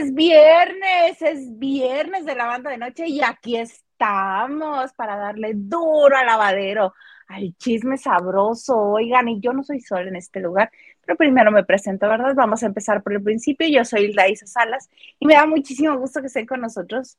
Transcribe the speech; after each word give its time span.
Es 0.00 0.14
viernes, 0.14 1.20
es 1.20 1.58
viernes 1.58 2.24
de 2.24 2.34
la 2.34 2.46
banda 2.46 2.70
de 2.70 2.78
noche 2.78 3.06
y 3.06 3.20
aquí 3.22 3.56
estamos 3.58 4.94
para 4.94 5.14
darle 5.14 5.52
duro 5.54 6.16
al 6.16 6.24
lavadero, 6.24 6.94
al 7.28 7.54
chisme 7.58 7.98
sabroso. 7.98 8.78
Oigan, 8.78 9.28
y 9.28 9.40
yo 9.40 9.52
no 9.52 9.62
soy 9.62 9.82
sola 9.82 10.08
en 10.08 10.16
este 10.16 10.40
lugar, 10.40 10.70
pero 11.04 11.18
primero 11.18 11.52
me 11.52 11.64
presento, 11.64 12.08
¿verdad? 12.08 12.34
Vamos 12.34 12.62
a 12.62 12.66
empezar 12.66 13.02
por 13.02 13.12
el 13.12 13.22
principio. 13.22 13.68
Yo 13.68 13.84
soy 13.84 14.14
Laisa 14.14 14.46
Salas 14.46 14.88
y 15.18 15.26
me 15.26 15.34
da 15.34 15.44
muchísimo 15.44 15.98
gusto 15.98 16.22
que 16.22 16.28
estén 16.28 16.46
con 16.46 16.62
nosotros 16.62 17.18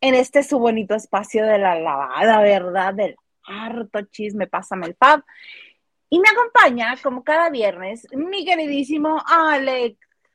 en 0.00 0.14
este 0.14 0.44
su 0.44 0.60
bonito 0.60 0.94
espacio 0.94 1.44
de 1.44 1.58
la 1.58 1.80
lavada, 1.80 2.40
¿verdad? 2.42 2.94
Del 2.94 3.16
harto 3.42 4.02
chisme, 4.02 4.46
pásame 4.46 4.86
el 4.86 4.94
pub. 4.94 5.24
Y 6.08 6.20
me 6.20 6.28
acompaña, 6.28 6.94
como 7.02 7.24
cada 7.24 7.50
viernes, 7.50 8.06
mi 8.12 8.44
queridísimo 8.44 9.20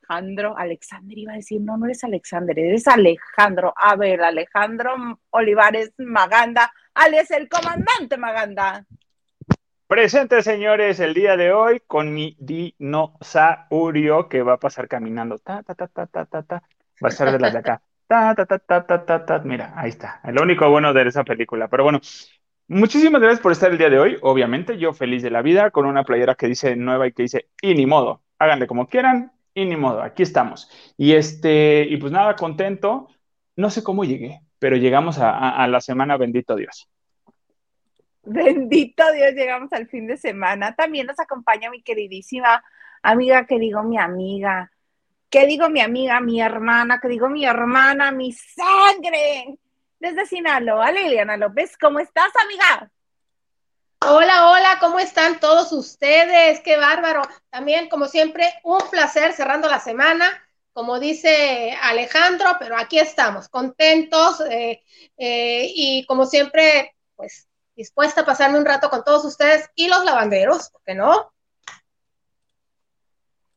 Alejandro. 0.08 0.56
Alexander 0.56 1.18
iba 1.18 1.32
a 1.32 1.36
decir, 1.36 1.60
no, 1.60 1.76
no 1.76 1.86
eres 1.86 2.02
Alexander, 2.04 2.58
eres 2.58 2.86
Alejandro. 2.88 3.74
A 3.76 3.96
ver, 3.96 4.22
Alejandro 4.22 5.20
Olivares 5.30 5.92
Maganda, 5.98 6.72
alias 6.94 7.30
el 7.30 7.48
comandante 7.48 8.16
Maganda. 8.16 8.84
Presente, 9.86 10.42
señores, 10.42 10.98
el 10.98 11.14
día 11.14 11.36
de 11.36 11.52
hoy 11.52 11.80
con 11.86 12.12
mi 12.12 12.36
dinosaurio 12.40 14.28
que 14.28 14.42
va 14.42 14.54
a 14.54 14.58
pasar 14.58 14.88
caminando. 14.88 15.38
Ta, 15.38 15.62
ta, 15.62 15.74
ta, 15.74 15.86
ta, 15.86 16.06
ta, 16.06 16.24
ta, 16.24 16.42
ta. 16.42 16.62
Va 17.04 17.08
a 17.08 17.10
ser 17.10 17.30
de 17.30 17.38
las 17.38 17.52
de 17.52 17.58
acá. 17.58 17.80
Ta, 18.08 18.36
ta, 18.36 18.46
ta, 18.46 18.60
ta, 18.60 18.86
ta, 18.86 19.04
ta, 19.04 19.26
ta. 19.26 19.38
Mira, 19.40 19.72
ahí 19.74 19.88
está. 19.88 20.20
El 20.22 20.38
único 20.38 20.70
bueno 20.70 20.94
de 20.94 21.08
esa 21.08 21.24
película. 21.24 21.66
Pero 21.66 21.82
bueno, 21.82 22.00
Muchísimas 22.68 23.20
gracias 23.20 23.40
por 23.40 23.52
estar 23.52 23.70
el 23.70 23.78
día 23.78 23.90
de 23.90 24.00
hoy. 24.00 24.18
Obviamente, 24.22 24.76
yo 24.76 24.92
feliz 24.92 25.22
de 25.22 25.30
la 25.30 25.40
vida 25.40 25.70
con 25.70 25.86
una 25.86 26.02
playera 26.02 26.34
que 26.34 26.48
dice 26.48 26.74
nueva 26.74 27.06
y 27.06 27.12
que 27.12 27.22
dice 27.22 27.48
y 27.62 27.74
ni 27.74 27.86
modo. 27.86 28.22
Háganle 28.40 28.66
como 28.66 28.88
quieran 28.88 29.30
y 29.56 29.64
ni 29.64 29.74
modo. 29.74 30.02
Aquí 30.02 30.22
estamos. 30.22 30.70
Y 30.98 31.14
este, 31.14 31.86
y 31.88 31.96
pues 31.96 32.12
nada, 32.12 32.36
contento. 32.36 33.08
No 33.56 33.70
sé 33.70 33.82
cómo 33.82 34.04
llegué, 34.04 34.42
pero 34.58 34.76
llegamos 34.76 35.18
a, 35.18 35.66
la 35.66 35.80
semana, 35.80 36.18
bendito 36.18 36.54
Dios. 36.54 36.88
Bendito 38.22 39.02
Dios, 39.12 39.32
llegamos 39.32 39.72
al 39.72 39.88
fin 39.88 40.06
de 40.06 40.18
semana. 40.18 40.76
También 40.76 41.06
nos 41.06 41.18
acompaña 41.18 41.70
mi 41.70 41.82
queridísima 41.82 42.62
amiga, 43.02 43.46
que 43.46 43.58
digo 43.58 43.82
mi 43.82 43.98
amiga, 43.98 44.70
que 45.30 45.46
digo 45.46 45.70
mi 45.70 45.80
amiga, 45.80 46.20
mi 46.20 46.38
hermana, 46.42 47.00
que 47.00 47.08
digo 47.08 47.30
mi 47.30 47.46
hermana, 47.46 48.12
mi 48.12 48.32
sangre, 48.32 49.58
desde 49.98 50.26
Sinaloa, 50.26 50.92
Liliana 50.92 51.38
López. 51.38 51.78
¿Cómo 51.78 51.98
estás, 51.98 52.30
amiga? 52.44 52.90
Hola, 54.00 54.50
hola, 54.50 54.76
¿cómo 54.78 54.98
están 54.98 55.40
todos 55.40 55.72
ustedes? 55.72 56.60
Qué 56.60 56.76
bárbaro. 56.76 57.22
También, 57.50 57.88
como 57.88 58.06
siempre, 58.06 58.52
un 58.62 58.78
placer 58.90 59.32
cerrando 59.32 59.68
la 59.68 59.80
semana, 59.80 60.26
como 60.72 61.00
dice 61.00 61.74
Alejandro, 61.82 62.46
pero 62.58 62.76
aquí 62.76 62.98
estamos, 62.98 63.48
contentos 63.48 64.40
eh, 64.50 64.82
eh, 65.16 65.72
y 65.74 66.04
como 66.06 66.26
siempre, 66.26 66.94
pues 67.16 67.48
dispuesta 67.74 68.20
a 68.20 68.26
pasarme 68.26 68.58
un 68.58 68.66
rato 68.66 68.90
con 68.90 69.02
todos 69.02 69.24
ustedes 69.24 69.70
y 69.74 69.88
los 69.88 70.04
lavanderos, 70.04 70.70
¿por 70.70 70.82
qué 70.84 70.94
no? 70.94 71.32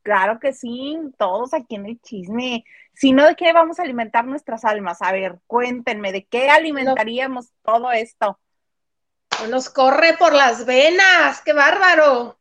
Claro 0.02 0.40
que 0.40 0.54
sí, 0.54 0.98
todos 1.18 1.54
aquí 1.54 1.76
en 1.76 1.86
el 1.86 2.02
chisme. 2.02 2.64
Si 2.94 3.12
no, 3.12 3.26
¿de 3.28 3.36
qué 3.36 3.52
vamos 3.52 3.80
a 3.80 3.84
alimentar 3.84 4.26
nuestras 4.26 4.64
almas? 4.64 5.02
A 5.02 5.12
ver, 5.12 5.40
cuéntenme, 5.48 6.14
¿de 6.14 6.26
qué 6.26 6.50
alimentaríamos 6.50 7.52
todo 7.62 7.92
esto? 7.92 8.40
Nos 9.48 9.70
corre 9.70 10.16
por 10.18 10.34
las 10.34 10.66
venas, 10.66 11.42
qué 11.44 11.54
bárbaro. 11.54 12.38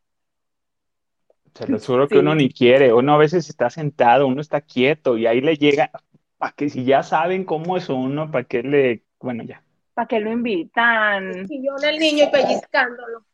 Se 1.53 1.67
lo 1.67 1.79
juro 1.79 2.07
que 2.07 2.19
uno 2.19 2.35
ni 2.35 2.49
quiere, 2.49 2.93
uno 2.93 3.13
a 3.13 3.17
veces 3.17 3.49
está 3.49 3.69
sentado, 3.69 4.27
uno 4.27 4.41
está 4.41 4.61
quieto 4.61 5.17
y 5.17 5.25
ahí 5.27 5.41
le 5.41 5.55
llega, 5.57 5.91
para 6.37 6.53
que 6.53 6.69
si 6.69 6.85
ya 6.85 7.03
saben 7.03 7.43
cómo 7.43 7.75
es 7.77 7.89
uno, 7.89 8.31
para 8.31 8.45
que 8.45 8.63
le, 8.63 9.03
bueno, 9.19 9.43
ya. 9.43 9.61
¿Para 9.93 10.07
qué 10.07 10.19
lo 10.19 10.31
invitan? 10.31 11.45
Y 11.49 11.65
yo 11.65 11.75
el 11.85 11.99
niño 11.99 12.25
y 12.25 12.31
pellizcándolo. 12.31 13.25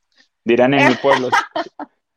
Dirán 0.43 0.73
en 0.73 0.87
mi 0.87 0.95
pueblo, 1.01 1.29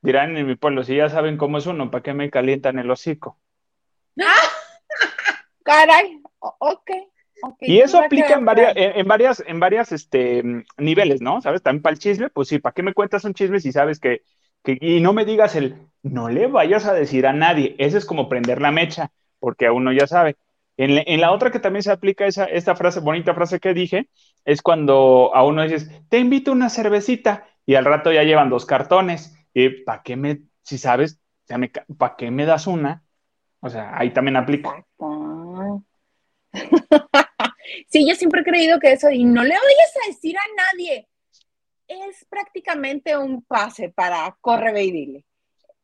dirán 0.00 0.36
en 0.36 0.47
mi 0.47 0.54
pueblo, 0.54 0.84
si 0.84 0.97
ya 0.97 1.09
saben 1.10 1.36
cómo 1.36 1.59
es 1.59 1.66
uno, 1.66 1.91
¿para 1.91 2.03
qué 2.03 2.15
me 2.15 2.30
calientan 2.30 2.78
el 2.78 2.91
hocico? 2.91 3.38
Caray, 5.62 6.22
ok. 6.38 6.91
Y 7.60 7.78
eso 7.78 8.00
aplica 8.00 8.34
en 8.34 8.44
varias, 8.44 8.72
en, 8.76 9.06
varias, 9.06 9.44
en 9.47 9.60
varias 9.60 9.93
este, 9.93 10.65
niveles, 10.76 11.21
¿no? 11.21 11.41
¿Sabes? 11.41 11.62
También 11.62 11.82
para 11.82 11.94
el 11.94 11.99
chisme, 11.99 12.31
pues 12.31 12.49
sí, 12.49 12.59
¿para 12.59 12.72
qué 12.72 12.82
me 12.82 12.94
cuentas 12.94 13.25
un 13.25 13.34
chisme 13.34 13.60
si 13.60 13.72
sabes 13.72 14.00
que, 14.00 14.22
que, 14.62 14.78
y 14.81 15.00
no 15.00 15.12
me 15.12 15.25
digas 15.25 15.56
el, 15.56 15.77
no 16.03 16.28
le 16.28 16.47
vayas 16.47 16.87
a 16.87 16.94
decir 16.94 17.27
a 17.27 17.32
nadie, 17.32 17.75
ese 17.78 17.98
es 17.98 18.04
como 18.04 18.28
prender 18.28 18.60
la 18.60 18.71
mecha, 18.71 19.10
porque 19.38 19.66
a 19.66 19.72
uno 19.72 19.93
ya 19.93 20.06
sabe. 20.06 20.37
En, 20.77 21.03
en 21.06 21.21
la 21.21 21.32
otra 21.32 21.50
que 21.50 21.59
también 21.59 21.82
se 21.82 21.91
aplica 21.91 22.27
esa, 22.27 22.44
esta 22.44 22.77
frase, 22.77 23.00
bonita 23.00 23.34
frase 23.34 23.60
que 23.60 23.75
dije, 23.75 24.09
es 24.44 24.62
cuando 24.62 25.32
a 25.34 25.44
uno 25.44 25.62
dices, 25.62 25.91
te 26.09 26.19
invito 26.19 26.50
a 26.50 26.54
una 26.54 26.71
cervecita, 26.71 27.47
y 27.66 27.75
al 27.75 27.84
rato 27.84 28.10
ya 28.10 28.22
llevan 28.22 28.48
dos 28.48 28.65
cartones, 28.65 29.37
y 29.53 29.69
¿para 29.69 30.03
qué 30.03 30.16
me, 30.16 30.41
si 30.62 30.78
sabes, 30.78 31.21
¿para 31.98 32.16
qué 32.16 32.31
me 32.31 32.47
das 32.47 32.66
una? 32.66 33.03
O 33.60 33.69
sea, 33.69 33.93
ahí 33.98 34.10
también 34.12 34.37
aplica. 34.37 34.84
Sí, 37.89 38.09
yo 38.09 38.15
siempre 38.15 38.41
he 38.41 38.45
creído 38.45 38.79
que 38.79 38.93
eso, 38.93 39.11
y 39.11 39.25
no 39.25 39.43
le 39.43 39.51
vayas 39.51 39.95
a 40.05 40.09
decir 40.09 40.37
a 40.37 40.73
nadie, 40.73 41.09
es 41.87 42.27
prácticamente 42.29 43.17
un 43.17 43.43
pase 43.43 43.89
para 43.89 44.37
corre 44.41 44.84
y 44.84 44.93
dile. 44.93 45.25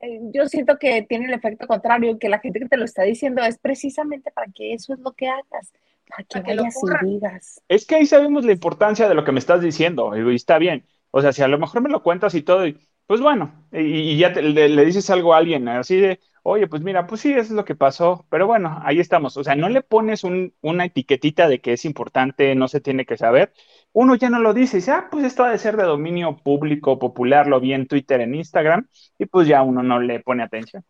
Eh, 0.00 0.21
yo 0.33 0.47
siento 0.47 0.78
que 0.78 1.03
tiene 1.03 1.27
el 1.27 1.34
efecto 1.34 1.67
contrario, 1.67 2.19
que 2.19 2.28
la 2.28 2.41
gente 2.41 2.61
que 2.61 2.69
te 2.69 2.77
lo 2.77 2.84
está 2.84 3.03
diciendo 3.03 3.43
es 3.43 3.59
precisamente 3.59 4.31
para 4.31 4.50
que 4.53 4.75
eso 4.75 4.93
es 4.93 5.00
lo 5.00 5.12
que 5.12 5.28
hagas, 5.28 5.73
para 6.09 6.25
que, 6.25 6.55
vayas 6.55 6.77
y 7.03 7.06
digas. 7.06 7.62
Es 7.69 7.87
que 7.87 7.97
ahí 7.97 8.06
sabemos 8.06 8.44
la 8.44 8.53
importancia 8.53 9.09
de 9.09 9.15
lo 9.15 9.25
que 9.25 9.33
me 9.33 9.39
estás 9.39 9.62
diciendo, 9.62 10.12
y 10.15 10.34
está 10.34 10.59
bien. 10.59 10.84
O 11.11 11.23
sea, 11.23 11.33
si 11.33 11.43
a 11.43 11.49
lo 11.49 11.59
mejor 11.59 11.81
me 11.81 11.89
lo 11.89 12.03
cuentas 12.03 12.34
y 12.34 12.43
todo, 12.43 12.65
pues 13.06 13.21
bueno, 13.21 13.67
y, 13.73 14.19
ya 14.19 14.31
le, 14.31 14.84
dices 14.84 15.09
algo 15.11 15.33
a 15.33 15.39
alguien 15.39 15.69
así 15.69 15.97
de, 15.97 16.21
oye, 16.44 16.66
pues 16.69 16.82
mira, 16.82 17.06
pues 17.06 17.22
sí, 17.22 17.32
eso 17.32 17.41
es 17.41 17.50
lo 17.50 17.65
que 17.65 17.75
pasó, 17.75 18.27
pero 18.28 18.47
bueno, 18.47 18.78
ahí 18.84 19.00
estamos. 19.00 19.37
O 19.38 19.43
sea, 19.44 19.56
no 19.56 19.71
le 19.71 19.82
pones 19.82 20.25
una 20.25 20.84
etiquetita 20.84 21.49
de 21.49 21.60
que 21.60 21.72
es 21.72 21.87
importante, 21.87 22.55
no 22.55 22.69
se 22.69 22.81
tiene 22.81 23.06
que 23.06 23.16
saber. 23.16 23.53
Uno 23.93 24.15
ya 24.15 24.28
no 24.28 24.38
lo 24.38 24.53
dice, 24.53 24.77
dice, 24.77 24.91
ah, 24.93 25.09
pues 25.10 25.25
esto 25.25 25.43
ha 25.44 25.50
de 25.50 25.59
ser 25.59 25.77
de 25.77 25.84
dominio 25.84 26.37
público, 26.37 26.99
popular, 26.99 27.47
lo 27.47 27.60
vi 27.60 27.72
en 27.72 27.87
Twitter, 27.88 28.21
en 28.21 28.34
Instagram, 28.34 28.88
y 29.19 29.25
pues 29.27 29.49
ya 29.49 29.62
uno 29.62 29.82
no 29.82 30.00
le 30.00 30.21
pone 30.21 30.43
atención. 30.43 30.84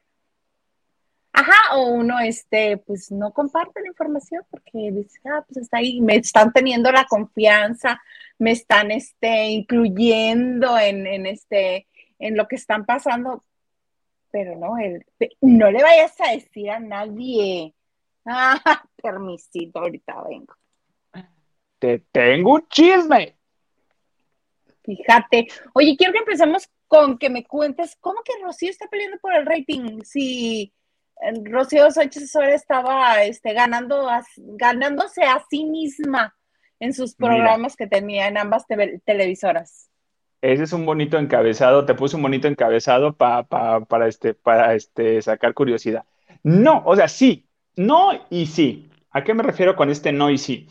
Ajá, 1.33 1.77
o 1.77 1.89
uno, 1.89 2.18
este, 2.18 2.78
pues 2.78 3.12
no 3.12 3.33
comparte 3.33 3.80
la 3.80 3.89
información 3.89 4.42
porque 4.51 4.91
dice, 4.91 5.21
ah, 5.27 5.45
pues 5.47 5.59
está 5.59 5.78
ahí, 5.78 6.01
me 6.01 6.16
están 6.16 6.53
teniendo 6.53 6.91
la 6.91 7.04
confianza, 7.04 8.01
me 8.39 8.51
están, 8.51 8.91
este, 8.91 9.47
incluyendo 9.47 10.77
en, 10.78 11.06
en 11.06 11.27
este, 11.27 11.86
en 12.18 12.36
lo 12.36 12.48
que 12.48 12.56
están 12.56 12.84
pasando, 12.84 13.45
pero 14.34 14.57
no, 14.57 14.77
el, 14.78 15.07
no 15.42 15.71
le 15.71 15.81
vayas 15.81 16.21
a 16.21 16.33
decir 16.33 16.69
a 16.69 16.81
nadie. 16.81 17.72
Ah, 18.27 18.83
permisito, 19.03 19.81
ahorita 19.81 20.25
vengo. 20.27 20.54
Te 21.78 21.98
tengo 22.10 22.54
un 22.54 22.66
chisme. 22.69 23.36
Fíjate. 24.83 25.48
Oye, 25.75 25.95
quiero 25.95 26.15
que 26.15 26.21
empecemos 26.21 26.66
con 26.89 27.19
que 27.19 27.28
me 27.28 27.45
cuentes 27.45 27.98
cómo 28.01 28.22
que 28.25 28.33
Rocío 28.42 28.71
está 28.71 28.89
peleando 28.89 29.19
por 29.19 29.34
el 29.34 29.45
rating. 29.45 30.01
Si 30.04 30.72
eh, 31.21 31.33
Rocío 31.45 31.91
Sánchez 31.91 32.34
ahora 32.34 32.54
estaba 32.54 33.22
este, 33.25 33.53
ganando, 33.53 34.09
ganándose 34.39 35.22
a 35.25 35.45
sí 35.51 35.66
misma 35.66 36.34
en 36.80 36.95
sus 36.95 37.15
programas 37.15 37.77
que 37.77 37.87
tenía 37.87 38.28
en 38.28 38.39
ambas 38.39 38.65
televisoras. 39.04 39.91
Ese 40.44 40.64
es 40.64 40.74
un 40.74 40.84
bonito 40.84 41.16
encabezado, 41.16 41.86
te 41.86 41.94
puse 41.94 42.16
un 42.16 42.22
bonito 42.22 42.48
encabezado 42.48 43.16
para, 43.16 44.06
este, 44.06 44.34
para 44.34 44.74
este, 44.74 45.22
sacar 45.22 45.54
curiosidad. 45.54 46.04
No, 46.42 46.82
o 46.84 46.94
sea, 46.94 47.08
sí, 47.08 47.48
no 47.76 48.10
y 48.28 48.44
sí. 48.44 48.91
¿A 49.10 49.24
qué 49.24 49.32
me 49.32 49.42
refiero 49.42 49.74
con 49.74 49.88
este 49.88 50.12
no 50.12 50.28
y 50.28 50.36
sí? 50.36 50.68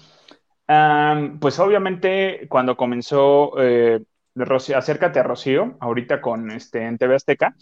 pues 1.40 1.60
obviamente 1.60 2.48
cuando 2.50 2.78
comenzó 2.78 3.54
eh, 3.60 4.04
Acércate 4.76 5.20
a 5.20 5.24
Rocío, 5.24 5.76
ahorita 5.80 6.22
con 6.22 6.52
este, 6.52 6.86
en 6.86 7.00
TV 7.00 7.16
Azteca, 7.16 7.56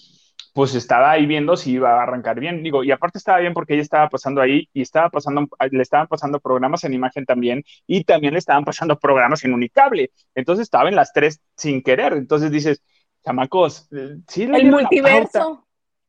pues 0.53 0.75
estaba 0.75 1.11
ahí 1.11 1.25
viendo 1.25 1.55
si 1.55 1.71
iba 1.71 1.99
a 1.99 2.03
arrancar 2.03 2.39
bien. 2.39 2.63
Digo, 2.63 2.83
y 2.83 2.91
aparte 2.91 3.17
estaba 3.17 3.39
bien 3.39 3.53
porque 3.53 3.73
ella 3.73 3.83
estaba 3.83 4.09
pasando 4.09 4.41
ahí 4.41 4.67
y 4.73 4.81
estaba 4.81 5.09
pasando, 5.09 5.47
le 5.69 5.81
estaban 5.81 6.07
pasando 6.07 6.39
programas 6.39 6.83
en 6.83 6.93
imagen 6.93 7.25
también 7.25 7.63
y 7.87 8.03
también 8.03 8.33
le 8.33 8.39
estaban 8.39 8.65
pasando 8.65 8.99
programas 8.99 9.43
en 9.45 9.53
Unicable. 9.53 10.11
Entonces 10.35 10.63
estaba 10.63 10.89
en 10.89 10.95
las 10.95 11.13
tres 11.13 11.41
sin 11.55 11.81
querer. 11.81 12.13
Entonces 12.13 12.51
dices, 12.51 12.83
chamacos, 13.23 13.87
eh, 13.91 14.17
sí. 14.27 14.43
El 14.43 14.69
multiverso. 14.71 15.65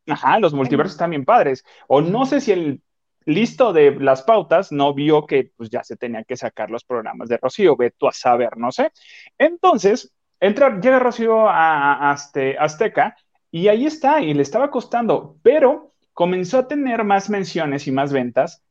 Ajá, 0.08 0.40
los 0.40 0.52
multiversos 0.52 0.94
están 0.94 1.10
bien 1.10 1.24
padres. 1.24 1.64
O 1.86 2.00
no 2.00 2.26
sé 2.26 2.40
si 2.40 2.50
el 2.50 2.82
listo 3.24 3.72
de 3.72 3.94
las 4.00 4.22
pautas 4.22 4.72
no 4.72 4.92
vio 4.94 5.26
que 5.26 5.52
pues 5.56 5.70
ya 5.70 5.84
se 5.84 5.96
tenía 5.96 6.24
que 6.24 6.36
sacar 6.36 6.70
los 6.70 6.84
programas 6.84 7.28
de 7.28 7.36
Rocío, 7.36 7.76
ve 7.76 7.92
tú 7.96 8.08
a 8.08 8.12
saber, 8.12 8.56
no 8.56 8.72
sé. 8.72 8.90
Entonces, 9.38 10.12
entra, 10.40 10.80
llega 10.80 10.98
Rocío 10.98 11.48
a, 11.48 12.10
a 12.10 12.14
este, 12.14 12.58
Azteca 12.58 13.16
y 13.52 13.68
ahí 13.68 13.86
está, 13.86 14.20
y 14.22 14.32
le 14.32 14.42
estaba 14.42 14.70
costando, 14.70 15.36
pero 15.42 15.92
comenzó 16.14 16.58
a 16.58 16.68
tener 16.68 17.04
más 17.04 17.30
menciones 17.30 17.86
y 17.86 17.92
más 17.92 18.12
ventas 18.12 18.64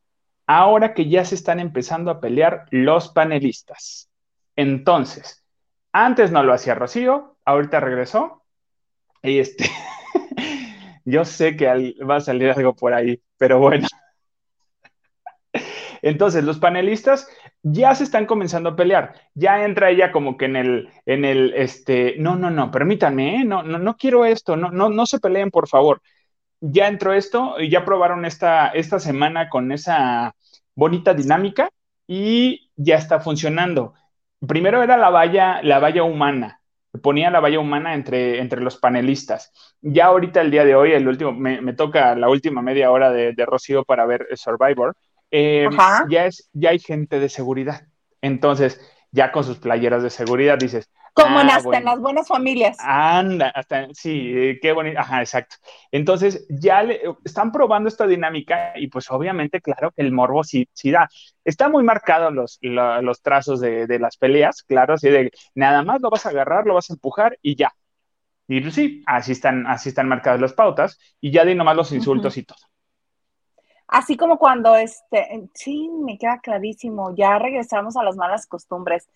ahora 0.48 0.94
que 0.94 1.08
ya 1.08 1.24
se 1.24 1.36
están 1.36 1.60
empezando 1.60 2.10
a 2.12 2.20
pelear 2.20 2.66
los 2.72 3.10
panelistas. 3.10 4.10
Entonces, 4.56 5.46
antes 5.94 6.32
no 6.32 6.44
lo 6.44 6.54
hacía 6.54 6.76
Rocío, 6.76 7.38
ahorita 7.46 7.80
regresó. 7.80 8.44
Y 9.22 9.38
este, 9.38 9.66
yo 11.06 11.26
sé 11.26 11.56
que 11.56 11.96
va 12.04 12.16
a 12.16 12.22
salir 12.22 12.50
algo 12.50 12.76
por 12.76 12.94
ahí, 12.94 13.22
pero 13.38 13.60
bueno. 13.60 13.88
Entonces, 16.02 16.44
los 16.44 16.58
panelistas 16.58 17.30
ya 17.64 17.94
se 17.96 18.04
están 18.04 18.26
comenzando 18.26 18.70
a 18.70 18.76
pelear. 18.76 19.14
Ya 19.34 19.64
entra 19.66 19.90
ella 19.90 20.12
como 20.12 20.38
que 20.38 20.46
en 20.46 20.56
el, 20.56 20.90
en 21.06 21.26
el, 21.26 21.54
este, 21.56 22.16
no, 22.18 22.36
no, 22.36 22.50
no, 22.50 22.72
permítanme, 22.72 23.38
¿eh? 23.38 23.46
no, 23.46 23.64
no, 23.64 23.78
no 23.80 23.98
quiero 23.98 24.26
esto, 24.26 24.56
no, 24.56 24.72
no, 24.72 24.90
no 24.90 25.06
se 25.06 25.20
peleen, 25.20 25.52
por 25.52 25.68
favor. 25.68 26.02
Ya 26.62 26.88
entró 26.88 27.14
esto 27.14 27.56
ya 27.60 27.86
probaron 27.86 28.26
esta, 28.26 28.68
esta 28.70 29.00
semana 29.00 29.50
con 29.50 29.72
esa 29.72 30.36
bonita 30.76 31.14
dinámica 31.14 31.70
y 32.08 32.72
ya 32.76 32.96
está 32.98 33.20
funcionando. 33.20 33.94
Primero 34.48 34.84
era 34.84 34.98
la 34.98 35.10
valla, 35.10 35.62
la 35.64 35.80
valla 35.80 36.04
humana, 36.04 36.62
ponía 37.02 37.32
la 37.32 37.40
valla 37.40 37.60
humana 37.60 37.94
entre, 37.94 38.40
entre 38.40 38.62
los 38.62 38.78
panelistas. 38.78 39.52
Ya 39.82 40.08
ahorita, 40.08 40.42
el 40.42 40.52
día 40.52 40.66
de 40.66 40.76
hoy, 40.76 40.94
el 40.94 41.08
último, 41.08 41.32
me, 41.32 41.74
toca 41.74 42.16
la 42.16 42.30
última 42.30 42.62
media 42.62 42.92
hora 42.92 43.12
de, 43.12 43.34
de 43.34 43.46
Rocío 43.46 43.84
para 43.84 44.06
ver 44.06 44.28
Survivor 44.36 44.96
eh, 45.32 45.70
ya, 46.10 46.26
es, 46.26 46.50
ya 46.54 46.72
hay 46.72 46.80
gente 46.80 47.20
de 47.20 47.30
seguridad. 47.30 47.88
Entonces, 48.22 48.80
ya 49.12 49.32
con 49.32 49.44
sus 49.44 49.58
playeras 49.58 50.04
de 50.04 50.10
seguridad 50.10 50.58
dices. 50.58 50.90
Como 51.14 51.40
ah, 51.40 51.48
hasta 51.56 51.78
en 51.78 51.84
las 51.84 52.00
buenas 52.00 52.28
familias. 52.28 52.78
Anda, 52.80 53.50
hasta, 53.50 53.88
sí, 53.94 54.32
eh, 54.34 54.60
qué 54.62 54.72
bonito. 54.72 55.00
Ajá, 55.00 55.20
exacto. 55.20 55.58
Entonces, 55.92 56.46
ya 56.50 56.84
le, 56.84 57.02
están 57.26 57.52
probando 57.52 57.90
esta 57.90 58.08
dinámica 58.08 58.72
y 58.76 58.88
pues 58.88 59.12
obviamente, 59.12 59.60
claro 59.60 59.92
que 59.92 60.04
el 60.04 60.14
morbo 60.14 60.44
sí, 60.44 60.70
sí 60.74 60.90
da. 60.92 61.10
Están 61.44 61.72
muy 61.72 61.84
marcados 61.84 62.34
los, 62.34 62.60
los 62.62 63.22
trazos 63.22 63.60
de, 63.60 63.88
de, 63.88 64.00
las 64.00 64.16
peleas, 64.16 64.64
claro, 64.64 64.94
así 64.94 65.10
de 65.10 65.32
nada 65.54 65.84
más 65.84 66.02
lo 66.02 66.10
vas 66.10 66.26
a 66.26 66.30
agarrar, 66.30 66.66
lo 66.66 66.76
vas 66.76 66.90
a 66.90 66.94
empujar 66.94 67.38
y 67.42 67.56
ya. 67.56 67.74
Y 68.48 68.62
pues 68.62 68.76
sí, 68.76 69.04
así 69.06 69.34
están, 69.34 69.68
así 69.68 69.90
están 69.90 70.08
marcadas 70.08 70.42
las 70.42 70.54
pautas 70.54 71.00
y 71.20 71.32
ya 71.32 71.46
de 71.46 71.56
nomás 71.56 71.76
los 71.76 71.92
insultos 71.92 72.38
y 72.38 72.44
todo. 72.44 72.60
Así 73.92 74.16
como 74.16 74.40
cuando, 74.40 74.78
este, 74.78 75.50
sí, 75.54 75.90
me 75.90 76.18
queda 76.18 76.40
clarísimo, 76.40 77.14
ya 77.14 77.38
regresamos 77.38 77.98
a 77.98 78.04
las 78.04 78.16
malas 78.16 78.48
costumbres. 78.48 79.10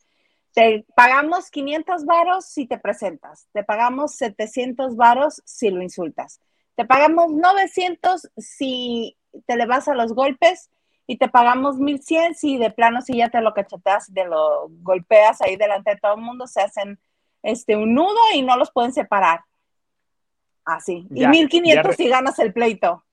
Te 0.53 0.85
pagamos 0.93 1.49
500 1.49 2.05
varos 2.05 2.45
si 2.45 2.67
te 2.67 2.77
presentas, 2.77 3.47
te 3.53 3.63
pagamos 3.63 4.15
700 4.15 4.97
varos 4.97 5.41
si 5.45 5.69
lo 5.69 5.81
insultas, 5.81 6.41
te 6.75 6.83
pagamos 6.83 7.31
900 7.31 8.29
si 8.35 9.15
te 9.45 9.55
le 9.55 9.65
vas 9.65 9.87
a 9.87 9.95
los 9.95 10.13
golpes 10.13 10.69
y 11.07 11.17
te 11.17 11.29
pagamos 11.29 11.77
1100 11.77 12.35
si 12.35 12.57
de 12.57 12.69
plano 12.69 13.01
si 13.01 13.15
ya 13.15 13.29
te 13.29 13.39
lo 13.39 13.53
cacheteas 13.53 14.11
te 14.13 14.25
lo 14.25 14.67
golpeas 14.81 15.41
ahí 15.41 15.55
delante 15.55 15.91
de 15.91 15.97
todo 16.01 16.15
el 16.15 16.21
mundo, 16.21 16.47
se 16.47 16.61
hacen 16.61 16.99
este, 17.43 17.77
un 17.77 17.93
nudo 17.93 18.19
y 18.33 18.41
no 18.41 18.57
los 18.57 18.71
pueden 18.73 18.91
separar. 18.91 19.39
Así. 20.65 21.07
y 21.11 21.25
1500 21.27 21.95
si 21.95 22.09
ganas 22.09 22.39
el 22.39 22.51
pleito. 22.51 23.04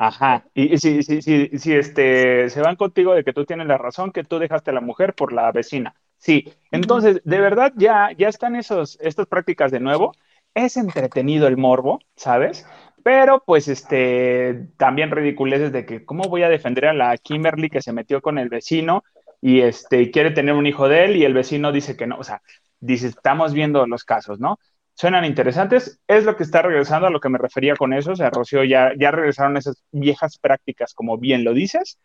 Ajá, 0.00 0.44
y, 0.54 0.78
si, 0.78 1.02
si, 1.02 1.22
si, 1.22 1.48
si, 1.58 1.72
este, 1.74 2.48
se 2.50 2.60
van 2.60 2.76
contigo 2.76 3.14
de 3.14 3.24
que 3.24 3.32
tú 3.32 3.44
tienes 3.44 3.66
la 3.66 3.78
razón, 3.78 4.12
que 4.12 4.22
tú 4.22 4.38
dejaste 4.38 4.70
a 4.70 4.74
la 4.74 4.80
mujer 4.80 5.12
por 5.14 5.32
la 5.32 5.50
vecina. 5.50 5.92
Sí, 6.18 6.52
entonces, 6.70 7.20
de 7.24 7.40
verdad, 7.40 7.72
ya, 7.76 8.10
ya 8.16 8.28
están 8.28 8.54
esos, 8.54 8.96
estas 9.00 9.26
prácticas 9.26 9.72
de 9.72 9.80
nuevo. 9.80 10.12
Es 10.54 10.76
entretenido 10.76 11.48
el 11.48 11.56
morbo, 11.56 11.98
¿sabes? 12.14 12.64
Pero, 13.02 13.42
pues, 13.44 13.66
este, 13.66 14.68
también 14.76 15.10
ridiculeces 15.10 15.72
de 15.72 15.84
que, 15.84 16.04
¿cómo 16.04 16.24
voy 16.28 16.44
a 16.44 16.48
defender 16.48 16.86
a 16.86 16.92
la 16.92 17.16
Kimberly 17.18 17.68
que 17.68 17.82
se 17.82 17.92
metió 17.92 18.22
con 18.22 18.38
el 18.38 18.48
vecino 18.48 19.02
y, 19.40 19.60
este, 19.62 20.12
quiere 20.12 20.30
tener 20.30 20.54
un 20.54 20.66
hijo 20.66 20.88
de 20.88 21.06
él 21.06 21.16
y 21.16 21.24
el 21.24 21.34
vecino 21.34 21.72
dice 21.72 21.96
que 21.96 22.06
no? 22.06 22.18
O 22.18 22.24
sea, 22.24 22.40
dice, 22.80 23.08
estamos 23.08 23.52
viendo 23.52 23.84
los 23.88 24.04
casos, 24.04 24.38
¿no? 24.38 24.58
Suenan 24.98 25.24
interesantes. 25.24 26.00
Es 26.08 26.24
lo 26.24 26.36
que 26.36 26.42
está 26.42 26.60
regresando 26.60 27.06
a 27.06 27.10
lo 27.10 27.20
que 27.20 27.28
me 27.28 27.38
refería 27.38 27.76
con 27.76 27.92
eso. 27.92 28.12
O 28.12 28.16
sea, 28.16 28.30
Rocío, 28.30 28.64
ya, 28.64 28.92
ya 28.98 29.12
regresaron 29.12 29.56
esas 29.56 29.84
viejas 29.92 30.38
prácticas, 30.38 30.92
como 30.92 31.18
bien 31.18 31.44
lo 31.44 31.54
dices, 31.54 31.98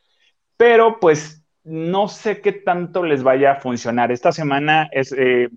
pero 0.57 0.99
pues 0.99 1.43
no 1.63 2.07
sé 2.07 2.41
qué 2.41 2.51
tanto 2.51 3.03
les 3.03 3.23
vaya 3.23 3.53
a 3.53 3.61
funcionar. 3.61 4.11
Esta 4.11 4.31
semana 4.31 4.89
eh, 4.93 5.49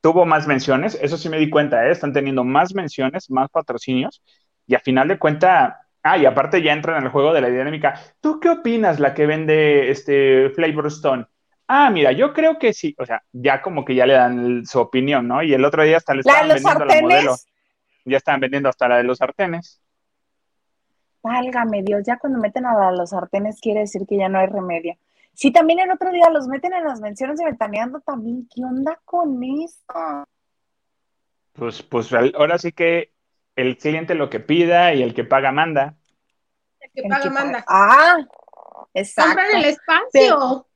tuvo 0.00 0.26
más 0.26 0.48
menciones, 0.48 0.98
eso 1.00 1.16
sí 1.16 1.28
me 1.28 1.38
di 1.38 1.48
cuenta, 1.48 1.86
¿eh? 1.86 1.92
están 1.92 2.12
teniendo 2.12 2.42
más 2.44 2.74
menciones, 2.74 3.30
más 3.30 3.48
patrocinios, 3.50 4.22
y 4.66 4.74
a 4.74 4.80
final 4.80 5.06
de 5.08 5.18
cuenta, 5.18 5.86
ah, 6.02 6.18
y 6.18 6.26
aparte 6.26 6.62
ya 6.62 6.72
entran 6.72 6.98
en 6.98 7.04
el 7.04 7.10
juego 7.10 7.32
de 7.32 7.40
la 7.40 7.50
dinámica. 7.50 8.00
¿Tú 8.20 8.40
qué 8.40 8.50
opinas, 8.50 8.98
la 8.98 9.14
que 9.14 9.26
vende 9.26 9.90
este 9.90 10.50
Flavor 10.50 10.88
Stone? 10.88 11.26
Ah, 11.72 11.88
mira, 11.88 12.10
yo 12.10 12.32
creo 12.32 12.58
que 12.58 12.72
sí, 12.72 12.96
o 12.98 13.06
sea, 13.06 13.22
ya 13.32 13.62
como 13.62 13.84
que 13.84 13.94
ya 13.94 14.04
le 14.04 14.14
dan 14.14 14.66
su 14.66 14.80
opinión, 14.80 15.28
¿no? 15.28 15.40
Y 15.40 15.54
el 15.54 15.64
otro 15.64 15.84
día 15.84 15.98
hasta 15.98 16.14
le 16.14 16.20
estaban 16.20 16.48
vendiendo 16.48 16.84
la 16.84 17.00
modelo. 17.00 17.36
Ya 18.04 18.16
estaban 18.16 18.40
vendiendo 18.40 18.68
hasta 18.68 18.88
la 18.88 18.96
de 18.96 19.04
los 19.04 19.18
sartenes. 19.18 19.80
Válgame 21.22 21.82
Dios, 21.84 22.02
ya 22.04 22.18
cuando 22.18 22.40
meten 22.40 22.66
a 22.66 22.90
los 22.90 23.10
sartenes 23.10 23.60
quiere 23.60 23.80
decir 23.80 24.02
que 24.08 24.16
ya 24.16 24.28
no 24.28 24.40
hay 24.40 24.48
remedio. 24.48 24.96
Sí, 25.32 25.52
también 25.52 25.78
el 25.78 25.92
otro 25.92 26.10
día 26.10 26.28
los 26.30 26.48
meten 26.48 26.72
en 26.72 26.84
las 26.84 27.00
menciones 27.00 27.38
de 27.38 27.44
Ventaneando 27.44 28.00
también. 28.00 28.48
¿Qué 28.52 28.64
onda 28.64 29.00
con 29.04 29.40
eso? 29.44 30.26
Pues, 31.52 31.82
pues 31.82 32.12
ahora 32.12 32.58
sí 32.58 32.72
que 32.72 33.12
el 33.54 33.78
cliente 33.78 34.16
lo 34.16 34.28
que 34.28 34.40
pida 34.40 34.92
y 34.92 35.02
el 35.02 35.14
que 35.14 35.22
paga 35.22 35.52
manda. 35.52 35.94
El 36.80 36.90
que 36.90 37.08
paga 37.08 37.30
manda. 37.30 37.64
Ah, 37.68 38.16
exacto. 38.92 39.36
Compran 39.36 39.56
el 39.56 39.64
espacio. 39.66 40.66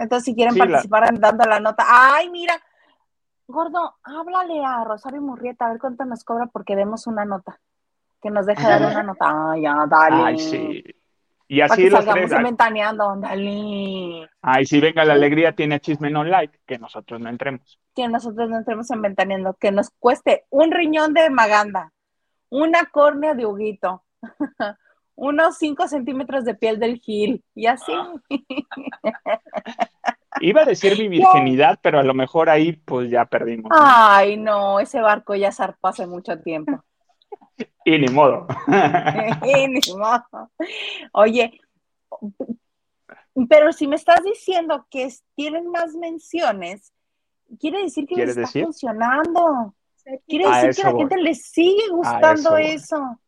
Entonces, 0.00 0.24
si 0.24 0.34
quieren 0.34 0.56
participar 0.56 1.12
dando 1.20 1.44
la 1.44 1.60
nota, 1.60 1.84
ay, 1.86 2.30
mira, 2.30 2.54
gordo, 3.46 3.96
háblale 4.02 4.64
a 4.64 4.82
Rosario 4.82 5.20
Murrieta 5.20 5.66
a 5.66 5.72
ver 5.72 5.78
cuánto 5.78 6.06
nos 6.06 6.24
cobra 6.24 6.46
porque 6.46 6.74
demos 6.74 7.06
una 7.06 7.26
nota. 7.26 7.60
Que 8.22 8.30
nos 8.30 8.46
deje 8.46 8.62
dar 8.62 8.80
una 8.80 9.02
nota. 9.02 9.52
Ay, 9.52 9.62
ya, 9.62 9.86
dale. 9.86 10.22
Ay, 10.24 10.38
sí. 10.38 10.84
Y 11.48 11.60
así 11.60 11.90
salgamos 11.90 12.32
inventaneando, 12.32 13.14
dale. 13.16 14.26
Ay, 14.40 14.64
si 14.64 14.80
venga 14.80 15.04
la 15.04 15.12
alegría, 15.12 15.52
tiene 15.52 15.80
chisme 15.80 16.08
no 16.08 16.24
like, 16.24 16.60
que 16.64 16.78
nosotros 16.78 17.20
no 17.20 17.28
entremos. 17.28 17.78
Que 17.94 18.08
nosotros 18.08 18.48
no 18.48 18.56
entremos 18.56 18.90
en 18.90 19.02
ventaneando, 19.02 19.52
que 19.60 19.70
nos 19.70 19.90
cueste 19.98 20.46
un 20.48 20.70
riñón 20.70 21.12
de 21.12 21.28
maganda, 21.28 21.92
una 22.48 22.86
córnea 22.86 23.34
de 23.34 23.44
huguito, 23.44 24.02
unos 25.14 25.58
5 25.58 25.88
centímetros 25.88 26.44
de 26.44 26.54
piel 26.54 26.78
del 26.78 26.98
gil, 26.98 27.44
y 27.54 27.66
así. 27.66 27.92
Iba 30.40 30.62
a 30.62 30.64
decir 30.64 30.96
mi 30.98 31.08
virginidad, 31.08 31.78
pero 31.82 31.98
a 31.98 32.02
lo 32.02 32.14
mejor 32.14 32.48
ahí 32.48 32.72
pues 32.72 33.10
ya 33.10 33.24
perdimos. 33.26 33.70
Ay, 33.74 34.36
no, 34.36 34.80
ese 34.80 35.00
barco 35.00 35.34
ya 35.34 35.52
zarpó 35.52 35.88
hace 35.88 36.06
mucho 36.06 36.38
tiempo. 36.38 36.82
y 37.84 37.98
ni 37.98 38.08
modo. 38.08 38.46
y 39.44 39.68
ni 39.68 39.80
modo. 39.96 40.50
Oye, 41.12 41.60
pero 43.48 43.72
si 43.72 43.86
me 43.86 43.96
estás 43.96 44.22
diciendo 44.24 44.86
que 44.90 45.08
tienen 45.34 45.68
más 45.70 45.94
menciones, 45.94 46.92
quiere 47.58 47.82
decir 47.82 48.06
que 48.06 48.16
les 48.16 48.36
está 48.36 48.60
funcionando. 48.64 49.74
Quiere 50.26 50.48
decir 50.48 50.74
que 50.74 50.88
a 50.88 50.92
la 50.92 50.98
gente 50.98 51.16
le 51.18 51.34
sigue 51.34 51.88
gustando 51.90 52.56
eso. 52.56 53.20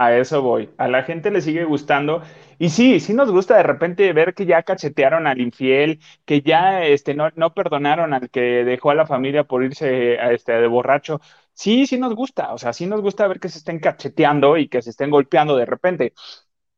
A 0.00 0.14
eso 0.16 0.42
voy. 0.42 0.70
A 0.78 0.86
la 0.88 1.02
gente 1.02 1.30
le 1.32 1.40
sigue 1.40 1.64
gustando. 1.64 2.22
Y 2.58 2.68
sí, 2.70 3.00
sí 3.00 3.14
nos 3.14 3.32
gusta 3.32 3.56
de 3.56 3.64
repente 3.64 4.12
ver 4.12 4.32
que 4.34 4.46
ya 4.46 4.62
cachetearon 4.62 5.26
al 5.26 5.40
infiel, 5.40 6.00
que 6.24 6.40
ya 6.40 6.84
este, 6.86 7.14
no, 7.14 7.30
no 7.34 7.52
perdonaron 7.52 8.14
al 8.14 8.30
que 8.30 8.40
dejó 8.64 8.90
a 8.92 8.94
la 8.94 9.06
familia 9.06 9.42
por 9.44 9.64
irse 9.64 10.18
a 10.20 10.32
este, 10.32 10.52
de 10.52 10.68
borracho. 10.68 11.20
Sí, 11.52 11.86
sí 11.86 11.98
nos 11.98 12.14
gusta. 12.14 12.54
O 12.54 12.58
sea, 12.58 12.72
sí 12.72 12.86
nos 12.86 13.00
gusta 13.00 13.26
ver 13.26 13.40
que 13.40 13.48
se 13.48 13.58
estén 13.58 13.80
cacheteando 13.80 14.56
y 14.56 14.68
que 14.68 14.82
se 14.82 14.90
estén 14.90 15.10
golpeando 15.10 15.56
de 15.56 15.66
repente. 15.66 16.12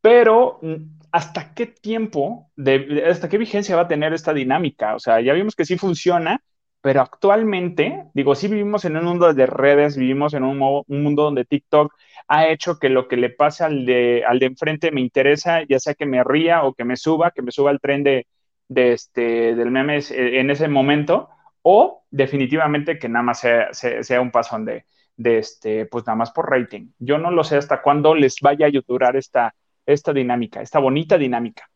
Pero, 0.00 0.58
mm, 0.62 0.76
¿hasta 1.12 1.54
qué 1.54 1.66
tiempo, 1.66 2.50
de, 2.56 3.04
hasta 3.10 3.28
qué 3.28 3.38
vigencia 3.38 3.76
va 3.76 3.82
a 3.82 3.88
tener 3.88 4.12
esta 4.14 4.32
dinámica? 4.34 4.94
O 4.94 4.98
sea, 5.00 5.20
ya 5.20 5.34
vimos 5.34 5.54
que 5.56 5.66
sí 5.66 5.76
funciona, 5.78 6.42
pero 6.80 7.02
actualmente, 7.02 8.04
digo, 8.14 8.34
sí 8.34 8.49
vivimos 8.49 8.84
en 8.84 8.96
un 8.96 9.04
mundo 9.04 9.32
de 9.34 9.46
redes, 9.46 9.96
vivimos 9.96 10.32
en 10.34 10.44
un, 10.44 10.58
mundo 10.58 11.25
donde 11.25 11.44
TikTok 11.44 11.92
ha 12.28 12.49
hecho 12.49 12.78
que 12.78 12.88
lo 12.88 13.06
que 13.08 13.16
le 13.16 13.30
pase 13.30 13.64
al 13.64 13.84
de, 13.84 14.25
al 14.26 14.38
de 14.38 14.46
enfrente 14.46 14.90
me 14.90 15.00
interesa, 15.00 15.62
ya 15.68 15.78
sea 15.78 15.94
que 15.94 16.06
me 16.06 16.25
ría 16.25 16.62
o 16.64 16.75
que 16.75 16.84
me 16.84 16.96
suba, 16.96 17.32
que 17.32 17.42
me 17.42 17.52
suba 17.52 17.70
el 17.70 17.80
tren 17.80 18.02
de, 18.02 18.26
este, 18.68 19.54
del 19.54 19.70
meme 19.70 19.99
eh, 19.99 20.40
en 20.40 20.50
ese 20.50 20.68
momento, 20.68 21.28
o 21.62 22.04
definitivamente 22.10 22.99
que 22.99 23.08
nada 23.08 23.25
más 23.25 23.40
sea, 23.40 24.20
un 24.20 24.30
pasón 24.30 24.64
de, 24.64 24.87
de, 25.16 25.38
este, 25.38 25.87
pues 25.87 26.06
nada 26.06 26.16
más 26.16 26.30
por 26.30 26.50
rating. 26.50 26.92
Yo 26.99 27.18
no 27.18 27.30
lo 27.30 27.44
sé 27.44 27.56
hasta 27.56 27.82
cuándo 27.82 28.14
les 28.14 28.37
vaya 28.40 28.66
a 28.66 28.70
durar 28.87 29.16
esta, 29.16 29.54
esta 29.84 30.12
dinámica, 30.14 30.62
esta 30.62 30.78
bonita 30.78 31.18
dinámica 31.18 31.69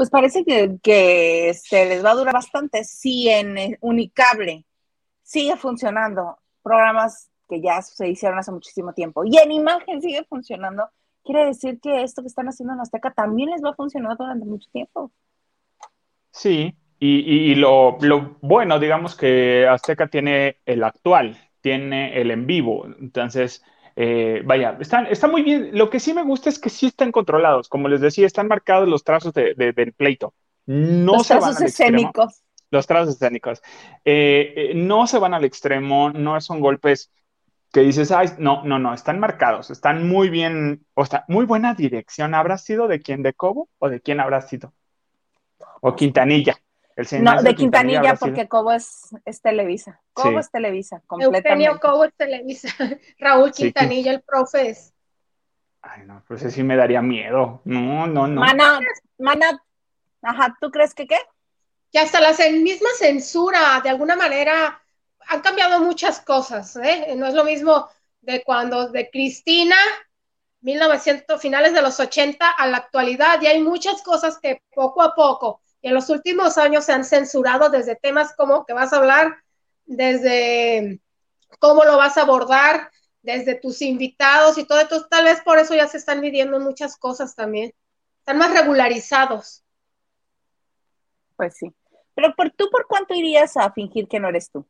pues 0.00 0.08
parece 0.08 0.46
que, 0.46 1.52
se 1.52 1.84
les 1.84 2.02
va 2.02 2.12
a 2.12 2.14
durar 2.14 2.32
bastante. 2.32 2.84
Si 2.84 3.28
en 3.28 3.76
Unicable 3.82 4.64
sigue 5.22 5.58
funcionando, 5.58 6.38
programas 6.62 7.28
que 7.46 7.60
ya 7.60 7.82
se 7.82 8.08
hicieron 8.08 8.38
hace 8.38 8.50
muchísimo 8.50 8.94
tiempo, 8.94 9.26
y 9.26 9.36
en 9.36 9.52
imagen 9.52 10.00
sigue 10.00 10.24
funcionando, 10.24 10.88
quiere 11.22 11.44
decir 11.44 11.80
que 11.82 12.02
esto 12.02 12.22
que 12.22 12.28
están 12.28 12.48
haciendo 12.48 12.72
en 12.72 12.80
Azteca 12.80 13.12
también 13.12 13.50
les 13.50 13.62
va 13.62 13.72
a 13.72 13.74
funcionar 13.74 14.16
durante 14.16 14.46
mucho 14.46 14.70
tiempo. 14.72 15.12
Sí, 16.30 16.74
y, 16.98 17.54
lo, 17.56 17.98
bueno, 18.40 18.78
digamos 18.78 19.14
que 19.14 19.68
Azteca 19.68 20.06
tiene 20.06 20.60
el 20.64 20.82
actual, 20.82 21.36
tiene 21.60 22.18
el 22.18 22.30
en 22.30 22.46
vivo, 22.46 22.86
entonces, 22.86 23.62
eh, 24.02 24.40
vaya, 24.46 24.78
están, 24.80 25.06
está 25.08 25.28
muy 25.28 25.42
bien. 25.42 25.72
Lo 25.74 25.90
que 25.90 26.00
sí 26.00 26.14
me 26.14 26.22
gusta 26.22 26.48
es 26.48 26.58
que 26.58 26.70
sí 26.70 26.86
están 26.86 27.12
controlados, 27.12 27.68
como 27.68 27.86
les 27.86 28.00
decía, 28.00 28.26
están 28.26 28.48
marcados 28.48 28.88
los 28.88 29.04
trazos 29.04 29.34
del 29.34 29.92
pleito. 29.92 30.32
No 30.64 31.16
los 31.16 31.26
se 31.26 31.34
trazos 31.34 31.54
van 31.56 31.62
al 31.62 31.68
escénicos. 31.68 32.42
Los 32.70 32.86
trazos 32.86 33.14
escénicos. 33.16 33.60
Eh, 34.06 34.54
eh, 34.56 34.72
no 34.74 35.06
se 35.06 35.18
van 35.18 35.34
al 35.34 35.44
extremo, 35.44 36.08
no 36.12 36.40
son 36.40 36.60
golpes 36.60 37.12
que 37.74 37.80
dices, 37.80 38.10
ay, 38.10 38.28
no, 38.38 38.64
no, 38.64 38.78
no, 38.78 38.94
están 38.94 39.20
marcados, 39.20 39.70
están 39.70 40.08
muy 40.08 40.30
bien, 40.30 40.86
o 40.94 41.04
sea, 41.04 41.26
muy 41.28 41.44
buena 41.44 41.74
dirección. 41.74 42.34
¿Habrá 42.34 42.56
sido 42.56 42.88
de 42.88 43.02
quién, 43.02 43.22
de 43.22 43.34
Cobo 43.34 43.68
o 43.78 43.90
de 43.90 44.00
quién 44.00 44.20
habrá 44.20 44.40
sido? 44.40 44.72
O 45.82 45.94
Quintanilla. 45.94 46.56
El 47.00 47.24
no, 47.24 47.42
de 47.42 47.54
Quintanilla, 47.54 48.14
porque 48.14 48.48
Cobo 48.48 48.72
es, 48.72 49.14
es 49.24 49.40
Televisa. 49.40 50.00
Cobo 50.12 50.38
es 50.38 50.50
Televisa, 50.50 51.02
completamente. 51.06 51.48
Eugenio 51.48 51.80
Cobo 51.80 52.04
es 52.04 52.14
Televisa. 52.14 52.68
Raúl 53.18 53.52
Quintanilla, 53.52 54.12
el 54.12 54.22
profe 54.22 54.70
es. 54.70 54.92
Ay, 55.82 56.02
no, 56.04 56.22
pues 56.28 56.42
sí 56.52 56.62
me 56.62 56.76
daría 56.76 57.00
miedo. 57.00 57.62
No, 57.64 58.06
no, 58.06 58.26
no. 58.26 58.40
Mana, 58.40 58.80
mana, 59.18 59.62
ajá, 60.22 60.56
¿tú 60.60 60.70
crees 60.70 60.94
que 60.94 61.06
qué? 61.06 61.18
Que 61.90 61.98
hasta 61.98 62.20
la 62.20 62.32
misma 62.50 62.90
censura, 62.98 63.80
de 63.82 63.88
alguna 63.88 64.14
manera, 64.14 64.80
han 65.28 65.40
cambiado 65.40 65.80
muchas 65.80 66.20
cosas, 66.20 66.76
¿eh? 66.76 67.14
No 67.16 67.26
es 67.26 67.34
lo 67.34 67.44
mismo 67.44 67.88
de 68.20 68.42
cuando 68.44 68.88
de 68.90 69.10
Cristina, 69.10 69.76
1900, 70.60 71.40
finales 71.40 71.72
de 71.72 71.82
los 71.82 71.98
80 71.98 72.50
a 72.50 72.66
la 72.66 72.76
actualidad, 72.76 73.40
y 73.40 73.46
hay 73.46 73.62
muchas 73.62 74.02
cosas 74.02 74.38
que 74.38 74.62
poco 74.74 75.02
a 75.02 75.14
poco, 75.14 75.62
y 75.82 75.88
en 75.88 75.94
los 75.94 76.10
últimos 76.10 76.58
años 76.58 76.84
se 76.84 76.92
han 76.92 77.04
censurado 77.04 77.70
desde 77.70 77.96
temas 77.96 78.34
como 78.36 78.66
que 78.66 78.72
vas 78.72 78.92
a 78.92 78.96
hablar, 78.96 79.36
desde 79.86 81.00
cómo 81.58 81.84
lo 81.84 81.96
vas 81.96 82.16
a 82.16 82.22
abordar, 82.22 82.90
desde 83.22 83.54
tus 83.54 83.82
invitados 83.82 84.58
y 84.58 84.64
todo, 84.64 84.80
esto, 84.80 85.06
tal 85.08 85.24
vez 85.24 85.40
por 85.42 85.58
eso 85.58 85.74
ya 85.74 85.88
se 85.88 85.98
están 85.98 86.20
midiendo 86.20 86.60
muchas 86.60 86.96
cosas 86.96 87.34
también, 87.34 87.72
están 88.18 88.38
más 88.38 88.52
regularizados. 88.52 89.64
Pues 91.36 91.56
sí. 91.56 91.74
Pero 92.14 92.34
por 92.34 92.50
tú, 92.50 92.68
¿por 92.70 92.86
cuánto 92.86 93.14
irías 93.14 93.56
a 93.56 93.72
fingir 93.72 94.06
que 94.08 94.20
no 94.20 94.28
eres 94.28 94.50
tú? 94.50 94.66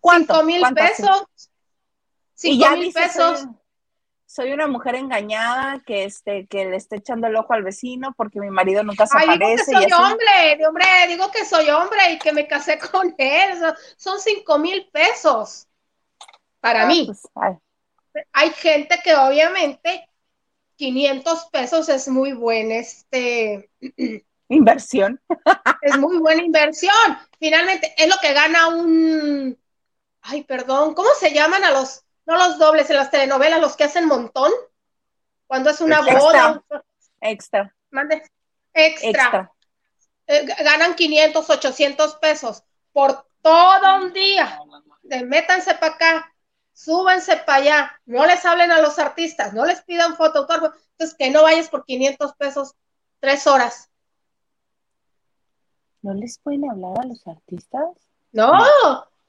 ¿Cuánto? 0.00 0.34
Cinco 0.34 0.46
mil 0.46 0.62
pesos. 0.74 1.26
Cinco 2.34 2.70
mil 2.70 2.92
pesos. 2.92 3.40
Soy, 3.40 3.48
una 4.38 4.66
mujer 4.66 4.96
engañada 4.96 5.80
que 5.86 6.04
este 6.04 6.46
que 6.46 6.64
le 6.64 6.76
está 6.76 6.96
echando 6.96 7.26
el 7.26 7.36
ojo 7.36 7.52
al 7.52 7.62
vecino 7.62 8.14
porque 8.16 8.40
mi 8.40 8.50
marido 8.50 8.82
nunca 8.82 9.06
se 9.06 9.16
Ay, 9.16 9.24
aparece. 9.24 9.70
Digo 9.70 9.80
que 9.80 9.90
soy 9.90 10.02
hombre, 10.02 10.66
hombre, 10.66 10.84
digo 11.08 11.30
que 11.30 11.44
soy 11.44 11.70
hombre 11.70 12.12
y 12.12 12.18
que 12.18 12.32
me 12.32 12.46
casé 12.46 12.78
con 12.78 13.14
él. 13.18 13.58
Son 13.96 14.18
cinco 14.20 14.58
mil 14.58 14.88
pesos 14.92 15.68
para 16.60 16.82
ah, 16.82 16.86
mí. 16.86 17.06
Pues, 17.06 17.22
Hay 18.32 18.50
gente 18.50 18.98
que 19.04 19.14
obviamente 19.14 20.08
500 20.76 21.46
pesos 21.52 21.88
es 21.88 22.08
muy 22.08 22.32
buen 22.32 22.72
este 22.72 23.70
inversión. 24.48 25.20
es 25.82 25.96
muy 25.98 26.18
buena 26.18 26.42
inversión. 26.42 27.18
Finalmente 27.38 27.94
es 27.96 28.08
lo 28.08 28.16
que 28.20 28.32
gana 28.32 28.68
un 28.68 29.56
ay, 30.24 30.42
perdón, 30.44 30.94
¿cómo 30.94 31.10
se 31.18 31.32
llaman 31.32 31.64
a 31.64 31.70
los, 31.70 32.03
no 32.26 32.36
los 32.36 32.58
dobles 32.58 32.88
en 32.90 32.96
las 32.96 33.10
telenovelas, 33.10 33.60
los 33.60 33.76
que 33.76 33.84
hacen 33.84 34.06
montón? 34.06 34.50
Cuando 35.46 35.70
es 35.70 35.80
una 35.80 36.00
boda. 36.00 36.62
Extra. 37.20 37.74
Mande. 37.90 38.22
Extra. 38.72 39.52
Eh, 40.26 40.46
ganan 40.64 40.94
500, 40.94 41.50
800 41.50 42.16
pesos 42.16 42.62
por 42.92 43.26
todo 43.42 43.96
un 43.96 44.12
día. 44.12 44.58
De, 45.02 45.22
métanse 45.22 45.74
para 45.74 45.94
acá, 45.94 46.34
súbanse 46.72 47.36
para 47.36 47.58
allá, 47.58 48.00
no 48.06 48.24
les 48.24 48.44
hablen 48.46 48.72
a 48.72 48.80
los 48.80 48.98
artistas, 48.98 49.52
no 49.52 49.66
les 49.66 49.82
pidan 49.82 50.16
foto 50.16 50.40
autógrafo, 50.40 50.74
entonces 50.92 51.16
que 51.16 51.30
no 51.30 51.42
vayas 51.42 51.68
por 51.68 51.84
500 51.84 52.34
pesos 52.36 52.74
tres 53.20 53.46
horas. 53.46 53.90
¿No 56.00 56.14
les 56.14 56.38
pueden 56.38 56.70
hablar 56.70 56.92
a 57.00 57.06
los 57.06 57.26
artistas? 57.26 57.84
No, 58.32 58.64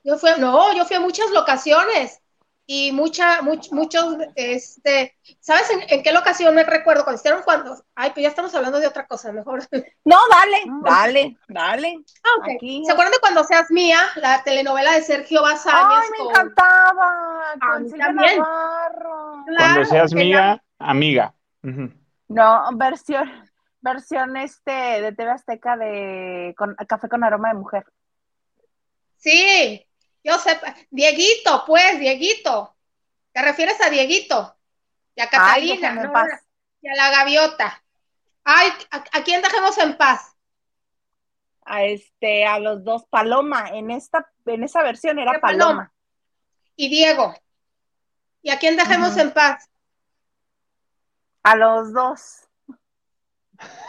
yo 0.04 0.18
fui, 0.18 0.32
no, 0.40 0.74
yo 0.74 0.86
fui 0.86 0.96
a 0.96 1.02
muchas 1.02 1.30
locaciones 1.32 2.22
y 2.68 2.92
mucha, 2.92 3.42
muchos, 3.44 4.18
este, 4.34 5.16
¿sabes 5.40 5.70
en, 5.88 6.02
qué 6.02 6.12
locación 6.12 6.56
me 6.56 6.64
recuerdo? 6.64 7.04
Cuando 7.04 7.20
hicieron 7.20 7.44
cuando, 7.44 7.78
ay, 7.94 8.10
pues 8.12 8.24
ya 8.24 8.30
estamos 8.30 8.56
hablando 8.56 8.80
de 8.80 8.88
otra 8.88 9.06
cosa, 9.06 9.32
mejor. 9.32 9.62
No, 10.06 10.18
dale, 10.30 10.58
dale, 10.84 11.38
dale. 11.48 12.00
Ah, 12.24 12.46
¿Se 12.46 12.92
acuerdan 12.92 13.12
de 13.12 13.20
cuando 13.20 13.44
seas 13.44 13.70
mía, 13.72 14.00
la 14.16 14.44
telenovela 14.44 14.94
de 14.94 15.02
Sergio 15.02 15.42
Basáñez? 15.42 16.00
Ay, 16.04 16.10
me 16.12 16.30
encantaba. 16.30 17.54
Con 17.60 17.90
también. 17.92 18.44
cuando 19.58 19.86
seas 19.86 20.14
mía, 20.14 20.64
amiga. 20.80 21.34
No, 22.28 22.70
versión, 22.74 23.32
versión 23.82 24.38
este 24.38 24.72
de 24.72 25.12
TV 25.12 25.32
Azteca 25.32 25.78
de 25.78 26.54
con, 26.58 26.76
Café 26.88 27.10
con 27.10 27.24
aroma 27.24 27.50
de 27.50 27.56
mujer. 27.56 27.86
Sí, 29.18 29.85
yo 30.26 30.40
sé, 30.40 30.60
Dieguito, 30.90 31.64
pues, 31.68 32.00
Dieguito. 32.00 32.76
¿Te 33.32 33.44
refieres 33.44 33.80
a 33.80 33.92
Dieguito? 33.92 34.58
Y 35.16 35.22
a 35.22 35.30
Catalina, 35.30 36.04
y 36.82 36.88
a 36.88 36.96
la 36.96 37.12
gaviota. 37.12 37.84
Ay, 38.44 38.72
¿a, 38.90 39.24
quién 39.24 39.44
dejemos 39.44 39.78
en 39.78 39.96
paz? 39.98 40.36
A 41.62 41.84
este, 41.84 42.44
a 42.44 42.58
los 42.58 42.84
dos, 42.84 43.06
Paloma, 43.06 43.70
en 43.70 43.92
esta, 43.92 44.32
en 44.48 44.64
esa 44.64 44.82
versión 44.82 45.20
era 45.20 45.40
Paloma. 45.40 45.94
Y 46.76 46.90
Diego. 46.90 47.36
¿Y 48.42 48.50
a 48.50 48.58
quién 48.58 48.78
dejemos 48.78 49.16
en 49.18 49.32
paz? 49.32 49.70
A 51.44 51.56
los 51.56 51.94
dos. 51.94 52.45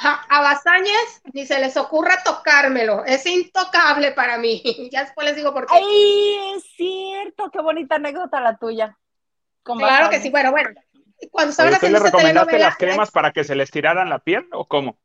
A, 0.01 0.41
Basáñez 0.41 1.23
ni 1.33 1.47
se 1.47 1.59
les 1.59 1.77
ocurra 1.77 2.23
tocármelo, 2.25 3.05
es 3.05 3.27
intocable 3.27 4.13
para 4.13 4.39
mí. 4.39 4.63
ya 4.93 5.05
después 5.05 5.27
les 5.27 5.37
digo 5.37 5.53
por 5.53 5.67
qué. 5.67 5.75
¡Ay, 5.75 6.55
es 6.57 6.65
cierto! 6.77 7.51
Qué 7.51 7.61
bonita 7.61 7.97
anécdota 7.97 8.41
la 8.41 8.57
tuya. 8.57 8.97
claro 9.63 10.11
que 10.11 10.21
sí, 10.21 10.31
bueno, 10.31 10.51
bueno. 10.51 10.71
Cuando 11.31 11.55
¿Tú 11.55 11.89
le 11.89 11.99
recomendaste 11.99 12.59
las 12.59 12.77
cremas 12.77 13.11
para 13.11 13.33
que 13.33 13.43
se 13.43 13.55
les 13.55 13.71
tiraran 13.71 14.11
la 14.11 14.19
piel 14.19 14.47
o 14.53 14.67
cómo? 14.69 14.99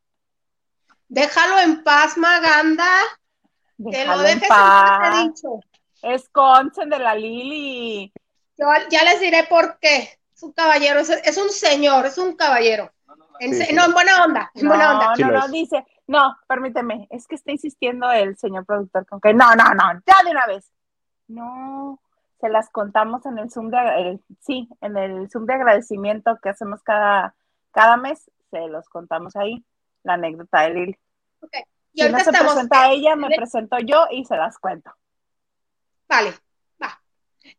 Déjalo 1.08 1.58
en 1.58 1.82
paz, 1.82 2.18
Maganda. 2.18 2.88
que 3.90 4.04
lo 4.04 4.18
dejes 4.18 4.42
en 4.42 4.48
paz, 4.48 5.14
he 5.14 5.22
dicho. 5.24 5.60
Es 6.02 6.28
Conchen 6.28 6.90
de 6.90 6.98
la 6.98 7.14
Lili. 7.14 8.12
Yo 8.58 8.66
ya 8.90 9.04
les 9.04 9.20
diré 9.20 9.44
por 9.44 9.78
qué. 9.78 10.18
Es 10.34 10.42
un 10.42 10.52
caballero, 10.52 11.00
es 11.00 11.36
un 11.38 11.50
señor, 11.50 12.06
es 12.06 12.18
un 12.18 12.36
caballero. 12.36 12.92
No, 13.48 13.84
en 13.84 13.92
buena 13.92 14.24
onda, 14.24 14.50
en 14.54 14.68
buena 14.68 14.92
onda. 14.92 15.14
No, 15.18 15.30
no, 15.30 15.48
dice, 15.48 15.84
no, 16.06 16.36
permíteme, 16.46 17.08
es 17.10 17.26
que 17.26 17.34
está 17.34 17.50
insistiendo 17.50 18.10
el 18.10 18.36
señor 18.36 18.64
productor 18.64 19.06
con 19.06 19.20
que 19.20 19.34
no, 19.34 19.54
no, 19.56 19.64
no, 19.74 20.00
ya 20.06 20.24
de 20.24 20.30
una 20.30 20.46
vez. 20.46 20.70
No, 21.28 22.00
se 22.40 22.48
las 22.48 22.70
contamos 22.70 23.24
en 23.26 23.38
el 23.38 23.50
Zoom 23.50 23.70
de, 23.70 24.20
sí, 24.40 24.68
en 24.80 24.96
el 24.96 25.30
Zoom 25.30 25.46
de 25.46 25.54
agradecimiento 25.54 26.38
que 26.42 26.50
hacemos 26.50 26.82
cada, 26.82 27.34
cada 27.70 27.96
mes, 27.96 28.30
se 28.50 28.68
los 28.68 28.88
contamos 28.88 29.36
ahí, 29.36 29.64
la 30.02 30.14
anécdota 30.14 30.62
de 30.62 30.70
Lili. 30.70 30.98
Okay. 31.40 31.62
Y 31.94 32.02
si 32.02 32.08
no 32.10 32.18
se 32.18 32.30
presenta 32.30 32.90
ella, 32.90 33.16
me 33.16 33.28
presento 33.34 33.78
yo 33.78 34.06
y 34.10 34.24
se 34.24 34.36
las 34.36 34.58
cuento. 34.58 34.92
Vale, 36.08 36.32
va. 36.82 37.00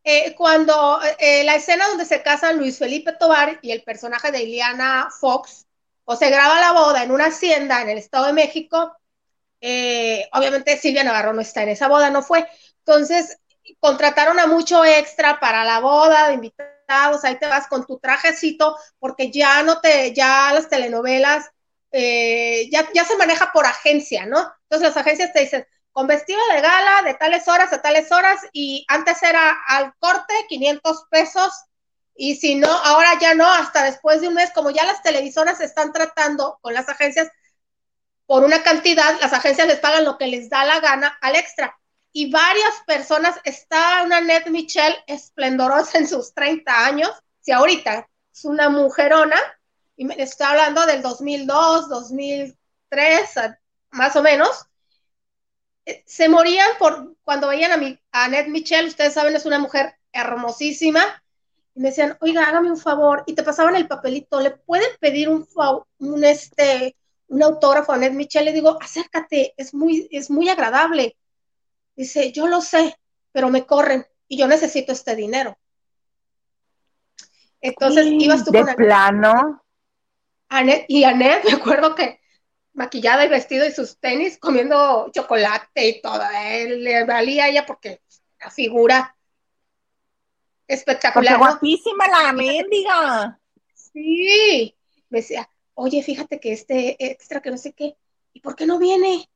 Eh, 0.04 0.36
cuando 0.36 1.00
eh, 1.20 1.44
la 1.44 1.56
escena 1.56 1.88
donde 1.88 2.06
se 2.06 2.22
casan 2.22 2.58
Luis 2.58 2.78
Felipe 2.78 3.14
Tobar 3.14 3.60
y 3.62 3.72
el 3.72 3.84
personaje 3.84 4.32
de 4.32 4.44
Iliana 4.44 5.10
Fox, 5.20 5.68
o 6.06 6.16
se 6.16 6.30
graba 6.30 6.60
la 6.60 6.72
boda 6.74 7.04
en 7.04 7.12
una 7.12 7.28
hacienda 7.28 7.82
en 7.82 7.90
el 7.90 7.98
Estado 7.98 8.28
de 8.28 8.34
México, 8.34 8.96
eh, 9.62 10.28
obviamente 10.34 10.78
Silvia 10.78 11.04
Navarro 11.04 11.34
no 11.34 11.42
está 11.42 11.64
en 11.64 11.70
esa 11.70 11.88
boda, 11.88 12.10
no 12.10 12.22
fue. 12.22 12.46
Entonces, 12.80 13.40
contrataron 13.80 14.40
a 14.40 14.48
mucho 14.48 14.84
extra 14.84 15.40
para 15.40 15.64
la 15.64 15.80
boda 15.80 16.28
de 16.28 16.34
invitados, 16.34 17.24
ahí 17.24 17.38
te 17.40 17.48
vas 17.48 17.68
con 17.68 17.86
tu 17.86 17.98
trajecito, 17.98 18.78
porque 19.00 19.32
ya 19.32 19.64
no 19.64 19.80
te, 19.80 20.14
ya 20.14 20.52
las 20.54 20.68
telenovelas, 20.70 21.50
eh, 21.92 22.70
ya, 22.72 22.90
ya 22.94 23.06
se 23.06 23.16
maneja 23.16 23.52
por 23.54 23.66
agencia, 23.66 24.26
¿no? 24.26 24.40
Entonces 24.64 24.90
las 24.90 24.98
agencias 24.98 25.32
te 25.32 25.42
dicen, 25.42 25.66
con 25.94 26.08
vestido 26.08 26.40
de 26.54 26.60
gala 26.60 27.04
de 27.04 27.14
tales 27.14 27.48
horas 27.48 27.72
a 27.72 27.82
tales 27.82 28.12
horas, 28.12 28.42
y 28.52 28.86
antes 28.90 29.24
era 29.24 29.56
al 29.68 29.94
corte 30.00 30.34
500 30.50 31.06
pesos 31.10 31.54
y 32.16 32.36
si 32.36 32.56
no, 32.56 32.68
ahora 32.68 33.18
ya 33.20 33.34
no, 33.34 33.52
hasta 33.52 33.84
después 33.84 34.22
de 34.22 34.28
un 34.28 34.36
mes, 34.36 34.52
como 34.54 34.70
ya 34.70 34.86
las 34.86 35.02
televisoras 35.02 35.60
están 35.62 35.92
tratando 35.92 36.60
con 36.62 36.74
las 36.74 36.88
agencias 36.90 37.30
por 38.26 38.44
una 38.44 38.64
cantidad, 38.64 39.20
las 39.20 39.34
agencias 39.34 39.68
les 39.68 39.80
pagan 39.80 40.06
lo 40.06 40.18
que 40.18 40.28
les 40.28 40.50
da 40.50 40.64
la 40.66 40.80
gana 40.80 41.18
al 41.22 41.36
extra. 41.36 41.78
Y 42.12 42.32
varias 42.32 42.74
personas, 42.86 43.40
está 43.44 44.04
una 44.04 44.22
Ned 44.22 44.48
Michelle 44.48 45.04
esplendorosa 45.08 45.98
en 45.98 46.08
sus 46.08 46.34
30 46.34 46.86
años, 46.86 47.12
si 47.42 47.52
ahorita 47.52 48.08
es 48.32 48.46
una 48.46 48.70
mujerona, 48.70 49.38
y 49.96 50.06
me 50.06 50.22
está 50.22 50.52
hablando 50.52 50.86
del 50.86 51.02
2002, 51.02 51.90
2003, 51.90 53.30
más 53.92 54.16
o 54.16 54.22
menos, 54.22 54.68
eh, 55.86 56.04
se 56.06 56.30
morían 56.30 56.70
por 56.78 57.16
cuando 57.24 57.48
veían 57.48 57.72
a, 57.72 57.78
mi, 57.78 58.00
a 58.12 58.26
Annette 58.26 58.50
Michelle, 58.50 58.88
ustedes 58.88 59.14
saben, 59.14 59.36
es 59.36 59.46
una 59.46 59.60
mujer 59.60 59.96
hermosísima, 60.12 61.23
y 61.76 61.80
me 61.80 61.90
decían, 61.90 62.18
oiga, 62.22 62.48
hágame 62.48 62.70
un 62.70 62.78
favor, 62.78 63.24
y 63.26 63.34
te 63.34 63.44
pasaban 63.44 63.76
el 63.76 63.88
papelito, 63.88 64.40
¿le 64.40 64.52
pueden 64.52 64.90
pedir 65.00 65.30
un, 65.30 65.48
un, 66.00 66.24
este, 66.24 66.96
un 67.28 67.42
autógrafo 67.42 67.92
a 67.92 67.96
Annette 67.96 68.14
Michelle? 68.14 68.46
Le 68.46 68.54
digo, 68.54 68.78
acércate, 68.82 69.54
es 69.58 69.74
muy, 69.74 70.08
es 70.12 70.30
muy 70.30 70.50
agradable. 70.50 71.18
Dice, 71.96 72.32
yo 72.32 72.48
lo 72.48 72.62
sé, 72.62 72.96
pero 73.32 73.50
me 73.50 73.66
corren 73.66 74.06
y 74.28 74.38
yo 74.38 74.48
necesito 74.48 74.92
este 74.92 75.16
dinero. 75.16 75.58
Entonces 77.60 78.06
ibas 78.08 78.44
tú 78.44 78.52
de 78.52 78.62
con 78.62 78.76
plano. 78.76 79.64
y 80.88 81.04
Annette, 81.04 81.46
me 81.46 81.54
acuerdo 81.54 81.96
que 81.96 82.20
maquillada 82.74 83.26
y 83.26 83.30
vestido 83.30 83.66
y 83.66 83.72
sus 83.72 84.00
tenis, 84.00 84.38
comiendo 84.38 85.10
chocolate 85.12 85.88
y 85.88 86.02
todo. 86.02 86.22
Eh, 86.36 86.78
le 86.78 87.06
valía 87.06 87.46
a 87.46 87.50
ella 87.50 87.66
porque 87.66 88.02
la 88.40 88.52
figura 88.52 89.16
espectacular. 90.68 91.38
Porque 91.38 91.52
guapísima 91.52 92.08
la 92.08 92.34
mendiga. 92.34 93.40
Sí. 93.74 94.76
Me 95.10 95.20
decía, 95.20 95.50
oye, 95.76 96.02
fíjate 96.04 96.40
que 96.40 96.54
este 96.54 96.96
extra 97.00 97.42
que 97.42 97.52
no 97.52 97.58
sé 97.58 97.74
qué, 97.74 97.96
¿y 98.34 98.40
por 98.40 98.56
qué 98.56 98.66
no 98.66 98.80
viene? 98.80 99.30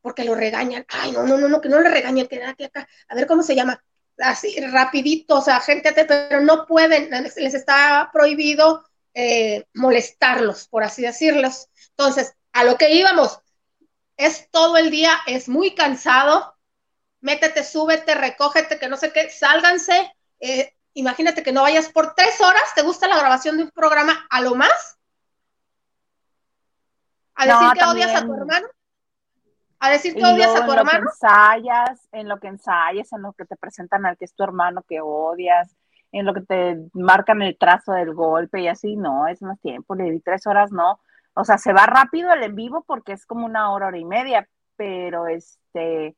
Porque 0.00 0.24
lo 0.24 0.34
regañan. 0.34 0.84
Ay, 0.88 1.12
no, 1.12 1.24
no, 1.24 1.38
no, 1.38 1.48
no, 1.48 1.60
que 1.60 1.68
no 1.68 1.80
le 1.80 1.88
regañen, 1.88 2.26
que 2.26 2.42
aquí 2.42 2.64
acá. 2.64 2.88
A 3.08 3.14
ver 3.14 3.26
cómo 3.26 3.42
se 3.42 3.54
llama. 3.54 3.82
Así, 4.18 4.58
rapidito, 4.60 5.38
o 5.38 5.42
sea, 5.42 5.60
gente, 5.60 5.92
pero 5.92 6.40
no 6.40 6.66
pueden, 6.66 7.10
les 7.10 7.54
está 7.54 8.10
prohibido 8.12 8.84
eh, 9.14 9.66
molestarlos, 9.74 10.68
por 10.68 10.84
así 10.84 11.02
decirlos. 11.02 11.68
Entonces, 11.90 12.34
a 12.52 12.64
lo 12.64 12.76
que 12.76 12.92
íbamos, 12.92 13.40
es 14.16 14.48
todo 14.50 14.76
el 14.76 14.90
día, 14.90 15.18
es 15.26 15.48
muy 15.48 15.74
cansado, 15.74 16.54
métete, 17.20 17.64
súbete, 17.64 18.14
recógete, 18.14 18.78
que 18.78 18.88
no 18.88 18.96
sé 18.96 19.12
qué, 19.12 19.30
sálganse, 19.30 20.12
eh, 20.42 20.74
imagínate 20.94 21.42
que 21.42 21.52
no 21.52 21.62
vayas 21.62 21.88
por 21.88 22.14
tres 22.14 22.40
horas, 22.40 22.74
¿te 22.74 22.82
gusta 22.82 23.08
la 23.08 23.18
grabación 23.18 23.56
de 23.56 23.64
un 23.64 23.70
programa 23.70 24.26
a 24.30 24.40
lo 24.40 24.54
más? 24.54 24.98
¿A 27.34 27.46
decir 27.46 27.68
que 27.78 27.84
odias 27.84 28.14
a 28.14 28.26
tu 28.26 28.34
hermano? 28.34 28.66
¿A 29.78 29.90
decir 29.90 30.14
que 30.14 30.24
odias 30.24 30.54
a 30.54 30.66
tu 30.66 30.72
hermano? 30.72 30.98
En 30.98 31.04
lo 31.04 31.10
que 31.10 31.12
ensayas, 31.12 32.08
en 32.12 32.28
lo 32.28 32.40
que 32.40 32.46
ensayas, 32.48 33.12
en 33.12 33.22
lo 33.22 33.32
que 33.32 33.44
te 33.46 33.56
presentan 33.56 34.04
al 34.04 34.16
que 34.18 34.26
es 34.26 34.34
tu 34.34 34.44
hermano 34.44 34.84
que 34.86 35.00
odias, 35.00 35.74
en 36.12 36.26
lo 36.26 36.34
que 36.34 36.42
te 36.42 36.76
marcan 36.92 37.40
el 37.40 37.56
trazo 37.56 37.92
del 37.92 38.12
golpe 38.12 38.60
y 38.60 38.68
así, 38.68 38.96
no, 38.96 39.26
es 39.26 39.40
más 39.40 39.58
tiempo, 39.60 39.94
le 39.94 40.10
di 40.10 40.20
tres 40.20 40.46
horas, 40.46 40.70
no 40.70 41.00
o 41.34 41.44
sea, 41.44 41.58
se 41.58 41.72
va 41.72 41.86
rápido 41.86 42.32
el 42.32 42.42
en 42.42 42.54
vivo 42.54 42.84
porque 42.86 43.12
es 43.12 43.26
como 43.26 43.46
una 43.46 43.72
hora, 43.72 43.88
hora 43.88 43.98
y 43.98 44.04
media, 44.04 44.48
pero 44.76 45.26
este, 45.26 46.16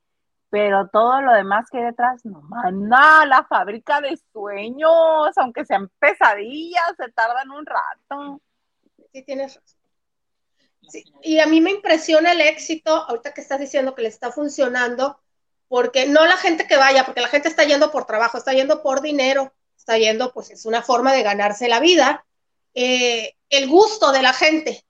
pero 0.55 0.87
todo 0.87 1.21
lo 1.21 1.33
demás 1.33 1.69
que 1.69 1.79
hay 1.79 1.85
detrás, 1.87 2.25
no 2.25 2.41
manda, 2.43 3.27
la 3.27 3.43
fábrica 3.43 4.01
de 4.01 4.17
sueños, 4.33 5.37
aunque 5.37 5.65
sean 5.65 5.91
pesadillas, 5.99 6.95
se 6.97 7.11
tardan 7.11 7.51
un 7.51 7.67
rato. 7.67 8.41
Sí, 9.13 9.25
tienes 9.25 9.57
razón. 9.57 9.81
Y 11.23 11.41
a 11.41 11.47
mí 11.47 11.61
me 11.61 11.73
impresiona 11.73 12.31
el 12.31 12.41
éxito, 12.41 12.95
ahorita 12.95 13.35
que 13.35 13.41
estás 13.41 13.59
diciendo 13.59 13.97
que 13.97 14.03
le 14.03 14.09
está 14.09 14.31
funcionando, 14.31 15.19
porque 15.67 16.07
no 16.07 16.25
la 16.25 16.37
gente 16.37 16.69
que 16.69 16.77
vaya, 16.77 17.05
porque 17.05 17.21
la 17.21 17.27
gente 17.27 17.49
está 17.49 17.65
yendo 17.65 17.91
por 17.91 18.07
trabajo, 18.07 18.39
está 18.39 18.53
yendo 18.53 18.81
por 18.81 19.01
dinero, 19.01 19.53
está 19.77 19.99
yendo, 19.99 20.33
pues 20.33 20.51
es 20.51 20.67
una 20.67 20.83
forma 20.83 21.13
de 21.13 21.25
ganarse 21.25 21.67
la 21.67 21.81
vida. 21.81 22.25
Eh, 22.75 23.35
el 23.51 23.69
gusto 23.69 24.13
de 24.13 24.23
la 24.23 24.33
gente, 24.33 24.85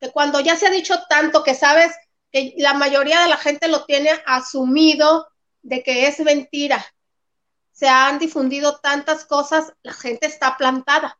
que 0.00 0.10
cuando 0.10 0.40
ya 0.40 0.56
se 0.56 0.68
ha 0.68 0.70
dicho 0.70 0.94
tanto 1.06 1.44
que 1.44 1.54
sabes 1.54 1.92
que 2.32 2.54
la 2.58 2.74
mayoría 2.74 3.20
de 3.20 3.28
la 3.28 3.36
gente 3.36 3.68
lo 3.68 3.84
tiene 3.84 4.10
asumido 4.26 5.28
de 5.62 5.82
que 5.82 6.06
es 6.06 6.18
mentira, 6.20 6.84
se 7.72 7.88
han 7.88 8.18
difundido 8.18 8.78
tantas 8.78 9.24
cosas, 9.24 9.72
la 9.82 9.92
gente 9.92 10.26
está 10.26 10.56
plantada. 10.56 11.18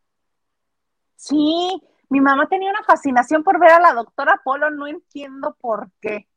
Sí, 1.16 1.80
mi 2.08 2.20
mamá 2.20 2.48
tenía 2.48 2.70
una 2.70 2.84
fascinación 2.84 3.42
por 3.42 3.58
ver 3.58 3.70
a 3.70 3.80
la 3.80 3.92
doctora 3.92 4.40
Polo, 4.44 4.70
no 4.70 4.86
entiendo 4.86 5.56
por 5.60 5.90
qué. 6.00 6.28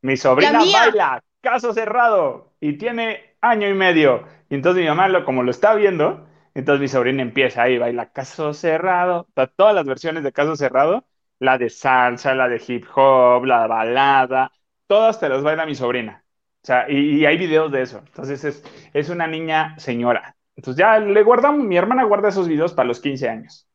Mi 0.00 0.16
sobrina 0.16 0.62
baila, 0.72 1.22
caso 1.40 1.72
cerrado, 1.72 2.52
y 2.60 2.76
tiene 2.78 3.36
año 3.40 3.68
y 3.68 3.74
medio. 3.74 4.26
Y 4.48 4.54
entonces 4.54 4.82
mi 4.82 4.88
mamá, 4.88 5.08
lo, 5.08 5.24
como 5.24 5.42
lo 5.42 5.50
está 5.50 5.74
viendo, 5.74 6.26
entonces 6.54 6.80
mi 6.80 6.88
sobrina 6.88 7.22
empieza 7.22 7.62
ahí, 7.62 7.78
baila 7.78 8.12
caso 8.12 8.52
cerrado, 8.52 9.28
todas 9.56 9.74
las 9.74 9.84
versiones 9.84 10.24
de 10.24 10.32
caso 10.32 10.56
cerrado, 10.56 11.04
la 11.42 11.58
de 11.58 11.68
salsa, 11.70 12.36
la 12.36 12.48
de 12.48 12.62
hip 12.64 12.86
hop, 12.94 13.44
la 13.46 13.66
balada, 13.66 14.52
todas 14.86 15.18
te 15.18 15.28
las 15.28 15.42
baila 15.42 15.66
mi 15.66 15.74
sobrina. 15.74 16.24
O 16.62 16.66
sea, 16.66 16.88
y, 16.88 17.26
hay 17.26 17.36
videos 17.36 17.72
de 17.72 17.82
eso. 17.82 17.98
Entonces 17.98 18.44
es, 18.44 18.64
es, 18.92 19.10
una 19.10 19.26
niña 19.26 19.76
señora. 19.76 20.36
Entonces 20.54 20.78
ya 20.78 21.00
le 21.00 21.22
guardamos, 21.24 21.66
mi 21.66 21.76
hermana 21.76 22.04
guarda 22.04 22.28
esos 22.28 22.46
videos 22.46 22.74
para 22.74 22.86
los 22.86 23.00
15 23.00 23.28
años. 23.28 23.66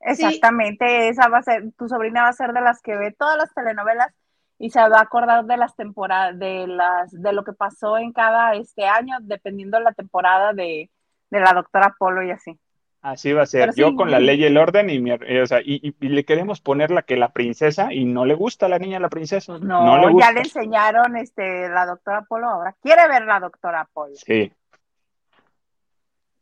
Exactamente, 0.00 1.08
esa 1.08 1.28
va 1.28 1.38
a 1.38 1.42
ser, 1.42 1.70
tu 1.76 1.86
sobrina 1.86 2.22
va 2.22 2.28
a 2.28 2.32
ser 2.32 2.52
de 2.54 2.62
las 2.62 2.80
que 2.80 2.96
ve 2.96 3.12
todas 3.12 3.36
las 3.36 3.52
telenovelas 3.52 4.14
y 4.58 4.70
se 4.70 4.78
va 4.80 4.98
a 4.98 5.02
acordar 5.02 5.44
de 5.44 5.56
las 5.58 5.76
temporadas, 5.76 6.38
de 6.38 6.66
las, 6.66 7.10
de 7.12 7.32
lo 7.34 7.44
que 7.44 7.52
pasó 7.52 7.98
en 7.98 8.12
cada 8.12 8.54
este 8.54 8.86
año, 8.86 9.18
dependiendo 9.20 9.76
de 9.76 9.84
la 9.84 9.92
temporada 9.92 10.54
de, 10.54 10.90
de 11.28 11.40
la 11.40 11.52
doctora 11.52 11.94
Polo 11.98 12.22
y 12.22 12.30
así. 12.30 12.58
Así 13.06 13.32
va 13.32 13.42
a 13.42 13.46
ser. 13.46 13.72
Yo 13.76 13.94
con 13.94 14.10
la 14.10 14.18
ley 14.18 14.40
y 14.40 14.46
el 14.46 14.56
orden 14.56 14.90
y, 14.90 14.98
mi, 14.98 15.12
eh, 15.12 15.40
o 15.40 15.46
sea, 15.46 15.60
y, 15.62 15.94
le 16.00 16.24
queremos 16.24 16.60
poner 16.60 16.90
la 16.90 17.02
que 17.02 17.16
la 17.16 17.28
princesa 17.28 17.92
y 17.92 18.04
no 18.04 18.24
le 18.24 18.34
gusta 18.34 18.66
a 18.66 18.68
la 18.68 18.80
niña 18.80 18.98
la 18.98 19.08
princesa. 19.08 19.58
No, 19.60 20.18
ya 20.18 20.32
le 20.32 20.40
enseñaron 20.40 21.16
este 21.16 21.68
la 21.68 21.86
doctora 21.86 22.22
Polo, 22.22 22.48
ahora 22.48 22.74
quiere 22.82 23.06
ver 23.06 23.22
la 23.22 23.38
doctora 23.38 23.88
Polo. 23.92 24.16
Sí. 24.16 24.52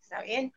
Está 0.00 0.22
bien. 0.22 0.54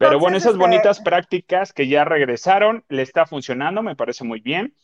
Pero 0.00 0.18
bueno, 0.18 0.36
esas 0.36 0.54
este 0.54 0.64
bonitas 0.64 1.00
prácticas 1.00 1.72
que 1.72 1.86
ya 1.86 2.04
regresaron, 2.04 2.84
le 2.88 3.02
está 3.02 3.26
funcionando, 3.26 3.84
me 3.84 3.94
parece 3.94 4.24
muy 4.24 4.40
bien 4.40 4.74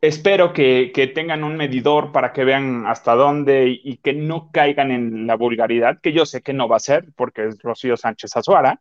espero 0.00 0.52
que, 0.52 0.92
tengan 1.14 1.44
un 1.44 1.56
medidor 1.56 2.12
para 2.12 2.32
que 2.32 2.44
vean 2.44 2.86
hasta 2.86 3.14
dónde 3.14 3.68
y, 3.68 3.96
que 3.98 4.12
no 4.12 4.50
caigan 4.52 4.90
en 4.90 5.26
la 5.26 5.36
vulgaridad, 5.36 6.00
que 6.00 6.12
yo 6.12 6.26
sé 6.26 6.42
que 6.42 6.52
no 6.52 6.68
va 6.68 6.76
a 6.76 6.80
ser, 6.80 7.06
porque 7.16 7.46
es 7.46 7.62
Rocío 7.62 7.96
Sánchez 7.96 8.36
Azuara, 8.36 8.80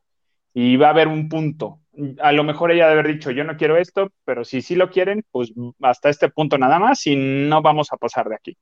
y 0.54 0.78
va 0.78 0.88
a 0.88 0.92
haber 0.92 1.08
un 1.08 1.30
punto. 1.30 1.80
A 2.22 2.32
lo 2.32 2.44
mejor 2.44 2.72
ella 2.72 2.88
debe 2.88 3.02
haber 3.02 3.14
dicho, 3.14 3.32
yo 3.32 3.44
no 3.44 3.58
quiero 3.58 3.78
esto, 3.78 4.12
pero 4.26 4.44
si 4.44 4.62
sí 4.62 4.76
lo 4.76 4.90
quieren, 4.90 5.24
pues 5.32 5.54
hasta 5.82 6.10
este 6.10 6.30
punto 6.30 6.58
nada 6.58 6.80
más 6.80 7.06
y 7.08 7.16
no 7.16 7.62
vamos 7.62 7.92
a 7.92 7.98
pasar 7.98 8.30
de 8.30 8.36
aquí. 8.36 8.58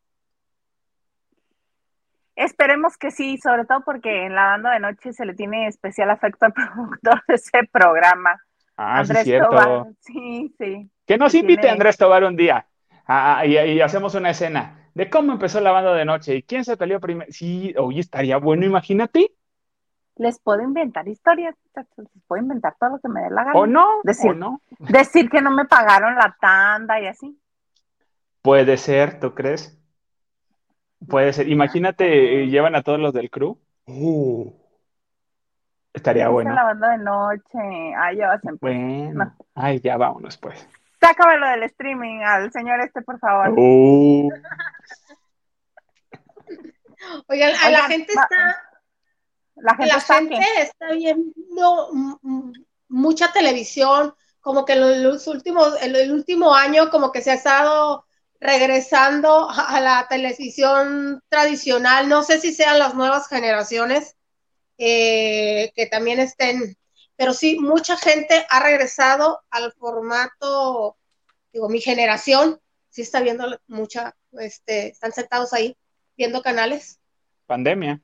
Esperemos 2.35 2.97
que 2.97 3.09
sí, 3.09 3.37
sobre 3.39 3.65
todo 3.65 3.81
porque 3.83 4.25
en 4.25 4.35
la 4.35 4.45
banda 4.45 4.71
de 4.71 4.79
noche 4.79 5.11
se 5.11 5.25
le 5.25 5.33
tiene 5.33 5.67
especial 5.67 6.09
afecto 6.11 6.45
al 6.45 6.53
productor 6.53 7.23
de 7.27 7.35
ese 7.35 7.67
programa. 7.71 8.39
Ah, 8.75 9.03
sí, 9.03 9.13
cierto. 9.23 9.87
Sí, 10.01 10.53
sí. 10.59 10.91
Que 11.07 11.17
nos 11.17 11.33
invite 11.33 11.69
Andrés 11.69 11.97
Tobar 11.97 12.25
un 12.25 12.35
día 12.35 12.67
y, 13.45 13.79
hacemos 13.79 14.13
una 14.15 14.31
escena 14.31 14.89
de 14.93 15.09
cómo 15.09 15.31
empezó 15.31 15.61
la 15.61 15.71
banda 15.71 15.93
de 15.93 16.03
noche 16.03 16.35
y 16.35 16.43
quién 16.43 16.65
se 16.65 16.75
peleó 16.75 16.99
primero. 16.99 17.31
Sí, 17.31 17.73
oye, 17.77 18.01
estaría 18.01 18.37
bueno, 18.37 18.65
imagínate. 18.65 19.31
Les 20.17 20.39
puedo 20.39 20.61
inventar 20.61 21.07
historias, 21.07 21.55
les 21.75 21.85
puedo 22.27 22.41
inventar 22.41 22.75
todo 22.79 22.89
lo 22.91 22.99
que 22.99 23.07
me 23.07 23.21
dé 23.21 23.29
la 23.29 23.45
gana. 23.45 23.57
O 23.57 23.67
no, 23.67 23.87
decir, 24.03 24.31
o 24.31 24.33
no. 24.33 24.61
Decir 24.79 25.29
que 25.29 25.41
no 25.41 25.51
me 25.51 25.65
pagaron 25.65 26.15
la 26.15 26.35
tanda 26.41 26.99
y 26.99 27.05
así. 27.05 27.39
Puede 28.41 28.75
ser, 28.77 29.19
¿tú 29.19 29.33
crees? 29.33 29.79
Puede 31.07 31.31
ser. 31.31 31.47
Imagínate, 31.47 32.43
eh, 32.43 32.47
llevan 32.47 32.75
a 32.75 32.81
todos 32.81 32.99
los 32.99 33.13
del 33.13 33.29
crew. 33.29 33.57
Uh, 33.85 34.51
estaría 35.93 36.27
bueno. 36.27 36.53
la 36.53 36.63
banda 36.63 36.89
de 36.89 36.97
noche. 36.97 37.93
Ay, 37.95 38.17
ya 38.17 38.27
va 38.29 38.39
siempre. 38.39 38.73
Bueno. 38.73 39.35
Ay, 39.53 39.79
ya 39.79 39.95
vámonos, 39.95 40.37
pues. 40.37 40.67
Sácame 40.99 41.37
lo 41.37 41.47
del 41.47 41.63
streaming 41.63 42.21
al 42.21 42.51
señor 42.51 42.81
este, 42.81 43.01
por 43.01 43.19
favor. 43.19 43.53
Uh. 43.57 44.29
Oigan, 47.27 47.51
la 47.71 47.83
gente 47.83 48.11
está. 48.11 48.63
La 49.59 49.75
gente, 49.75 50.37
está, 50.59 50.91
viendo 50.91 51.89
mucha 52.89 53.31
televisión, 53.31 54.13
como 54.39 54.65
que 54.65 54.75
los 54.75 55.25
últimos, 55.27 55.81
el, 55.81 56.11
último 56.11 56.53
año, 56.53 56.91
como 56.91 57.11
que 57.11 57.21
se 57.21 57.31
ha 57.31 57.35
estado 57.35 58.05
regresando 58.39 59.49
a 59.49 59.79
la 59.81 60.05
televisión 60.07 61.21
tradicional. 61.27 62.07
No 62.07 62.23
sé 62.23 62.39
si 62.39 62.53
sean 62.53 62.77
las 62.77 62.93
nuevas 62.93 63.27
generaciones 63.27 64.15
eh, 64.77 65.71
que 65.75 65.87
también 65.87 66.19
estén 66.19 66.77
pero 67.17 67.33
sí, 67.33 67.59
mucha 67.59 67.97
gente 67.97 68.45
ha 68.49 68.61
regresado 68.61 69.41
al 69.49 69.73
formato, 69.73 70.95
digo, 71.51 71.67
mi 71.67 71.81
generación, 71.81 72.61
sí 72.89 73.01
está 73.01 73.21
viendo 73.21 73.59
mucha, 73.67 74.15
este, 74.33 74.89
están 74.89 75.11
sentados 75.11 75.51
ahí 75.51 75.75
viendo 76.15 76.43
canales. 76.43 76.99
Pandemia. 77.47 77.99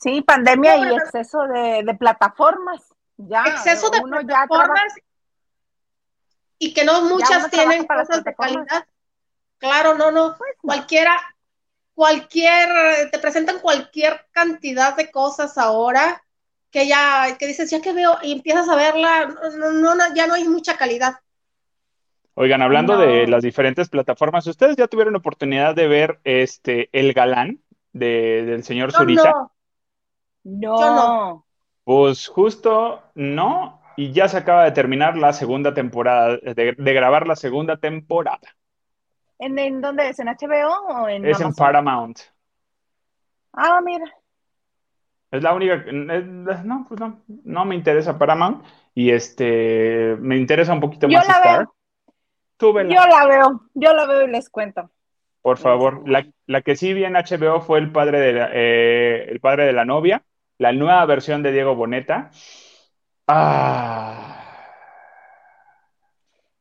Sí, 0.00 0.20
pandemia 0.20 0.76
y 0.78 0.94
exceso 0.96 1.46
de, 1.46 1.96
plataformas. 1.98 2.82
Ya, 3.16 3.44
exceso 3.44 3.88
de 3.90 4.02
plataformas 4.02 4.92
y 6.58 6.74
que 6.74 6.84
no 6.84 7.02
muchas 7.02 7.50
tienen 7.50 7.86
cosas 7.86 8.24
de 8.24 8.34
calidad. 8.34 8.86
Claro, 9.58 9.94
no, 9.94 10.10
no. 10.10 10.36
Pues 10.36 10.54
cualquiera, 10.60 11.16
cualquier, 11.94 13.10
te 13.12 13.18
presentan 13.20 13.60
cualquier 13.60 14.26
cantidad 14.32 14.96
de 14.96 15.10
cosas 15.12 15.56
ahora 15.56 16.23
que 16.74 16.88
ya, 16.88 17.36
que 17.38 17.46
dices, 17.46 17.70
ya 17.70 17.80
que 17.80 17.92
veo, 17.92 18.18
y 18.20 18.32
empiezas 18.32 18.68
a 18.68 18.74
verla, 18.74 19.32
no, 19.56 19.94
no, 19.94 20.14
ya 20.16 20.26
no 20.26 20.34
hay 20.34 20.48
mucha 20.48 20.76
calidad. 20.76 21.14
Oigan, 22.34 22.62
hablando 22.62 22.98
de 22.98 23.28
las 23.28 23.44
diferentes 23.44 23.88
plataformas, 23.88 24.44
¿ustedes 24.48 24.74
ya 24.74 24.88
tuvieron 24.88 25.14
oportunidad 25.14 25.76
de 25.76 25.86
ver 25.86 26.18
este 26.24 26.88
El 26.90 27.12
Galán 27.12 27.60
del 27.92 28.64
señor 28.64 28.90
Zurita? 28.90 29.52
No. 30.42 30.76
no. 30.76 31.46
Pues 31.84 32.26
justo 32.26 33.04
no, 33.14 33.80
y 33.96 34.10
ya 34.10 34.26
se 34.26 34.38
acaba 34.38 34.64
de 34.64 34.72
terminar 34.72 35.16
la 35.16 35.32
segunda 35.32 35.74
temporada, 35.74 36.38
de, 36.38 36.74
grabar 36.76 37.28
la 37.28 37.36
segunda 37.36 37.76
temporada. 37.76 38.48
¿En, 39.38 39.80
dónde 39.80 40.08
es? 40.08 40.18
¿En 40.18 40.26
HBO 40.26 40.88
o 40.88 41.08
en 41.08 41.24
Es 41.24 41.40
en 41.40 41.54
Paramount. 41.54 42.18
Ah, 43.52 43.80
mira. 43.80 44.12
Es 45.34 45.42
la 45.42 45.52
única, 45.52 45.84
no, 45.90 46.86
pues 46.88 47.00
no, 47.00 47.20
no 47.26 47.64
me 47.64 47.74
interesa 47.74 48.16
Paramount 48.16 48.64
y 48.94 49.10
este, 49.10 50.16
me 50.20 50.36
interesa 50.36 50.72
un 50.72 50.80
poquito 50.80 51.08
más 51.08 51.28
Star. 51.28 51.68
Yo 52.60 53.06
la 53.06 53.26
veo, 53.26 53.62
yo 53.74 53.92
la 53.92 54.06
veo 54.06 54.22
y 54.22 54.30
les 54.30 54.48
cuento. 54.48 54.90
Por 55.42 55.58
favor, 55.58 56.08
la, 56.08 56.62
que 56.62 56.76
sí 56.76 56.94
vi 56.94 57.04
en 57.04 57.14
HBO 57.14 57.60
fue 57.60 57.80
el 57.80 57.90
padre 57.90 58.20
de 58.20 58.32
la, 58.32 58.50
eh, 58.52 59.26
el 59.28 59.40
padre 59.40 59.66
de 59.66 59.72
la 59.72 59.84
novia, 59.84 60.24
la 60.58 60.72
nueva 60.72 61.04
versión 61.04 61.42
de 61.42 61.50
Diego 61.50 61.74
Boneta. 61.74 62.30
Ah. 63.26 64.40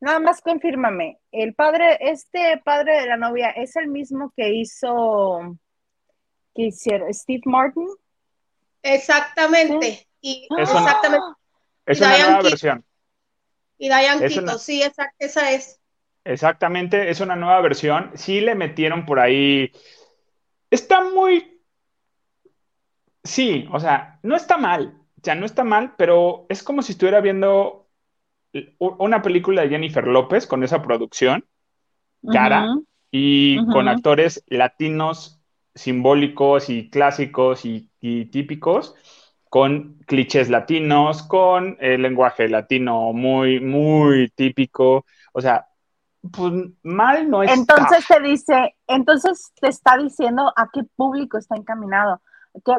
Nada 0.02 0.20
más 0.20 0.42
confírmame, 0.42 1.20
el 1.32 1.54
padre, 1.54 1.98
este 2.02 2.60
padre 2.66 3.02
de 3.02 3.08
la 3.08 3.18
novia 3.18 3.52
es 3.52 3.76
el 3.76 3.88
mismo 3.88 4.34
que 4.36 4.50
hizo, 4.50 5.58
que 6.56 6.64
hicieron 6.64 7.14
Steve 7.14 7.44
Martin. 7.46 7.88
Exactamente. 8.84 10.08
Y 10.22 10.48
es 10.58 10.70
exactamente. 10.70 11.36
es 11.86 12.00
una 12.00 12.18
nueva 12.18 12.42
versión. 12.42 12.86
Y 13.78 13.88
Diane 13.88 14.28
Quito, 14.28 14.58
sí, 14.58 14.82
esa, 14.82 15.12
esa 15.18 15.52
es. 15.52 15.80
Exactamente, 16.26 17.10
es 17.10 17.20
una 17.20 17.36
nueva 17.36 17.60
versión. 17.62 18.12
Sí 18.16 18.40
le 18.40 18.56
metieron 18.56 19.06
por 19.06 19.20
ahí. 19.20 19.72
Está 20.70 21.04
muy. 21.04 21.62
Sí, 23.24 23.68
o 23.72 23.80
sea, 23.80 24.20
no 24.22 24.36
está 24.36 24.58
mal. 24.58 24.98
O 25.18 25.22
sea, 25.24 25.36
no 25.36 25.46
está 25.46 25.64
mal, 25.64 25.96
pero 25.98 26.46
es 26.50 26.64
como 26.64 26.82
si 26.82 26.94
estuviera 26.94 27.22
viendo 27.22 27.88
una 28.78 29.22
película 29.22 29.64
de 29.64 29.70
Jennifer 29.70 30.06
López 30.06 30.46
con 30.46 30.64
esa 30.64 30.82
producción, 30.82 31.46
cara, 32.32 32.76
y 33.10 33.66
con 33.68 33.88
actores 33.88 34.44
latinos 34.48 35.42
simbólicos 35.74 36.70
y 36.70 36.90
clásicos 36.90 37.66
y, 37.66 37.90
y 38.06 38.26
típicos, 38.26 38.96
con 39.50 39.98
clichés 40.06 40.50
latinos, 40.50 41.24
con 41.24 41.78
el 41.80 42.02
lenguaje 42.02 42.50
latino 42.50 43.14
muy, 43.14 43.62
muy 43.62 44.30
típico. 44.36 45.06
O 45.32 45.40
sea, 45.40 45.66
pues 46.30 46.52
mal 46.84 47.30
no 47.30 47.44
es. 47.44 47.52
Entonces 47.52 48.06
te 48.06 48.20
dice, 48.20 48.76
entonces 48.88 49.54
te 49.62 49.70
está 49.70 49.96
diciendo 49.98 50.52
a 50.54 50.68
qué 50.74 50.84
público 50.98 51.38
está 51.38 51.56
encaminado, 51.56 52.22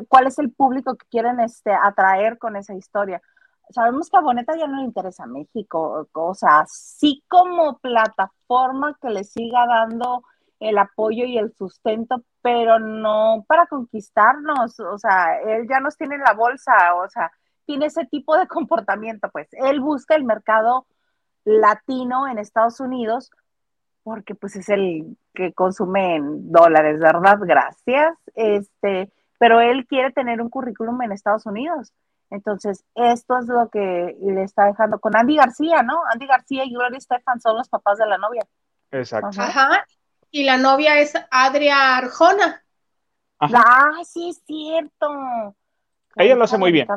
cuál 0.08 0.26
es 0.26 0.38
el 0.38 0.52
público 0.52 0.94
que 0.94 1.06
quieren 1.10 1.40
este, 1.40 1.72
atraer 1.72 2.36
con 2.36 2.56
esa 2.56 2.74
historia. 2.74 3.22
Sabemos 3.70 4.10
que 4.10 4.18
a 4.18 4.20
Boneta 4.20 4.54
ya 4.58 4.66
no 4.66 4.76
le 4.76 4.84
interesa 4.84 5.24
México, 5.24 6.06
o 6.12 6.34
sea, 6.34 6.66
sí 6.68 7.24
como 7.28 7.78
plataforma 7.78 8.98
que 9.00 9.08
le 9.08 9.24
siga 9.24 9.66
dando 9.66 10.22
el 10.64 10.78
apoyo 10.78 11.24
y 11.24 11.38
el 11.38 11.52
sustento, 11.54 12.22
pero 12.42 12.78
no 12.78 13.44
para 13.46 13.66
conquistarnos, 13.66 14.80
o 14.80 14.98
sea, 14.98 15.38
él 15.40 15.66
ya 15.68 15.80
nos 15.80 15.96
tiene 15.96 16.16
en 16.16 16.22
la 16.22 16.32
bolsa, 16.32 16.94
o 16.94 17.08
sea, 17.08 17.30
tiene 17.66 17.86
ese 17.86 18.06
tipo 18.06 18.36
de 18.36 18.46
comportamiento, 18.48 19.28
pues 19.30 19.48
él 19.52 19.80
busca 19.80 20.14
el 20.14 20.24
mercado 20.24 20.86
latino 21.44 22.28
en 22.28 22.38
Estados 22.38 22.80
Unidos, 22.80 23.30
porque 24.02 24.34
pues 24.34 24.56
es 24.56 24.68
el 24.68 25.16
que 25.32 25.52
consume 25.52 26.16
en 26.16 26.50
dólares, 26.50 27.00
¿verdad? 27.00 27.38
Gracias. 27.40 28.14
Este, 28.34 29.10
pero 29.38 29.60
él 29.60 29.86
quiere 29.86 30.12
tener 30.12 30.40
un 30.40 30.50
currículum 30.50 31.00
en 31.02 31.12
Estados 31.12 31.46
Unidos. 31.46 31.92
Entonces, 32.30 32.84
esto 32.94 33.38
es 33.38 33.46
lo 33.46 33.68
que 33.68 34.16
le 34.20 34.42
está 34.42 34.66
dejando 34.66 34.98
con 34.98 35.16
Andy 35.16 35.36
García, 35.36 35.82
¿no? 35.82 36.00
Andy 36.12 36.26
García 36.26 36.64
y 36.64 36.72
Gloria 36.72 36.98
Estefan 36.98 37.40
son 37.40 37.56
los 37.56 37.68
papás 37.68 37.98
de 37.98 38.06
la 38.06 38.18
novia. 38.18 38.42
Exacto. 38.90 39.40
Ajá. 39.40 39.84
Y 40.34 40.42
la 40.42 40.56
novia 40.56 40.98
es 40.98 41.12
Adria 41.30 41.96
Arjona. 41.96 42.64
Ah, 43.38 44.02
sí 44.04 44.30
es 44.30 44.42
cierto. 44.44 45.54
Ella 46.16 46.34
lo 46.34 46.42
hace 46.42 46.58
muy 46.58 46.72
bien. 46.72 46.88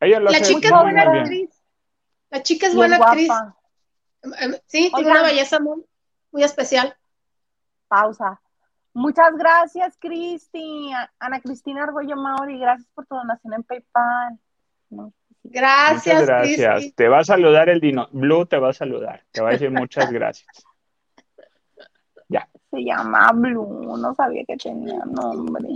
Ella 0.00 0.20
lo 0.20 0.30
la 0.30 0.40
chica 0.40 0.68
es 0.68 0.82
buena 0.82 1.02
actriz. 1.02 1.50
La 2.30 2.42
chica 2.42 2.68
es 2.68 2.74
buena 2.74 2.96
actriz. 2.96 3.30
Em, 4.22 4.54
sí, 4.64 4.90
tiene 4.94 5.10
una 5.10 5.24
belleza 5.24 5.60
muy, 5.60 5.84
especial. 6.42 6.96
Pausa. 7.86 8.40
Muchas 8.94 9.36
gracias, 9.36 9.98
Cristi. 9.98 10.90
Ana 11.18 11.42
Cristina 11.42 11.84
Argüello 11.84 12.16
Mauri, 12.16 12.58
gracias 12.58 12.88
por 12.94 13.04
tu 13.04 13.14
donación 13.14 13.52
en 13.52 13.62
PayPal. 13.62 14.38
Gracias, 15.42 16.22
muchas 16.22 16.26
gracias. 16.26 16.94
Te 16.94 17.08
va 17.08 17.18
a 17.18 17.24
saludar 17.24 17.68
el 17.68 17.78
Dino. 17.78 18.08
Blue 18.10 18.46
te 18.46 18.58
va 18.58 18.70
a 18.70 18.72
saludar. 18.72 19.22
Te 19.32 19.42
va 19.42 19.50
a 19.50 19.52
decir 19.52 19.70
muchas 19.70 20.10
gracias. 20.10 20.66
Se 22.76 22.84
llama 22.84 23.32
Blue, 23.32 23.96
no 23.96 24.14
sabía 24.14 24.44
que 24.44 24.58
tenía 24.58 25.02
nombre. 25.06 25.66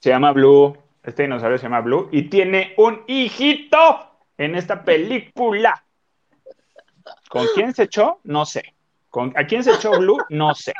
Se 0.00 0.10
llama 0.10 0.32
Blue. 0.32 0.76
Este 1.00 1.22
dinosaurio 1.22 1.58
se 1.58 1.62
llama 1.62 1.80
Blue 1.80 2.08
y 2.10 2.28
tiene 2.28 2.74
un 2.76 3.04
hijito 3.06 3.78
en 4.36 4.56
esta 4.56 4.82
película. 4.82 5.80
¿Con 7.28 7.46
quién 7.54 7.72
se 7.72 7.84
echó? 7.84 8.18
No 8.24 8.44
sé. 8.44 8.74
¿Con, 9.10 9.32
¿A 9.36 9.46
quién 9.46 9.62
se 9.62 9.70
echó 9.70 9.92
Blue? 9.92 10.18
No 10.28 10.56
sé. 10.56 10.72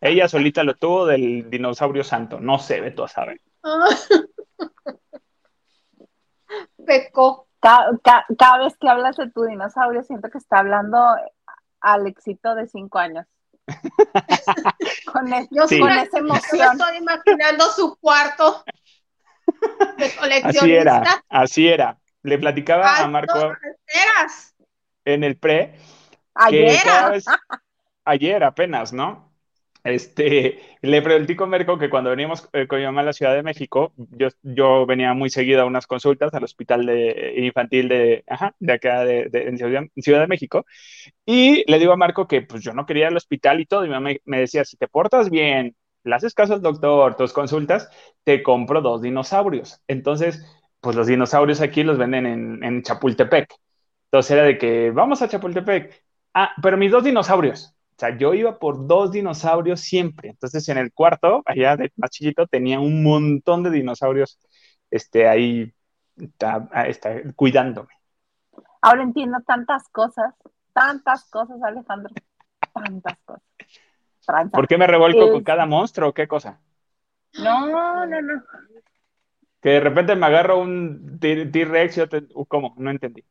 Ella 0.00 0.28
solita 0.28 0.64
lo 0.64 0.76
tuvo 0.76 1.04
del 1.04 1.50
dinosaurio 1.50 2.04
santo. 2.04 2.40
No 2.40 2.58
sé, 2.58 2.80
Beto 2.80 3.04
a 3.04 3.08
saber. 3.08 3.38
Pecó. 6.86 7.48
Cada, 7.60 8.58
vez 8.58 8.78
que 8.78 8.88
hablas 8.88 9.16
de 9.16 9.30
tu 9.30 9.42
dinosaurio, 9.42 10.02
siento 10.04 10.30
que 10.30 10.38
está 10.38 10.60
hablando 10.60 10.98
al 11.82 12.06
éxito 12.06 12.54
de 12.54 12.66
cinco 12.66 12.98
años. 12.98 13.26
Con, 15.12 15.28
Yo 15.50 15.66
con 15.66 15.90
esa 15.90 16.18
emoción. 16.18 16.72
estoy 16.72 16.96
imaginando 16.98 17.70
su 17.70 17.96
cuarto 18.00 18.64
de 19.98 20.14
coleccionista. 20.16 20.52
Así 20.58 20.72
era, 20.72 21.24
así 21.28 21.68
era. 21.68 21.98
Le 22.22 22.38
platicaba 22.38 22.98
a 22.98 23.08
Marco. 23.08 23.52
¿Eras? 23.86 24.52
en 25.04 25.24
el 25.24 25.36
pre. 25.36 25.74
Ayer. 26.34 26.80
ayer 28.04 28.44
apenas, 28.44 28.92
¿no? 28.92 29.31
Este, 29.84 30.60
le 30.80 31.02
platico 31.02 31.44
a 31.44 31.46
Merco 31.48 31.76
que 31.76 31.90
cuando 31.90 32.10
veníamos 32.10 32.48
eh, 32.52 32.68
con 32.68 32.78
mi 32.78 32.84
mamá 32.84 33.00
a 33.00 33.04
la 33.04 33.12
Ciudad 33.12 33.34
de 33.34 33.42
México, 33.42 33.92
yo, 33.96 34.28
yo 34.42 34.86
venía 34.86 35.12
muy 35.12 35.28
seguido 35.28 35.62
a 35.62 35.64
unas 35.64 35.88
consultas 35.88 36.32
al 36.34 36.44
hospital 36.44 36.86
de, 36.86 37.34
infantil 37.38 37.88
de, 37.88 38.24
ajá, 38.28 38.54
de 38.60 38.72
acá 38.72 39.04
de, 39.04 39.28
en, 39.32 39.58
Ciudad, 39.58 40.20
de 40.20 40.26
México, 40.28 40.64
y 41.26 41.64
le 41.70 41.78
digo 41.80 41.92
a 41.92 41.96
Marco 41.96 42.28
que 42.28 42.42
pues 42.42 42.62
yo 42.62 42.72
no 42.74 42.86
quería 42.86 43.04
ir 43.04 43.08
al 43.08 43.16
hospital 43.16 43.60
y 43.60 43.66
todo, 43.66 43.84
y 43.84 43.88
mi 43.88 43.94
mamá 43.94 44.10
me 44.24 44.40
decía, 44.40 44.64
si 44.64 44.76
te 44.76 44.86
portas 44.88 45.30
bien, 45.30 45.74
le 46.04 46.14
haces 46.14 46.34
caso 46.34 46.54
al 46.54 46.62
doctor, 46.62 47.16
tus 47.16 47.32
consultas, 47.32 47.88
te 48.24 48.42
compro 48.42 48.80
dos 48.82 49.02
dinosaurios. 49.02 49.82
Entonces, 49.88 50.44
pues 50.80 50.96
los 50.96 51.06
dinosaurios 51.06 51.60
aquí 51.60 51.82
los 51.84 51.98
venden 51.98 52.26
en, 52.26 52.64
en 52.64 52.82
Chapultepec. 52.82 53.52
Entonces 54.06 54.30
era 54.32 54.42
de 54.44 54.58
que 54.58 54.90
vamos 54.90 55.22
a 55.22 55.28
Chapultepec. 55.28 56.04
Ah, 56.34 56.52
pero 56.62 56.76
mis 56.76 56.90
dos 56.90 57.04
dinosaurios. 57.04 57.74
O 57.92 57.98
sea, 57.98 58.16
yo 58.16 58.34
iba 58.34 58.58
por 58.58 58.86
dos 58.86 59.12
dinosaurios 59.12 59.80
siempre. 59.80 60.30
Entonces 60.30 60.68
en 60.68 60.78
el 60.78 60.92
cuarto, 60.92 61.42
allá 61.46 61.76
de 61.76 61.92
más 61.96 62.10
chiquito, 62.10 62.46
tenía 62.46 62.80
un 62.80 63.02
montón 63.02 63.62
de 63.62 63.70
dinosaurios 63.70 64.38
este, 64.90 65.28
ahí 65.28 65.72
está, 66.16 66.68
está, 66.86 67.10
cuidándome. 67.34 67.88
Ahora 68.80 69.02
entiendo 69.02 69.38
tantas 69.46 69.88
cosas, 69.88 70.34
tantas 70.72 71.28
cosas, 71.30 71.62
Alejandro. 71.62 72.12
Tantas 72.74 73.18
cosas. 73.24 73.42
¿Por 74.52 74.68
qué 74.68 74.78
me 74.78 74.86
revuelco 74.86 75.30
con 75.32 75.42
cada 75.42 75.66
monstruo? 75.66 76.12
¿Qué 76.12 76.28
cosa? 76.28 76.60
No, 77.38 77.66
no, 77.66 78.06
no. 78.06 78.42
Que 79.60 79.70
de 79.70 79.80
repente 79.80 80.16
me 80.16 80.26
agarro 80.26 80.60
un 80.60 81.18
T-Rex 81.20 81.98
y 81.98 82.06
te... 82.06 82.26
¿Cómo? 82.48 82.74
No 82.76 82.90
entendí. 82.90 83.24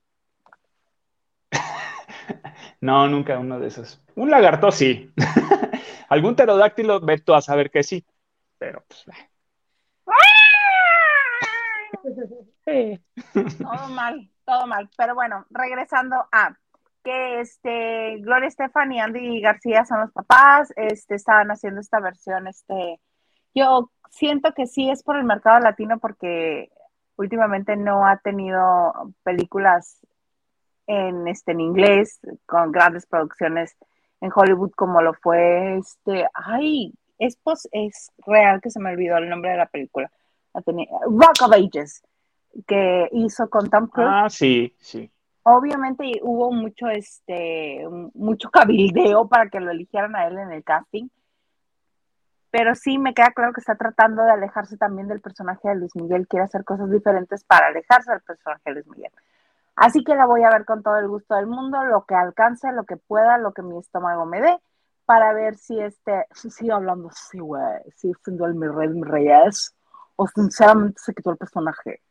No, 2.81 3.07
nunca 3.07 3.37
uno 3.37 3.59
de 3.59 3.67
esos. 3.67 4.01
Un 4.15 4.29
lagarto 4.29 4.71
sí. 4.71 5.13
Algún 6.09 6.35
pterodáctilo, 6.35 6.99
veto 6.99 7.35
a 7.35 7.41
saber 7.41 7.71
que 7.71 7.83
sí. 7.83 8.05
Pero 8.57 8.83
pues. 8.87 9.05
Todo 13.57 13.87
mal, 13.89 14.29
todo 14.45 14.67
mal. 14.67 14.89
Pero 14.97 15.15
bueno, 15.15 15.45
regresando 15.49 16.27
a 16.31 16.55
que 17.03 17.39
este 17.39 18.17
Gloria 18.19 18.47
Estefan 18.47 18.91
y 18.91 18.99
Andy 18.99 19.41
García 19.41 19.85
son 19.85 20.01
los 20.01 20.11
papás, 20.11 20.71
este 20.75 21.15
estaban 21.15 21.49
haciendo 21.49 21.81
esta 21.81 21.99
versión, 21.99 22.47
este 22.47 22.99
yo 23.55 23.91
siento 24.11 24.53
que 24.53 24.67
sí 24.67 24.89
es 24.89 25.03
por 25.03 25.17
el 25.17 25.23
mercado 25.23 25.59
latino 25.59 25.99
porque 25.99 26.69
últimamente 27.15 27.75
no 27.75 28.05
ha 28.05 28.17
tenido 28.17 29.13
películas 29.23 30.05
en 30.87 31.27
este 31.27 31.51
en 31.51 31.61
inglés 31.61 32.19
con 32.45 32.71
grandes 32.71 33.05
producciones 33.05 33.75
en 34.19 34.31
Hollywood 34.33 34.71
como 34.71 35.01
lo 35.01 35.13
fue 35.13 35.77
este, 35.77 36.27
ay, 36.33 36.93
es 37.17 37.37
es 37.71 38.11
real 38.25 38.61
que 38.61 38.69
se 38.69 38.79
me 38.79 38.91
olvidó 38.91 39.17
el 39.17 39.29
nombre 39.29 39.51
de 39.51 39.57
la 39.57 39.67
película. 39.67 40.11
Rock 40.53 41.41
of 41.43 41.53
Ages 41.53 42.01
que 42.67 43.09
hizo 43.13 43.49
con 43.49 43.69
Tom 43.69 43.87
Cruise. 43.87 44.09
Ah, 44.11 44.29
sí, 44.29 44.75
sí. 44.79 45.09
Obviamente 45.43 46.19
hubo 46.21 46.51
mucho, 46.51 46.87
este, 46.89 47.87
mucho 48.13 48.49
cabildeo 48.51 49.27
para 49.27 49.49
que 49.49 49.59
lo 49.59 49.71
eligieran 49.71 50.15
a 50.15 50.27
él 50.27 50.37
en 50.37 50.51
el 50.51 50.63
casting, 50.63 51.07
pero 52.51 52.75
sí 52.75 52.99
me 52.99 53.13
queda 53.13 53.31
claro 53.31 53.53
que 53.53 53.61
está 53.61 53.75
tratando 53.75 54.23
de 54.23 54.31
alejarse 54.31 54.77
también 54.77 55.07
del 55.07 55.21
personaje 55.21 55.69
de 55.69 55.75
Luis 55.75 55.95
Miguel, 55.95 56.27
quiere 56.27 56.45
hacer 56.45 56.63
cosas 56.63 56.91
diferentes 56.91 57.43
para 57.43 57.67
alejarse 57.67 58.11
del 58.11 58.21
personaje 58.21 58.61
de 58.65 58.73
Luis 58.73 58.87
Miguel. 58.87 59.11
Así 59.75 60.03
que 60.03 60.15
la 60.15 60.25
voy 60.25 60.43
a 60.43 60.49
ver 60.49 60.65
con 60.65 60.83
todo 60.83 60.97
el 60.97 61.07
gusto 61.07 61.35
del 61.35 61.47
mundo, 61.47 61.83
lo 61.85 62.05
que 62.05 62.15
alcance, 62.15 62.71
lo 62.71 62.83
que 62.85 62.97
pueda, 62.97 63.37
lo 63.37 63.53
que 63.53 63.61
mi 63.61 63.77
estómago 63.77 64.25
me 64.25 64.41
dé, 64.41 64.57
para 65.05 65.33
ver 65.33 65.57
si 65.57 65.79
este, 65.79 66.25
si 66.31 66.49
sigue 66.51 66.71
hablando 66.71 67.09
así, 67.09 67.39
güey, 67.39 67.81
si 67.95 68.11
siendo 68.23 68.45
el 68.45 68.55
mi 68.55 68.67
rey, 68.67 68.89
mi 68.89 69.03
rey 69.03 69.27
es, 69.47 69.75
o 70.15 70.27
sinceramente 70.27 71.01
se 71.03 71.13
quitó 71.13 71.31
el 71.31 71.37
personaje. 71.37 72.01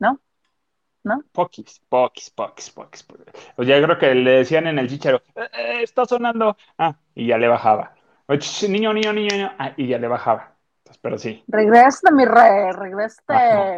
¿no? 0.00 0.20
¿No? 1.04 1.22
Poquis, 1.32 1.80
poquis, 1.88 2.30
poquis, 2.30 2.70
poquis. 2.70 3.06
O 3.56 3.62
ya 3.62 3.80
creo 3.80 3.98
que 3.98 4.14
le 4.14 4.30
decían 4.38 4.66
en 4.66 4.78
el 4.78 4.88
chicharo, 4.88 5.22
eh, 5.34 5.48
eh, 5.52 5.82
está 5.82 6.04
sonando, 6.04 6.56
ah, 6.76 6.96
y 7.14 7.28
ya 7.28 7.38
le 7.38 7.48
bajaba. 7.48 7.94
Niño, 8.68 8.92
niño, 8.92 9.12
niño, 9.12 9.30
niño, 9.32 9.52
ah, 9.58 9.72
y 9.76 9.86
ya 9.88 9.98
le 9.98 10.08
bajaba. 10.08 10.49
Pero 10.98 11.18
sí. 11.18 11.42
Regresa, 11.48 12.10
mi 12.10 12.24
rey, 12.24 12.72
regresa, 12.72 13.22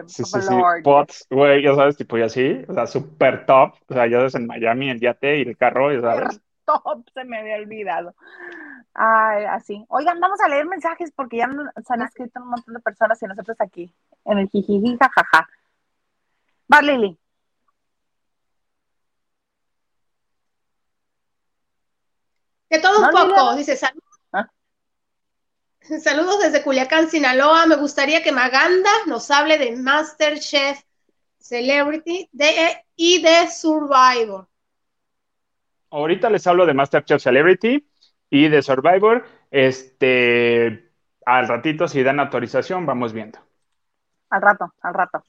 sí, 0.07 0.25
sí, 0.25 0.41
sí. 0.41 0.55
Pots, 0.83 1.27
güey, 1.31 1.63
ya 1.63 1.75
sabes, 1.75 1.97
tipo, 1.97 2.19
y 2.19 2.23
así, 2.23 2.65
o 2.69 2.75
sea, 2.75 2.87
super 2.87 3.47
top. 3.47 3.75
O 3.89 3.95
sea, 3.95 4.07
ya 4.07 4.19
sabes, 4.19 4.35
en 4.35 4.47
Miami, 4.47 4.91
el 4.91 5.01
yate 5.01 5.39
y 5.39 5.43
el 5.43 5.57
carro, 5.57 5.93
ya 5.93 6.01
sabes. 6.01 6.41
top, 6.65 7.09
se 7.13 7.25
me 7.25 7.39
había 7.39 7.57
olvidado. 7.57 8.15
Ay, 8.95 9.45
así. 9.45 9.85
Oigan, 9.89 10.21
vamos 10.21 10.41
a 10.41 10.49
leer 10.49 10.67
mensajes 10.67 11.11
porque 11.15 11.39
ya 11.39 11.49
se 11.85 11.93
han 11.93 12.03
escrito 12.03 12.41
un 12.43 12.49
montón 12.49 12.75
de 12.75 12.81
personas 12.81 13.23
y 13.23 13.27
nosotros 13.27 13.57
aquí, 13.61 13.95
en 14.25 14.39
el 14.39 14.49
jijiji, 14.49 14.97
jajaja. 14.99 15.49
Va, 16.73 16.83
Lili. 16.83 17.19
De 22.71 22.79
todo 22.81 23.01
un 23.01 23.11
poco, 23.11 23.55
dice 23.57 23.77
saludos. 23.77 24.12
Saludos 26.03 26.41
desde 26.41 26.63
Culiacán, 26.63 27.09
Sinaloa. 27.09 27.67
Me 27.67 27.77
gustaría 27.77 28.23
que 28.23 28.33
Maganda 28.33 28.91
nos 29.07 29.31
hable 29.31 29.59
de 29.59 29.77
Masterchef 29.77 30.81
Celebrity 31.39 32.29
de, 32.33 32.85
y 32.97 33.23
de 33.23 33.49
Survivor. 33.49 34.49
Ahorita 35.91 36.31
les 36.31 36.47
hablo 36.47 36.65
de 36.67 36.75
Masterchef 36.75 37.23
Celebrity 37.23 37.87
y 38.31 38.49
de 38.49 38.63
Survivor. 38.63 39.27
Este, 39.51 40.91
al 41.27 41.49
ratito, 41.49 41.89
si 41.89 42.03
dan 42.03 42.21
autorización, 42.21 42.87
vamos 42.87 43.13
viendo. 43.13 43.39
Al 44.31 44.41
rato, 44.41 44.73
al 44.81 44.95
rato. 44.95 45.25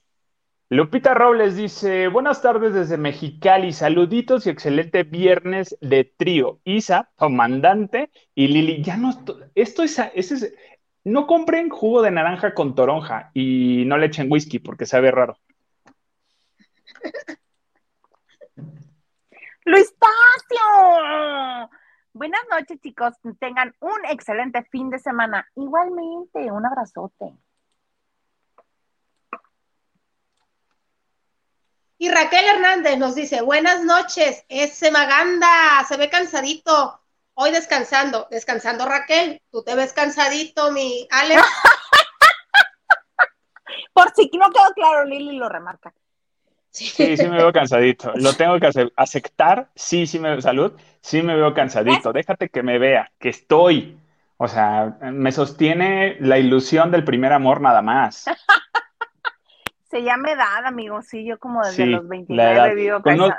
Lupita 0.70 1.12
Robles 1.12 1.56
dice, 1.56 2.08
buenas 2.08 2.40
tardes 2.40 2.72
desde 2.72 2.96
Mexicali, 2.96 3.72
saluditos 3.72 4.46
y 4.46 4.50
excelente 4.50 5.02
viernes 5.02 5.76
de 5.82 6.04
trío. 6.04 6.60
Isa, 6.64 7.10
comandante, 7.16 8.10
y 8.34 8.48
Lili, 8.48 8.82
ya 8.82 8.96
no, 8.96 9.10
esto 9.54 9.82
es, 9.82 9.98
es, 10.14 10.54
no 11.04 11.26
compren 11.26 11.68
jugo 11.68 12.00
de 12.00 12.10
naranja 12.10 12.54
con 12.54 12.74
toronja 12.74 13.30
y 13.34 13.84
no 13.86 13.98
le 13.98 14.06
echen 14.06 14.32
whisky 14.32 14.58
porque 14.58 14.86
sabe 14.86 15.10
raro. 15.10 15.36
Luis 19.66 19.94
Pacio. 19.98 21.70
Buenas 22.14 22.42
noches, 22.50 22.80
chicos. 22.80 23.14
Tengan 23.38 23.74
un 23.80 23.98
excelente 24.08 24.62
fin 24.70 24.88
de 24.88 24.98
semana. 24.98 25.46
Igualmente, 25.56 26.50
un 26.50 26.64
abrazote. 26.64 27.34
Y 32.04 32.10
Raquel 32.10 32.44
Hernández 32.44 32.98
nos 32.98 33.14
dice, 33.14 33.40
buenas 33.40 33.82
noches, 33.82 34.44
ese 34.50 34.90
Maganda, 34.90 35.82
se 35.88 35.96
ve 35.96 36.10
cansadito, 36.10 37.00
hoy 37.32 37.50
descansando, 37.50 38.28
descansando 38.30 38.84
Raquel, 38.84 39.40
tú 39.50 39.62
te 39.62 39.74
ves 39.74 39.94
cansadito, 39.94 40.70
mi 40.70 41.08
Ale. 41.10 41.36
Por 43.94 44.12
si 44.14 44.30
no 44.34 44.50
quedó 44.50 44.74
claro, 44.74 45.06
Lili 45.06 45.38
lo 45.38 45.48
remarca. 45.48 45.94
Sí. 46.68 47.16
sí, 47.16 47.26
me 47.26 47.38
veo 47.38 47.54
cansadito. 47.54 48.12
Lo 48.16 48.34
tengo 48.34 48.60
que 48.60 48.68
aceptar. 48.96 49.70
Sí, 49.74 50.06
sí 50.06 50.18
me 50.18 50.28
veo 50.28 50.42
salud. 50.42 50.74
Sí 51.00 51.22
me 51.22 51.34
veo 51.34 51.54
cansadito. 51.54 52.12
Déjate 52.12 52.50
que 52.50 52.62
me 52.62 52.78
vea, 52.78 53.10
que 53.18 53.30
estoy. 53.30 53.98
O 54.36 54.46
sea, 54.46 54.98
me 55.00 55.32
sostiene 55.32 56.18
la 56.20 56.36
ilusión 56.36 56.90
del 56.90 57.04
primer 57.04 57.32
amor 57.32 57.62
nada 57.62 57.80
más. 57.80 58.26
Se 59.94 60.02
llama 60.02 60.32
edad, 60.32 60.66
amigo. 60.66 61.02
Sí, 61.02 61.24
yo 61.24 61.38
como 61.38 61.62
desde 61.62 61.86
los 61.86 62.08
29 62.08 62.74
vivo 62.74 63.00
con 63.00 63.14
unos, 63.14 63.32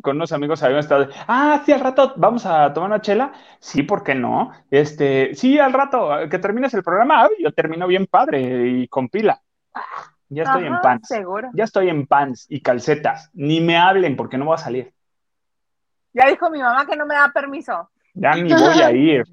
con 0.00 0.14
unos 0.14 0.30
amigos 0.30 0.62
habíamos 0.62 0.84
estado, 0.84 1.08
ah, 1.26 1.60
sí, 1.66 1.72
al 1.72 1.80
rato 1.80 2.12
vamos 2.14 2.46
a 2.46 2.72
tomar 2.72 2.90
una 2.90 3.00
chela. 3.00 3.32
Sí, 3.58 3.82
¿por 3.82 4.04
qué 4.04 4.14
no? 4.14 4.52
Este, 4.70 5.34
sí, 5.34 5.58
al 5.58 5.72
rato 5.72 6.10
que 6.30 6.38
termines 6.38 6.72
el 6.74 6.84
programa, 6.84 7.28
yo 7.40 7.52
termino 7.52 7.88
bien 7.88 8.06
padre 8.06 8.68
y 8.68 8.86
con 8.86 9.08
pila. 9.08 9.42
Ya 10.28 10.44
estoy 10.44 10.66
en 10.66 10.80
pants. 10.80 11.08
Seguro. 11.08 11.50
Ya 11.54 11.64
estoy 11.64 11.88
en 11.88 12.06
pants 12.06 12.46
y 12.48 12.62
calcetas. 12.62 13.28
Ni 13.32 13.60
me 13.60 13.76
hablen 13.76 14.14
porque 14.14 14.38
no 14.38 14.44
voy 14.44 14.54
a 14.54 14.58
salir. 14.58 14.94
Ya 16.12 16.28
dijo 16.28 16.50
mi 16.50 16.60
mamá 16.60 16.86
que 16.86 16.94
no 16.94 17.04
me 17.04 17.16
da 17.16 17.32
permiso. 17.34 17.90
Ya 18.14 18.36
ni 18.36 18.52
voy 18.52 18.80
a 18.80 18.92
ir. 18.92 19.24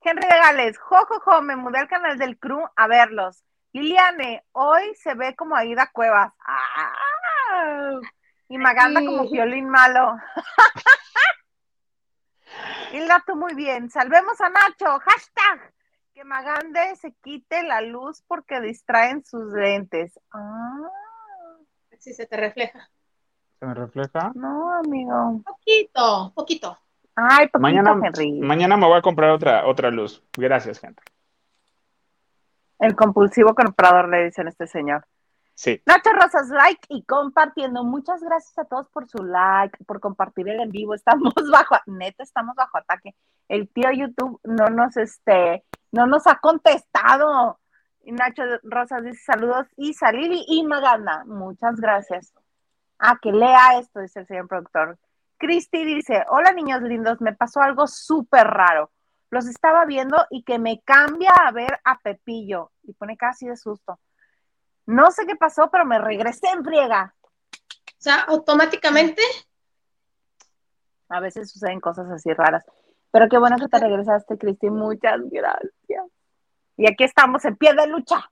Henry 0.00 0.28
Gales, 0.28 0.78
jojojo, 0.78 1.42
me 1.42 1.56
mudé 1.56 1.80
al 1.80 1.88
canal 1.88 2.16
del 2.16 2.38
Cru 2.38 2.64
a 2.74 2.86
verlos. 2.86 3.44
Liliane, 3.72 4.44
hoy 4.52 4.94
se 4.94 5.14
ve 5.14 5.36
como 5.36 5.56
Aida 5.56 5.90
Cuevas. 5.92 6.32
¡Ah! 6.40 8.00
Y 8.48 8.56
Maganda 8.58 9.00
como 9.04 9.28
violín 9.30 9.68
malo. 9.68 10.16
Hilda, 12.92 13.22
tú 13.26 13.36
muy 13.36 13.54
bien. 13.54 13.90
Salvemos 13.90 14.40
a 14.40 14.48
Nacho. 14.48 14.98
Hashtag. 15.00 15.74
Que 16.14 16.24
Magande 16.24 16.96
se 16.96 17.12
quite 17.22 17.62
la 17.62 17.82
luz 17.82 18.24
porque 18.26 18.60
distraen 18.60 19.24
sus 19.24 19.52
lentes. 19.52 20.18
Ah. 20.32 20.88
Sí, 21.98 22.14
se 22.14 22.26
te 22.26 22.36
refleja. 22.36 22.88
¿Se 23.58 23.66
me 23.66 23.74
refleja? 23.74 24.32
No, 24.34 24.74
amigo. 24.74 25.42
Poquito, 25.44 26.32
poquito. 26.34 26.78
Ay, 27.14 27.48
poquito, 27.48 27.58
mañana, 27.58 27.94
Mañana 28.40 28.76
me 28.76 28.86
voy 28.86 28.98
a 28.98 29.02
comprar 29.02 29.30
otra, 29.30 29.66
otra 29.66 29.90
luz. 29.90 30.22
Gracias, 30.36 30.78
gente. 30.78 31.02
El 32.78 32.94
compulsivo 32.94 33.54
comprador, 33.54 34.08
le 34.08 34.26
dicen 34.26 34.48
este 34.48 34.66
señor. 34.66 35.04
Sí. 35.54 35.82
Nacho 35.86 36.10
Rosas, 36.12 36.48
like 36.50 36.86
y 36.88 37.02
compartiendo. 37.02 37.82
Muchas 37.82 38.22
gracias 38.22 38.56
a 38.58 38.64
todos 38.64 38.88
por 38.90 39.08
su 39.08 39.24
like, 39.24 39.82
por 39.84 39.98
compartir 39.98 40.48
el 40.48 40.60
en 40.60 40.70
vivo. 40.70 40.94
Estamos 40.94 41.34
bajo, 41.50 41.76
neta, 41.86 42.22
estamos 42.22 42.54
bajo 42.54 42.78
ataque. 42.78 43.16
El 43.48 43.68
tío 43.68 43.90
YouTube 43.90 44.40
no 44.44 44.68
nos, 44.68 44.96
este, 44.96 45.64
no 45.90 46.06
nos 46.06 46.26
ha 46.28 46.36
contestado. 46.36 47.58
Nacho 48.04 48.42
Rosas 48.62 49.02
dice 49.02 49.20
saludos 49.24 49.66
y 49.76 49.94
Salili 49.94 50.44
y 50.46 50.64
Maganda. 50.64 51.24
Muchas 51.26 51.76
gracias. 51.80 52.32
Ah, 52.98 53.18
que 53.20 53.32
lea 53.32 53.78
esto, 53.80 54.00
dice 54.00 54.20
el 54.20 54.26
señor 54.26 54.48
productor. 54.48 54.98
Cristi 55.38 55.84
dice, 55.84 56.24
hola 56.30 56.52
niños 56.52 56.82
lindos, 56.82 57.20
me 57.20 57.32
pasó 57.32 57.60
algo 57.60 57.86
súper 57.86 58.46
raro 58.46 58.90
los 59.30 59.46
estaba 59.46 59.84
viendo 59.84 60.16
y 60.30 60.42
que 60.42 60.58
me 60.58 60.80
cambia 60.82 61.30
a 61.30 61.52
ver 61.52 61.80
a 61.84 61.98
Pepillo 61.98 62.72
y 62.82 62.92
pone 62.94 63.16
casi 63.16 63.46
de 63.46 63.56
susto. 63.56 63.98
No 64.86 65.10
sé 65.10 65.26
qué 65.26 65.36
pasó, 65.36 65.70
pero 65.70 65.84
me 65.84 65.98
regresé 65.98 66.48
en 66.48 66.64
friega. 66.64 67.14
O 67.22 68.00
sea, 68.00 68.20
automáticamente. 68.22 69.22
A 71.10 71.20
veces 71.20 71.50
suceden 71.50 71.80
cosas 71.80 72.10
así 72.10 72.32
raras. 72.32 72.64
Pero 73.10 73.28
qué 73.28 73.38
bueno 73.38 73.56
que 73.58 73.68
te 73.68 73.78
regresaste, 73.78 74.38
Cristi. 74.38 74.70
Muchas 74.70 75.20
gracias. 75.30 76.04
Y 76.76 76.90
aquí 76.90 77.04
estamos 77.04 77.44
en 77.44 77.56
pie 77.56 77.74
de 77.74 77.86
lucha. 77.86 78.30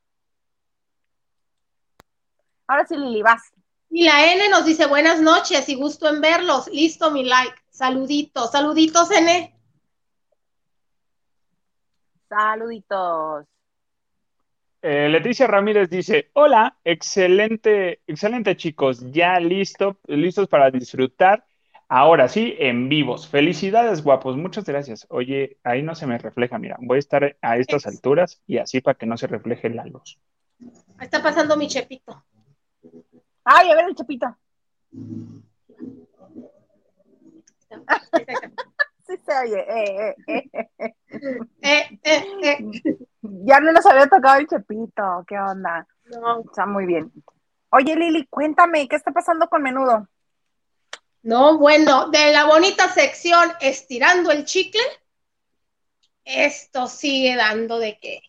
Ahora 2.67 2.87
sí, 2.87 2.97
Lili, 2.97 3.23
vas. 3.23 3.43
Y 3.91 4.05
la 4.05 4.33
N 4.33 4.49
nos 4.49 4.65
dice 4.65 4.87
buenas 4.87 5.21
noches 5.21 5.69
y 5.69 5.75
gusto 5.75 6.09
en 6.09 6.21
verlos. 6.21 6.69
Listo, 6.69 7.11
mi 7.11 7.25
like. 7.25 7.57
Saluditos, 7.71 8.51
saluditos, 8.53 9.11
N. 9.11 9.56
Saluditos. 12.29 13.47
Eh, 14.83 15.09
Leticia 15.09 15.47
Ramírez 15.47 15.91
dice, 15.91 16.31
hola, 16.35 16.77
excelente, 16.85 18.03
excelente 18.07 18.57
chicos, 18.57 19.11
ya 19.11 19.41
listo, 19.41 19.99
listos 20.07 20.49
para 20.49 20.71
disfrutar. 20.71 21.45
Ahora 21.89 22.29
sí, 22.29 22.55
en 22.59 22.89
vivos. 22.89 23.29
Felicidades, 23.29 24.03
guapos, 24.03 24.37
muchas 24.37 24.65
gracias. 24.65 25.07
Oye, 25.09 25.59
ahí 25.63 25.83
no 25.83 25.95
se 25.95 26.07
me 26.07 26.19
refleja, 26.19 26.59
mira, 26.59 26.77
voy 26.81 26.97
a 26.97 26.99
estar 26.99 27.37
a 27.41 27.57
estas 27.57 27.87
alturas 27.87 28.43
y 28.47 28.59
así 28.59 28.81
para 28.81 28.99
que 28.99 29.07
no 29.07 29.17
se 29.17 29.27
refleje 29.29 29.71
la 29.71 29.87
luz. 29.87 30.19
Está 31.01 31.23
pasando 31.23 31.57
mi 31.57 31.69
chepito. 31.69 32.25
Ay, 33.45 33.71
a 33.71 33.77
ver 33.77 33.87
el 33.89 33.95
chepito. 33.95 34.37
Sí 39.07 39.15
se 39.25 39.39
oye. 39.39 39.61
Eh, 39.69 40.17
eh, 40.27 40.95
Eh, 41.63 41.99
eh, 42.03 42.25
eh. 42.43 42.59
Ya 43.23 43.61
no 43.61 43.73
nos 43.73 43.87
había 43.87 44.07
tocado 44.07 44.39
el 44.39 44.47
chepito. 44.47 45.25
¿Qué 45.27 45.39
onda? 45.39 45.87
No, 46.05 46.41
Está 46.41 46.67
muy 46.67 46.87
bien. 46.87 47.13
Oye, 47.71 47.97
Lili, 47.97 48.27
cuéntame, 48.27 48.89
¿qué 48.89 48.97
está 48.97 49.13
pasando 49.13 49.49
con 49.49 49.63
menudo? 49.63 50.09
no, 51.23 51.59
bueno, 51.59 52.09
de 52.11 52.31
la 52.31 52.45
bonita 52.45 52.89
sección 52.93 53.51
estirando 53.61 54.31
el 54.31 54.45
chicle, 54.45 54.81
esto 56.25 56.87
sigue 56.87 57.35
dando 57.35 57.81
de 57.81 57.99
qué, 58.01 58.21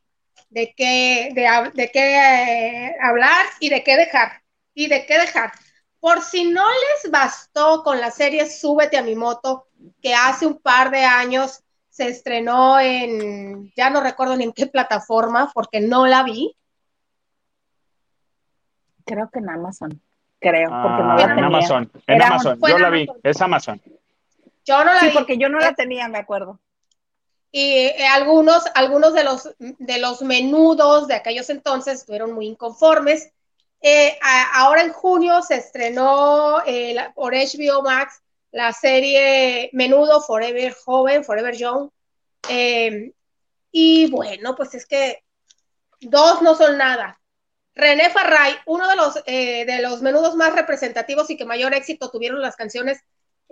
de 0.49 0.73
qué, 0.75 1.29
de 1.75 1.91
qué 1.91 2.87
eh, 2.87 2.95
hablar 2.99 3.45
y 3.59 3.69
de 3.69 3.83
qué 3.83 3.97
dejar, 3.97 4.41
y 4.73 4.87
de 4.87 5.05
qué 5.05 5.19
dejar. 5.19 5.51
Por 5.99 6.21
si 6.21 6.49
no 6.51 6.63
les 6.69 7.11
bastó 7.11 7.83
con 7.83 7.99
la 7.99 8.11
serie 8.11 8.49
Súbete 8.49 8.97
a 8.97 9.01
mi 9.03 9.15
moto, 9.15 9.67
que 10.01 10.13
hace 10.13 10.45
un 10.45 10.59
par 10.59 10.91
de 10.91 11.03
años 11.03 11.63
se 11.89 12.07
estrenó 12.07 12.79
en, 12.79 13.71
ya 13.75 13.89
no 13.89 14.01
recuerdo 14.01 14.35
ni 14.35 14.43
en 14.43 14.53
qué 14.53 14.67
plataforma, 14.67 15.51
porque 15.53 15.79
no 15.81 16.05
la 16.05 16.23
vi. 16.23 16.55
Creo 19.05 19.29
que 19.31 19.39
en 19.39 19.49
Amazon. 19.49 20.01
Creo, 20.39 20.69
porque 20.69 21.01
no 21.03 21.13
Ah, 21.13 21.15
la 21.15 21.21
en 21.23 21.29
tenía. 21.29 21.45
Amazon, 21.47 21.91
en 22.05 22.15
Era- 22.15 22.27
Amazon, 22.27 22.59
yo 22.61 22.75
en 22.75 22.81
la 22.81 22.89
vi, 22.89 23.07
es 23.23 23.41
Amazon. 23.41 23.81
Yo 24.65 24.77
no 24.83 24.93
la 24.93 24.99
Sí, 24.99 25.07
vi. 25.07 25.13
porque 25.13 25.37
yo 25.37 25.49
no 25.49 25.59
la 25.59 25.69
Eh, 25.69 25.73
tenía, 25.75 26.07
me 26.09 26.19
acuerdo. 26.19 26.59
Y 27.51 27.61
eh, 27.61 28.05
algunos, 28.07 28.65
algunos 28.75 29.13
de 29.13 29.23
los, 29.23 29.55
de 29.57 29.97
los 29.99 30.21
menudos 30.21 31.07
de 31.07 31.15
aquellos 31.15 31.49
entonces 31.49 32.01
estuvieron 32.01 32.33
muy 32.33 32.45
inconformes. 32.47 33.31
Eh, 33.81 34.17
ahora 34.53 34.81
en 34.83 34.91
junio 34.91 35.41
se 35.41 35.55
estrenó 35.55 36.61
eh, 36.65 36.93
la- 36.93 37.13
por 37.13 37.35
HBO 37.35 37.81
Max 37.83 38.21
la 38.51 38.73
serie 38.73 39.69
Menudo 39.73 40.21
Forever 40.21 40.73
Joven, 40.85 41.23
Forever 41.23 41.55
Young. 41.55 41.89
Eh, 42.49 43.13
y 43.71 44.09
bueno, 44.11 44.55
pues 44.55 44.75
es 44.75 44.85
que 44.85 45.23
dos 46.01 46.41
no 46.41 46.55
son 46.55 46.77
nada. 46.77 47.19
René 47.75 48.09
Farray, 48.09 48.55
uno 48.67 48.87
de 48.89 48.95
los, 48.95 49.23
eh, 49.27 49.65
de 49.65 49.81
los 49.81 50.01
menudos 50.01 50.35
más 50.35 50.53
representativos 50.55 51.29
y 51.29 51.37
que 51.37 51.45
mayor 51.45 51.73
éxito 51.75 52.09
tuvieron 52.11 52.41
las 52.41 52.55
canciones 52.55 52.99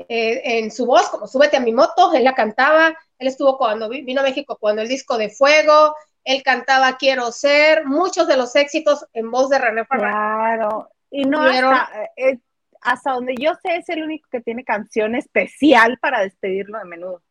en 0.09 0.71
su 0.71 0.85
voz, 0.85 1.09
como 1.09 1.27
Súbete 1.27 1.57
a 1.57 1.61
mi 1.61 1.71
moto, 1.73 2.13
él 2.13 2.23
la 2.23 2.35
cantaba, 2.35 2.89
él 3.17 3.27
estuvo 3.27 3.57
cuando 3.57 3.87
vi- 3.89 4.01
vino 4.03 4.21
a 4.21 4.23
México 4.23 4.57
cuando 4.59 4.81
el 4.81 4.89
disco 4.89 5.17
de 5.17 5.29
Fuego, 5.29 5.95
él 6.25 6.43
cantaba 6.43 6.97
Quiero 6.97 7.31
ser, 7.31 7.85
muchos 7.85 8.27
de 8.27 8.35
los 8.35 8.55
éxitos 8.55 9.05
en 9.13 9.31
voz 9.31 9.49
de 9.49 9.59
René 9.59 9.85
Farray. 9.85 10.11
Claro. 10.11 10.89
Y 11.09 11.23
no 11.23 11.41
hasta, 11.43 11.89
eh, 12.17 12.39
hasta 12.81 13.11
donde 13.13 13.35
yo 13.39 13.53
sé, 13.61 13.77
es 13.77 13.89
el 13.89 14.03
único 14.03 14.27
que 14.29 14.41
tiene 14.41 14.65
canción 14.65 15.15
especial 15.15 15.97
para 15.99 16.21
despedirlo 16.21 16.79
de 16.79 16.85
menudo. 16.85 17.21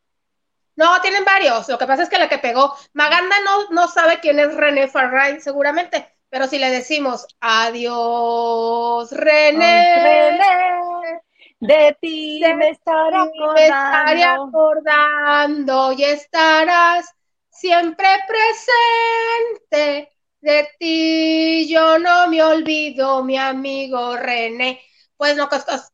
No, 0.77 1.01
tienen 1.01 1.25
varios, 1.25 1.69
lo 1.69 1.79
que 1.79 1.87
pasa 1.87 2.05
es 2.05 2.09
que 2.09 2.19
la 2.19 2.29
que 2.29 2.39
pegó, 2.39 2.75
Maganda 2.95 3.37
no, 3.45 3.71
no 3.71 3.89
sabe 3.89 4.19
quién 4.21 4.41
es 4.41 4.55
René 4.55 4.89
Farray, 4.89 5.41
seguramente, 5.41 6.09
pero 6.29 6.49
si 6.49 6.59
le 6.59 6.71
decimos 6.71 7.27
adiós, 7.41 9.11
René, 9.13 10.03
René, 10.03 11.21
de 11.61 11.97
ti 12.01 12.43
me 12.57 12.71
estaré 12.71 13.19
me 13.55 13.67
estaré 13.67 14.25
acordando. 14.25 14.59
acordando 14.59 15.93
y 15.93 16.05
estarás 16.05 17.15
siempre 17.55 18.07
presente. 18.29 20.11
De 20.41 20.69
ti 20.79 21.67
yo 21.69 21.99
no 21.99 22.29
me 22.29 22.43
olvido, 22.43 23.25
mi 23.25 23.39
amigo 23.39 24.17
René. 24.17 24.83
Pues 25.17 25.37
no, 25.37 25.49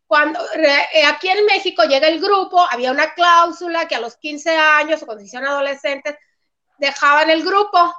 cuando 0.06 0.40
eh, 0.56 1.04
aquí 1.06 1.28
en 1.28 1.44
México 1.46 1.84
llega 1.84 2.08
el 2.08 2.20
grupo, 2.20 2.66
había 2.68 2.90
una 2.90 3.14
cláusula 3.14 3.86
que 3.86 3.94
a 3.94 4.00
los 4.00 4.16
15 4.16 4.56
años 4.56 5.02
o 5.02 5.06
cuando 5.06 5.20
se 5.20 5.26
hicieron 5.26 5.48
adolescentes 5.48 6.16
dejaban 6.78 7.30
el 7.30 7.44
grupo. 7.44 7.94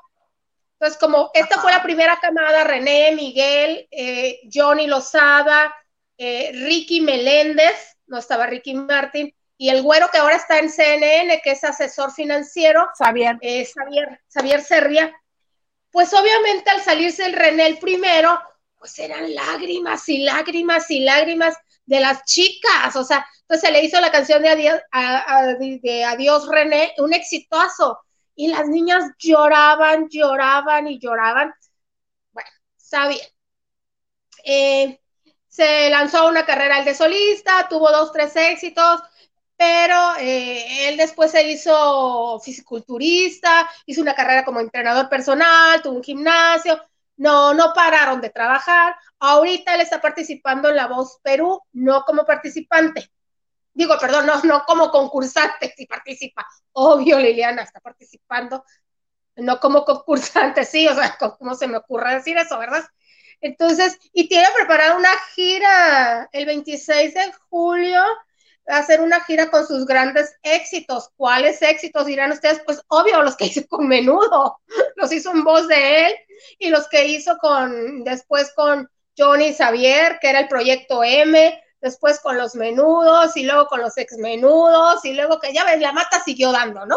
Entonces, 0.74 1.00
como 1.00 1.30
esta 1.34 1.62
fue 1.62 1.71
la 1.71 1.84
primera 1.84 2.19
camada, 2.19 2.63
René, 2.63 3.13
Miguel, 3.15 3.88
eh, 3.91 4.41
Johnny 4.52 4.88
Lozada, 4.88 5.74
eh, 6.17 6.52
Ricky 6.54 7.02
Meléndez, 7.02 7.97
no 8.08 8.17
estaba 8.17 8.47
Ricky 8.47 8.74
Martin, 8.74 9.34
y 9.62 9.69
el 9.69 9.84
güero 9.84 10.10
que 10.12 10.17
ahora 10.17 10.38
está 10.38 10.58
en 10.58 10.71
CNN, 10.71 11.39
que 11.43 11.52
es 11.52 11.63
asesor 11.63 12.12
financiero, 12.12 12.89
Xavier. 12.97 13.38
eh, 13.41 13.63
Xavier, 13.63 14.19
Xavier 14.34 14.63
Serria, 14.63 15.15
pues 15.91 16.12
obviamente 16.15 16.71
al 16.71 16.82
salirse 16.82 17.24
el 17.28 17.34
René 17.34 17.67
el 17.67 17.78
primero, 17.78 18.41
pues 18.80 18.97
eran 18.97 19.36
lágrimas 19.36 20.10
y 20.10 20.24
lágrimas 20.24 20.89
y 20.89 21.02
lágrimas 21.02 21.56
de 21.86 22.00
las 22.00 22.24
chicas, 22.26 22.95
o 22.95 23.04
sea, 23.04 23.24
entonces 23.41 23.67
se 23.67 23.71
le 23.71 23.84
hizo 23.84 24.02
la 24.02 24.12
canción 24.12 24.41
de 24.41 24.50
Adiós, 24.50 24.82
a- 24.91 25.36
a- 25.38 25.54
de 25.54 26.06
Adiós 26.06 26.47
René, 26.47 26.95
un 26.97 27.13
exitazo, 27.13 28.00
y 28.34 28.47
las 28.47 28.67
niñas 28.67 29.12
lloraban, 29.19 30.08
lloraban 30.10 30.88
y 30.88 30.97
lloraban. 30.97 31.54
Bueno, 32.32 32.50
está 32.80 33.10
bien. 33.10 33.28
Eh, 34.43 35.00
se 35.47 35.89
lanzó 35.91 36.19
a 36.19 36.30
una 36.30 36.47
carrera 36.47 36.80
el 36.80 36.86
de 36.86 36.95
solista, 36.95 37.67
tuvo 37.69 37.91
dos, 37.91 38.12
tres 38.12 38.36
éxitos, 38.36 39.02
pero 39.62 40.15
eh, 40.19 40.89
él 40.89 40.97
después 40.97 41.30
se 41.30 41.47
hizo 41.47 42.39
fisiculturista, 42.39 43.69
hizo 43.86 44.02
una 44.02 44.15
carrera 44.15 44.43
como 44.43 44.60
entrenador 44.60 45.08
personal, 45.08 45.84
tuvo 45.84 45.97
un 45.97 46.04
gimnasio, 46.04 46.82
no, 47.17 47.54
no 47.54 47.71
pararon 47.71 48.19
de 48.21 48.32
trabajar. 48.32 48.95
Ahorita 49.19 49.76
él 49.76 49.82
está 49.82 50.02
participando 50.02 50.69
en 50.69 50.78
La 50.78 50.88
Voz 50.88 51.19
Perú, 51.21 51.62
no 51.74 52.04
como 52.06 52.26
participante. 52.26 53.12
Digo, 53.71 54.00
perdón, 54.00 54.26
no, 54.26 54.41
no 54.41 54.63
como 54.65 54.89
concursante, 54.89 55.72
si 55.78 55.86
participa. 55.86 56.43
Obvio, 56.72 57.20
Liliana 57.20 57.62
está 57.62 57.80
participando, 57.82 58.66
no 59.36 59.59
como 59.59 59.86
concursante, 59.86 60.66
sí, 60.66 60.88
o 60.88 60.95
sea, 60.95 61.18
¿cómo 61.39 61.53
se 61.53 61.68
me 61.68 61.78
ocurre 61.78 62.16
decir 62.16 62.36
eso, 62.36 62.57
verdad? 62.57 62.84
Entonces, 63.41 63.99
y 64.12 64.28
tiene 64.28 64.47
preparada 64.55 64.97
una 64.97 65.12
gira 65.36 66.28
el 66.32 66.47
26 66.47 67.14
de 67.14 67.32
julio, 67.49 68.03
hacer 68.68 69.01
una 69.01 69.24
gira 69.24 69.49
con 69.49 69.66
sus 69.66 69.86
grandes 69.86 70.34
éxitos. 70.43 71.09
¿Cuáles 71.16 71.62
éxitos 71.62 72.05
dirán 72.05 72.32
ustedes? 72.32 72.62
Pues 72.66 72.82
obvio, 72.88 73.22
los 73.24 73.36
que 73.36 73.45
hizo 73.47 73.66
con 73.68 73.88
menudo, 73.88 74.59
los 74.95 75.12
hizo 75.12 75.32
en 75.32 75.43
voz 75.43 75.68
de 75.68 76.07
él, 76.07 76.16
y 76.59 76.70
los 76.70 76.88
que 76.88 77.05
hizo 77.05 77.38
con, 77.38 78.03
después 78.03 78.51
con 78.55 78.89
Johnny 79.18 79.53
Xavier, 79.53 80.20
que 80.20 80.30
era 80.30 80.39
el 80.39 80.47
proyecto 80.47 81.03
M, 81.03 81.62
después 81.82 82.20
con 82.20 82.38
los 82.38 82.55
menudos, 82.55 83.36
y 83.36 83.43
luego 83.43 83.68
con 83.68 83.82
los 83.82 83.97
exmenudos, 83.97 85.03
y 85.05 85.14
luego 85.14 85.39
que 85.39 85.53
ya 85.53 85.66
ves, 85.66 85.80
la 85.80 85.91
mata 85.91 86.24
siguió 86.24 86.51
dando, 86.51 86.86
¿no? 86.86 86.95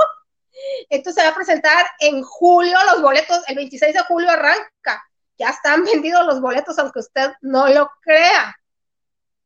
Entonces 0.89 1.21
se 1.21 1.29
va 1.29 1.33
a 1.33 1.37
presentar 1.37 1.87
en 2.01 2.23
julio, 2.23 2.79
los 2.93 3.03
boletos, 3.03 3.41
el 3.49 3.57
26 3.57 3.95
de 3.95 4.01
julio 4.01 4.31
arranca 4.31 5.03
ya 5.39 5.51
están 5.51 5.85
vendidos 5.85 6.27
los 6.27 6.41
boletos, 6.41 6.79
aunque 6.79 7.01
usted 7.01 7.33
no 7.43 7.69
lo 7.69 7.91
crea. 8.01 8.57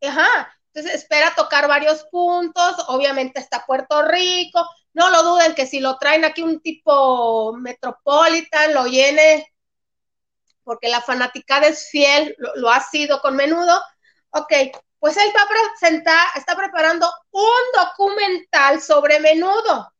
Ajá. 0.02 0.52
Entonces 0.72 1.02
espera 1.02 1.34
tocar 1.34 1.68
varios 1.68 2.04
puntos, 2.04 2.76
obviamente 2.88 3.40
está 3.40 3.64
Puerto 3.66 4.02
Rico, 4.02 4.68
no 4.92 5.10
lo 5.10 5.22
duden 5.22 5.54
que 5.54 5.66
si 5.66 5.80
lo 5.80 5.98
traen 5.98 6.24
aquí 6.24 6.42
un 6.42 6.60
tipo 6.60 7.54
Metropolitan, 7.54 8.74
lo 8.74 8.86
llene, 8.86 9.52
porque 10.64 10.88
la 10.88 11.00
fanaticada 11.00 11.66
es 11.66 11.88
fiel, 11.90 12.34
lo, 12.38 12.54
lo 12.56 12.70
ha 12.70 12.80
sido 12.80 13.20
con 13.20 13.36
menudo. 13.36 13.80
Ok, 14.30 14.52
pues 14.98 15.16
él 15.16 15.32
va 15.36 15.42
a 15.42 15.48
presentar, 15.48 16.26
está 16.36 16.56
preparando 16.56 17.10
un 17.30 17.62
documental 17.74 18.80
sobre 18.82 19.20
menudo 19.20 19.92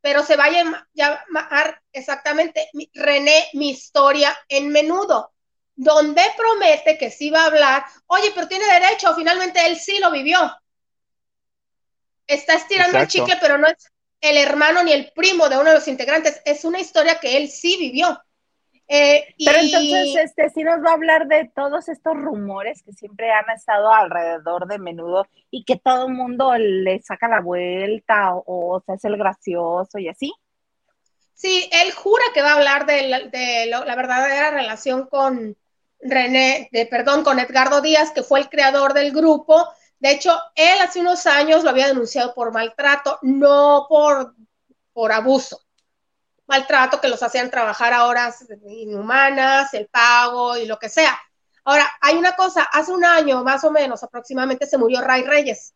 pero 0.00 0.22
se 0.22 0.36
va 0.36 0.44
a 0.44 0.80
llamar 0.94 1.82
exactamente 1.92 2.70
René, 2.94 3.48
mi 3.54 3.70
historia 3.70 4.36
en 4.48 4.70
menudo, 4.70 5.32
donde 5.78 6.22
promete 6.36 6.98
que 6.98 7.08
sí 7.08 7.30
va 7.30 7.42
a 7.42 7.46
hablar, 7.46 7.84
oye, 8.08 8.32
pero 8.34 8.48
tiene 8.48 8.66
derecho, 8.66 9.14
finalmente 9.14 9.64
él 9.64 9.76
sí 9.76 9.98
lo 10.00 10.10
vivió. 10.10 10.38
Está 12.26 12.54
estirando 12.54 12.98
Exacto. 12.98 13.18
el 13.18 13.26
chicle, 13.26 13.38
pero 13.40 13.58
no 13.58 13.68
es 13.68 13.90
el 14.20 14.36
hermano 14.36 14.82
ni 14.82 14.92
el 14.92 15.12
primo 15.12 15.48
de 15.48 15.56
uno 15.56 15.70
de 15.70 15.76
los 15.76 15.86
integrantes, 15.86 16.42
es 16.44 16.64
una 16.64 16.80
historia 16.80 17.20
que 17.20 17.36
él 17.36 17.48
sí 17.48 17.76
vivió. 17.78 18.20
Eh, 18.88 19.34
Pero 19.44 19.62
y... 19.62 19.66
entonces, 19.66 20.24
este, 20.24 20.50
sí 20.50 20.64
nos 20.64 20.84
va 20.84 20.90
a 20.90 20.94
hablar 20.94 21.28
de 21.28 21.48
todos 21.54 21.88
estos 21.88 22.16
rumores 22.16 22.82
que 22.82 22.92
siempre 22.92 23.30
han 23.30 23.48
estado 23.54 23.92
alrededor 23.92 24.66
de 24.66 24.78
menudo 24.78 25.28
y 25.50 25.64
que 25.64 25.76
todo 25.76 26.08
el 26.08 26.14
mundo 26.14 26.56
le 26.56 27.00
saca 27.02 27.28
la 27.28 27.40
vuelta 27.40 28.34
o, 28.34 28.42
o 28.46 28.80
se 28.80 28.92
hace 28.92 29.06
el 29.06 29.16
gracioso 29.16 29.98
y 29.98 30.08
así. 30.08 30.32
Sí, 31.38 31.70
él 31.70 31.92
jura 31.92 32.24
que 32.34 32.42
va 32.42 32.50
a 32.50 32.56
hablar 32.56 32.84
de 32.84 33.06
la, 33.06 33.94
verdadera 33.94 34.50
relación 34.50 35.06
con 35.06 35.56
René, 36.00 36.68
de, 36.72 36.86
perdón, 36.86 37.24
con 37.24 37.38
Edgardo 37.38 37.80
Díaz, 37.80 38.12
que 38.12 38.22
fue 38.22 38.40
el 38.40 38.48
creador 38.48 38.94
del 38.94 39.12
grupo. 39.12 39.68
De 39.98 40.10
hecho, 40.10 40.38
él 40.54 40.78
hace 40.80 41.00
unos 41.00 41.26
años 41.26 41.64
lo 41.64 41.70
había 41.70 41.88
denunciado 41.88 42.34
por 42.34 42.52
maltrato, 42.52 43.18
no 43.22 43.86
por, 43.88 44.34
por 44.92 45.12
abuso. 45.12 45.60
Maltrato 46.46 47.00
que 47.00 47.08
los 47.08 47.22
hacían 47.22 47.50
trabajar 47.50 47.92
a 47.92 48.06
horas 48.06 48.46
inhumanas, 48.68 49.74
el 49.74 49.88
pago 49.88 50.56
y 50.56 50.66
lo 50.66 50.78
que 50.78 50.88
sea. 50.88 51.18
Ahora, 51.64 51.90
hay 52.00 52.16
una 52.16 52.34
cosa, 52.36 52.62
hace 52.62 52.92
un 52.92 53.04
año 53.04 53.44
más 53.44 53.64
o 53.64 53.70
menos 53.70 54.02
aproximadamente 54.02 54.66
se 54.66 54.78
murió 54.78 55.02
Ray 55.02 55.24
Reyes, 55.24 55.74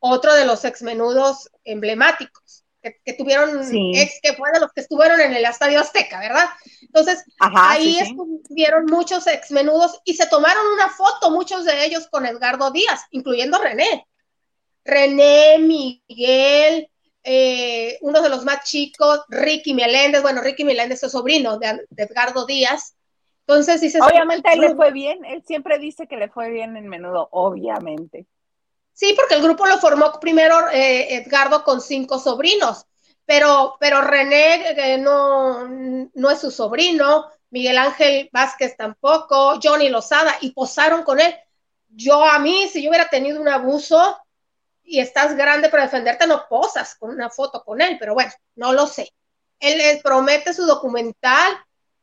otro 0.00 0.34
de 0.34 0.44
los 0.44 0.64
exmenudos 0.64 1.50
emblemáticos 1.64 2.61
que, 2.82 3.12
tuvieron, 3.14 3.60
ex, 3.94 4.18
que 4.22 4.32
fue 4.34 4.50
de 4.52 4.60
los 4.60 4.72
que 4.72 4.80
estuvieron 4.80 5.20
en 5.20 5.32
el 5.32 5.44
Estadio 5.44 5.80
Azteca, 5.80 6.18
¿verdad? 6.18 6.46
Entonces, 6.80 7.24
ahí 7.38 7.98
estuvieron 7.98 8.86
muchos 8.86 9.26
exmenudos 9.26 10.00
y 10.04 10.14
se 10.14 10.26
tomaron 10.26 10.66
una 10.74 10.88
foto, 10.88 11.30
muchos 11.30 11.64
de 11.64 11.84
ellos 11.84 12.08
con 12.08 12.26
Edgardo 12.26 12.70
Díaz, 12.70 13.02
incluyendo 13.10 13.58
René. 13.58 14.06
René, 14.84 15.58
Miguel, 15.58 16.90
eh, 17.24 17.98
uno 18.00 18.20
de 18.20 18.28
los 18.28 18.44
más 18.44 18.64
chicos, 18.64 19.20
Ricky 19.28 19.74
Meléndez, 19.74 20.22
bueno, 20.22 20.40
Ricky 20.40 20.64
Meléndez 20.64 21.02
es 21.04 21.12
sobrino 21.12 21.58
de, 21.58 21.86
Edgardo 21.96 22.46
Díaz. 22.46 22.96
Entonces 23.46 23.80
dices. 23.80 24.02
Obviamente 24.02 24.52
él 24.52 24.60
le 24.60 24.74
fue 24.74 24.92
bien, 24.92 25.24
él 25.24 25.42
siempre 25.44 25.78
dice 25.78 26.06
que 26.06 26.16
le 26.16 26.28
fue 26.28 26.50
bien 26.50 26.76
en 26.76 26.88
menudo, 26.88 27.28
obviamente. 27.30 28.26
Sí, 29.02 29.14
porque 29.16 29.34
el 29.34 29.42
grupo 29.42 29.66
lo 29.66 29.78
formó 29.78 30.20
primero 30.20 30.70
eh, 30.70 31.16
Edgardo 31.16 31.64
con 31.64 31.80
cinco 31.80 32.20
sobrinos, 32.20 32.86
pero, 33.26 33.76
pero 33.80 34.00
René 34.00 34.92
eh, 34.94 34.96
no, 34.96 35.66
no 36.14 36.30
es 36.30 36.38
su 36.38 36.52
sobrino, 36.52 37.28
Miguel 37.50 37.78
Ángel 37.78 38.30
Vázquez 38.32 38.76
tampoco, 38.76 39.58
Johnny 39.60 39.88
Lozada, 39.88 40.36
y 40.40 40.52
posaron 40.52 41.02
con 41.02 41.18
él. 41.18 41.34
Yo 41.88 42.24
a 42.24 42.38
mí, 42.38 42.68
si 42.68 42.80
yo 42.80 42.90
hubiera 42.90 43.08
tenido 43.08 43.40
un 43.40 43.48
abuso 43.48 44.20
y 44.84 45.00
estás 45.00 45.34
grande 45.34 45.68
para 45.68 45.82
defenderte, 45.82 46.28
no 46.28 46.46
posas 46.48 46.94
con 46.94 47.10
una 47.10 47.28
foto 47.28 47.64
con 47.64 47.80
él, 47.80 47.96
pero 47.98 48.14
bueno, 48.14 48.30
no 48.54 48.72
lo 48.72 48.86
sé. 48.86 49.12
Él, 49.58 49.80
él 49.80 50.00
promete 50.00 50.54
su 50.54 50.64
documental, 50.64 51.52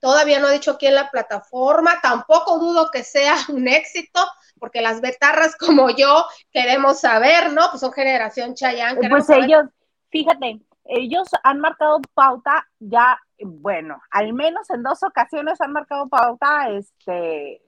todavía 0.02 0.40
no 0.40 0.48
ha 0.48 0.52
dicho 0.52 0.72
aquí 0.72 0.88
en 0.88 0.96
la 0.96 1.10
plataforma, 1.10 2.02
tampoco 2.02 2.60
dudo 2.60 2.92
que 2.92 3.06
sea 3.06 3.38
un 3.48 3.70
éxito, 3.70 4.20
porque 4.60 4.82
las 4.82 5.02
betarras 5.02 5.56
como 5.58 5.90
yo 5.90 6.26
queremos 6.52 7.00
saber, 7.00 7.54
¿no? 7.54 7.62
Pues 7.70 7.82
son 7.82 7.92
generación 7.92 8.54
Chayán. 8.54 8.98
Pues 9.10 9.30
ellos, 9.30 9.66
fíjate, 10.10 10.62
ellos 10.86 11.28
han 11.44 11.60
marcado 11.60 12.00
pauta 12.14 12.68
ya, 12.80 13.20
bueno, 13.40 14.02
al 14.10 14.34
menos 14.34 14.70
en 14.70 14.84
dos 14.84 15.04
ocasiones 15.04 15.62
han 15.62 15.72
marcado 15.72 16.08
pauta 16.08 16.70
este, 16.70 17.62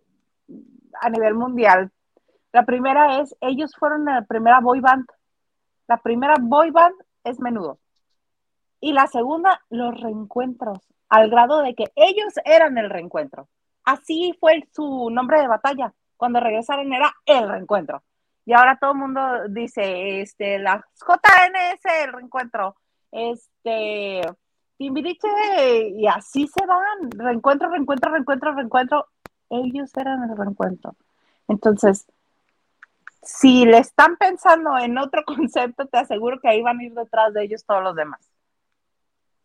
a 0.99 1.09
nivel 1.09 1.35
mundial. 1.35 1.91
La 2.51 2.65
primera 2.65 3.21
es, 3.21 3.35
ellos 3.39 3.75
fueron 3.77 4.05
la 4.05 4.23
primera 4.23 4.59
boy 4.59 4.79
band. 4.79 5.05
La 5.87 5.97
primera 5.97 6.35
boy 6.39 6.71
band 6.71 6.95
es 7.23 7.39
menudo. 7.39 7.79
Y 8.79 8.93
la 8.93 9.07
segunda, 9.07 9.61
los 9.69 9.99
reencuentros, 10.01 10.79
al 11.07 11.29
grado 11.29 11.61
de 11.61 11.75
que 11.75 11.91
ellos 11.95 12.33
eran 12.43 12.77
el 12.77 12.89
reencuentro. 12.89 13.47
Así 13.83 14.35
fue 14.39 14.67
su 14.73 15.09
nombre 15.11 15.39
de 15.39 15.47
batalla 15.47 15.93
cuando 16.21 16.39
regresaron 16.39 16.93
era 16.93 17.11
el 17.25 17.49
reencuentro. 17.49 18.03
Y 18.45 18.53
ahora 18.53 18.77
todo 18.79 18.91
el 18.91 18.99
mundo 18.99 19.21
dice, 19.49 20.21
este, 20.21 20.59
la 20.59 20.85
JNS, 20.99 21.83
el 22.03 22.13
reencuentro, 22.13 22.75
este, 23.11 24.21
Timbiriche, 24.77 25.27
y 25.95 26.05
así 26.05 26.45
se 26.45 26.63
van, 26.63 27.09
reencuentro, 27.09 27.71
reencuentro, 27.71 28.11
reencuentro, 28.11 28.53
reencuentro. 28.53 29.07
Ellos 29.49 29.97
eran 29.97 30.29
el 30.29 30.37
reencuentro. 30.37 30.95
Entonces, 31.47 32.05
si 33.23 33.65
le 33.65 33.79
están 33.79 34.15
pensando 34.17 34.77
en 34.77 34.99
otro 34.99 35.23
concepto, 35.25 35.87
te 35.87 35.97
aseguro 35.97 36.39
que 36.39 36.49
ahí 36.49 36.61
van 36.61 36.77
a 36.77 36.83
ir 36.83 36.93
detrás 36.93 37.33
de 37.33 37.45
ellos 37.45 37.65
todos 37.65 37.81
los 37.81 37.95
demás. 37.95 38.21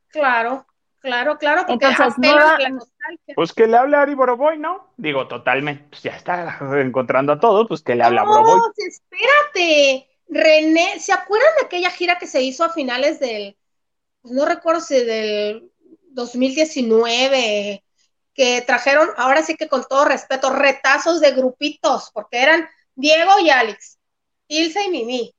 Claro, 0.08 0.66
Claro, 1.06 1.38
claro, 1.38 1.64
porque 1.68 1.86
Entonces, 1.86 2.14
Pues 3.36 3.52
que 3.52 3.68
le 3.68 3.76
hable 3.76 3.96
a 3.96 4.02
Ari 4.02 4.14
Boroboy, 4.14 4.58
¿no? 4.58 4.92
Digo, 4.96 5.28
totalmente, 5.28 5.86
pues 5.88 6.02
ya 6.02 6.16
está 6.16 6.58
encontrando 6.80 7.32
a 7.32 7.38
todos, 7.38 7.68
pues 7.68 7.80
que 7.80 7.94
le 7.94 8.02
hable 8.02 8.18
a 8.18 8.24
Boroboy. 8.24 8.58
No, 8.58 8.72
espérate, 8.76 10.08
René, 10.28 10.98
¿se 10.98 11.12
acuerdan 11.12 11.54
de 11.60 11.66
aquella 11.66 11.90
gira 11.90 12.18
que 12.18 12.26
se 12.26 12.42
hizo 12.42 12.64
a 12.64 12.70
finales 12.70 13.20
del, 13.20 13.56
pues 14.20 14.34
no 14.34 14.46
recuerdo 14.46 14.80
si 14.80 15.04
del 15.04 15.70
2019, 16.08 17.84
que 18.34 18.62
trajeron, 18.62 19.08
ahora 19.16 19.44
sí 19.44 19.54
que 19.54 19.68
con 19.68 19.84
todo 19.84 20.06
respeto, 20.06 20.50
retazos 20.50 21.20
de 21.20 21.30
grupitos, 21.30 22.10
porque 22.12 22.42
eran 22.42 22.68
Diego 22.96 23.38
y 23.38 23.50
Alex, 23.50 24.00
Ilse 24.48 24.86
y 24.86 24.90
Mimi, 24.90 25.32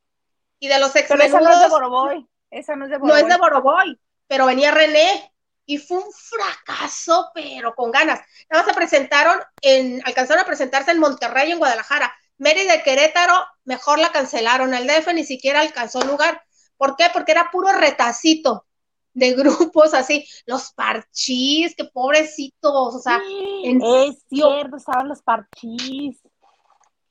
y 0.60 0.68
de 0.68 0.80
los 0.80 0.96
ex 0.96 1.08
Pero 1.08 1.22
esa 1.22 1.40
no 1.42 1.50
es 1.50 1.60
de 1.60 1.68
Boroboy, 1.68 2.26
esa 2.50 2.74
no 2.74 2.86
es 2.86 2.90
de 2.90 2.96
Boroboy. 2.96 3.20
No 3.20 3.28
es 3.28 3.34
de 3.34 3.38
Boroboy, 3.38 4.00
pero 4.28 4.46
venía 4.46 4.70
René, 4.70 5.30
y 5.68 5.76
fue 5.76 5.98
un 5.98 6.10
fracaso, 6.10 7.30
pero 7.34 7.74
con 7.74 7.90
ganas. 7.90 8.20
Nada 8.48 8.62
más 8.62 8.72
se 8.72 8.74
presentaron, 8.74 9.38
en, 9.60 10.00
alcanzaron 10.06 10.42
a 10.42 10.46
presentarse 10.46 10.92
en 10.92 10.98
Monterrey, 10.98 11.52
en 11.52 11.58
Guadalajara. 11.58 12.10
Mérida 12.38 12.72
de 12.72 12.82
Querétaro, 12.82 13.34
mejor 13.64 13.98
la 13.98 14.10
cancelaron. 14.10 14.72
El 14.72 14.86
DF 14.86 15.12
ni 15.12 15.24
siquiera 15.24 15.60
alcanzó 15.60 16.00
lugar. 16.04 16.42
¿Por 16.78 16.96
qué? 16.96 17.08
Porque 17.12 17.32
era 17.32 17.50
puro 17.50 17.70
retacito 17.70 18.64
de 19.12 19.32
grupos 19.34 19.92
así, 19.92 20.26
los 20.46 20.72
parchís, 20.72 21.76
que 21.76 21.84
pobrecitos, 21.84 22.94
o 22.94 22.98
sea. 22.98 23.20
es 23.62 24.24
cierto, 24.30 24.78
estaban 24.78 25.08
los 25.08 25.20
parchís. 25.20 26.18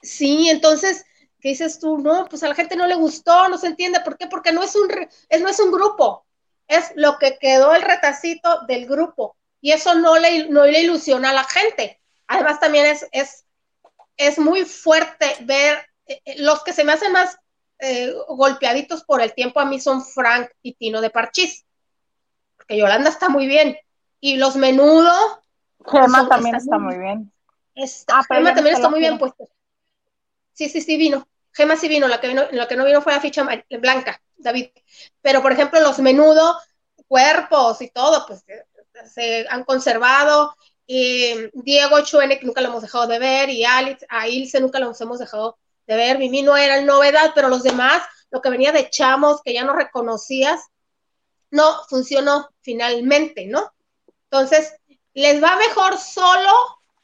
Sí, 0.02 0.50
entonces, 0.50 1.06
¿qué 1.40 1.50
dices 1.50 1.80
tú? 1.80 2.00
No, 2.00 2.26
pues 2.26 2.42
a 2.42 2.48
la 2.48 2.56
gente 2.56 2.76
no 2.76 2.88
le 2.88 2.96
gustó, 2.96 3.50
no 3.50 3.60
se 3.60 3.68
entiende. 3.68 4.00
¿Por 4.00 4.18
qué? 4.18 4.26
Porque 4.26 4.52
no 4.52 4.64
es 4.64 4.76
un, 4.76 4.88
no 4.88 5.48
es 5.48 5.60
un 5.60 5.72
grupo, 5.72 6.26
es 6.68 6.92
lo 6.96 7.18
que 7.18 7.38
quedó 7.38 7.74
el 7.74 7.82
retacito 7.82 8.62
del 8.68 8.86
grupo 8.86 9.36
y 9.62 9.72
eso 9.72 9.96
no 9.96 10.18
le, 10.18 10.50
no 10.50 10.66
le 10.66 10.82
ilusiona 10.82 11.32
a 11.32 11.34
la 11.34 11.44
gente. 11.44 12.00
Además 12.28 12.60
también 12.60 12.86
es, 12.86 13.08
es, 13.12 13.46
es 14.18 14.38
muy 14.40 14.66
fuerte 14.66 15.36
ver 15.42 15.86
eh, 16.06 16.22
eh, 16.26 16.42
los 16.42 16.64
que 16.64 16.74
se 16.74 16.84
me 16.84 16.94
hacen 16.94 17.12
más 17.12 17.38
eh, 17.80 18.14
golpeaditos 18.28 19.04
por 19.04 19.22
el 19.22 19.34
tiempo 19.34 19.60
a 19.60 19.66
mí 19.66 19.80
son 19.80 20.04
Frank 20.04 20.50
y 20.62 20.74
Tino 20.74 21.00
de 21.00 21.10
Parchís, 21.10 21.66
porque 22.56 22.78
Yolanda 22.78 23.10
está 23.10 23.30
muy 23.30 23.48
bien 23.48 23.78
y 24.20 24.38
los 24.38 24.56
menudo. 24.56 25.12
Gema 25.86 26.28
también 26.28 26.56
está 26.56 26.80
muy 26.80 26.98
bien. 26.98 27.32
ah, 28.08 28.24
Gema 28.28 28.54
también 28.54 28.76
está 28.76 28.90
muy 28.90 29.00
bien 29.00 29.18
puesto. 29.18 29.48
Sí, 30.54 30.70
sí, 30.70 30.82
sí 30.82 30.98
vino. 30.98 31.28
Gema 31.54 31.76
sí 31.76 31.88
vino, 31.88 32.08
la 32.08 32.20
que, 32.20 32.28
vino, 32.28 32.44
la 32.52 32.68
que 32.68 32.76
no 32.76 32.86
vino 32.86 33.02
fue 33.02 33.14
la 33.14 33.22
ficha 33.22 33.48
blanca, 33.80 34.22
David. 34.38 34.70
Pero, 35.22 35.42
por 35.42 35.52
ejemplo, 35.52 35.80
los 35.80 36.00
menudos, 36.00 36.58
cuerpos 37.08 37.82
y 37.82 37.90
todo, 37.90 38.26
pues 38.26 38.44
se 39.14 39.46
han 39.50 39.64
conservado. 39.64 40.56
Y 40.86 41.50
Diego 41.54 42.02
Chuene, 42.02 42.40
que 42.40 42.46
nunca 42.46 42.62
lo 42.62 42.70
hemos 42.70 42.82
dejado 42.82 43.08
de 43.08 43.20
ver, 43.20 43.50
y 43.50 43.66
Alex, 43.66 44.06
a 44.10 44.28
Ilse 44.28 44.62
nunca 44.62 44.80
los 44.80 45.00
hemos 45.02 45.20
dejado 45.20 45.58
de 45.86 45.96
ver. 45.96 46.18
Mimi 46.18 46.42
no 46.42 46.56
era 46.56 46.82
novedad, 46.82 47.32
pero 47.36 47.50
los 47.50 47.64
demás, 47.64 48.04
lo 48.32 48.42
que 48.42 48.50
venía 48.50 48.72
de 48.72 48.90
chamos, 48.90 49.42
que 49.44 49.54
ya 49.54 49.64
no 49.64 49.74
reconocías, 49.74 50.62
no 51.52 51.84
funcionó 51.90 52.50
finalmente, 52.62 53.46
¿no? 53.48 53.74
Entonces, 54.30 54.74
les 55.14 55.44
va 55.44 55.56
mejor 55.56 55.98
solo 55.98 56.52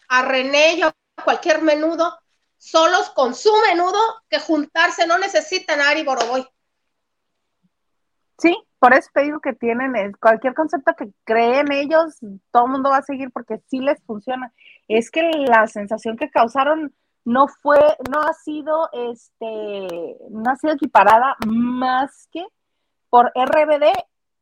a 0.07 0.21
René 0.21 0.75
y 0.75 0.81
a 0.81 0.95
cualquier 1.23 1.61
menudo 1.61 2.17
solos 2.63 3.09
con 3.09 3.35
su 3.35 3.53
menudo 3.67 3.99
que 4.29 4.39
juntarse, 4.39 5.05
no 5.05 5.17
necesitan 5.17 5.81
a 5.81 5.89
Ari 5.89 6.03
Boroboy. 6.03 6.47
Sí, 8.43 8.53
por 8.77 8.93
eso 8.93 9.09
te 9.13 9.21
digo 9.21 9.39
que 9.39 9.53
tienen 9.53 9.93
cualquier 10.19 10.53
concepto 10.53 10.93
que 10.97 11.13
creen 11.23 11.71
ellos, 11.71 12.19
todo 12.51 12.65
el 12.65 12.71
mundo 12.73 12.89
va 12.89 12.97
a 12.97 13.01
seguir 13.01 13.31
porque 13.31 13.59
sí 13.69 13.79
les 13.79 14.03
funciona. 14.03 14.53
Es 14.89 15.09
que 15.09 15.21
la 15.21 15.65
sensación 15.67 16.17
que 16.17 16.29
causaron 16.29 16.93
no 17.23 17.47
fue, 17.47 17.79
no 18.11 18.19
ha 18.19 18.33
sido, 18.33 18.89
este, 18.91 20.17
no 20.29 20.51
ha 20.51 20.57
sido 20.57 20.73
equiparada 20.73 21.37
más 21.47 22.27
que 22.33 22.45
por 23.09 23.31
RBD 23.33 23.93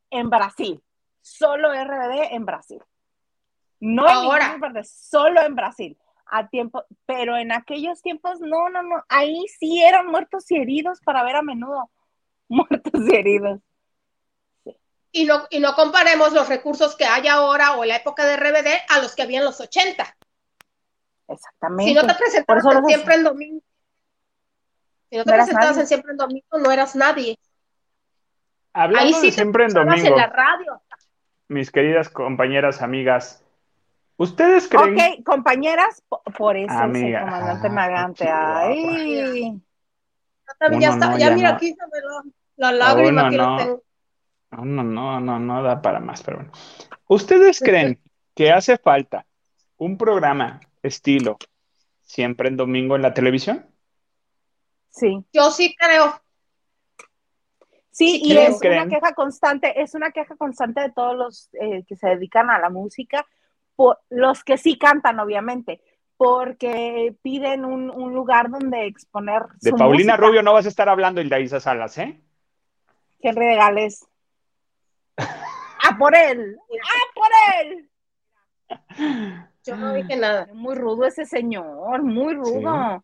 en 0.09 0.31
Brasil. 0.31 0.81
Solo 1.21 1.71
RBD 1.71 2.33
en 2.33 2.43
Brasil. 2.43 2.81
No 3.79 4.07
Ahora. 4.07 4.55
en 4.55 4.83
solo 4.83 5.43
en 5.43 5.53
Brasil 5.53 5.95
a 6.25 6.47
tiempo, 6.47 6.83
pero 7.05 7.37
en 7.37 7.51
aquellos 7.51 8.01
tiempos 8.01 8.39
no, 8.39 8.67
no, 8.69 8.81
no, 8.81 9.03
ahí 9.09 9.45
sí 9.59 9.83
eran 9.83 10.07
muertos 10.07 10.49
y 10.49 10.55
heridos 10.55 11.01
para 11.01 11.23
ver 11.23 11.35
a 11.35 11.43
menudo, 11.43 11.91
muertos 12.49 12.99
y 13.07 13.15
heridos. 13.15 13.59
Y, 15.13 15.25
no, 15.25 15.45
y 15.49 15.59
no 15.59 15.73
comparemos 15.75 16.31
los 16.33 16.47
recursos 16.47 16.95
que 16.95 17.05
hay 17.05 17.27
ahora 17.27 17.73
o 17.73 17.83
en 17.83 17.89
la 17.89 17.97
época 17.97 18.25
de 18.25 18.37
RBD 18.37 18.67
a 18.89 18.99
los 18.99 19.13
que 19.15 19.23
había 19.23 19.39
en 19.39 19.45
los 19.45 19.59
80. 19.59 20.15
Exactamente. 21.27 21.89
Si 21.89 21.93
no 21.95 22.07
te 22.07 22.15
presentabas 22.15 22.65
en 22.65 22.85
siempre 22.85 23.15
en 23.15 23.23
domingo, 23.23 23.61
si 25.09 25.17
no 25.17 25.23
te 25.25 25.31
presentabas 25.33 25.77
en 25.77 25.87
siempre 25.87 26.11
en 26.11 26.17
domingo, 26.17 26.57
no 26.59 26.71
eras 26.71 26.95
nadie. 26.95 27.37
Hablando 28.73 29.05
ahí 29.05 29.13
sí 29.13 29.31
siempre 29.31 29.65
en 29.65 29.73
domingo. 29.73 30.07
en 30.07 30.15
la 30.15 30.27
radio. 30.27 30.81
mis 31.49 31.69
queridas 31.71 32.07
compañeras, 32.09 32.81
amigas, 32.81 33.43
¿ustedes 34.15 34.69
creen? 34.69 35.17
Ok, 35.19 35.25
compañeras, 35.25 36.01
por 36.37 36.55
eso 36.55 36.71
Amiga. 36.73 37.19
el 37.19 37.25
comandante 37.25 37.67
Ah, 37.67 37.71
Magante. 37.71 38.29
Ay, 38.29 39.61
También 40.57 40.81
ya 40.81 40.89
está, 40.91 41.07
no, 41.09 41.17
ya, 41.17 41.27
ya 41.29 41.35
mira 41.35 41.49
no. 41.51 41.55
aquí 41.57 41.73
se 41.73 41.87
me 41.91 42.01
lo- 42.01 42.23
la 42.55 42.71
lágrima 42.71 43.21
Uno 43.23 43.29
que 43.31 43.37
no. 43.37 43.49
lo 43.51 43.57
tengo. 43.57 43.83
No, 44.51 44.65
no, 44.65 44.83
no, 44.83 45.19
no, 45.19 45.39
no 45.39 45.63
da 45.63 45.81
para 45.81 45.99
más, 45.99 46.21
pero 46.23 46.37
bueno. 46.37 46.51
¿Ustedes 47.07 47.59
creen 47.59 47.99
que 48.35 48.51
hace 48.51 48.77
falta 48.77 49.25
un 49.77 49.97
programa 49.97 50.59
estilo 50.83 51.37
siempre 52.01 52.49
en 52.49 52.57
domingo 52.57 52.95
en 52.95 53.01
la 53.01 53.13
televisión? 53.13 53.65
sí. 54.89 55.23
Yo 55.33 55.49
sí 55.51 55.75
creo. 55.77 56.21
Sí, 57.91 58.21
y 58.23 58.29
¿Quién 58.31 58.51
es 58.53 58.59
creen? 58.59 58.87
una 58.87 58.89
queja 58.89 59.13
constante, 59.13 59.81
es 59.81 59.93
una 59.95 60.11
queja 60.11 60.35
constante 60.35 60.81
de 60.81 60.91
todos 60.91 61.15
los 61.15 61.49
eh, 61.53 61.83
que 61.87 61.95
se 61.95 62.07
dedican 62.07 62.49
a 62.49 62.59
la 62.59 62.69
música, 62.69 63.25
por, 63.75 63.99
los 64.09 64.43
que 64.43 64.57
sí 64.57 64.77
cantan, 64.77 65.19
obviamente, 65.19 65.81
porque 66.17 67.15
piden 67.21 67.65
un, 67.65 67.89
un 67.89 68.13
lugar 68.13 68.49
donde 68.49 68.85
exponer 68.85 69.43
De 69.59 69.71
su 69.71 69.75
Paulina 69.75 70.13
música. 70.13 70.27
Rubio 70.27 70.41
no 70.43 70.53
vas 70.53 70.65
a 70.65 70.69
estar 70.69 70.87
hablando, 70.87 71.19
Hilda 71.21 71.39
Isa 71.39 71.59
Salas, 71.59 71.97
¿eh? 71.97 72.19
Henry 73.19 73.45
de 73.45 73.55
Gales. 73.55 74.07
¡A 75.83 75.97
por 75.97 76.15
él! 76.15 76.57
¡A 76.83 77.13
por 77.15 77.29
él! 77.59 77.89
Yo 79.63 79.75
no 79.75 79.93
dije 79.93 80.15
nada. 80.15 80.47
Muy 80.53 80.75
rudo 80.75 81.05
ese 81.05 81.25
señor, 81.25 82.03
muy 82.03 82.33
rudo. 82.33 83.03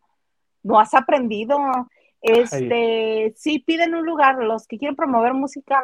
No 0.64 0.80
has 0.80 0.94
aprendido. 0.94 1.58
Este, 2.22 3.34
sí 3.36 3.60
piden 3.60 3.96
un 3.96 4.06
lugar, 4.06 4.38
los 4.40 4.68
que 4.68 4.78
quieren 4.78 4.96
promover 4.96 5.34
música, 5.34 5.84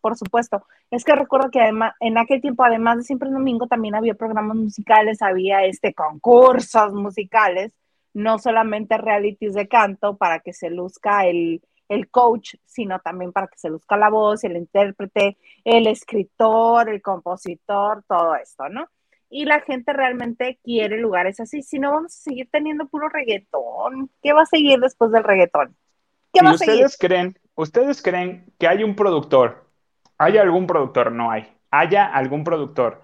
por 0.00 0.16
supuesto. 0.16 0.66
Es 0.90 1.04
que 1.04 1.14
recuerdo 1.14 1.50
que 1.50 1.60
además, 1.60 1.94
en 2.00 2.18
aquel 2.18 2.40
tiempo, 2.40 2.64
además 2.64 2.98
de 2.98 3.04
siempre 3.04 3.28
en 3.28 3.34
domingo, 3.34 3.66
también 3.66 3.94
había 3.94 4.14
programas 4.14 4.56
musicales, 4.56 5.22
había 5.22 5.64
este 5.64 5.92
concursos 5.92 6.92
musicales, 6.94 7.72
no 8.12 8.38
solamente 8.38 8.96
realities 8.96 9.54
de 9.54 9.68
canto 9.68 10.16
para 10.16 10.40
que 10.40 10.52
se 10.52 10.70
luzca 10.70 11.26
el, 11.26 11.60
el 11.88 12.10
coach, 12.10 12.54
sino 12.64 12.98
también 13.00 13.32
para 13.32 13.46
que 13.48 13.58
se 13.58 13.68
luzca 13.70 13.96
la 13.96 14.10
voz, 14.10 14.44
el 14.44 14.56
intérprete, 14.56 15.36
el 15.64 15.86
escritor, 15.86 16.88
el 16.88 17.02
compositor, 17.02 18.04
todo 18.08 18.34
esto, 18.36 18.68
¿no? 18.68 18.88
Y 19.30 19.44
la 19.46 19.60
gente 19.60 19.92
realmente 19.92 20.58
quiere 20.62 20.98
lugares 20.98 21.40
así, 21.40 21.62
si 21.62 21.78
no 21.78 21.92
vamos 21.92 22.14
a 22.14 22.22
seguir 22.22 22.48
teniendo 22.50 22.86
puro 22.86 23.08
reggaetón. 23.08 24.10
¿Qué 24.22 24.32
va 24.32 24.42
a 24.42 24.46
seguir 24.46 24.78
después 24.80 25.10
del 25.12 25.24
reggaetón? 25.24 25.76
¿Qué 26.32 26.40
¿Y 26.40 26.44
va 26.44 26.50
a 26.50 26.58
seguir? 26.58 26.86
ustedes 26.86 26.96
creen, 26.98 27.38
ustedes 27.54 28.02
creen 28.02 28.52
que 28.58 28.68
hay 28.68 28.84
un 28.84 28.94
productor, 28.94 29.66
hay 30.18 30.38
algún 30.38 30.66
productor, 30.66 31.12
no 31.12 31.30
hay, 31.30 31.52
haya 31.70 32.06
algún 32.06 32.44
productor 32.44 33.02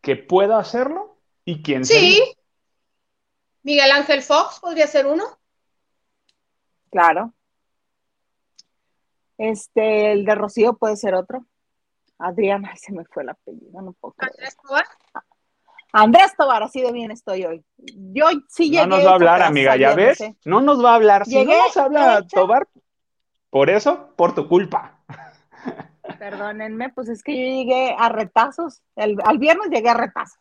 que 0.00 0.16
pueda 0.16 0.58
hacerlo 0.58 1.16
y 1.44 1.62
quién 1.62 1.84
Sí. 1.84 1.94
sería? 1.94 2.24
Miguel 3.62 3.90
Ángel 3.92 4.22
Fox 4.22 4.60
podría 4.60 4.86
ser 4.86 5.06
uno. 5.06 5.24
Claro. 6.90 7.33
Este, 9.38 10.12
el 10.12 10.24
de 10.24 10.34
Rocío 10.34 10.74
puede 10.74 10.96
ser 10.96 11.14
otro. 11.14 11.44
Adriana, 12.18 12.74
se 12.76 12.92
me 12.92 13.04
fue 13.04 13.22
el 13.24 13.30
apellido, 13.30 13.82
no 13.82 13.92
puedo 13.92 14.14
creer. 14.14 14.32
Andrés 14.32 14.56
Tobar. 14.56 14.84
Andrés 15.92 16.34
Tobar, 16.36 16.62
así 16.62 16.80
de 16.80 16.92
bien 16.92 17.10
estoy 17.10 17.44
hoy. 17.44 17.64
Yo 17.76 18.26
sí 18.48 18.70
llegué. 18.70 18.86
No 18.86 18.96
nos 18.96 19.06
va 19.06 19.10
a 19.10 19.14
hablar, 19.14 19.42
amiga, 19.42 19.76
¿ya 19.76 19.94
ves? 19.94 20.20
no 20.20 20.26
sé. 20.26 20.36
No 20.44 20.60
nos 20.60 20.84
va 20.84 20.92
a 20.92 20.94
hablar. 20.96 21.24
Si 21.24 21.34
no 21.34 21.40
Llegué 21.40 21.58
nos 21.58 21.76
habla. 21.76 22.26
Tobar, 22.26 22.68
por 23.50 23.70
eso, 23.70 24.10
por 24.16 24.34
tu 24.34 24.48
culpa. 24.48 24.98
Perdónenme, 26.18 26.90
pues 26.90 27.08
es 27.08 27.22
que 27.22 27.32
yo 27.32 27.56
llegué 27.56 27.94
a 27.96 28.08
retazos. 28.08 28.82
El, 28.96 29.16
al 29.24 29.38
viernes 29.38 29.68
llegué 29.70 29.88
a 29.88 29.94
retazos. 29.94 30.38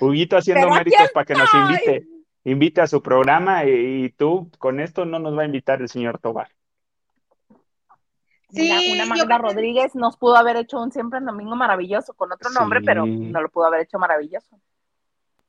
Huguito 0.00 0.36
haciendo 0.36 0.68
méritos 0.70 1.10
para 1.12 1.24
que 1.24 1.34
nos 1.34 1.52
invite. 1.54 2.06
Invite 2.44 2.80
a 2.80 2.86
su 2.86 3.02
programa 3.02 3.64
y, 3.64 4.04
y 4.04 4.08
tú 4.10 4.50
con 4.58 4.80
esto 4.80 5.04
no 5.04 5.18
nos 5.18 5.36
va 5.38 5.42
a 5.42 5.46
invitar 5.46 5.80
el 5.80 5.88
señor 5.88 6.18
Tobar. 6.18 6.48
Sí, 8.52 8.92
una, 8.92 9.06
Magda 9.06 9.38
Rodríguez 9.38 9.94
nos 9.94 10.16
pudo 10.16 10.36
haber 10.36 10.56
hecho 10.56 10.80
un 10.80 10.92
siempre 10.92 11.18
en 11.18 11.26
domingo 11.26 11.56
maravilloso 11.56 12.12
con 12.12 12.30
otro 12.32 12.50
nombre, 12.50 12.82
pero 12.82 13.06
no 13.06 13.40
lo 13.40 13.48
pudo 13.48 13.66
haber 13.66 13.82
hecho 13.82 13.98
maravilloso. 13.98 14.58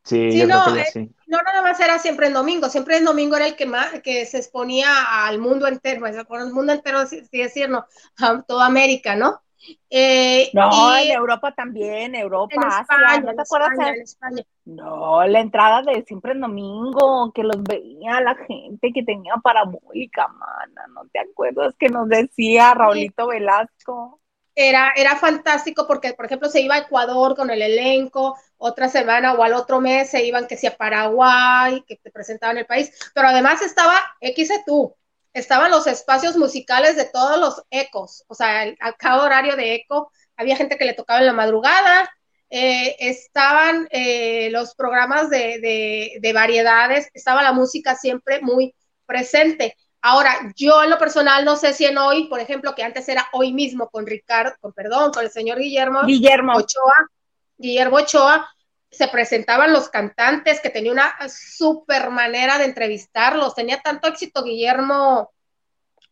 Sí, 0.03 0.31
Sí, 0.31 0.39
yo 0.39 0.47
no, 0.47 0.63
creo 0.63 0.75
que 0.75 0.81
eh, 0.81 0.91
sí. 0.91 1.15
No 1.27 1.41
nada 1.41 1.61
más 1.61 1.79
era 1.79 1.97
siempre 1.97 2.27
en 2.27 2.33
domingo, 2.33 2.69
siempre 2.69 2.97
en 2.97 3.05
domingo 3.05 3.35
era 3.37 3.47
el 3.47 3.55
que 3.55 3.65
más 3.65 4.01
que 4.01 4.25
se 4.25 4.37
exponía 4.37 5.25
al 5.25 5.39
mundo 5.39 5.67
entero, 5.67 6.05
por 6.27 6.41
el 6.41 6.51
mundo 6.51 6.73
entero, 6.73 7.05
sí 7.05 7.23
sí 7.29 7.39
decirlo, 7.39 7.85
a 8.17 8.41
toda 8.41 8.65
América, 8.65 9.15
¿no? 9.15 9.41
Eh, 9.89 10.49
No, 10.53 10.70
y 10.74 11.07
en 11.07 11.11
Europa 11.18 11.53
también, 11.55 12.16
Europa, 12.16 12.53
en 12.55 12.64
Asia, 12.64 13.22
¿no 13.22 13.34
te 13.36 13.41
acuerdas? 13.41 13.72
España, 13.72 13.91
de- 13.91 13.97
en 13.97 14.01
España. 14.01 14.43
No, 14.66 15.28
la 15.28 15.39
entrada 15.39 15.82
de 15.82 16.03
siempre 16.03 16.32
en 16.32 16.41
domingo, 16.41 17.32
que 17.34 17.43
los 17.43 17.61
veía 17.64 18.22
la 18.22 18.36
gente 18.36 18.91
que 18.93 19.03
tenía 19.03 19.36
parabólica, 19.43 20.28
mana, 20.30 20.88
¿no 20.93 21.05
te 21.11 21.20
acuerdas 21.20 21.76
que 21.78 21.89
nos 21.89 22.07
decía 22.07 22.74
Raulito 22.74 23.28
Velasco? 23.28 24.20
Era, 24.55 24.93
era 24.95 25.16
fantástico 25.16 25.88
porque, 25.88 26.14
por 26.14 26.26
ejemplo, 26.28 26.47
se 26.47 26.61
iba 26.61 26.76
a 26.76 26.80
Ecuador 26.80 27.36
con 27.36 27.49
el 27.49 27.61
elenco, 27.61 28.38
otra 28.57 28.88
semana 28.88 29.34
o 29.34 29.43
al 29.43 29.53
otro 29.53 29.82
mes 29.82 30.11
se 30.11 30.24
iban 30.26 30.45
que 30.47 30.57
sea 30.57 30.70
a 30.72 30.78
Paraguay, 30.78 31.84
que 31.88 31.95
te 31.97 32.11
presentaban 32.11 32.57
el 32.59 32.66
país, 32.68 32.91
pero 33.16 33.28
además 33.30 33.61
estaba 33.64 33.95
X 34.22 34.51
tú, 34.66 34.95
estaban 35.34 35.71
los 35.71 35.88
espacios 35.88 36.38
musicales 36.38 36.95
de 36.95 37.05
todos 37.05 37.39
los 37.39 37.63
ecos, 37.69 38.23
o 38.27 38.36
sea, 38.36 38.63
el- 38.63 38.77
a 38.79 38.93
cada 38.93 39.23
horario 39.23 39.55
de 39.55 39.75
eco 39.75 40.11
había 40.38 40.55
gente 40.55 40.77
que 40.77 40.86
le 40.86 40.93
tocaba 40.93 41.19
en 41.19 41.25
la 41.27 41.34
madrugada, 41.34 42.09
eh, 42.49 42.95
estaban 42.99 43.88
eh, 43.91 44.49
los 44.51 44.75
programas 44.75 45.29
de, 45.29 45.59
de, 45.59 46.17
de 46.21 46.34
variedades, 46.34 47.09
estaba 47.13 47.41
la 47.43 47.51
música 47.53 47.95
siempre 47.95 48.41
muy 48.41 48.75
presente. 49.05 49.75
Ahora, 50.01 50.51
yo 50.55 50.84
en 50.84 50.89
lo 50.89 50.97
personal 50.97 51.45
no 51.45 51.55
sé 51.55 51.73
si 51.73 51.86
en 51.86 51.97
hoy, 51.97 52.27
por 52.27 52.39
ejemplo, 52.39 52.75
que 52.75 52.84
antes 52.84 53.07
era 53.09 53.27
hoy 53.34 53.53
mismo 53.53 53.89
con 53.89 54.05
Ricardo, 54.05 54.53
con 54.59 54.73
perdón, 54.73 55.11
con 55.11 55.23
el 55.23 55.31
señor 55.31 55.59
Guillermo 55.59 56.01
Guillermo, 56.05 56.53
Ochoa, 56.57 57.09
Guillermo 57.57 57.97
Ochoa, 57.97 58.49
se 58.93 59.07
presentaban 59.07 59.73
los 59.73 59.89
cantantes 59.89 60.61
que 60.61 60.69
tenía 60.69 60.91
una 60.91 61.15
super 61.27 62.09
manera 62.09 62.57
de 62.57 62.65
entrevistarlos. 62.65 63.55
Tenía 63.55 63.81
tanto 63.81 64.07
éxito 64.07 64.43
Guillermo 64.43 65.31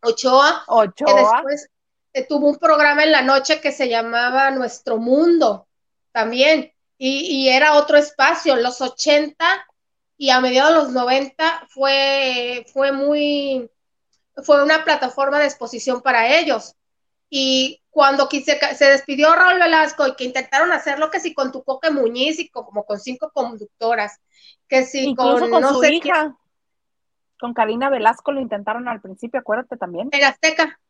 Ochoa 0.02 0.64
que 0.66 0.72
Ochoa, 0.74 1.20
después 1.20 1.68
eh, 2.12 2.26
tuvo 2.26 2.48
un 2.48 2.58
programa 2.58 3.04
en 3.04 3.12
la 3.12 3.22
noche 3.22 3.60
que 3.60 3.72
se 3.72 3.88
llamaba 3.88 4.50
Nuestro 4.50 4.98
Mundo 4.98 5.68
también. 6.10 6.72
Y, 6.98 7.20
y 7.26 7.48
era 7.48 7.74
otro 7.74 7.96
espacio, 7.96 8.54
en 8.54 8.62
los 8.62 8.80
80 8.80 9.66
y 10.16 10.30
a 10.30 10.40
mediados 10.40 10.70
de 10.70 10.78
los 10.78 10.92
90 10.92 11.66
fue, 11.68 12.64
fue 12.72 12.92
muy, 12.92 13.68
fue 14.44 14.62
una 14.62 14.84
plataforma 14.84 15.40
de 15.40 15.46
exposición 15.46 16.00
para 16.00 16.38
ellos. 16.38 16.76
Y 17.28 17.81
cuando 17.92 18.28
quise, 18.28 18.58
se 18.74 18.86
despidió 18.86 19.34
Raúl 19.34 19.60
Velasco 19.60 20.06
y 20.08 20.16
que 20.16 20.24
intentaron 20.24 20.72
hacerlo 20.72 21.10
que 21.10 21.20
si 21.20 21.34
con 21.34 21.52
tu 21.52 21.62
Coque 21.62 21.90
Muñiz 21.90 22.40
y 22.40 22.48
con- 22.48 22.64
como 22.64 22.84
con 22.84 22.98
cinco 22.98 23.30
conductoras, 23.32 24.18
que 24.66 24.84
si 24.84 25.04
incluso 25.10 25.40
con, 25.40 25.50
con 25.50 25.62
no 25.62 25.74
su 25.74 25.80
sé 25.82 25.92
hija, 25.92 26.12
quién, 26.14 26.36
con 27.38 27.52
Karina 27.54 27.90
Velasco 27.90 28.32
lo 28.32 28.40
intentaron 28.40 28.88
al 28.88 29.02
principio, 29.02 29.40
acuérdate 29.40 29.76
también. 29.76 30.08
en 30.10 30.24
Azteca. 30.24 30.80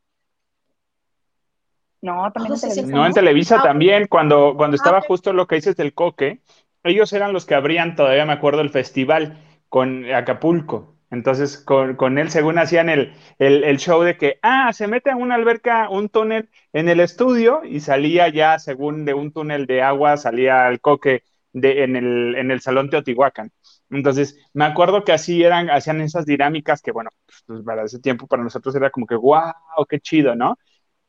No, 2.01 2.31
también 2.31 2.51
No 2.51 2.55
en 2.55 2.61
televisión. 2.61 2.91
No, 2.91 3.05
en 3.05 3.13
Televisa 3.13 3.55
Ah, 3.57 3.63
también, 3.63 4.07
cuando, 4.07 4.53
cuando 4.55 4.75
estaba 4.75 4.99
ok. 4.99 5.05
justo 5.07 5.33
lo 5.33 5.47
que 5.47 5.55
dices 5.55 5.75
del 5.75 5.93
coque, 5.93 6.41
ellos 6.83 7.11
eran 7.13 7.33
los 7.33 7.45
que 7.45 7.55
abrían, 7.55 7.95
todavía 7.95 8.25
me 8.25 8.33
acuerdo, 8.33 8.61
el 8.61 8.69
festival 8.69 9.37
con 9.69 10.05
Acapulco. 10.13 10.92
Entonces, 11.13 11.57
con, 11.57 11.95
con 11.95 12.17
él, 12.17 12.31
según 12.31 12.57
hacían 12.57 12.89
el, 12.89 13.13
el, 13.37 13.63
el 13.63 13.77
show 13.77 14.01
de 14.01 14.17
que, 14.17 14.39
ah, 14.41 14.73
se 14.73 14.87
mete 14.87 15.11
a 15.11 15.15
una 15.15 15.35
alberca, 15.35 15.87
un 15.87 16.09
túnel 16.09 16.49
en 16.73 16.89
el 16.89 16.99
estudio 16.99 17.61
y 17.63 17.81
salía 17.81 18.29
ya, 18.29 18.57
según 18.57 19.05
de 19.05 19.13
un 19.13 19.31
túnel 19.31 19.67
de 19.67 19.83
agua, 19.83 20.17
salía 20.17 20.67
el 20.69 20.81
coque 20.81 21.23
de, 21.51 21.83
en, 21.83 21.95
el, 21.95 22.35
en 22.35 22.49
el 22.49 22.61
Salón 22.61 22.89
Teotihuacán. 22.89 23.51
Entonces, 23.91 24.39
me 24.53 24.65
acuerdo 24.65 25.03
que 25.03 25.11
así 25.11 25.43
eran, 25.43 25.69
hacían 25.69 26.01
esas 26.01 26.25
dinámicas 26.25 26.81
que, 26.81 26.91
bueno, 26.91 27.11
pues 27.45 27.61
para 27.61 27.83
ese 27.83 27.99
tiempo 27.99 28.25
para 28.25 28.41
nosotros 28.41 28.75
era 28.75 28.89
como 28.89 29.05
que, 29.05 29.15
wow, 29.15 29.53
qué 29.87 29.99
chido, 29.99 30.33
¿no? 30.35 30.57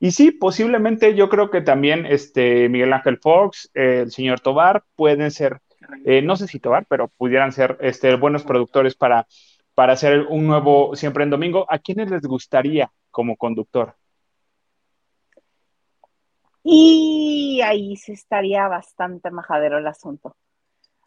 Y 0.00 0.10
sí, 0.10 0.32
posiblemente 0.32 1.14
yo 1.14 1.30
creo 1.30 1.50
que 1.50 1.62
también 1.62 2.04
este 2.04 2.68
Miguel 2.68 2.92
Ángel 2.92 3.18
Fox, 3.22 3.70
eh, 3.72 4.00
el 4.02 4.10
señor 4.10 4.40
Tobar, 4.40 4.84
pueden 4.96 5.30
ser, 5.30 5.60
eh, 6.04 6.20
no 6.20 6.36
sé 6.36 6.46
si 6.46 6.60
Tobar, 6.60 6.84
pero 6.90 7.08
pudieran 7.08 7.52
ser 7.52 7.78
este, 7.80 8.14
buenos 8.16 8.42
productores 8.42 8.94
para, 8.96 9.26
para 9.74 9.94
hacer 9.94 10.26
un 10.28 10.46
nuevo 10.46 10.94
Siempre 10.94 11.24
en 11.24 11.30
Domingo. 11.30 11.66
¿A 11.68 11.78
quiénes 11.78 12.10
les 12.10 12.22
gustaría 12.22 12.90
como 13.10 13.36
conductor? 13.36 13.94
Y 16.62 17.60
ahí 17.62 17.96
sí 17.96 18.12
estaría 18.12 18.66
bastante 18.68 19.30
majadero 19.30 19.78
el 19.78 19.86
asunto. 19.86 20.36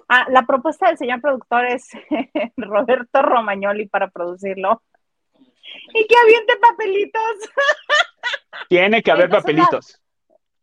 Ah, 0.08 0.26
la 0.30 0.46
propuesta 0.46 0.88
del 0.88 0.98
señor 0.98 1.20
productor 1.20 1.66
es 1.66 1.90
Roberto 2.58 3.22
Romagnoli 3.22 3.88
para 3.88 4.10
producirlo. 4.10 4.84
Y 5.94 6.08
que 6.08 6.16
aviente 6.16 6.54
papelitos. 6.58 7.52
Tiene 8.70 9.02
que 9.02 9.12
haber 9.12 9.26
Entonces, 9.26 9.44
papelitos. 9.44 10.02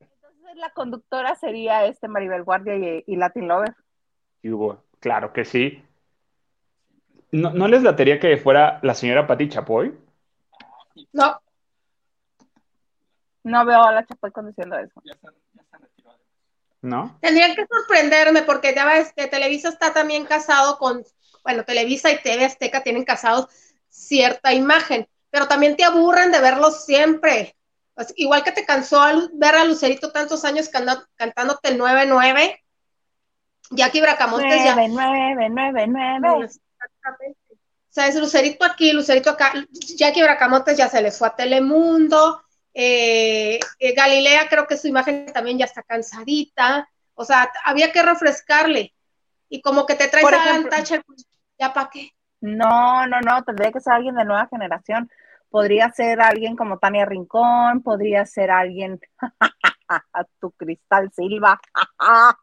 Entonces 0.00 0.56
la 0.56 0.70
conductora 0.70 1.34
sería 1.34 1.84
este 1.86 2.08
Maribel 2.08 2.44
Guardia 2.44 3.02
y, 3.06 3.16
Latin 3.16 3.48
Lover. 3.48 3.74
Claro 5.00 5.32
que 5.32 5.44
sí. 5.44 5.82
¿No, 7.34 7.50
¿No 7.50 7.66
les 7.66 7.82
latería 7.82 8.20
que 8.20 8.36
fuera 8.36 8.78
la 8.82 8.94
señora 8.94 9.26
Pati 9.26 9.48
Chapoy? 9.48 9.92
No. 11.12 11.40
No 13.42 13.64
veo 13.64 13.82
a 13.82 13.90
la 13.90 14.06
Chapoy 14.06 14.30
conduciendo 14.30 14.78
eso. 14.78 15.02
¿No? 16.80 17.18
Tendrían 17.20 17.56
que 17.56 17.66
sorprenderme 17.66 18.42
porque 18.42 18.72
ya 18.72 18.86
ves 18.86 19.12
que 19.16 19.26
Televisa 19.26 19.70
está 19.70 19.92
también 19.92 20.26
casado 20.26 20.78
con, 20.78 21.02
bueno, 21.42 21.64
Televisa 21.64 22.12
y 22.12 22.22
TV 22.22 22.44
Azteca 22.44 22.84
tienen 22.84 23.04
casados 23.04 23.48
cierta 23.88 24.52
imagen, 24.52 25.08
pero 25.30 25.48
también 25.48 25.76
te 25.76 25.82
aburren 25.82 26.30
de 26.30 26.40
verlos 26.40 26.84
siempre. 26.84 27.56
Igual 28.14 28.44
que 28.44 28.52
te 28.52 28.64
cansó 28.64 29.00
ver 29.32 29.56
a 29.56 29.64
Lucerito 29.64 30.12
tantos 30.12 30.44
años 30.44 30.68
canta, 30.68 31.04
cantándote 31.16 31.70
el 31.70 31.80
9-9, 31.80 32.60
Jackie 33.70 34.00
Bracamontes 34.00 34.62
9, 34.62 34.64
ya. 34.64 34.74
9, 34.76 35.48
9, 35.50 35.86
9, 35.88 36.18
9. 36.20 36.48
O 37.10 37.94
sea, 37.94 38.08
es 38.08 38.16
Lucerito 38.16 38.64
aquí, 38.64 38.92
Lucerito 38.92 39.30
acá. 39.30 39.52
Jackie 39.96 40.22
Bracamontes 40.22 40.76
ya 40.76 40.88
se 40.88 41.00
le 41.00 41.12
fue 41.12 41.28
a 41.28 41.36
Telemundo. 41.36 42.42
Eh, 42.72 43.60
eh, 43.78 43.94
Galilea 43.94 44.48
creo 44.48 44.66
que 44.66 44.76
su 44.76 44.88
imagen 44.88 45.26
también 45.32 45.58
ya 45.58 45.66
está 45.66 45.82
cansadita. 45.82 46.88
O 47.14 47.24
sea, 47.24 47.50
había 47.64 47.92
que 47.92 48.02
refrescarle. 48.02 48.92
Y 49.48 49.60
como 49.60 49.86
que 49.86 49.94
te 49.94 50.08
traes 50.08 50.26
ejemplo, 50.26 50.50
a 50.50 50.54
Alan 50.54 50.68
Thatcher, 50.68 51.04
¿ya 51.58 51.72
para 51.72 51.90
qué? 51.90 52.10
No, 52.40 53.06
no, 53.06 53.20
no, 53.20 53.44
tendría 53.44 53.70
que 53.70 53.80
ser 53.80 53.92
alguien 53.92 54.16
de 54.16 54.24
nueva 54.24 54.48
generación. 54.48 55.08
Podría 55.48 55.90
ser 55.92 56.20
alguien 56.20 56.56
como 56.56 56.78
Tania 56.78 57.06
Rincón, 57.06 57.80
podría 57.82 58.26
ser 58.26 58.50
alguien, 58.50 59.00
tu 60.40 60.50
Cristal 60.52 61.12
Silva. 61.12 61.60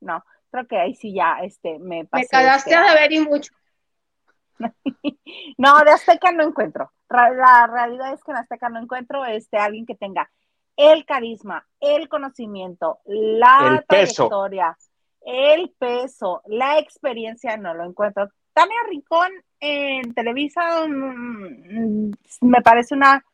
no, 0.00 0.24
creo 0.52 0.66
que 0.68 0.78
ahí 0.78 0.94
sí 0.94 1.12
ya 1.12 1.38
este, 1.42 1.78
me 1.78 2.04
pasé. 2.04 2.24
Me 2.24 2.28
cagaste 2.28 2.74
a 2.74 2.94
ver 2.94 3.10
y 3.10 3.20
mucho. 3.20 3.52
no, 5.58 5.78
de 5.80 5.90
Azteca 5.90 6.30
no 6.30 6.44
encuentro. 6.44 6.92
La 7.08 7.66
realidad 7.66 8.12
es 8.12 8.22
que 8.22 8.30
en 8.30 8.36
Azteca 8.36 8.68
no 8.68 8.80
encuentro 8.80 9.24
este, 9.24 9.56
alguien 9.56 9.86
que 9.86 9.96
tenga 9.96 10.30
el 10.76 11.04
carisma, 11.04 11.66
el 11.80 12.08
conocimiento, 12.08 13.00
la 13.04 13.84
trayectoria, 13.86 14.76
el 15.22 15.70
peso, 15.78 16.42
la 16.46 16.78
experiencia, 16.78 17.56
no 17.56 17.74
lo 17.74 17.84
encuentro. 17.84 18.30
Tania 18.52 18.76
Rincón 18.88 19.30
en 19.60 20.14
Televisa 20.14 20.86
mm, 20.86 22.10
me 22.42 22.62
parece 22.62 22.94
una... 22.94 23.24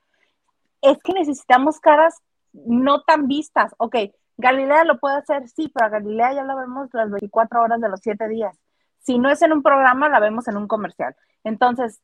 Es 0.80 0.98
que 1.02 1.12
necesitamos 1.12 1.80
caras 1.80 2.22
no 2.52 3.02
tan 3.02 3.26
vistas. 3.26 3.74
Ok, 3.78 3.96
Galilea 4.38 4.84
lo 4.84 4.98
puede 4.98 5.16
hacer, 5.16 5.48
sí, 5.48 5.70
pero 5.74 5.86
a 5.86 5.90
Galilea 5.90 6.32
ya 6.32 6.44
la 6.44 6.54
vemos 6.54 6.88
las 6.92 7.10
24 7.10 7.60
horas 7.60 7.80
de 7.80 7.88
los 7.88 8.00
7 8.00 8.28
días. 8.28 8.56
Si 9.00 9.18
no 9.18 9.30
es 9.30 9.42
en 9.42 9.52
un 9.52 9.62
programa, 9.62 10.08
la 10.08 10.20
vemos 10.20 10.48
en 10.48 10.56
un 10.56 10.66
comercial. 10.66 11.14
Entonces, 11.44 12.00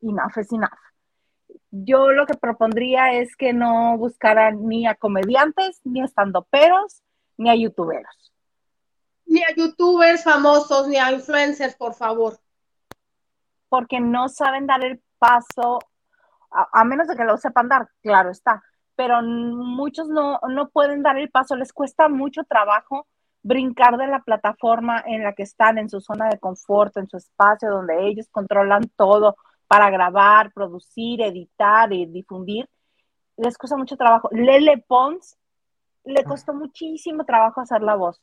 enough 0.00 0.36
is 0.38 0.52
enough. 0.52 0.70
Yo 1.70 2.10
lo 2.10 2.26
que 2.26 2.34
propondría 2.34 3.12
es 3.12 3.36
que 3.36 3.52
no 3.52 3.96
buscaran 3.96 4.66
ni 4.66 4.86
a 4.86 4.94
comediantes, 4.94 5.80
ni 5.84 6.00
a 6.00 6.06
estandoperos, 6.06 7.02
ni 7.36 7.50
a 7.50 7.54
youtuberos 7.54 8.28
ni 9.28 9.42
a 9.42 9.54
youtubers 9.54 10.24
famosos, 10.24 10.88
ni 10.88 10.96
a 10.96 11.12
influencers, 11.12 11.76
por 11.76 11.94
favor. 11.94 12.40
Porque 13.68 14.00
no 14.00 14.28
saben 14.28 14.66
dar 14.66 14.82
el 14.82 15.02
paso, 15.18 15.78
a, 16.50 16.84
menos 16.84 17.06
de 17.06 17.16
que 17.16 17.24
lo 17.24 17.36
sepan 17.36 17.68
dar, 17.68 17.90
claro 18.02 18.30
está, 18.30 18.62
pero 18.98 19.22
muchos 19.22 20.08
no, 20.08 20.40
no 20.48 20.70
pueden 20.70 21.04
dar 21.04 21.16
el 21.16 21.30
paso, 21.30 21.54
les 21.54 21.72
cuesta 21.72 22.08
mucho 22.08 22.42
trabajo 22.42 23.06
brincar 23.44 23.96
de 23.96 24.08
la 24.08 24.24
plataforma 24.24 25.00
en 25.06 25.22
la 25.22 25.34
que 25.34 25.44
están, 25.44 25.78
en 25.78 25.88
su 25.88 26.00
zona 26.00 26.28
de 26.28 26.40
confort, 26.40 26.96
en 26.96 27.08
su 27.08 27.16
espacio 27.16 27.70
donde 27.70 28.08
ellos 28.08 28.26
controlan 28.32 28.90
todo 28.96 29.36
para 29.68 29.88
grabar, 29.90 30.52
producir, 30.52 31.22
editar 31.22 31.92
y 31.92 32.06
difundir. 32.06 32.68
Les 33.36 33.56
cuesta 33.56 33.76
mucho 33.76 33.96
trabajo. 33.96 34.28
Lele 34.32 34.84
Pons 34.88 35.38
le 36.04 36.24
costó 36.24 36.52
muchísimo 36.52 37.24
trabajo 37.24 37.60
hacer 37.60 37.82
la 37.82 37.94
voz 37.94 38.20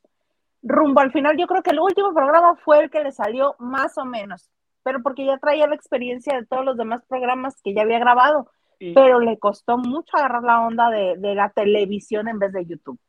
rumbo 0.66 1.00
al 1.00 1.12
final, 1.12 1.38
yo 1.38 1.48
creo 1.48 1.62
que 1.62 1.70
el 1.70 1.80
último 1.80 2.14
programa 2.14 2.56
fue 2.56 2.80
el 2.80 2.90
que 2.90 3.04
le 3.04 3.12
salió 3.12 3.56
más 3.60 3.98
o 3.98 4.04
menos, 4.04 4.50
pero 4.84 5.02
porque 5.02 5.26
ya 5.26 5.38
traía 5.38 5.68
la 5.68 5.76
experiencia 5.76 6.36
de 6.36 6.46
todos 6.46 6.66
los 6.66 6.76
demás 6.76 7.04
programas 7.08 7.62
que 7.62 7.74
ya 7.74 7.84
había 7.84 8.00
grabado, 8.00 8.50
pero 8.80 9.20
le 9.20 9.38
costó 9.38 9.78
mucho 9.78 10.18
agarrar 10.18 10.44
la 10.44 10.62
onda 10.62 10.90
de, 10.90 11.18
la 11.36 11.50
televisión 11.50 12.28
en 12.28 12.40
vez 12.40 12.54
de 12.54 12.66
YouTube. 12.66 13.00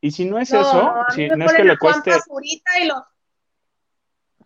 Y 0.00 0.10
si 0.10 0.24
no 0.24 0.38
es 0.38 0.52
eso, 0.52 0.94
si 1.14 1.28
no 1.28 1.44
es 1.44 1.52
que 1.52 1.64
le 1.64 1.76
cueste... 1.78 2.12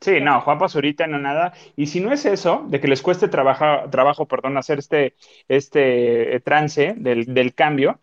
Sí, 0.00 0.18
no, 0.18 0.40
Juan 0.40 0.58
Pazurita 0.58 1.06
no 1.06 1.18
nada. 1.18 1.52
Y 1.76 1.86
si 1.86 2.00
no 2.00 2.10
es 2.10 2.24
eso, 2.24 2.64
de 2.68 2.80
que 2.80 2.88
les 2.88 3.02
cueste 3.02 3.28
trabajo, 3.28 3.90
trabajo 3.90 4.26
perdón, 4.26 4.56
hacer 4.56 4.78
este, 4.78 5.14
este 5.46 6.36
eh, 6.36 6.40
trance 6.40 6.94
del, 6.96 7.34
del 7.34 7.54
cambio, 7.54 8.00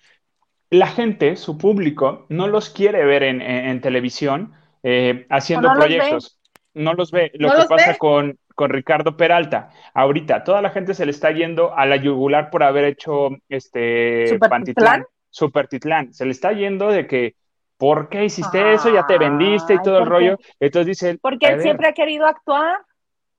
la 0.70 0.88
gente, 0.88 1.36
su 1.38 1.58
público, 1.58 2.26
no 2.30 2.48
los 2.48 2.70
quiere 2.70 3.06
ver 3.06 3.24
en, 3.24 3.82
televisión 3.82 4.54
eh, 4.84 5.26
haciendo 5.30 5.74
proyectos. 5.74 6.40
No 6.74 6.94
los 6.94 7.12
ve. 7.12 7.32
Lo 7.36 7.50
que 7.50 7.66
pasa 7.68 7.98
con, 7.98 8.38
con, 8.58 8.70
Ricardo 8.70 9.16
Peralta. 9.16 9.70
Ahorita, 9.94 10.44
toda 10.44 10.62
la 10.62 10.72
gente 10.72 10.94
se 10.94 11.06
le 11.06 11.12
está 11.12 11.32
yendo 11.32 11.78
a 11.78 11.86
la 11.86 11.96
yugular 11.96 12.50
por 12.50 12.64
haber 12.64 12.86
hecho 12.86 13.30
este 13.48 14.28
Supertitlán. 14.28 15.06
Supertitlán. 15.30 16.14
Se 16.14 16.26
le 16.26 16.32
está 16.32 16.52
yendo 16.52 16.90
de 16.90 17.08
que, 17.08 17.36
¿por 17.78 18.10
qué 18.10 18.26
hiciste 18.26 18.74
eso? 18.74 18.94
Ya 18.94 19.06
te 19.06 19.18
vendiste 19.18 19.76
y 19.76 19.82
todo 19.82 20.00
el 20.00 20.06
rollo. 20.06 20.38
Entonces 20.60 20.88
dice. 20.88 21.18
Porque 21.22 21.48
él 21.48 21.62
siempre 21.62 21.88
ha 21.88 21.94
querido 21.94 22.26
actuar. 22.26 22.80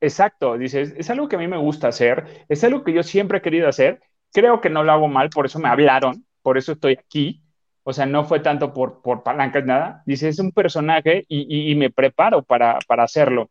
Exacto, 0.01 0.57
dice, 0.57 0.95
es 0.97 1.11
algo 1.11 1.29
que 1.29 1.37
a 1.37 1.41
mí 1.41 1.49
me 1.49 1.57
gusta 1.57 1.89
hacer, 1.89 2.45
es 2.49 2.63
algo 2.63 2.85
que 2.85 2.93
yo 2.93 3.03
siempre 3.03 3.39
he 3.39 3.43
querido 3.43 3.69
hacer, 3.69 4.01
creo 4.33 4.61
que 4.61 4.71
no 4.71 4.85
lo 4.85 4.93
hago 4.93 5.09
mal, 5.09 5.29
por 5.29 5.47
eso 5.47 5.59
me 5.59 5.69
hablaron, 5.69 6.25
por 6.43 6.57
eso 6.57 6.73
estoy 6.73 6.93
aquí. 6.93 7.43
O 7.83 7.93
sea, 7.93 8.05
no 8.05 8.25
fue 8.25 8.41
tanto 8.41 8.75
por, 8.75 9.01
por 9.01 9.23
palancas, 9.23 9.65
nada. 9.65 10.03
Dice, 10.05 10.29
es 10.29 10.39
un 10.39 10.53
personaje 10.53 11.25
y, 11.27 11.75
me 11.77 11.91
preparo 11.91 12.43
para, 12.43 12.79
para 12.87 13.03
hacerlo. 13.05 13.51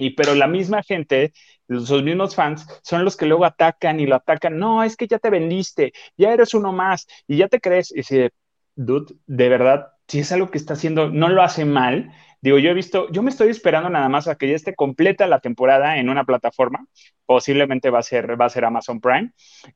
Y 0.00 0.10
pero 0.10 0.34
la 0.34 0.46
misma 0.46 0.82
gente, 0.82 1.32
los 1.68 1.90
mismos 2.02 2.34
fans, 2.34 2.66
son 2.82 3.04
los 3.04 3.16
que 3.16 3.26
luego 3.26 3.44
atacan 3.44 4.00
y 4.00 4.06
lo 4.06 4.16
atacan. 4.16 4.58
No, 4.58 4.82
es 4.82 4.96
que 4.96 5.06
ya 5.06 5.18
te 5.18 5.30
vendiste, 5.30 5.92
ya 6.16 6.32
eres 6.32 6.54
uno 6.54 6.72
más 6.72 7.06
y 7.26 7.36
ya 7.38 7.48
te 7.48 7.60
crees. 7.60 7.92
Y 7.92 7.96
dice, 7.96 8.30
dude, 8.74 9.14
de 9.26 9.48
verdad, 9.48 9.88
si 10.08 10.20
es 10.20 10.32
algo 10.32 10.50
que 10.50 10.58
está 10.58 10.74
haciendo, 10.74 11.10
no 11.10 11.28
lo 11.28 11.42
hace 11.42 11.64
mal. 11.64 12.12
Digo, 12.40 12.58
yo 12.58 12.70
he 12.70 12.74
visto, 12.74 13.10
yo 13.12 13.22
me 13.22 13.30
estoy 13.30 13.50
esperando 13.50 13.90
nada 13.90 14.08
más 14.08 14.26
a 14.26 14.36
que 14.36 14.48
ya 14.48 14.56
esté 14.56 14.74
completa 14.74 15.26
la 15.26 15.40
temporada 15.40 15.98
en 15.98 16.08
una 16.08 16.24
plataforma. 16.24 16.86
Posiblemente 17.26 17.90
va 17.90 17.98
a 18.00 18.02
ser, 18.02 18.40
va 18.40 18.46
a 18.46 18.48
ser 18.50 18.64
Amazon 18.64 19.00
Prime. 19.00 19.32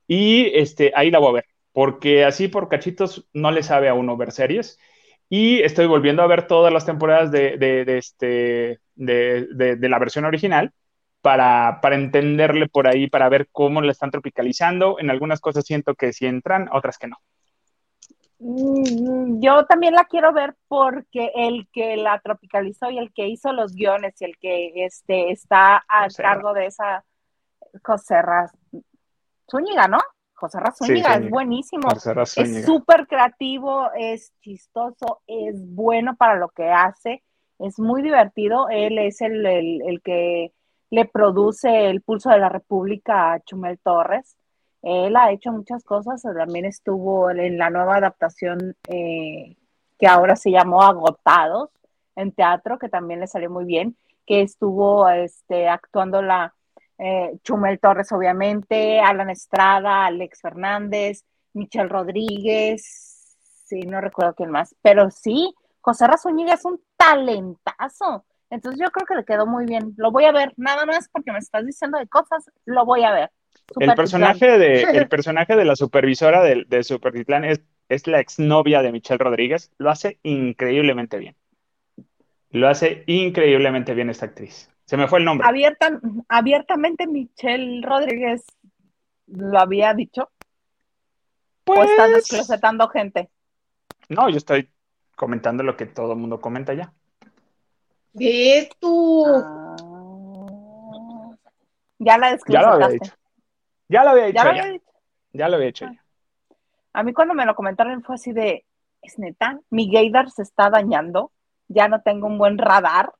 Y 0.08 0.46
este, 0.54 0.92
ahí 0.96 1.10
la 1.10 1.18
voy 1.18 1.30
a 1.30 1.32
ver 1.34 1.44
porque 1.74 2.24
así 2.24 2.46
por 2.46 2.68
cachitos 2.68 3.28
no 3.34 3.50
le 3.50 3.64
sabe 3.64 3.88
a 3.88 3.94
uno 3.94 4.16
ver 4.16 4.30
series. 4.30 4.78
Y 5.28 5.60
estoy 5.62 5.86
volviendo 5.86 6.22
a 6.22 6.26
ver 6.26 6.46
todas 6.46 6.72
las 6.72 6.86
temporadas 6.86 7.30
de, 7.30 7.84
este, 7.86 8.80
de, 8.94 9.88
la 9.88 9.98
versión 9.98 10.24
original 10.24 10.72
para, 11.22 11.80
para, 11.80 11.96
entenderle 11.96 12.68
por 12.68 12.86
ahí, 12.86 13.08
para 13.08 13.28
ver 13.28 13.48
cómo 13.50 13.80
la 13.80 13.92
están 13.92 14.10
tropicalizando. 14.10 14.98
En 14.98 15.10
algunas 15.10 15.40
cosas 15.40 15.64
siento 15.64 15.94
que 15.94 16.12
sí 16.12 16.26
entran, 16.26 16.68
otras 16.72 16.98
que 16.98 17.08
no. 17.08 17.16
Mm, 18.38 19.40
yo 19.40 19.64
también 19.64 19.94
la 19.94 20.04
quiero 20.04 20.32
ver 20.32 20.54
porque 20.68 21.30
el 21.34 21.66
que 21.72 21.96
la 21.96 22.20
tropicalizó 22.20 22.90
y 22.90 22.98
el 22.98 23.12
que 23.12 23.28
hizo 23.28 23.52
los 23.52 23.74
guiones 23.74 24.20
y 24.20 24.24
el 24.26 24.36
que 24.38 24.84
este, 24.84 25.30
está 25.30 25.84
a 25.88 26.08
cargo 26.14 26.52
de 26.52 26.66
esa 26.66 27.04
Coserra 27.82 28.50
Zúñiga, 29.50 29.88
¿no? 29.88 29.98
José 30.45 30.61
Razúñiga 30.61 31.14
es 31.14 31.30
buenísimo. 31.30 31.88
Es 31.90 32.66
súper 32.66 33.07
creativo, 33.07 33.90
es 33.97 34.34
chistoso, 34.42 35.22
es 35.26 35.55
bueno 35.74 36.16
para 36.16 36.36
lo 36.36 36.51
que 36.51 36.68
hace, 36.68 37.22
es 37.59 37.78
muy 37.78 38.03
divertido. 38.03 38.68
Él 38.68 38.99
es 38.99 39.22
el, 39.22 40.03
que 40.05 40.53
le 40.90 41.05
produce 41.07 41.88
el 41.88 42.03
pulso 42.03 42.28
de 42.28 42.40
la 42.40 42.51
República 42.51 43.32
a 43.32 43.40
Chumel 43.40 43.78
Torres. 43.78 44.36
Él 44.82 45.16
ha 45.16 45.32
hecho 45.32 45.51
muchas 45.51 45.82
cosas, 45.82 46.20
también 46.22 46.66
estuvo 46.66 47.30
en 47.30 47.57
la 47.57 47.70
nueva 47.70 47.97
adaptación 47.97 48.76
eh, 48.88 49.57
que 49.99 50.07
ahora 50.07 50.36
se 50.36 50.51
llamó 50.51 50.82
Agotados 50.82 51.70
en 52.16 52.32
teatro, 52.32 52.78
que 52.78 52.90
también 52.90 53.20
le 53.20 53.28
salió 53.28 53.49
muy 53.49 53.64
bien, 53.64 53.97
que 54.26 54.42
estuvo 54.42 55.09
este, 55.09 55.70
actuando 55.70 56.20
la 56.20 56.53
eh, 56.99 57.32
Chumel 57.42 57.78
Torres, 57.80 58.11
obviamente, 58.12 59.01
Alan 59.01 59.30
Estrada, 59.30 60.07
Alex 60.07 60.40
Fernández, 60.40 61.24
Michelle 61.53 61.88
Rodríguez, 61.88 63.36
sí, 63.64 63.80
no 63.80 64.01
recuerdo 64.01 64.34
quién 64.34 64.51
más, 64.51 64.74
pero 64.82 65.11
sí, 65.11 65.55
José 65.80 66.07
Razúñiga 66.07 66.55
es 66.55 66.64
un 66.64 66.80
talentazo. 66.97 68.24
Entonces 68.51 68.80
yo 68.80 68.90
creo 68.90 69.07
que 69.07 69.16
le 69.16 69.24
quedó 69.24 69.47
muy 69.47 69.66
bien. 69.66 69.95
Lo 69.97 70.12
voy 70.12 70.24
a 70.24 70.32
ver, 70.32 70.53
nada 70.57 70.86
más 70.86 71.09
porque 71.11 71.32
me 71.32 71.38
estás 71.38 71.66
diciendo 71.66 71.99
de 71.99 72.07
cosas, 72.07 72.45
lo 72.64 72.84
voy 72.84 73.03
a 73.03 73.12
ver. 73.12 73.30
el 73.80 73.95
personaje, 73.95 74.59
de, 74.59 74.82
el 74.99 75.09
personaje 75.09 75.57
de 75.57 75.64
la 75.64 75.76
supervisora 75.76 76.42
de, 76.42 76.64
de 76.66 77.59
es 77.88 78.07
la 78.07 78.20
exnovia 78.20 78.82
de 78.82 78.92
Michelle 78.92 79.18
Rodríguez, 79.18 79.72
lo 79.78 79.90
hace 79.90 80.18
increíblemente 80.22 81.18
bien. 81.18 81.36
Lo 82.51 82.68
hace 82.68 83.03
increíblemente 83.07 83.95
bien 83.95 84.11
esta 84.11 84.26
actriz. 84.26 84.70
Se 84.85 84.97
me 84.97 85.09
fue 85.09 85.18
el 85.18 85.24
nombre. 85.24 85.47
Abierta, 85.49 86.01
abiertamente 86.28 87.07
Michelle 87.07 87.80
Rodríguez 87.87 88.45
lo 89.26 89.59
había 89.59 89.95
dicho. 89.95 90.30
Pues, 91.64 91.80
¿O 91.80 91.85
están 91.85 92.12
desclosetando 92.12 92.89
gente? 92.89 93.30
No, 94.11 94.28
yo 94.28 94.37
estoy 94.37 94.70
comentando 95.16 95.62
lo 95.62 95.76
que 95.76 95.87
todo 95.87 96.12
el 96.12 96.18
mundo 96.18 96.41
comenta 96.41 96.74
ya. 96.74 96.93
¿Ves 98.12 98.68
tú? 98.78 99.24
Ah, 99.26 101.37
ya 101.99 102.18
la 102.18 102.37
Ya 102.47 102.61
lo 102.61 102.68
había 102.68 102.89
desclosetaste. 102.89 102.93
dicho. 102.95 103.14
Ya 103.89 104.05
lo 104.05 104.11
había 104.11 104.24
dicho 104.26 104.37
Ya 104.37 104.45
lo 104.45 104.55
ya. 104.55 104.61
había 104.61 104.72
dicho. 104.72 104.93
Ya 105.32 105.49
lo 105.49 105.57
había 105.57 105.68
hecho 105.68 105.85
ya. 105.87 106.05
A 106.93 107.03
mí 107.03 107.12
cuando 107.12 107.35
me 107.35 107.47
lo 107.47 107.55
comentaron 107.55 108.03
fue 108.03 108.14
así 108.16 108.32
de, 108.32 108.64
es 109.03 109.18
neta, 109.18 109.59
mi 109.70 109.91
gaydar 109.91 110.30
se 110.30 110.43
está 110.43 110.70
dañando, 110.70 111.32
ya 111.66 111.89
no 111.89 112.03
tengo 112.03 112.26
un 112.28 112.39
buen 112.39 112.57
radar. 112.59 113.12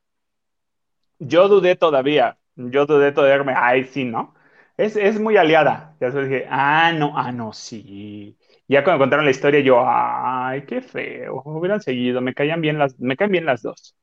Yo 1.27 1.49
dudé 1.49 1.77
todavía. 1.77 2.39
Yo 2.57 2.87
dudé 2.87 3.13
todavía. 3.13 3.55
Ay, 3.57 3.85
sí, 3.85 4.05
¿no? 4.05 4.35
Es, 4.77 4.97
es 4.97 5.19
muy 5.21 5.37
aliada. 5.37 5.97
Ya 6.01 6.07
después 6.07 6.29
dije, 6.29 6.47
ah, 6.51 6.93
no, 6.93 7.17
ah, 7.17 7.33
no, 7.33 7.53
sí. 7.53 8.39
Ya 8.67 8.83
cuando 8.83 9.03
contaron 9.03 9.25
la 9.25 9.31
historia, 9.31 9.61
yo, 9.61 9.83
ay, 9.87 10.65
qué 10.67 10.81
feo. 10.81 11.43
Hubieran 11.45 11.81
seguido. 11.81 12.21
Me 12.21 12.35
caían 12.35 12.61
bien 12.61 12.79
las, 12.79 12.99
me 12.99 13.17
caen 13.17 13.31
bien 13.31 13.47
las 13.47 13.63
dos. 13.63 13.95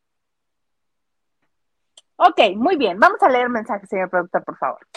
Ok, 2.24 2.40
muy 2.56 2.76
bien, 2.76 3.00
vamos 3.00 3.20
a 3.24 3.30
leer 3.30 3.50
mensajes, 3.50 3.90
señor 3.90 4.08
productor, 4.08 4.44
por 4.44 4.56
favor. 4.60 4.88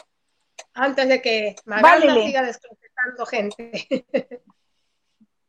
Antes 0.75 1.09
de 1.09 1.22
que 1.22 1.57
Maganda 1.64 2.07
Válele. 2.07 2.27
siga 2.27 2.43
desclosetando 2.43 3.25
gente. 3.25 4.05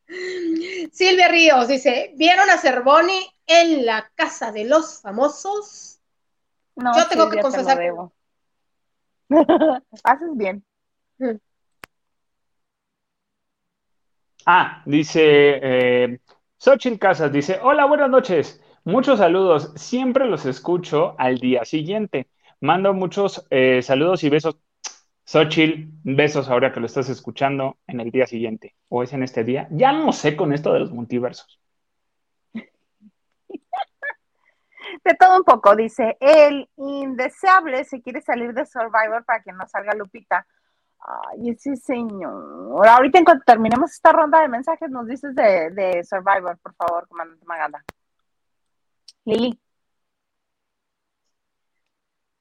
Silvia 0.93 1.27
Ríos 1.27 1.67
dice: 1.67 2.13
¿Vieron 2.15 2.49
a 2.49 2.57
Cervoni 2.57 3.27
en 3.45 3.85
la 3.85 4.09
casa 4.15 4.53
de 4.53 4.63
los 4.63 5.01
famosos? 5.01 5.94
No, 6.75 6.95
Yo 6.95 7.07
tengo 7.07 7.29
que 7.29 7.37
te 7.37 7.41
confesar 7.41 7.77
que 7.77 7.83
debo. 7.83 8.13
Haces 10.03 10.29
bien. 10.35 10.63
Ah, 14.45 14.83
dice 14.85 15.21
eh, 15.23 16.19
Xochitl 16.57 16.99
Casas, 16.99 17.31
dice, 17.31 17.59
hola, 17.63 17.85
buenas 17.85 18.09
noches. 18.09 18.61
Muchos 18.83 19.17
saludos. 19.17 19.71
Siempre 19.75 20.25
los 20.25 20.45
escucho 20.45 21.15
al 21.17 21.39
día 21.39 21.65
siguiente. 21.65 22.27
Mando 22.61 22.93
muchos 22.93 23.47
eh, 23.49 23.81
saludos 23.81 24.23
y 24.23 24.29
besos. 24.29 24.57
Xochitl, 25.25 25.89
besos 26.03 26.49
ahora 26.49 26.71
que 26.71 26.79
lo 26.79 26.85
estás 26.85 27.09
escuchando 27.09 27.77
en 27.87 27.99
el 27.99 28.11
día 28.11 28.27
siguiente. 28.27 28.75
O 28.89 29.01
es 29.01 29.13
en 29.13 29.23
este 29.23 29.43
día. 29.43 29.67
Ya 29.71 29.91
no 29.91 30.11
sé 30.11 30.35
con 30.35 30.53
esto 30.53 30.71
de 30.73 30.81
los 30.81 30.91
multiversos. 30.91 31.59
De 35.03 35.13
todo 35.15 35.37
un 35.37 35.43
poco, 35.43 35.75
dice, 35.75 36.17
el 36.19 36.69
indeseable 36.77 37.83
se 37.83 38.01
quiere 38.01 38.21
salir 38.21 38.53
de 38.53 38.65
Survivor 38.65 39.23
para 39.25 39.41
que 39.43 39.51
no 39.51 39.67
salga 39.67 39.93
Lupita. 39.93 40.45
Ay, 40.99 41.51
ese 41.51 41.75
señor. 41.75 42.87
Ahorita 42.87 43.19
en 43.19 43.25
cuanto 43.25 43.43
terminemos 43.45 43.91
esta 43.91 44.11
ronda 44.11 44.41
de 44.41 44.47
mensajes, 44.47 44.89
nos 44.89 45.07
dices 45.07 45.35
de, 45.35 45.69
de 45.71 46.03
Survivor, 46.03 46.57
por 46.57 46.73
favor, 46.75 47.07
comandante 47.07 47.45
Maganda. 47.45 47.83
Lili. 49.25 49.59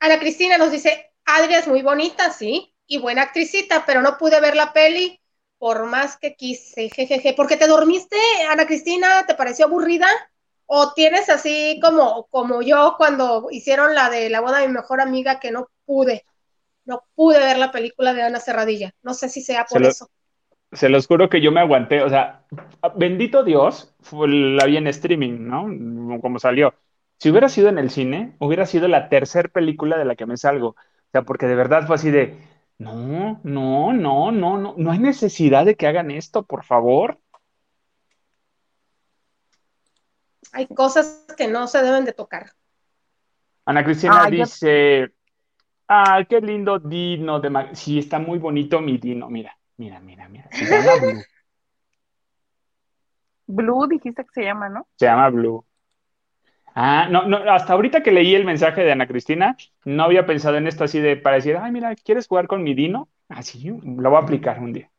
Ana 0.01 0.19
Cristina 0.19 0.59
nos 0.59 0.71
dice: 0.71 1.13
Adria 1.25 1.59
es 1.59 1.69
muy 1.69 1.83
bonita, 1.83 2.31
sí, 2.31 2.75
y 2.87 2.99
buena 2.99 3.23
actricita, 3.23 3.85
pero 3.87 4.03
no 4.03 4.17
pude 4.19 4.41
ver 4.41 4.57
la 4.57 4.73
peli 4.73 5.21
por 5.59 5.85
más 5.87 6.17
que 6.17 6.35
quise. 6.35 6.89
Jejeje. 6.91 7.35
¿Por 7.35 7.47
qué 7.47 7.57
te 7.57 7.67
dormiste, 7.67 8.17
Ana 8.51 8.67
Cristina? 8.67 9.27
¿Te 9.27 9.35
pareció 9.35 9.67
aburrida? 9.67 10.09
¿O 10.67 10.93
tienes 10.95 11.29
así 11.29 11.79
como, 11.83 12.27
como 12.31 12.63
yo 12.63 12.95
cuando 12.99 13.49
hicieron 13.51 13.95
la 13.95 14.11
de 14.11 14.31
la 14.31 14.41
boda 14.41 14.59
de 14.61 14.69
mi 14.69 14.75
mejor 14.75 15.01
amiga 15.01 15.41
que 15.41 15.51
no 15.51 15.69
pude? 15.85 16.25
No 16.85 17.05
pude 17.15 17.39
ver 17.39 17.59
la 17.59 17.73
película 17.73 18.15
de 18.15 18.23
Ana 18.23 18.41
Cerradilla. 18.41 18.93
No 19.03 19.15
sé 19.15 19.29
si 19.29 19.43
sea 19.43 19.67
por 19.67 19.79
Se 19.79 19.81
lo- 19.81 19.89
eso. 19.91 20.09
Se 20.73 20.89
los 20.89 21.07
juro 21.07 21.29
que 21.31 21.41
yo 21.41 21.53
me 21.53 21.61
aguanté. 21.61 22.03
O 22.03 22.09
sea, 22.11 22.47
bendito 22.97 23.45
Dios, 23.45 23.95
la 24.13 24.67
vi 24.67 24.77
en 24.77 24.89
streaming, 24.89 25.47
¿no? 25.49 26.21
Como 26.21 26.39
salió. 26.41 26.75
Si 27.19 27.31
hubiera 27.31 27.49
sido 27.49 27.69
en 27.69 27.79
el 27.79 27.91
cine, 27.91 28.37
hubiera 28.41 28.67
sido 28.67 28.89
la 28.89 29.09
tercera 29.09 29.49
película 29.49 29.99
de 29.99 30.05
la 30.05 30.17
que 30.17 30.27
me 30.27 30.37
salgo. 30.37 30.69
O 30.71 30.77
sea, 31.13 31.23
porque 31.23 31.47
de 31.47 31.55
verdad 31.55 31.87
fue 31.87 31.97
así 31.97 32.11
de, 32.11 32.37
no, 32.79 33.41
no, 33.45 33.93
no, 33.93 34.33
no, 34.33 34.59
no, 34.59 34.75
no 34.77 34.91
hay 34.93 34.99
necesidad 34.99 35.65
de 35.65 35.77
que 35.77 35.87
hagan 35.87 36.11
esto, 36.11 36.45
por 36.45 36.65
favor. 36.65 37.21
Hay 40.55 40.69
cosas 40.69 41.27
que 41.37 41.49
no 41.49 41.67
se 41.67 41.83
deben 41.83 42.05
de 42.05 42.13
tocar. 42.13 42.53
Ana 43.67 43.85
Cristina 43.85 44.23
Ah, 44.23 44.31
yo- 44.31 44.37
dice, 44.37 45.13
ah, 45.89 46.25
qué 46.29 46.41
lindo 46.41 46.79
Dino 46.79 47.41
de 47.41 47.51
Ma-". 47.51 47.75
Sí, 47.75 47.99
está 47.99 48.19
muy 48.19 48.39
bonito 48.39 48.81
mi 48.81 48.99
Dino. 48.99 49.29
Mira, 49.29 49.57
mira, 49.77 49.99
mira, 50.01 50.29
mira. 50.29 50.49
Se 50.53 50.65
llama 50.65 50.95
Blue. 51.01 51.23
Blue 53.47 53.87
dijiste 53.89 54.23
que 54.25 54.31
se 54.33 54.45
llama, 54.45 54.69
¿no? 54.69 54.87
Se 54.97 55.07
llama 55.07 55.29
Blue. 55.31 55.65
Ah, 56.77 57.09
no, 57.11 57.25
no, 57.27 57.37
hasta 57.53 57.73
ahorita 57.73 58.03
que 58.03 58.11
leí 58.11 58.35
el 58.35 58.45
mensaje 58.45 58.83
de 58.83 58.93
Ana 58.93 59.07
Cristina, 59.07 59.57
no 59.85 60.05
había 60.05 60.27
pensado 60.27 60.57
en 60.57 60.67
esto 60.67 60.85
así 60.85 60.99
de 61.01 61.17
para 61.17 61.37
decir, 61.37 61.57
ay, 61.57 61.71
mira, 61.71 61.95
¿quieres 61.95 62.27
jugar 62.27 62.47
con 62.49 62.63
mi 62.65 62.75
Dino? 62.75 63.09
Así, 63.29 63.71
lo 63.71 64.11
voy 64.11 64.19
a 64.19 64.23
aplicar 64.23 64.59
un 64.61 64.73
día. 64.73 64.91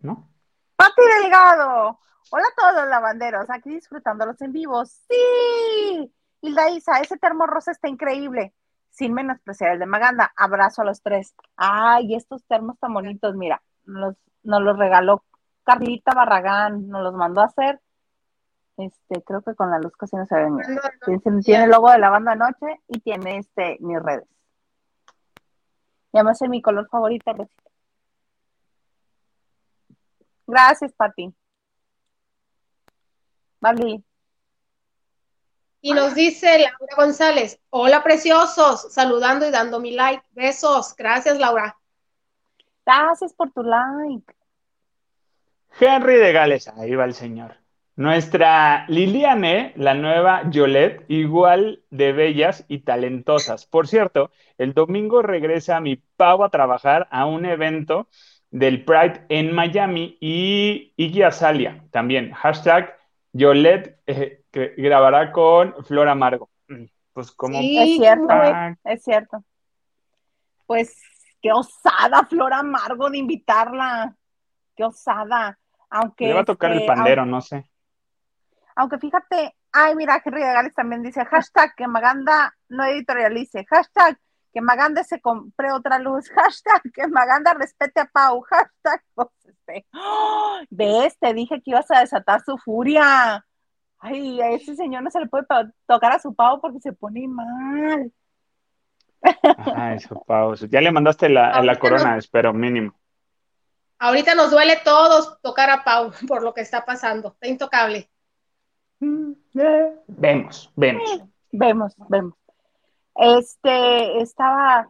¿No? 0.00 0.28
Pati 0.76 1.02
Delgado. 1.22 1.98
Hola 2.30 2.44
a 2.44 2.60
todos 2.60 2.74
los 2.74 2.88
lavanderos, 2.88 3.48
aquí 3.50 3.70
disfrutándolos 3.70 4.40
en 4.42 4.52
vivo. 4.52 4.84
Sí. 4.84 6.12
Hilda 6.40 6.70
Isa, 6.70 7.00
ese 7.00 7.16
termo 7.16 7.46
rosa 7.46 7.70
está 7.70 7.88
increíble. 7.88 8.52
Sin 8.90 9.12
menospreciar 9.12 9.72
el 9.72 9.78
de 9.78 9.86
Maganda. 9.86 10.32
Abrazo 10.36 10.82
a 10.82 10.86
los 10.86 11.02
tres. 11.02 11.34
Ay, 11.56 12.14
estos 12.14 12.44
termos 12.44 12.78
tan 12.78 12.94
bonitos, 12.94 13.34
mira, 13.36 13.62
nos, 13.84 14.16
nos 14.42 14.62
los 14.62 14.78
regaló 14.78 15.22
Carlita 15.64 16.14
Barragán, 16.14 16.88
nos 16.88 17.02
los 17.02 17.14
mandó 17.14 17.42
a 17.42 17.46
hacer. 17.46 17.80
Este, 18.76 19.22
creo 19.22 19.42
que 19.42 19.54
con 19.54 19.70
la 19.70 19.78
luz 19.78 19.92
casi 19.96 20.16
no 20.16 20.26
se 20.26 20.36
ven. 20.36 20.58
Tiene, 21.04 21.42
tiene 21.42 21.64
el 21.64 21.70
logo 21.70 21.90
de 21.90 21.98
la 21.98 22.10
banda 22.10 22.34
Noche 22.34 22.80
y 22.88 23.00
tiene 23.00 23.38
este 23.38 23.76
mis 23.80 24.02
redes. 24.02 24.28
Y 26.12 26.18
además 26.18 26.40
es 26.40 26.48
mi 26.48 26.62
color 26.62 26.88
favorito, 26.88 27.32
Rosita. 27.32 27.70
Gracias, 30.46 30.92
Pati. 30.92 31.34
Vale. 33.60 34.02
Y 35.80 35.92
nos 35.92 36.14
dice 36.14 36.58
Laura 36.58 36.96
González, 36.96 37.60
hola 37.70 38.02
preciosos, 38.02 38.92
saludando 38.92 39.46
y 39.46 39.50
dando 39.50 39.78
mi 39.78 39.92
like. 39.92 40.24
Besos. 40.32 40.94
Gracias, 40.96 41.38
Laura. 41.38 41.76
Gracias 42.84 43.32
por 43.32 43.52
tu 43.52 43.62
like. 43.62 44.34
Henry 45.78 46.16
de 46.16 46.32
Gales, 46.32 46.68
ahí 46.68 46.94
va 46.94 47.04
el 47.04 47.14
señor. 47.14 47.56
Nuestra 47.96 48.84
Liliane, 48.88 49.72
la 49.76 49.94
nueva 49.94 50.50
Yolette, 50.50 51.04
igual 51.08 51.82
de 51.90 52.12
bellas 52.12 52.64
y 52.68 52.80
talentosas. 52.80 53.66
Por 53.66 53.88
cierto, 53.88 54.30
el 54.58 54.74
domingo 54.74 55.22
regresa 55.22 55.80
mi 55.80 55.96
pavo 55.96 56.44
a 56.44 56.50
trabajar 56.50 57.08
a 57.10 57.26
un 57.26 57.46
evento 57.46 58.08
del 58.50 58.84
Pride 58.84 59.24
en 59.28 59.54
Miami 59.54 60.16
y 60.20 60.92
Iggy 60.96 61.22
Azalea 61.22 61.84
también. 61.90 62.32
Hashtag 62.32 62.95
Yolette 63.36 64.00
eh, 64.06 64.44
que 64.50 64.74
grabará 64.76 65.32
con 65.32 65.84
Flor 65.84 66.08
Amargo. 66.08 66.50
Pues 67.12 67.32
como... 67.32 67.58
Sí, 67.58 67.78
Es 67.78 67.98
cierto. 67.98 68.26
Ah, 68.30 68.74
Es 68.84 69.02
cierto. 69.02 69.44
Pues 70.66 71.00
qué 71.40 71.52
osada 71.52 72.26
Flor 72.26 72.52
Amargo 72.52 73.10
de 73.10 73.18
invitarla. 73.18 74.16
Qué 74.74 74.84
osada. 74.84 75.58
Aunque 75.90 76.26
le 76.26 76.34
va 76.34 76.40
a 76.40 76.44
tocar 76.44 76.72
el 76.72 76.78
este, 76.78 76.88
pandero, 76.88 77.24
no 77.24 77.40
sé. 77.40 77.70
Aunque 78.74 78.98
fíjate, 78.98 79.56
ay, 79.72 79.94
mira, 79.94 80.20
Henry 80.22 80.42
de 80.42 80.52
Gales 80.52 80.74
también 80.74 81.02
dice, 81.02 81.24
hashtag 81.24 81.74
que 81.74 81.86
Maganda 81.86 82.54
no 82.68 82.84
editorialice, 82.84 83.64
hashtag 83.64 84.18
que 84.56 84.62
Maganda 84.62 85.04
se 85.04 85.20
compre 85.20 85.70
otra 85.70 85.98
luz, 85.98 86.30
hashtag 86.34 86.80
que 86.94 87.06
Maganda 87.08 87.52
respete 87.52 88.00
a 88.00 88.06
Pau, 88.06 88.40
hashtag, 88.40 89.02
pues, 89.14 89.28
este, 89.44 89.84
¡oh! 89.92 90.60
ves, 90.70 91.18
te 91.18 91.34
dije 91.34 91.56
que 91.60 91.72
ibas 91.72 91.90
a 91.90 92.00
desatar 92.00 92.40
su 92.42 92.56
furia. 92.56 93.44
Ay, 93.98 94.40
a 94.40 94.48
ese 94.52 94.74
señor 94.74 95.02
no 95.02 95.10
se 95.10 95.20
le 95.20 95.26
puede 95.26 95.44
to- 95.44 95.70
tocar 95.86 96.12
a 96.12 96.18
su 96.18 96.34
Pau 96.34 96.58
porque 96.62 96.80
se 96.80 96.94
pone 96.94 97.28
mal. 97.28 98.10
Ajá, 99.58 99.92
eso, 99.92 100.22
Pau. 100.26 100.54
Ya 100.54 100.80
le 100.80 100.90
mandaste 100.90 101.28
la, 101.28 101.60
la 101.60 101.78
corona, 101.78 102.16
espero, 102.16 102.54
mínimo. 102.54 102.94
Ahorita 103.98 104.34
nos 104.34 104.50
duele 104.50 104.78
todos 104.82 105.38
tocar 105.42 105.68
a 105.68 105.84
Pau 105.84 106.12
por 106.26 106.42
lo 106.42 106.54
que 106.54 106.62
está 106.62 106.82
pasando. 106.86 107.28
Está 107.28 107.48
intocable. 107.48 108.08
Mm, 109.00 109.32
Vemos, 110.06 110.72
vemos. 110.74 111.22
Vemos, 111.52 111.94
vemos. 112.08 112.34
Este, 113.18 114.20
estaba, 114.20 114.88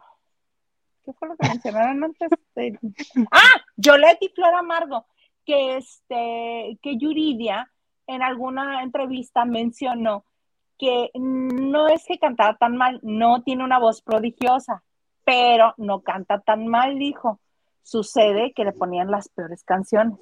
¿qué 1.05 1.13
fue 1.13 1.29
lo 1.29 1.35
que 1.37 1.47
mencionaron 1.47 2.03
antes? 2.03 2.29
De- 2.55 2.79
Ah, 3.31 3.61
Yolette 3.77 4.23
y 4.23 4.29
Flor 4.29 4.53
Amargo. 4.55 5.05
que, 5.45 5.77
este, 5.77 6.77
que 6.81 6.97
Yuridia 6.97 7.71
en 8.05 8.21
alguna 8.21 8.83
entrevista 8.83 9.45
mencionó 9.45 10.25
que 10.77 11.09
no 11.15 11.87
es 11.87 12.03
que 12.05 12.19
cantaba 12.19 12.55
tan 12.57 12.75
mal, 12.77 12.99
no 13.01 13.41
tiene 13.43 13.63
una 13.63 13.79
voz 13.79 14.01
prodigiosa, 14.01 14.83
pero 15.23 15.73
no 15.77 16.01
canta 16.01 16.39
tan 16.41 16.67
mal, 16.67 16.99
dijo. 16.99 17.39
Sucede 17.81 18.51
que 18.53 18.65
le 18.65 18.73
ponían 18.73 19.09
las 19.09 19.29
peores 19.29 19.63
canciones, 19.63 20.17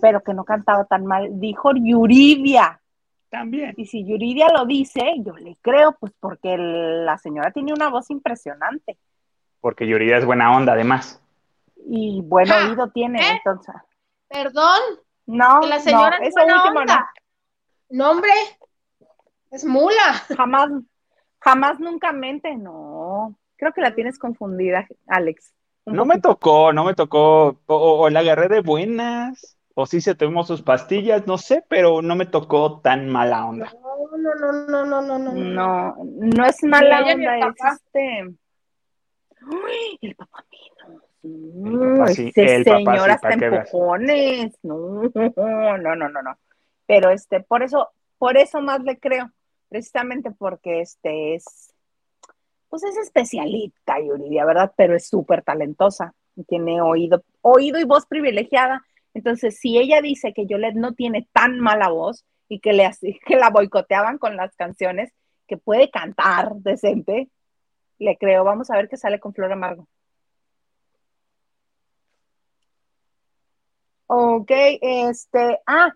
pero 0.00 0.22
que 0.22 0.32
no 0.34 0.44
cantaba 0.44 0.86
tan 0.86 1.04
mal, 1.06 1.38
dijo 1.38 1.70
Yuridia. 1.74 2.81
También. 3.32 3.72
Y 3.78 3.86
si 3.86 4.04
Yuridia 4.04 4.48
lo 4.50 4.66
dice, 4.66 5.14
yo 5.20 5.32
le 5.32 5.56
creo, 5.62 5.96
pues 5.98 6.12
porque 6.20 6.54
la 6.58 7.16
señora 7.16 7.50
tiene 7.50 7.72
una 7.72 7.88
voz 7.88 8.10
impresionante. 8.10 8.98
Porque 9.58 9.86
Yuridia 9.86 10.18
es 10.18 10.26
buena 10.26 10.54
onda, 10.54 10.74
además. 10.74 11.18
Y 11.86 12.20
buen 12.20 12.52
oído 12.52 12.90
tiene, 12.90 13.22
¿eh? 13.22 13.38
entonces. 13.38 13.74
Perdón. 14.28 14.78
No, 15.24 15.62
la 15.62 15.80
señora 15.80 16.18
no, 16.18 16.26
es 16.26 16.34
buena 16.34 16.62
onda. 16.62 17.10
No. 17.88 18.10
hombre, 18.10 18.32
es 19.50 19.64
mula. 19.64 20.12
Jamás, 20.36 20.68
jamás 21.38 21.80
nunca 21.80 22.12
mente, 22.12 22.54
no. 22.54 23.34
Creo 23.56 23.72
que 23.72 23.80
la 23.80 23.94
tienes 23.94 24.18
confundida, 24.18 24.86
Alex. 25.06 25.54
No 25.86 26.04
me 26.04 26.20
tocó, 26.20 26.74
no 26.74 26.84
me 26.84 26.92
tocó. 26.92 27.58
O, 27.64 28.10
la 28.10 28.20
agarré 28.20 28.48
de 28.48 28.60
buenas, 28.60 29.56
o 29.74 29.86
sí 29.86 30.00
se 30.00 30.14
tomó 30.14 30.44
sus 30.44 30.62
pastillas, 30.62 31.26
no 31.26 31.38
sé, 31.38 31.64
pero 31.68 32.02
no 32.02 32.14
me 32.14 32.26
tocó 32.26 32.80
tan 32.80 33.08
mala 33.08 33.46
onda. 33.46 33.72
No, 33.72 34.18
no, 34.18 34.34
no, 34.34 34.84
no, 34.84 35.02
no, 35.02 35.02
no, 35.02 35.18
no. 35.18 35.32
No, 35.32 35.96
no 36.04 36.46
es 36.46 36.62
mala 36.62 37.04
onda, 37.04 37.38
es 37.38 37.54
este. 37.72 38.34
Uy, 39.46 39.98
el 40.02 40.14
papá 40.14 40.44
mío. 40.50 41.00
No, 41.24 42.06
sí, 42.08 42.32
ese 42.34 42.64
señor 42.64 43.10
hasta 43.10 43.32
empujones. 43.32 44.58
No, 44.62 45.02
no, 45.14 45.96
no, 45.96 46.08
no, 46.08 46.22
no. 46.22 46.38
Pero 46.86 47.10
este, 47.10 47.40
por 47.40 47.62
eso, 47.62 47.88
por 48.18 48.36
eso 48.36 48.60
más 48.60 48.82
le 48.82 48.98
creo, 48.98 49.30
precisamente 49.68 50.30
porque 50.30 50.80
este 50.80 51.34
es 51.34 51.72
pues 52.72 52.84
es 52.84 52.96
especialista, 52.96 54.00
Yuridia, 54.00 54.46
¿verdad? 54.46 54.72
Pero 54.74 54.96
es 54.96 55.06
súper 55.06 55.42
talentosa, 55.42 56.14
tiene 56.48 56.80
oído, 56.80 57.22
oído 57.42 57.78
y 57.78 57.84
voz 57.84 58.06
privilegiada. 58.06 58.82
Entonces, 59.14 59.58
si 59.58 59.78
ella 59.78 60.00
dice 60.00 60.32
que 60.32 60.46
Yolette 60.46 60.76
no 60.76 60.94
tiene 60.94 61.28
tan 61.32 61.60
mala 61.60 61.88
voz 61.88 62.24
y 62.48 62.60
que, 62.60 62.72
le, 62.72 62.90
que 63.26 63.36
la 63.36 63.50
boicoteaban 63.50 64.18
con 64.18 64.36
las 64.36 64.54
canciones, 64.56 65.12
que 65.46 65.56
puede 65.56 65.90
cantar 65.90 66.54
decente, 66.56 67.28
le 67.98 68.16
creo. 68.16 68.44
Vamos 68.44 68.70
a 68.70 68.76
ver 68.76 68.88
qué 68.88 68.96
sale 68.96 69.20
con 69.20 69.34
Flor 69.34 69.52
Amargo. 69.52 69.86
Ok, 74.06 74.50
este, 74.50 75.60
ah, 75.66 75.90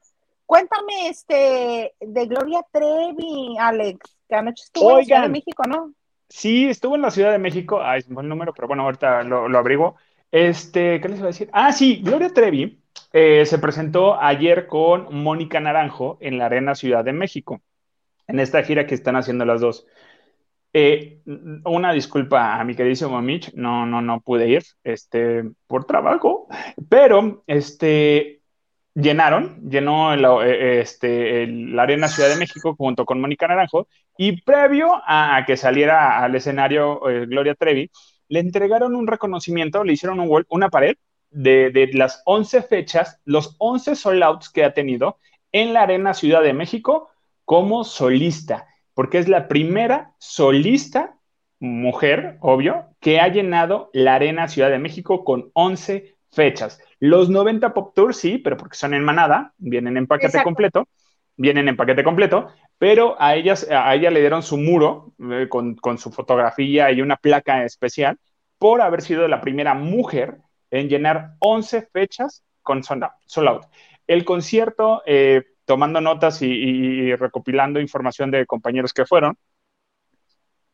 cuéntame 0.46 1.08
este 1.08 1.94
de 2.00 2.26
Gloria 2.26 2.64
Trevi, 2.72 3.58
Alex, 3.58 4.16
que 4.26 4.34
anoche 4.34 4.64
estuvo 4.64 4.98
en 4.98 5.06
de 5.06 5.28
México, 5.28 5.64
¿no? 5.68 5.92
Sí, 6.28 6.66
estuvo 6.66 6.96
en 6.96 7.02
la 7.02 7.10
Ciudad 7.10 7.30
de 7.30 7.38
México. 7.38 7.80
Ah, 7.82 7.98
es 7.98 8.08
un 8.08 8.14
buen 8.14 8.28
número, 8.28 8.54
pero 8.54 8.68
bueno, 8.68 8.84
ahorita 8.84 9.22
lo, 9.22 9.48
lo 9.48 9.58
abrigo. 9.58 9.96
Este, 10.30 11.00
¿qué 11.00 11.08
les 11.08 11.18
iba 11.18 11.26
a 11.26 11.32
decir? 11.32 11.48
Ah, 11.52 11.72
sí, 11.72 12.00
Gloria 12.02 12.32
Trevi 12.32 12.80
eh, 13.12 13.46
se 13.46 13.58
presentó 13.58 14.20
ayer 14.20 14.66
con 14.66 15.14
Mónica 15.14 15.60
Naranjo 15.60 16.18
en 16.20 16.38
la 16.38 16.46
Arena 16.46 16.74
Ciudad 16.74 17.04
de 17.04 17.12
México, 17.12 17.62
en 18.26 18.40
esta 18.40 18.62
gira 18.62 18.86
que 18.86 18.94
están 18.94 19.16
haciendo 19.16 19.44
las 19.44 19.60
dos. 19.60 19.86
Eh, 20.72 21.20
una 21.64 21.92
disculpa 21.92 22.60
a 22.60 22.64
mi 22.64 22.74
queridísimo 22.74 23.20
Mitch, 23.22 23.54
no, 23.54 23.86
no, 23.86 24.02
no 24.02 24.20
pude 24.20 24.48
ir, 24.48 24.62
este, 24.84 25.44
por 25.66 25.86
trabajo, 25.86 26.48
pero, 26.88 27.44
este, 27.46 28.42
llenaron, 28.96 29.60
llenó 29.68 30.12
eh, 30.42 30.80
este, 30.80 31.46
la 31.46 31.82
Arena 31.82 32.08
Ciudad 32.08 32.30
de 32.30 32.36
México 32.36 32.74
junto 32.76 33.04
con 33.04 33.20
Mónica 33.20 33.46
Naranjo 33.46 33.88
y 34.16 34.40
previo 34.42 34.90
a, 35.06 35.44
que 35.46 35.56
saliera 35.56 36.22
al 36.22 36.34
escenario 36.34 37.08
eh, 37.08 37.26
Gloria 37.26 37.54
Trevi, 37.54 37.90
le 38.28 38.40
entregaron 38.40 38.94
un 38.94 39.06
reconocimiento, 39.06 39.84
le 39.84 39.92
hicieron 39.92 40.20
un, 40.20 40.44
una 40.48 40.68
pared 40.68 40.96
de, 41.30 41.70
de, 41.70 41.90
las 41.92 42.22
11 42.24 42.62
fechas, 42.62 43.20
los 43.24 43.56
11 43.58 43.96
sold 43.96 44.22
outs 44.22 44.48
que 44.50 44.64
ha 44.64 44.74
tenido 44.74 45.18
en 45.52 45.72
la 45.72 45.82
Arena 45.82 46.14
Ciudad 46.14 46.42
de 46.42 46.52
México 46.52 47.10
como 47.44 47.84
solista, 47.84 48.66
porque 48.94 49.18
es 49.18 49.28
la 49.28 49.48
primera 49.48 50.12
solista 50.18 51.16
mujer, 51.58 52.38
obvio, 52.40 52.86
que 53.00 53.20
ha 53.20 53.28
llenado 53.28 53.90
la 53.92 54.14
Arena 54.14 54.48
Ciudad 54.48 54.70
de 54.70 54.78
México 54.78 55.24
con 55.24 55.50
11 55.54 56.16
fechas. 56.30 56.80
Los 56.98 57.30
90 57.30 57.72
Pop 57.72 57.94
Tours 57.94 58.16
sí, 58.16 58.38
pero 58.38 58.56
porque 58.56 58.76
son 58.76 58.94
en 58.94 59.04
manada, 59.04 59.54
vienen 59.58 59.96
en 59.96 60.06
paquete 60.06 60.42
completo, 60.42 60.88
vienen 61.36 61.68
en 61.68 61.76
paquete 61.76 62.04
completo, 62.04 62.48
pero 62.78 63.16
a, 63.20 63.34
ellas, 63.34 63.66
a 63.70 63.94
ella 63.94 64.10
le 64.10 64.20
dieron 64.20 64.42
su 64.42 64.56
muro 64.56 65.12
eh, 65.30 65.48
con, 65.48 65.98
su 65.98 66.10
fotografía 66.10 66.90
y 66.92 67.00
una 67.00 67.16
placa 67.16 67.64
especial 67.64 68.18
por 68.58 68.80
haber 68.80 69.02
sido 69.02 69.28
la 69.28 69.40
primera 69.40 69.74
mujer 69.74 70.38
en 70.70 70.88
llenar 70.88 71.34
11 71.40 71.88
fechas 71.92 72.42
con 72.62 72.82
Sold 72.82 73.04
Out. 73.48 73.66
El 74.06 74.24
concierto, 74.24 75.02
eh, 75.06 75.44
tomando 75.64 76.00
notas 76.00 76.42
y, 76.42 77.14
recopilando 77.16 77.80
información 77.80 78.30
de 78.30 78.46
compañeros 78.46 78.92
que 78.92 79.06
fueron, 79.06 79.36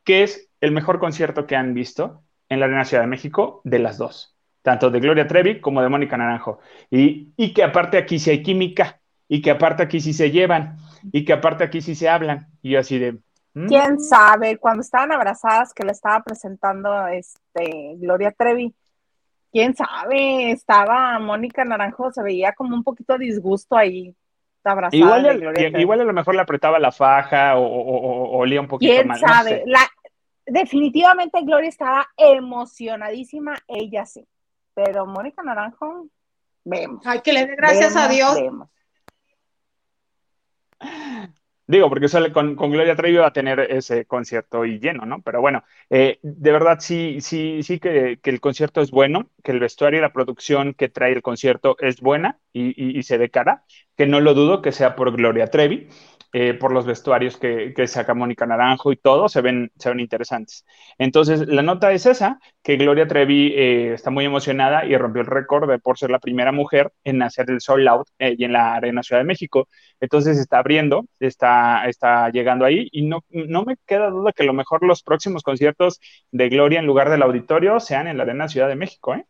que 0.04 0.22
es 0.22 0.50
el 0.60 0.72
mejor 0.72 0.98
concierto 0.98 1.46
que 1.46 1.56
han 1.56 1.74
visto 1.74 2.22
en 2.48 2.60
la 2.60 2.66
Arena 2.66 2.84
Ciudad 2.84 3.02
de 3.02 3.08
México 3.08 3.60
de 3.64 3.78
las 3.78 3.98
dos 3.98 4.36
tanto 4.62 4.90
de 4.90 5.00
Gloria 5.00 5.26
Trevi 5.26 5.60
como 5.60 5.82
de 5.82 5.88
Mónica 5.88 6.16
Naranjo. 6.16 6.60
Y, 6.88 7.32
y 7.36 7.52
que 7.52 7.64
aparte 7.64 7.98
aquí 7.98 8.20
sí 8.20 8.30
hay 8.30 8.44
química, 8.44 9.01
y 9.32 9.40
que 9.40 9.50
aparte 9.50 9.82
aquí 9.82 9.98
sí 9.98 10.12
se 10.12 10.30
llevan, 10.30 10.76
y 11.10 11.24
que 11.24 11.32
aparte 11.32 11.64
aquí 11.64 11.80
sí 11.80 11.94
se 11.94 12.06
hablan. 12.06 12.48
Y 12.60 12.72
yo 12.72 12.80
así 12.80 12.98
de... 12.98 13.12
Mm". 13.54 13.66
¿Quién 13.66 13.98
sabe? 13.98 14.58
Cuando 14.58 14.82
estaban 14.82 15.10
abrazadas, 15.10 15.72
que 15.72 15.84
le 15.84 15.92
estaba 15.92 16.22
presentando 16.22 17.06
este, 17.06 17.94
Gloria 17.96 18.30
Trevi, 18.32 18.74
quién 19.50 19.74
sabe, 19.74 20.50
estaba 20.50 21.18
Mónica 21.18 21.64
Naranjo, 21.64 22.12
se 22.12 22.22
veía 22.22 22.52
como 22.52 22.76
un 22.76 22.84
poquito 22.84 23.16
disgusto 23.16 23.74
ahí. 23.74 24.14
Abrazada 24.64 24.96
igual, 24.98 25.80
igual 25.80 26.00
a 26.02 26.04
lo 26.04 26.12
mejor 26.12 26.34
le 26.34 26.42
apretaba 26.42 26.78
la 26.78 26.92
faja 26.92 27.56
o, 27.56 27.64
o, 27.64 28.36
olía 28.36 28.60
un 28.60 28.68
poquito 28.68 28.92
¿Quién 28.92 29.16
sabe? 29.16 29.62
La, 29.64 29.80
definitivamente 30.44 31.40
Gloria 31.42 31.70
estaba 31.70 32.06
emocionadísima, 32.18 33.54
ella 33.66 34.04
sí. 34.04 34.28
Pero 34.74 35.06
Mónica 35.06 35.42
Naranjo, 35.42 36.08
vemos. 36.64 37.04
Hay 37.06 37.22
que 37.22 37.32
le 37.32 37.46
dé 37.46 37.56
gracias 37.56 37.96
a 37.96 38.08
Dios. 38.08 38.36
Digo, 41.66 41.88
porque 41.88 42.08
sale 42.08 42.32
con, 42.32 42.56
Gloria 42.56 42.96
Trevi 42.96 43.16
va 43.16 43.28
a 43.28 43.32
tener 43.32 43.60
ese 43.60 44.04
concierto 44.04 44.64
y 44.66 44.78
lleno, 44.80 45.06
¿no? 45.06 45.22
Pero 45.22 45.40
bueno, 45.40 45.62
eh, 45.90 46.18
de 46.22 46.52
verdad 46.52 46.78
sí, 46.80 47.20
sí, 47.20 47.62
sí 47.62 47.78
que, 47.78 48.18
el 48.22 48.40
concierto 48.40 48.80
es 48.82 48.90
bueno, 48.90 49.30
que 49.42 49.52
el 49.52 49.60
vestuario 49.60 49.98
y 50.00 50.02
la 50.02 50.12
producción 50.12 50.74
que 50.74 50.88
trae 50.88 51.12
el 51.12 51.22
concierto 51.22 51.76
es 51.80 52.00
buena 52.00 52.40
y, 52.52 52.98
y 52.98 53.02
se 53.04 53.16
ve 53.16 53.30
cara, 53.30 53.64
que 53.96 54.06
no 54.06 54.20
lo 54.20 54.34
dudo 54.34 54.60
que 54.60 54.72
sea 54.72 54.96
por 54.96 55.16
Gloria 55.16 55.46
Trevi. 55.46 55.88
Eh, 56.34 56.54
por 56.54 56.72
los 56.72 56.86
vestuarios 56.86 57.36
que, 57.36 57.74
saca 57.86 58.14
Mónica 58.14 58.46
Naranjo 58.46 58.90
y 58.90 58.96
todo, 58.96 59.28
se 59.28 59.42
ven, 59.42 59.70
se 59.76 59.90
ven 59.90 60.00
interesantes. 60.00 60.64
Entonces, 60.96 61.46
la 61.46 61.60
nota 61.60 61.92
es 61.92 62.06
esa, 62.06 62.40
que 62.62 62.78
Gloria 62.78 63.06
Trevi 63.06 63.52
eh, 63.54 63.92
está 63.92 64.08
muy 64.10 64.24
emocionada 64.24 64.86
y 64.86 64.96
rompió 64.96 65.20
el 65.20 65.26
récord 65.26 65.68
de 65.68 65.78
por 65.78 65.98
ser 65.98 66.10
la 66.10 66.20
primera 66.20 66.50
mujer 66.50 66.90
en 67.04 67.20
hacer 67.22 67.50
el 67.50 67.60
sold 67.60 67.86
out 67.86 68.08
eh, 68.18 68.34
y 68.38 68.44
en 68.44 68.54
la 68.54 68.76
Arena 68.76 69.02
Ciudad 69.02 69.20
de 69.20 69.26
México. 69.26 69.68
Entonces, 70.00 70.38
está 70.38 70.60
abriendo, 70.60 71.04
está, 71.20 71.86
está 71.86 72.30
llegando 72.30 72.64
ahí 72.64 72.88
y 72.92 73.02
no, 73.02 73.20
no 73.28 73.64
me 73.64 73.76
queda 73.86 74.08
duda 74.08 74.32
que 74.32 74.44
a 74.44 74.46
lo 74.46 74.54
mejor 74.54 74.82
los 74.84 75.02
próximos 75.02 75.42
conciertos 75.42 76.00
de 76.30 76.48
Gloria 76.48 76.80
en 76.80 76.86
lugar 76.86 77.10
del 77.10 77.22
auditorio 77.22 77.78
sean 77.78 78.06
en 78.06 78.16
la 78.16 78.22
Arena 78.22 78.48
Ciudad 78.48 78.68
de 78.68 78.76
México, 78.76 79.14
¿eh? 79.14 79.26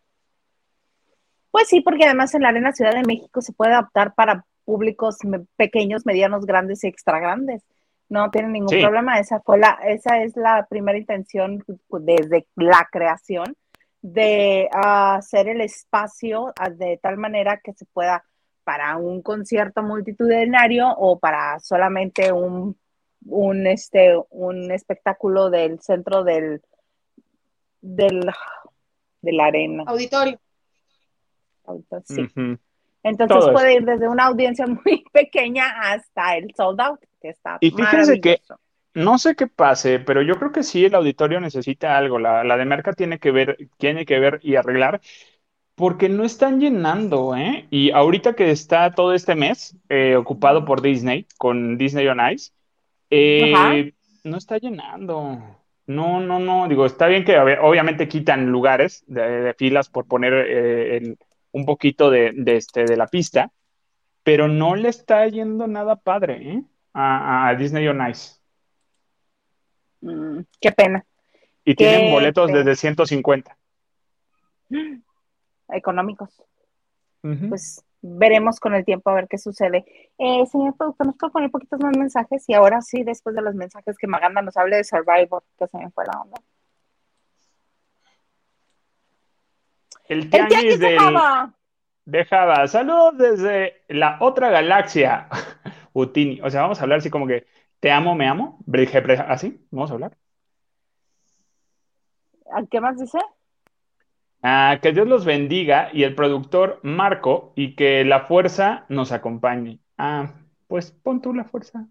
Pues 1.50 1.68
sí, 1.68 1.80
porque 1.80 2.04
además 2.04 2.34
en 2.34 2.42
la 2.42 2.48
Arena 2.48 2.72
Ciudad 2.72 2.92
de 2.92 3.02
México 3.02 3.42
se 3.42 3.52
puede 3.52 3.72
adaptar 3.72 4.14
para 4.14 4.46
públicos 4.64 5.18
pequeños, 5.56 6.06
medianos, 6.06 6.46
grandes 6.46 6.84
y 6.84 6.88
extra 6.88 7.18
grandes. 7.18 7.62
No 8.08 8.30
tienen 8.30 8.52
ningún 8.52 8.80
problema. 8.80 9.18
Esa 9.18 9.40
fue 9.40 9.58
la, 9.58 9.78
esa 9.86 10.22
es 10.22 10.36
la 10.36 10.66
primera 10.68 10.98
intención 10.98 11.64
desde 12.00 12.46
la 12.56 12.88
creación 12.90 13.56
de 14.02 14.68
hacer 14.72 15.48
el 15.48 15.60
espacio 15.60 16.52
ah, 16.58 16.70
de 16.70 16.98
tal 17.00 17.16
manera 17.16 17.60
que 17.62 17.72
se 17.72 17.86
pueda 17.86 18.24
para 18.64 18.96
un 18.96 19.22
concierto 19.22 19.82
multitudinario 19.82 20.88
o 20.88 21.18
para 21.18 21.58
solamente 21.60 22.32
un, 22.32 22.76
un, 23.26 23.66
este, 23.66 24.14
un 24.30 24.70
espectáculo 24.70 25.50
del 25.50 25.80
centro 25.80 26.24
del, 26.24 26.62
del, 27.80 28.30
de 29.20 29.32
la 29.32 29.46
arena. 29.46 29.84
Auditorio. 29.86 30.38
sí. 32.04 32.28
Entonces 33.02 33.50
puede 33.52 33.74
ir 33.74 33.84
desde 33.84 34.08
una 34.08 34.26
audiencia 34.26 34.66
muy 34.84 35.04
pequeña 35.12 35.66
hasta 35.80 36.36
el 36.36 36.54
sold 36.54 36.80
out, 36.80 37.00
que 37.20 37.30
está 37.30 37.58
Y 37.60 37.70
fíjense 37.70 38.20
que 38.20 38.40
no 38.94 39.18
sé 39.18 39.34
qué 39.34 39.46
pase, 39.46 40.00
pero 40.00 40.22
yo 40.22 40.34
creo 40.38 40.52
que 40.52 40.62
sí 40.62 40.84
el 40.84 40.94
auditorio 40.94 41.40
necesita 41.40 41.96
algo. 41.96 42.18
La, 42.18 42.44
la 42.44 42.56
de 42.56 42.64
Merca 42.64 42.92
tiene 42.92 43.18
que 43.18 43.30
ver, 43.30 43.56
tiene 43.78 44.04
que 44.04 44.18
ver 44.18 44.38
y 44.42 44.56
arreglar 44.56 45.00
Porque 45.74 46.10
no 46.10 46.24
están 46.24 46.60
llenando, 46.60 47.34
¿eh? 47.34 47.66
Y 47.70 47.90
ahorita 47.90 48.34
que 48.34 48.50
está 48.50 48.92
todo 48.92 49.14
este 49.14 49.34
mes 49.34 49.76
eh, 49.88 50.16
ocupado 50.16 50.64
por 50.64 50.82
Disney, 50.82 51.26
con 51.38 51.78
Disney 51.78 52.06
on 52.06 52.20
Ice, 52.32 52.52
eh, 53.08 53.92
no 54.24 54.36
está 54.36 54.58
llenando. 54.58 55.38
No, 55.86 56.20
no, 56.20 56.38
no. 56.38 56.68
Digo, 56.68 56.86
está 56.86 57.06
bien 57.06 57.24
que 57.24 57.38
obviamente 57.38 58.08
quitan 58.08 58.46
lugares 58.46 59.04
de, 59.06 59.54
filas 59.54 59.88
por 59.88 60.06
poner 60.06 60.32
eh, 60.48 61.16
un 61.52 61.64
poquito 61.64 62.10
de, 62.10 62.34
este, 62.46 62.84
de 62.84 62.96
la 62.96 63.06
pista, 63.06 63.52
pero 64.22 64.48
no 64.48 64.74
le 64.74 64.88
está 64.88 65.26
yendo 65.28 65.66
nada 65.66 65.96
padre 65.96 66.50
¿eh? 66.50 66.62
a, 66.94 67.54
Disney 67.58 67.86
on 67.88 68.08
Ice. 68.08 68.36
Mm, 70.00 70.40
qué 70.60 70.72
pena. 70.72 71.04
Y 71.64 71.74
tienen 71.74 72.12
boletos 72.12 72.50
desde 72.50 72.74
150. 72.74 73.56
Económicos. 75.68 76.42
Pues 77.48 77.84
veremos 78.02 78.58
con 78.58 78.74
el 78.74 78.84
tiempo 78.84 79.10
a 79.10 79.14
ver 79.14 79.28
qué 79.28 79.38
sucede. 79.38 79.84
Eh, 80.18 80.44
señor 80.46 80.76
productor, 80.76 81.06
nos 81.06 81.16
puedo 81.16 81.32
poner 81.32 81.50
poquitos 81.50 81.78
más 81.80 81.96
mensajes 81.96 82.44
y 82.48 82.54
ahora 82.54 82.80
sí, 82.82 83.04
después 83.04 83.36
de 83.36 83.42
los 83.42 83.54
mensajes 83.54 83.96
que 83.96 84.08
Maganda 84.08 84.42
nos 84.42 84.56
hable 84.56 84.76
de 84.76 84.84
Survivor, 84.84 85.44
que 85.56 85.68
se 85.68 85.78
me 85.78 85.90
fue 85.90 86.04
la 86.04 86.20
onda. 86.20 86.40
El 90.12 90.28
tianguis, 90.28 90.78
de 90.78 90.98
Java. 90.98 91.54
De 92.04 92.24
Java. 92.26 92.66
Saludos 92.68 93.16
desde 93.16 93.82
la 93.88 94.18
otra 94.20 94.50
galaxia. 94.50 95.28
Utini. 95.94 96.40
O 96.42 96.50
sea, 96.50 96.62
vamos 96.62 96.78
a 96.78 96.82
hablar 96.82 96.98
así 96.98 97.10
como 97.10 97.26
que 97.26 97.46
te 97.80 97.90
amo, 97.90 98.14
me 98.14 98.28
amo. 98.28 98.58
Así, 99.26 99.66
vamos 99.70 99.90
a 99.90 99.94
hablar. 99.94 100.16
¿Qué 102.70 102.80
más 102.80 102.98
dice? 102.98 103.18
Ah, 104.42 104.78
que 104.82 104.92
Dios 104.92 105.06
los 105.06 105.24
bendiga 105.24 105.88
y 105.92 106.02
el 106.02 106.14
productor 106.14 106.80
Marco 106.82 107.52
y 107.56 107.74
que 107.74 108.04
la 108.04 108.26
fuerza 108.26 108.84
nos 108.88 109.12
acompañe. 109.12 109.80
Ah, 109.96 110.34
pues 110.66 110.90
pon 110.90 111.22
tú 111.22 111.32
la 111.32 111.44
fuerza. 111.44 111.86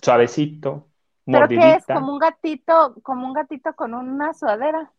Suavecito. 0.00 0.88
¿Pero 1.24 1.48
qué 1.48 1.74
es? 1.74 1.86
Como 1.86 2.12
un 2.12 2.18
gatito, 2.18 2.94
como 3.02 3.26
un 3.26 3.32
gatito 3.32 3.74
con 3.74 3.94
una 3.94 4.32
sudadera. 4.34 4.92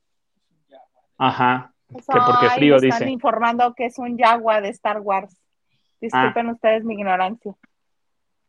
Ajá. 1.18 1.74
Que 1.88 2.02
porque 2.06 2.50
frío 2.56 2.76
dice. 2.76 2.90
Están 2.90 3.10
informando 3.10 3.74
que 3.74 3.86
es 3.86 3.98
un 3.98 4.18
Yagua 4.18 4.62
de 4.62 4.70
Star 4.70 5.00
Wars. 5.00 5.36
Disculpen 6.02 6.50
ah. 6.50 6.52
ustedes 6.52 6.84
mi 6.84 6.96
ignorancia. 6.96 7.56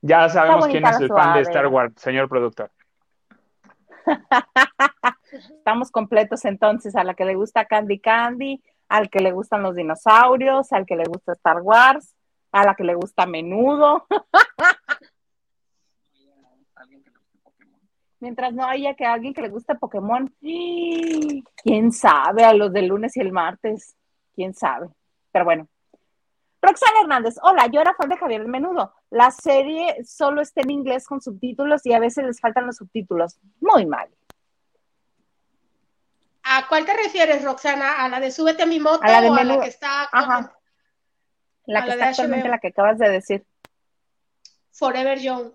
Ya 0.00 0.28
sabemos 0.28 0.66
quién 0.68 0.86
es 0.86 1.00
el 1.00 1.08
fan 1.08 1.34
de 1.34 1.40
Star 1.42 1.66
Wars, 1.66 1.94
señor 1.96 2.28
productor. 2.28 2.70
Estamos 5.32 5.90
completos 5.90 6.44
entonces, 6.44 6.94
a 6.96 7.04
la 7.04 7.14
que 7.14 7.24
le 7.24 7.34
gusta 7.34 7.64
Candy 7.64 7.98
Candy, 7.98 8.62
al 8.88 9.10
que 9.10 9.20
le 9.20 9.32
gustan 9.32 9.62
los 9.62 9.74
dinosaurios, 9.74 10.72
al 10.72 10.86
que 10.86 10.96
le 10.96 11.04
gusta 11.04 11.32
Star 11.32 11.60
Wars, 11.60 12.14
a 12.52 12.64
la 12.64 12.74
que 12.74 12.84
le 12.84 12.94
gusta 12.94 13.26
Menudo. 13.26 14.06
Mientras 18.20 18.52
no 18.52 18.64
haya 18.64 18.94
que 18.94 19.04
alguien 19.04 19.32
que 19.32 19.42
le 19.42 19.48
guste 19.48 19.76
Pokémon, 19.76 20.34
quién 20.40 21.92
sabe, 21.92 22.44
a 22.44 22.52
los 22.52 22.72
del 22.72 22.86
lunes 22.86 23.16
y 23.16 23.20
el 23.20 23.32
martes, 23.32 23.96
quién 24.34 24.54
sabe. 24.54 24.88
Pero 25.30 25.44
bueno. 25.44 25.68
Roxana 26.60 27.00
Hernández, 27.02 27.36
hola, 27.42 27.68
yo 27.68 27.80
era 27.80 27.94
fan 27.94 28.08
de 28.08 28.16
Javier 28.16 28.40
el 28.40 28.48
Menudo. 28.48 28.92
La 29.10 29.30
serie 29.30 30.04
solo 30.04 30.40
está 30.40 30.62
en 30.62 30.70
inglés 30.70 31.06
con 31.06 31.20
subtítulos 31.20 31.86
y 31.86 31.92
a 31.92 32.00
veces 32.00 32.24
les 32.24 32.40
faltan 32.40 32.66
los 32.66 32.76
subtítulos. 32.76 33.38
Muy 33.60 33.86
mal. 33.86 34.08
¿A 36.42 36.66
cuál 36.66 36.84
te 36.84 36.96
refieres, 36.96 37.44
Roxana? 37.44 38.02
¿A 38.02 38.08
la 38.08 38.18
de 38.18 38.32
Súbete 38.32 38.64
a 38.64 38.66
mi 38.66 38.80
moto 38.80 39.02
a 39.02 39.08
la 39.08 39.20
de 39.20 39.30
o 39.30 39.34
a 39.34 39.44
la 39.44 39.60
que 39.60 39.68
está... 39.68 40.08
Ajá. 40.10 40.52
La 41.66 41.84
que 41.84 41.90
está 41.90 42.08
actualmente 42.08 42.48
la 42.48 42.58
que 42.58 42.68
acabas 42.68 42.98
de 42.98 43.10
decir. 43.10 43.46
Forever 44.72 45.18
Young. 45.18 45.52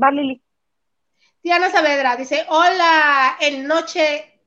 Va, 0.00 0.10
Lili. 0.10 0.45
Diana 1.42 1.70
Saavedra 1.70 2.16
dice, 2.16 2.44
hola, 2.48 3.36
en 3.40 3.66
noche, 3.66 4.40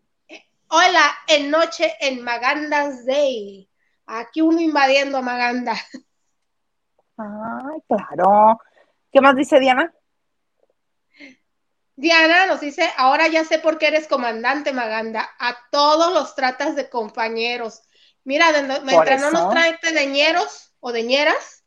hola, 0.68 1.18
en 1.28 1.50
noche 1.50 1.96
en 2.00 2.24
Maganda's 2.24 3.06
Day. 3.06 3.70
Aquí 4.06 4.42
uno 4.42 4.60
invadiendo 4.60 5.18
a 5.18 5.22
Maganda. 5.22 5.74
Ay, 7.18 7.82
claro. 7.88 8.60
¿Qué 9.12 9.22
más 9.22 9.36
dice 9.36 9.60
Diana? 9.60 9.94
Diana 11.96 12.46
nos 12.46 12.62
dice, 12.62 12.90
ahora 12.98 13.28
ya 13.28 13.44
sé 13.44 13.60
por 13.60 13.78
qué 13.78 13.88
eres 13.88 14.08
comandante, 14.08 14.72
Maganda. 14.72 15.30
A 15.38 15.58
todos 15.70 16.14
los 16.14 16.34
tratas 16.34 16.76
de 16.76 16.90
compañeros. 16.90 17.82
Mira, 18.24 18.48
mientras 18.84 19.22
no 19.22 19.32
nos 19.32 19.50
traen 19.50 19.78
deñeros 19.94 20.74
o 20.80 20.92
deñeras, 20.92 21.66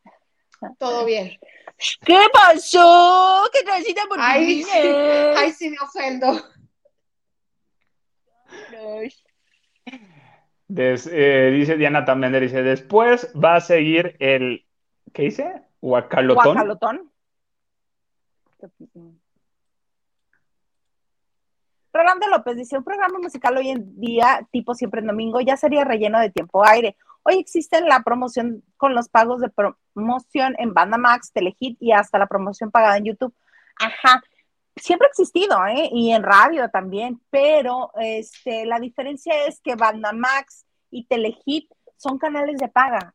todo 0.79 1.05
bien. 1.05 1.39
¿Qué 2.05 2.19
pasó? 2.33 3.49
¿Qué 3.53 3.65
necesita 3.65 4.03
por 4.09 4.19
ay, 4.21 4.63
sí, 4.63 4.71
ay, 5.37 5.53
sí 5.53 5.71
me 5.71 5.77
ofendo. 5.79 6.41
Eh, 10.75 11.51
dice 11.53 11.77
Diana 11.77 12.05
también, 12.05 12.39
dice, 12.41 12.63
después 12.63 13.31
va 13.33 13.57
a 13.57 13.61
seguir 13.61 14.17
el, 14.21 14.67
¿qué 15.13 15.23
dice? 15.25 15.63
Huacalotón. 15.81 16.57
Huacalotón. 16.57 17.13
Rolando 21.93 22.29
López 22.29 22.57
dice, 22.57 22.79
un 22.79 22.85
programa 22.85 23.19
musical 23.19 23.57
hoy 23.59 23.71
en 23.71 24.01
día, 24.01 24.47
tipo 24.51 24.75
siempre 24.75 25.01
en 25.01 25.09
domingo, 25.09 25.41
ya 25.41 25.57
sería 25.57 25.85
relleno 25.85 26.19
de 26.21 26.31
tiempo 26.31 26.65
aire. 26.65 26.97
Hoy 27.25 27.39
existe 27.39 27.81
la 27.83 28.03
promoción 28.03 28.65
con 28.77 28.95
los 28.95 29.09
pagos 29.09 29.41
de 29.41 29.49
promoción 29.49 30.57
en 30.59 30.75
Banda 30.75 30.99
Max, 30.99 31.31
Telehit 31.33 31.77
y 31.81 31.93
hasta 31.93 32.19
la 32.19 32.27
promoción 32.27 32.71
pagada 32.71 32.97
en 32.97 33.05
YouTube. 33.05 33.35
Ajá, 33.79 34.23
siempre 34.77 35.07
ha 35.07 35.11
existido, 35.11 35.65
¿eh? 35.67 35.89
Y 35.93 36.11
en 36.13 36.23
radio 36.23 36.69
también, 36.69 37.21
pero 37.31 37.93
este, 38.01 38.67
la 38.67 38.81
diferencia 38.81 39.47
es 39.47 39.61
que 39.61 39.77
Banda 39.77 40.13
Max 40.13 40.67
y 40.91 41.07
Telehit 41.07 41.71
son 41.97 42.19
canales 42.19 42.59
de 42.59 42.69
paga 42.69 43.15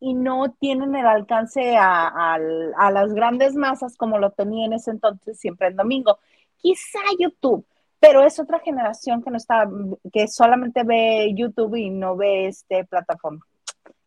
y 0.00 0.14
no 0.14 0.52
tienen 0.52 0.94
el 0.94 1.06
alcance 1.06 1.76
a, 1.76 2.34
a 2.34 2.90
las 2.90 3.12
grandes 3.12 3.54
masas 3.54 3.96
como 3.96 4.18
lo 4.18 4.30
tenía 4.30 4.66
en 4.66 4.72
ese 4.72 4.90
entonces 4.90 5.38
siempre 5.38 5.68
en 5.68 5.76
domingo. 5.76 6.18
Quizá 6.56 7.00
YouTube 7.18 7.66
pero 8.06 8.22
es 8.22 8.38
otra 8.38 8.58
generación 8.58 9.22
que 9.22 9.30
no 9.30 9.38
está, 9.38 9.66
que 10.12 10.28
solamente 10.28 10.84
ve 10.84 11.32
YouTube 11.34 11.76
y 11.76 11.88
no 11.88 12.16
ve 12.16 12.48
este 12.48 12.84
plataforma. 12.84 13.40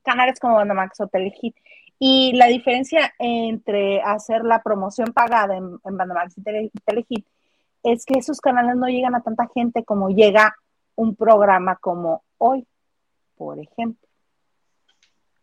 Canales 0.03 0.39
como 0.39 0.53
Bandamax 0.53 1.01
o 1.01 1.07
Telehit. 1.07 1.55
Y 1.97 2.33
la 2.33 2.45
diferencia 2.45 3.11
entre 3.17 3.99
hacer 4.03 4.43
la 4.43 4.61
promoción 4.61 5.13
pagada 5.13 5.57
en, 5.57 5.79
Bandamax 5.83 6.37
y 6.37 6.41
Telehit 6.43 7.25
es 7.81 8.05
que 8.05 8.19
esos 8.19 8.39
canales 8.39 8.75
no 8.75 8.85
llegan 8.85 9.15
a 9.15 9.23
tanta 9.23 9.47
gente 9.51 9.83
como 9.83 10.09
llega 10.09 10.55
un 10.95 11.15
programa 11.15 11.77
como 11.77 12.21
hoy, 12.37 12.67
por 13.35 13.57
ejemplo. 13.57 14.06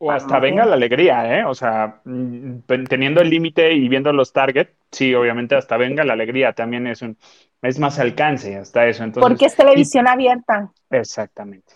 O 0.07 0.11
hasta 0.11 0.39
venga 0.39 0.67
la 0.67 0.75
alegría, 0.75 1.39
¿eh? 1.39 1.45
O 1.47 1.55
sea, 1.55 2.03
mm, 2.05 2.61
teniendo 2.89 3.23
el 3.23 3.31
límite 3.31 3.73
y 3.73 3.89
viendo 3.89 4.13
los 4.13 4.35
targets, 4.35 4.71
sí, 4.93 5.15
obviamente 5.15 5.55
hasta 5.55 5.79
venga 5.79 6.05
la 6.05 6.13
alegría 6.13 6.53
también 6.53 6.87
es 6.87 7.01
un, 7.01 7.17
es 7.63 7.79
más 7.79 7.99
alcance 7.99 8.55
hasta 8.55 8.87
eso. 8.87 9.03
Entonces, 9.03 9.27
Porque 9.27 9.47
es 9.47 9.57
televisión 9.57 10.07
abierta. 10.07 10.71
Exactamente, 10.91 11.73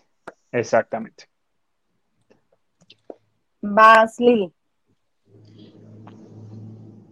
exactamente. 0.52 1.24
Vas, 3.62 4.16
Lili. 4.18 4.52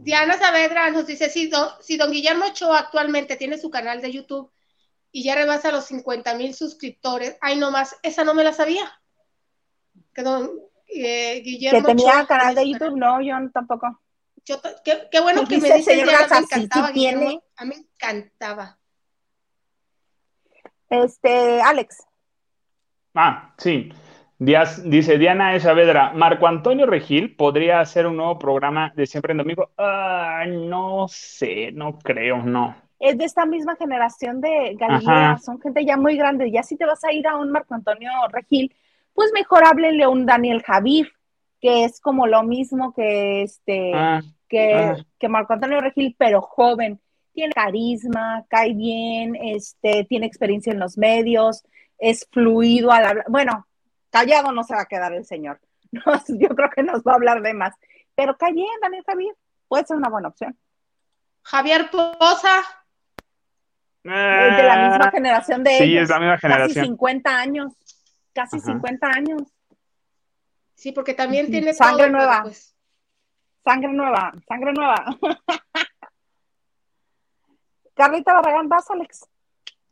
Diana 0.00 0.36
Saavedra 0.36 0.90
nos 0.90 1.06
dice, 1.06 1.30
si 1.30 1.48
don, 1.48 1.68
si 1.80 1.96
don 1.96 2.12
Guillermo 2.12 2.44
Ochoa 2.44 2.78
actualmente 2.78 3.36
tiene 3.36 3.56
su 3.56 3.70
canal 3.70 4.02
de 4.02 4.12
YouTube 4.12 4.52
y 5.10 5.24
ya 5.24 5.34
rebasa 5.34 5.72
los 5.72 5.86
50 5.86 6.34
mil 6.34 6.52
suscriptores, 6.52 7.38
ay, 7.40 7.56
nomás, 7.56 7.96
esa 8.02 8.22
no 8.22 8.34
me 8.34 8.44
la 8.44 8.52
sabía. 8.52 8.84
Que 10.12 10.22
don 10.22 10.50
eh, 11.04 11.40
Guillermo 11.44 11.80
Que 11.80 11.86
tenía 11.86 12.26
canal 12.26 12.54
de 12.54 12.68
YouTube, 12.70 12.96
no, 12.96 13.20
yo 13.20 13.34
tampoco 13.52 14.00
qué, 15.10 15.20
bueno 15.20 15.44
que 15.46 15.58
me 15.58 15.72
dice 15.72 15.94
Diana, 15.94 16.26
me 16.30 16.38
encantaba, 16.38 16.92
tiene... 16.92 17.40
a 17.56 17.64
mí 17.64 17.70
me 17.70 17.76
encantaba. 17.76 18.78
Este, 20.88 21.60
Alex. 21.60 22.06
Ah, 23.14 23.54
sí. 23.58 23.92
dice 24.38 25.18
Diana 25.18 25.58
Saavedra, 25.58 26.12
Marco 26.12 26.46
Antonio 26.46 26.86
Regil 26.86 27.34
podría 27.34 27.80
hacer 27.80 28.06
un 28.06 28.16
nuevo 28.16 28.38
programa 28.38 28.92
de 28.94 29.06
Siempre 29.06 29.32
en 29.32 29.38
Domingo. 29.38 29.70
Ah, 29.76 30.44
no 30.46 31.06
sé, 31.08 31.72
no 31.72 31.98
creo, 31.98 32.42
no. 32.42 32.76
Es 32.98 33.18
de 33.18 33.24
esta 33.24 33.44
misma 33.44 33.76
generación 33.76 34.40
de 34.40 34.74
Galilea, 34.78 35.38
son 35.38 35.60
gente 35.60 35.84
ya 35.84 35.96
muy 35.96 36.16
grande. 36.16 36.50
Ya 36.50 36.62
si 36.62 36.76
te 36.76 36.86
vas 36.86 37.02
a 37.04 37.12
ir 37.12 37.26
a 37.26 37.36
un 37.36 37.50
Marco 37.50 37.74
Antonio 37.74 38.10
Regil, 38.30 38.74
pues 39.16 39.32
mejor 39.32 39.64
háblenle 39.64 40.04
a 40.04 40.08
un 40.08 40.26
Daniel 40.26 40.62
Javif, 40.62 41.08
que 41.60 41.84
es 41.84 42.00
como 42.00 42.28
lo 42.28 42.44
mismo 42.44 42.92
que 42.94 43.42
este, 43.42 43.92
ah 43.92 44.20
que, 44.48 44.74
ah. 44.74 44.96
que 45.18 45.28
Marco 45.28 45.52
Antonio 45.52 45.80
Regil, 45.80 46.14
pero 46.18 46.40
joven. 46.40 47.00
Tiene 47.32 47.52
carisma, 47.52 48.44
cae 48.48 48.72
bien, 48.72 49.36
este, 49.36 50.06
tiene 50.08 50.26
experiencia 50.26 50.72
en 50.72 50.80
los 50.80 50.96
medios, 50.96 51.64
es 51.98 52.26
fluido 52.32 52.90
al 52.90 53.04
hablar. 53.04 53.26
Bueno, 53.28 53.66
callado 54.08 54.52
no 54.52 54.64
se 54.64 54.74
va 54.74 54.82
a 54.82 54.86
quedar 54.86 55.12
el 55.12 55.26
señor. 55.26 55.60
yo 55.92 56.48
creo 56.48 56.70
que 56.70 56.82
nos 56.82 57.02
va 57.02 57.12
a 57.12 57.16
hablar 57.16 57.42
de 57.42 57.52
más. 57.52 57.74
Pero 58.14 58.38
cae 58.38 58.54
bien, 58.54 58.68
Daniel 58.80 59.04
Javier, 59.06 59.34
puede 59.68 59.84
ser 59.84 59.98
una 59.98 60.08
buena 60.08 60.28
opción. 60.28 60.56
Javier 61.42 61.90
Poza. 61.90 62.60
Es 64.02 64.56
de 64.56 64.62
la 64.62 64.88
misma 64.88 65.10
generación 65.10 65.64
de 65.64 65.78
Sí, 65.78 65.98
es 65.98 66.08
la 66.08 66.18
misma 66.18 66.38
generación. 66.38 66.74
Casi 66.74 66.86
50 66.86 67.38
años. 67.38 67.72
Casi 68.36 68.58
Ajá. 68.58 68.66
50 68.66 69.06
años. 69.08 69.42
Sí, 70.74 70.92
porque 70.92 71.14
también 71.14 71.50
tiene 71.50 71.72
Sangre 71.72 72.08
todo, 72.08 72.18
nueva. 72.18 72.42
pues, 72.42 72.76
Sangre 73.64 73.92
nueva, 73.94 74.32
sangre 74.46 74.72
nueva. 74.74 74.94
Carlita 77.94 78.34
Barragán, 78.34 78.68
vas, 78.68 78.90
Alex. 78.90 79.26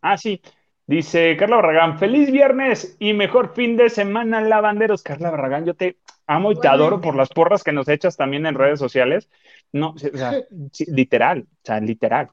Ah, 0.03 0.19
sí. 0.19 0.43
Dice 0.87 1.35
Carla 1.39 1.57
Barragán, 1.57 1.99
feliz 1.99 2.31
viernes 2.31 2.97
y 2.99 3.15
mejor 3.15 3.55
fin 3.55 3.79
de 3.79 3.89
semana, 3.89 4.43
lavanderos. 4.43 5.03
Carla 5.03 5.31
Barragán, 5.31 5.65
yo 5.65 5.75
te 5.75 5.97
amo 6.27 6.53
y 6.53 6.61
te 6.61 6.69
adoro 6.69 7.01
por 7.01 7.17
las 7.17 7.31
porras 7.31 7.65
que 7.65 7.73
nos 7.73 7.89
echas 7.89 8.19
también 8.19 8.45
en 8.45 8.55
redes 8.55 8.79
sociales. 8.79 9.31
No, 9.73 9.93
o 9.93 9.99
sea, 9.99 10.33
sí, 10.73 10.85
literal, 10.89 11.47
o 11.51 11.61
sea, 11.65 11.81
literal. 11.81 12.29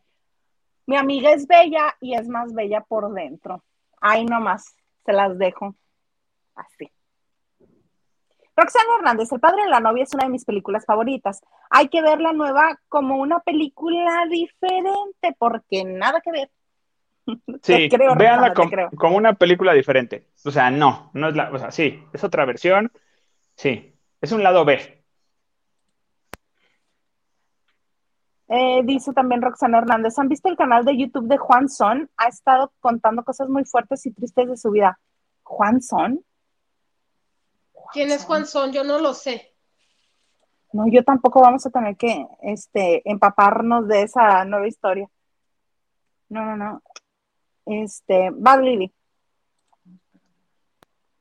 Mi 0.85 0.97
amiga 0.97 1.31
es 1.31 1.47
bella 1.47 1.95
y 2.01 2.15
es 2.15 2.27
más 2.27 2.53
bella 2.53 2.81
por 2.81 3.13
dentro. 3.13 3.63
Ahí 4.01 4.25
nomás, 4.25 4.75
se 5.05 5.13
las 5.13 5.37
dejo. 5.37 5.75
Así. 6.55 6.91
Roxana 8.55 8.95
Hernández, 8.99 9.31
El 9.31 9.39
padre 9.39 9.63
de 9.63 9.69
la 9.69 9.79
novia 9.79 10.03
es 10.03 10.13
una 10.13 10.25
de 10.25 10.29
mis 10.29 10.45
películas 10.45 10.85
favoritas. 10.85 11.41
Hay 11.69 11.87
que 11.87 12.01
ver 12.01 12.19
la 12.21 12.33
nueva 12.33 12.79
como 12.89 13.17
una 13.17 13.39
película 13.39 14.25
diferente, 14.29 15.35
porque 15.39 15.83
nada 15.85 16.21
que 16.21 16.31
ver. 16.31 16.51
Sí, 17.63 17.87
creo, 17.89 18.15
véanla 18.15 18.49
Roxana, 18.49 18.53
te 18.53 18.55
com- 18.55 18.69
creo. 18.69 18.89
como 18.97 19.15
una 19.17 19.33
película 19.33 19.73
diferente. 19.73 20.27
O 20.43 20.51
sea, 20.51 20.69
no, 20.71 21.11
no 21.13 21.29
es 21.29 21.35
la, 21.35 21.51
o 21.51 21.57
sea, 21.57 21.71
sí, 21.71 22.03
es 22.13 22.23
otra 22.23 22.45
versión. 22.45 22.91
Sí, 23.55 23.95
es 24.19 24.31
un 24.31 24.43
lado 24.43 24.65
B. 24.65 25.03
Eh, 28.49 28.81
dice 28.83 29.13
también 29.13 29.41
Roxana 29.41 29.77
Hernández, 29.77 30.19
¿han 30.19 30.27
visto 30.27 30.49
el 30.49 30.57
canal 30.57 30.83
de 30.83 30.97
YouTube 30.97 31.27
de 31.27 31.37
Juan 31.37 31.69
Son? 31.69 32.09
Ha 32.17 32.27
estado 32.27 32.73
contando 32.81 33.23
cosas 33.23 33.47
muy 33.47 33.63
fuertes 33.63 34.05
y 34.05 34.11
tristes 34.11 34.49
de 34.49 34.57
su 34.57 34.71
vida. 34.71 34.99
¿Juan 35.43 35.81
Son? 35.81 36.19
¿Quién 37.91 38.11
es 38.11 38.23
Juan 38.25 38.45
Son? 38.45 38.71
Yo 38.71 38.83
no 38.83 38.99
lo 38.99 39.13
sé. 39.13 39.53
No, 40.73 40.85
yo 40.87 41.03
tampoco 41.03 41.41
vamos 41.41 41.65
a 41.65 41.69
tener 41.69 41.97
que 41.97 42.25
este, 42.41 43.01
empaparnos 43.09 43.87
de 43.87 44.03
esa 44.03 44.45
nueva 44.45 44.67
historia. 44.67 45.09
No, 46.29 46.45
no, 46.45 46.55
no. 46.55 46.81
Este, 47.65 48.29
va 48.29 48.57
Lili. 48.57 48.93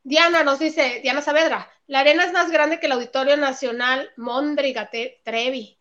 Diana 0.03 0.45
nos 0.45 0.59
dice, 0.59 1.01
Diana 1.03 1.21
Saavedra, 1.21 1.69
la 1.87 2.01
arena 2.01 2.25
es 2.25 2.33
más 2.33 2.51
grande 2.51 2.81
que 2.81 2.87
el 2.87 2.93
Auditorio 2.93 3.37
Nacional 3.37 4.11
Mondriga 4.17 4.89
Trevi. 4.89 5.79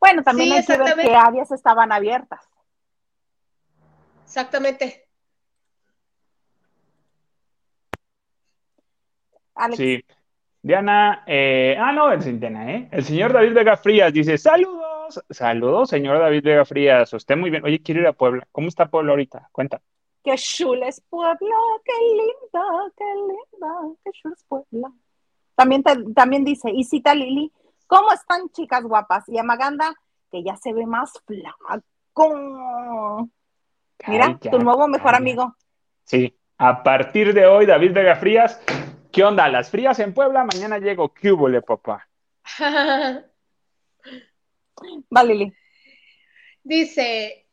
Bueno, 0.00 0.22
también 0.22 0.50
Sí, 0.50 0.54
hay 0.56 0.64
que 0.66 0.76
ver 0.94 0.96
qué 1.06 1.14
áreas 1.14 1.50
estaban 1.50 1.92
abiertas. 1.92 2.40
Exactamente. 4.24 5.05
Alex, 9.56 9.76
Sí. 9.78 10.04
Diana, 10.62 11.22
eh, 11.26 11.76
ah, 11.78 11.92
no, 11.92 12.10
es 12.12 12.24
Diana, 12.40 12.72
¿eh? 12.72 12.88
El 12.90 13.04
señor 13.04 13.32
David 13.32 13.54
Vega 13.54 13.76
Frías 13.76 14.12
dice, 14.12 14.36
saludos, 14.36 15.22
saludos, 15.30 15.90
señor 15.90 16.18
David 16.18 16.42
Vega 16.44 16.64
Frías, 16.64 17.12
usted 17.12 17.36
muy 17.36 17.50
bien. 17.50 17.64
Oye, 17.64 17.80
quiero 17.82 18.00
ir 18.00 18.06
a 18.08 18.12
Puebla. 18.12 18.46
¿Cómo 18.50 18.66
está 18.68 18.86
Puebla 18.86 19.12
ahorita? 19.12 19.48
Cuenta. 19.52 19.80
qué 20.24 20.34
chula 20.36 20.88
es 20.88 21.00
Puebla, 21.08 21.36
qué 21.84 21.92
linda, 22.16 22.64
qué 22.96 23.04
linda, 23.14 23.74
qué 24.02 24.10
chula 24.10 24.34
es 24.36 24.44
Puebla. 24.48 24.90
También, 25.54 25.84
te- 25.84 26.12
también 26.14 26.44
dice, 26.44 26.68
y 26.70 26.82
cita 26.82 27.14
Lili, 27.14 27.52
¿cómo 27.86 28.12
están 28.12 28.48
chicas 28.50 28.82
guapas? 28.82 29.28
Y 29.28 29.38
a 29.38 29.44
Maganda, 29.44 29.94
que 30.32 30.42
ya 30.42 30.56
se 30.56 30.72
ve 30.72 30.84
más 30.84 31.12
flaco. 31.24 31.80
Mira, 34.08 34.26
Ay, 34.26 34.36
ya, 34.40 34.50
tu 34.50 34.58
nuevo 34.58 34.88
mejor 34.88 35.12
ya. 35.12 35.16
amigo. 35.18 35.54
Sí, 36.04 36.36
a 36.58 36.82
partir 36.82 37.32
de 37.32 37.46
hoy, 37.46 37.66
David 37.66 37.92
Vega 37.92 38.16
Frías, 38.16 38.60
¿qué 39.16 39.24
onda? 39.24 39.48
Las 39.48 39.70
frías 39.70 39.98
en 39.98 40.12
Puebla, 40.12 40.44
mañana 40.44 40.78
llego, 40.78 41.14
¿qué 41.14 41.32
hubole, 41.32 41.62
papá? 41.62 42.06
Va, 45.16 45.24
Lili. 45.24 45.54
dice, 46.62 47.48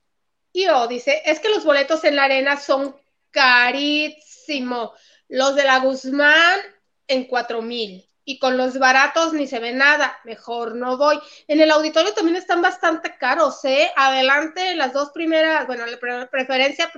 yo, 0.54 0.88
dice, 0.88 1.22
es 1.26 1.40
que 1.40 1.48
los 1.48 1.64
boletos 1.64 2.04
en 2.04 2.18
la 2.18 2.26
arena 2.26 2.58
son 2.58 2.98
carísimos. 3.32 4.92
Los 5.30 5.56
de 5.56 5.64
la 5.64 5.80
Guzmán 5.80 6.60
en 7.08 7.28
cuatro 7.28 7.62
mil. 7.62 8.06
Y 8.26 8.40
con 8.40 8.58
los 8.58 8.78
baratos 8.78 9.32
ni 9.34 9.48
se 9.48 9.60
ve 9.60 9.72
nada. 9.72 10.20
Mejor 10.26 10.76
no 10.76 10.98
voy. 10.98 11.18
En 11.48 11.62
el 11.62 11.72
auditorio 11.72 12.14
también 12.14 12.36
están 12.36 12.62
bastante 12.62 13.18
caros, 13.18 13.64
¿eh? 13.64 13.90
Adelante, 13.96 14.76
las 14.76 14.92
dos 14.92 15.12
primeras, 15.12 15.66
bueno, 15.66 15.86
la 15.86 15.98
pre- 15.98 16.28
preferencia 16.28 16.92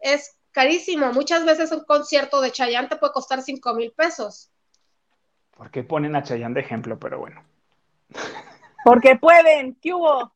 es 0.00 0.38
carísimo. 0.52 1.12
Muchas 1.12 1.44
veces 1.44 1.72
un 1.72 1.84
concierto 1.84 2.40
de 2.40 2.52
Chayanne 2.52 2.88
te 2.88 2.96
puede 2.96 3.12
costar 3.12 3.42
cinco 3.42 3.74
mil 3.74 3.92
pesos. 3.92 4.50
¿Por 5.56 5.70
qué 5.70 5.82
ponen 5.82 6.16
a 6.16 6.22
Chayanne 6.22 6.54
de 6.54 6.60
ejemplo? 6.60 6.98
Pero 6.98 7.18
bueno. 7.18 7.42
Porque 8.84 9.16
pueden, 9.16 9.74
¿qué 9.74 9.92
hubo? 9.92 10.32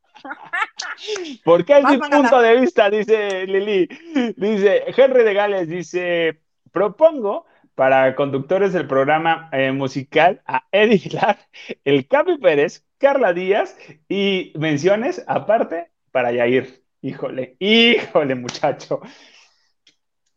Porque 1.45 1.79
es 1.79 1.85
mi 1.85 1.99
punto 1.99 2.41
de 2.41 2.61
vista, 2.61 2.91
dice 2.91 3.47
Lili. 3.47 3.89
Dice 4.37 4.85
Henry 4.97 5.25
de 5.25 5.35
Gales, 5.35 5.69
dice, 5.69 6.41
propongo 6.71 7.47
para 7.75 8.15
conductores 8.15 8.73
del 8.73 8.87
programa 8.87 9.49
eh, 9.53 9.73
musical 9.73 10.43
a 10.47 10.65
Eddie 10.71 11.01
Hilar, 11.05 11.39
el 11.85 12.07
Capi 12.07 12.39
Pérez, 12.39 12.85
Carla 12.99 13.33
Díaz 13.33 13.77
y 14.09 14.53
menciones 14.57 15.25
aparte 15.27 15.91
para 16.13 16.31
Yair. 16.33 16.85
Híjole, 17.03 17.57
híjole, 17.59 18.35
muchacho. 18.35 19.01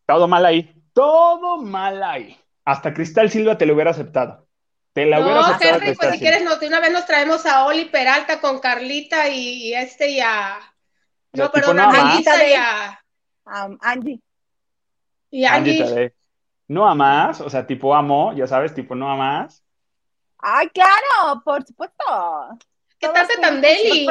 Todo 0.07 0.27
mal 0.27 0.43
ahí, 0.45 0.73
todo 0.93 1.57
mal 1.57 2.01
ahí. 2.01 2.35
Hasta 2.65 2.93
Cristal 2.93 3.29
Silva 3.29 3.57
te 3.57 3.65
lo 3.67 3.75
hubiera 3.75 3.91
aceptado. 3.91 4.47
Te 4.93 5.05
la 5.05 5.19
hubiera 5.19 5.35
No, 5.41 5.45
aceptado 5.45 5.75
Henry, 5.75 5.95
pues 5.95 6.11
si 6.13 6.19
quieres, 6.19 6.43
nos- 6.43 6.59
de 6.59 6.67
una 6.67 6.79
vez 6.79 6.91
nos 6.91 7.05
traemos 7.05 7.45
a 7.45 7.65
Oli 7.65 7.85
Peralta 7.85 8.41
con 8.41 8.59
Carlita 8.59 9.29
y, 9.29 9.67
y 9.67 9.73
este 9.75 10.09
y 10.09 10.19
a. 10.21 10.57
No, 11.33 11.51
perdón, 11.51 11.79
a 11.79 11.87
más. 11.87 12.13
Melissa 12.13 12.47
y 12.47 12.53
a, 12.53 13.03
Um, 13.45 13.77
Angie. 13.81 14.19
y 15.29 15.45
a 15.45 15.53
Angie 15.53 15.83
Angie. 15.83 16.13
No 16.67 16.85
a 16.89 16.95
más, 16.95 17.39
o 17.39 17.49
sea, 17.49 17.65
tipo 17.65 17.95
amo, 17.95 18.33
ya 18.33 18.45
sabes, 18.47 18.73
tipo 18.73 18.93
no 18.95 19.09
a 19.09 19.15
más. 19.15 19.63
Ay, 20.39 20.67
claro, 20.69 21.41
por 21.45 21.65
supuesto. 21.65 22.03
¿Qué 22.99 23.07
tal 23.07 23.27
tan 23.39 23.61
deli? 23.61 24.05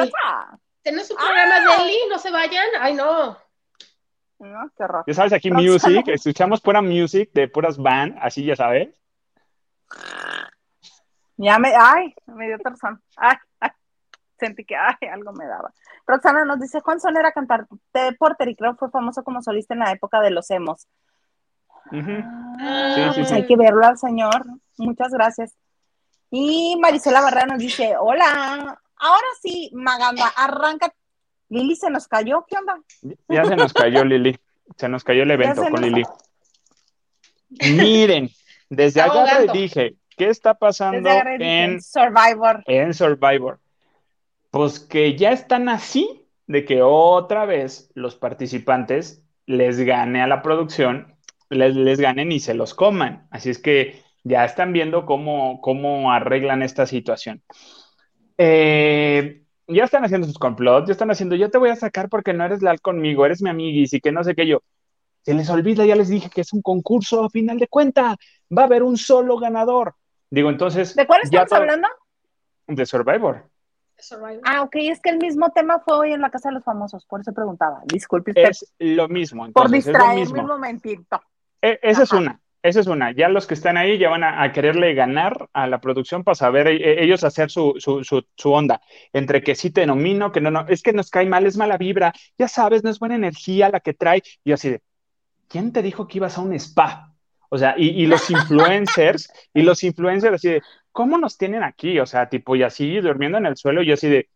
Tenés 0.81 1.11
un 1.11 1.17
programa 1.17 1.59
deli, 1.59 1.97
no 2.09 2.17
se 2.17 2.31
vayan. 2.31 2.65
Ay, 2.79 2.93
no. 2.93 3.37
No, 4.39 4.71
qué 4.77 4.83
horror. 4.83 5.03
Ya 5.07 5.13
sabes, 5.13 5.33
aquí 5.33 5.51
music, 5.51 6.07
escuchamos 6.07 6.61
pura 6.61 6.81
music 6.81 7.31
de 7.33 7.47
puras 7.47 7.77
band, 7.77 8.17
así 8.21 8.45
ya 8.45 8.55
sabes. 8.55 8.89
Ya 11.37 11.59
me, 11.59 11.73
ay, 11.75 12.13
me 12.25 12.47
dio 12.47 12.57
torzón. 12.59 13.01
Ay, 13.15 13.37
ay, 13.59 13.69
sentí 14.39 14.65
que, 14.65 14.75
ay, 14.75 15.07
algo 15.11 15.33
me 15.33 15.45
daba. 15.45 15.71
Roxana 16.05 16.45
nos 16.45 16.59
dice, 16.59 16.79
Juan 16.81 16.99
Son 16.99 17.15
era 17.15 17.31
cantante 17.31 17.75
de 17.93 18.13
Porter 18.13 18.47
y 18.49 18.55
creo 18.55 18.75
fue 18.75 18.89
famoso 18.89 19.23
como 19.23 19.41
solista 19.41 19.73
en 19.73 19.81
la 19.81 19.91
época 19.91 20.19
de 20.21 20.31
los 20.31 20.49
emos. 20.51 20.87
Ah, 21.91 22.93
Sí, 22.95 23.03
sí, 23.03 23.11
pues 23.15 23.29
sí. 23.29 23.35
hay 23.35 23.45
que 23.45 23.55
verlo 23.55 23.85
al 23.85 23.97
señor. 23.97 24.45
Muchas 24.77 25.11
gracias. 25.11 25.55
Y 26.29 26.77
Marisela 26.81 27.21
Barrera 27.21 27.45
nos 27.45 27.59
dice, 27.59 27.95
hola, 27.99 28.79
ahora 28.97 29.27
sí, 29.41 29.71
Maganda, 29.73 30.27
arranca. 30.35 30.93
Lili 31.49 31.75
se 31.75 31.89
nos 31.89 32.07
cayó, 32.07 32.45
¿qué 32.47 32.57
onda? 32.57 32.75
Ya 33.29 33.45
se 33.45 33.55
nos 33.55 33.73
cayó 33.73 34.03
Lili, 34.03 34.37
se 34.75 34.89
nos 34.89 35.03
cayó 35.03 35.23
el 35.23 35.31
evento 35.31 35.61
con 35.61 35.71
nos- 35.73 35.81
Lili. 35.81 36.03
Miren, 37.75 38.29
desde 38.69 39.01
agarre 39.01 39.31
ahogando. 39.31 39.53
dije, 39.53 39.95
¿qué 40.17 40.29
está 40.29 40.55
pasando 40.55 41.09
en, 41.39 41.81
Survivor. 41.81 42.63
en 42.67 42.93
Survivor? 42.93 43.59
Pues 44.51 44.79
que 44.79 45.15
ya 45.15 45.31
están 45.31 45.69
así 45.69 46.25
de 46.47 46.65
que 46.65 46.81
otra 46.81 47.45
vez 47.45 47.89
los 47.93 48.15
participantes 48.15 49.23
les 49.45 49.79
gane 49.79 50.21
a 50.21 50.27
la 50.27 50.41
producción, 50.41 51.15
les, 51.49 51.75
les 51.75 51.99
ganen 51.99 52.31
y 52.31 52.39
se 52.39 52.53
los 52.53 52.73
coman. 52.73 53.27
Así 53.31 53.49
es 53.49 53.59
que 53.59 54.01
ya 54.23 54.43
están 54.43 54.73
viendo 54.73 55.05
cómo, 55.05 55.61
cómo 55.61 56.11
arreglan 56.11 56.63
esta 56.63 56.85
situación. 56.85 57.41
Eh, 58.37 59.43
ya 59.67 59.83
están 59.83 60.05
haciendo 60.05 60.27
sus 60.27 60.37
complots, 60.39 60.87
ya 60.87 60.93
están 60.93 61.11
haciendo, 61.11 61.35
yo 61.35 61.49
te 61.49 61.57
voy 61.57 61.69
a 61.69 61.75
sacar 61.75 62.09
porque 62.09 62.33
no 62.33 62.45
eres 62.45 62.61
leal 62.61 62.79
conmigo, 62.81 63.25
eres 63.25 63.41
mi 63.41 63.49
amiguis 63.49 63.93
y 63.93 63.99
que 63.99 64.11
no 64.11 64.23
sé 64.23 64.35
qué 64.35 64.47
yo. 64.47 64.61
Se 65.23 65.33
les 65.33 65.49
olvida, 65.49 65.85
ya 65.85 65.95
les 65.95 66.07
dije 66.07 66.29
que 66.29 66.41
es 66.41 66.53
un 66.53 66.61
concurso, 66.61 67.25
a 67.25 67.29
final 67.29 67.59
de 67.59 67.67
cuenta, 67.67 68.15
va 68.55 68.61
a 68.61 68.65
haber 68.65 68.83
un 68.83 68.97
solo 68.97 69.37
ganador. 69.37 69.95
Digo, 70.29 70.49
entonces, 70.49 70.95
¿De 70.95 71.05
cuál 71.05 71.21
estamos 71.23 71.51
hablando? 71.51 71.87
de 72.67 72.85
Survivor. 72.85 73.43
Survivor. 73.97 74.41
Ah, 74.45 74.61
ok, 74.61 74.75
es 74.75 75.01
que 75.01 75.09
el 75.09 75.17
mismo 75.17 75.49
tema 75.51 75.79
fue 75.79 75.97
hoy 75.97 76.13
en 76.13 76.21
la 76.21 76.29
Casa 76.29 76.49
de 76.49 76.55
los 76.55 76.63
Famosos, 76.63 77.05
por 77.05 77.19
eso 77.21 77.33
preguntaba. 77.33 77.81
Disculpe 77.85 78.31
usted 78.31 78.49
Es 78.49 78.73
lo 78.79 79.07
mismo, 79.07 79.41
por 79.51 79.65
entonces, 79.65 79.79
es 79.79 79.85
lo 79.87 79.99
distraerme 79.99 80.39
un 80.41 80.47
momentito. 80.47 81.21
E- 81.61 81.79
esa 81.81 82.03
es 82.03 82.11
una, 82.13 82.39
esa 82.67 82.81
es 82.81 82.87
una. 82.87 83.11
Ya 83.11 83.29
los 83.29 83.47
que 83.47 83.53
están 83.53 83.77
ahí 83.77 83.97
ya 83.97 84.09
van 84.09 84.23
a, 84.23 84.51
quererle 84.51 84.93
ganar 84.93 85.47
a 85.53 85.67
la 85.67 85.79
producción 85.79 86.23
para 86.23 86.35
saber 86.35 86.67
eh, 86.67 87.03
ellos 87.03 87.23
hacer 87.23 87.49
su, 87.49 87.75
su, 87.77 88.03
su, 88.03 88.51
onda. 88.51 88.81
Entre 89.13 89.41
que 89.41 89.55
sí 89.55 89.71
te 89.71 89.85
nomino, 89.85 90.31
que 90.31 90.41
no, 90.41 90.51
no, 90.51 90.65
es 90.67 90.81
que 90.81 90.93
nos 90.93 91.09
cae 91.09 91.25
mal, 91.25 91.45
es 91.45 91.57
mala 91.57 91.77
vibra, 91.77 92.13
ya 92.37 92.47
sabes, 92.47 92.83
no 92.83 92.89
es 92.89 92.99
buena 92.99 93.15
energía 93.15 93.69
la 93.69 93.79
que 93.79 93.93
trae. 93.93 94.21
Y 94.43 94.51
así 94.51 94.69
de, 94.69 94.81
¿quién 95.47 95.71
te 95.71 95.81
dijo 95.81 96.07
que 96.07 96.17
ibas 96.17 96.37
a 96.37 96.41
un 96.41 96.53
spa? 96.53 97.13
O 97.49 97.57
sea, 97.57 97.75
y, 97.77 97.89
y 97.89 98.07
los 98.07 98.29
influencers, 98.29 99.31
y 99.53 99.61
los 99.61 99.83
influencers 99.83 100.35
así 100.35 100.49
de, 100.49 100.61
¿cómo 100.91 101.17
nos 101.17 101.37
tienen 101.37 101.63
aquí? 101.63 101.99
O 101.99 102.05
sea, 102.05 102.27
tipo, 102.29 102.55
y 102.55 102.63
así 102.63 102.99
durmiendo 102.99 103.37
en 103.37 103.45
el 103.45 103.57
suelo, 103.57 103.81
y 103.81 103.91
así 103.91 104.09
de, 104.09 104.29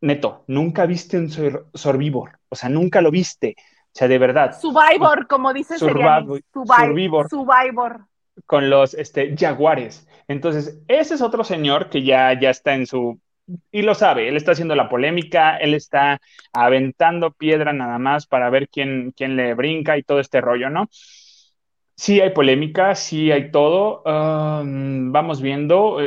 neto, 0.00 0.44
nunca 0.46 0.86
viste 0.86 1.18
un 1.18 1.30
sorbívor, 1.74 2.38
o 2.48 2.56
sea, 2.56 2.68
nunca 2.68 3.00
lo 3.00 3.10
viste. 3.10 3.56
O 3.94 3.96
sea, 3.96 4.08
de 4.08 4.18
verdad. 4.18 4.58
Survivor, 4.58 5.28
como 5.28 5.52
dice 5.52 5.78
Survivor, 5.78 6.42
Survivor. 6.52 7.28
Survivor. 7.28 8.00
Con 8.44 8.68
los 8.68 8.92
este, 8.94 9.36
jaguares. 9.38 10.08
Entonces, 10.26 10.80
ese 10.88 11.14
es 11.14 11.22
otro 11.22 11.44
señor 11.44 11.90
que 11.90 12.02
ya, 12.02 12.38
ya 12.38 12.50
está 12.50 12.74
en 12.74 12.86
su... 12.86 13.20
Y 13.70 13.82
lo 13.82 13.94
sabe, 13.94 14.28
él 14.28 14.36
está 14.36 14.52
haciendo 14.52 14.74
la 14.74 14.88
polémica, 14.88 15.58
él 15.58 15.74
está 15.74 16.18
aventando 16.52 17.30
piedra 17.30 17.72
nada 17.72 17.98
más 17.98 18.26
para 18.26 18.50
ver 18.50 18.68
quién, 18.68 19.12
quién 19.16 19.36
le 19.36 19.54
brinca 19.54 19.96
y 19.96 20.02
todo 20.02 20.18
este 20.18 20.40
rollo, 20.40 20.70
¿no? 20.70 20.88
Sí 21.96 22.20
hay 22.20 22.30
polémica, 22.30 22.96
sí 22.96 23.30
hay 23.30 23.52
todo. 23.52 24.02
Um, 24.04 25.12
vamos 25.12 25.40
viendo. 25.40 25.98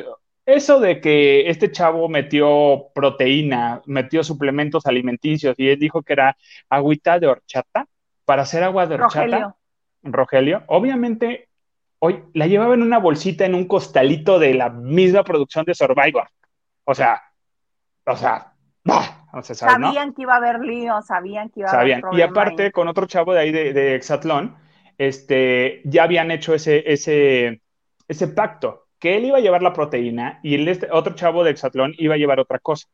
Eso 0.47 0.79
de 0.79 1.01
que 1.01 1.49
este 1.49 1.73
chavo 1.73 2.07
metió 2.07 2.87
proteína, 2.95 3.81
metió 3.85 4.23
suplementos 4.23 4.85
alimenticios 4.85 5.55
y 5.59 5.67
él 5.67 5.77
dijo 5.77 6.03
que 6.03 6.13
era 6.13 6.37
agüita 6.69 7.19
de 7.19 7.27
horchata 7.27 7.85
para 8.23 8.43
hacer 8.43 8.63
agua 8.63 8.87
de 8.87 8.95
horchata. 8.95 9.25
Rogelio. 9.25 9.57
Rogelio. 10.03 10.63
Obviamente, 10.67 11.49
hoy 11.99 12.23
la 12.33 12.47
llevaba 12.47 12.75
en 12.75 12.81
una 12.81 12.97
bolsita 12.97 13.43
en 13.43 13.55
un 13.55 13.67
costalito 13.67 14.39
de 14.39 14.53
la 14.53 14.69
misma 14.69 15.25
producción 15.25 15.65
de 15.65 15.75
Survivor. 15.75 16.29
O 16.85 16.95
sea, 16.95 17.21
o 18.05 18.15
sea, 18.15 18.53
bah, 18.85 19.27
sabían 19.43 20.13
que 20.13 20.21
iba 20.21 20.35
a 20.35 20.37
haber 20.37 20.61
lío, 20.61 21.01
sabían 21.01 21.49
que 21.49 21.59
iba 21.59 21.71
a 21.71 21.81
haber 21.81 22.03
Y 22.13 22.21
aparte, 22.21 22.71
con 22.71 22.87
otro 22.87 23.05
chavo 23.05 23.33
de 23.33 23.41
ahí 23.41 23.51
de, 23.51 23.73
de 23.73 23.95
Exatlón, 23.95 24.55
este, 24.97 25.81
ya 25.83 26.03
habían 26.03 26.31
hecho 26.31 26.53
ese, 26.53 26.89
ese, 26.89 27.61
ese 28.07 28.29
pacto 28.29 28.86
que 28.99 29.17
él 29.17 29.25
iba 29.25 29.37
a 29.37 29.41
llevar 29.41 29.61
la 29.61 29.73
proteína 29.73 30.39
y 30.43 30.55
el 30.55 30.67
este, 30.67 30.87
otro 30.91 31.15
chavo 31.15 31.43
de 31.43 31.51
Exatlón 31.51 31.93
iba 31.97 32.15
a 32.15 32.17
llevar 32.17 32.39
otra 32.39 32.59
cosa 32.59 32.87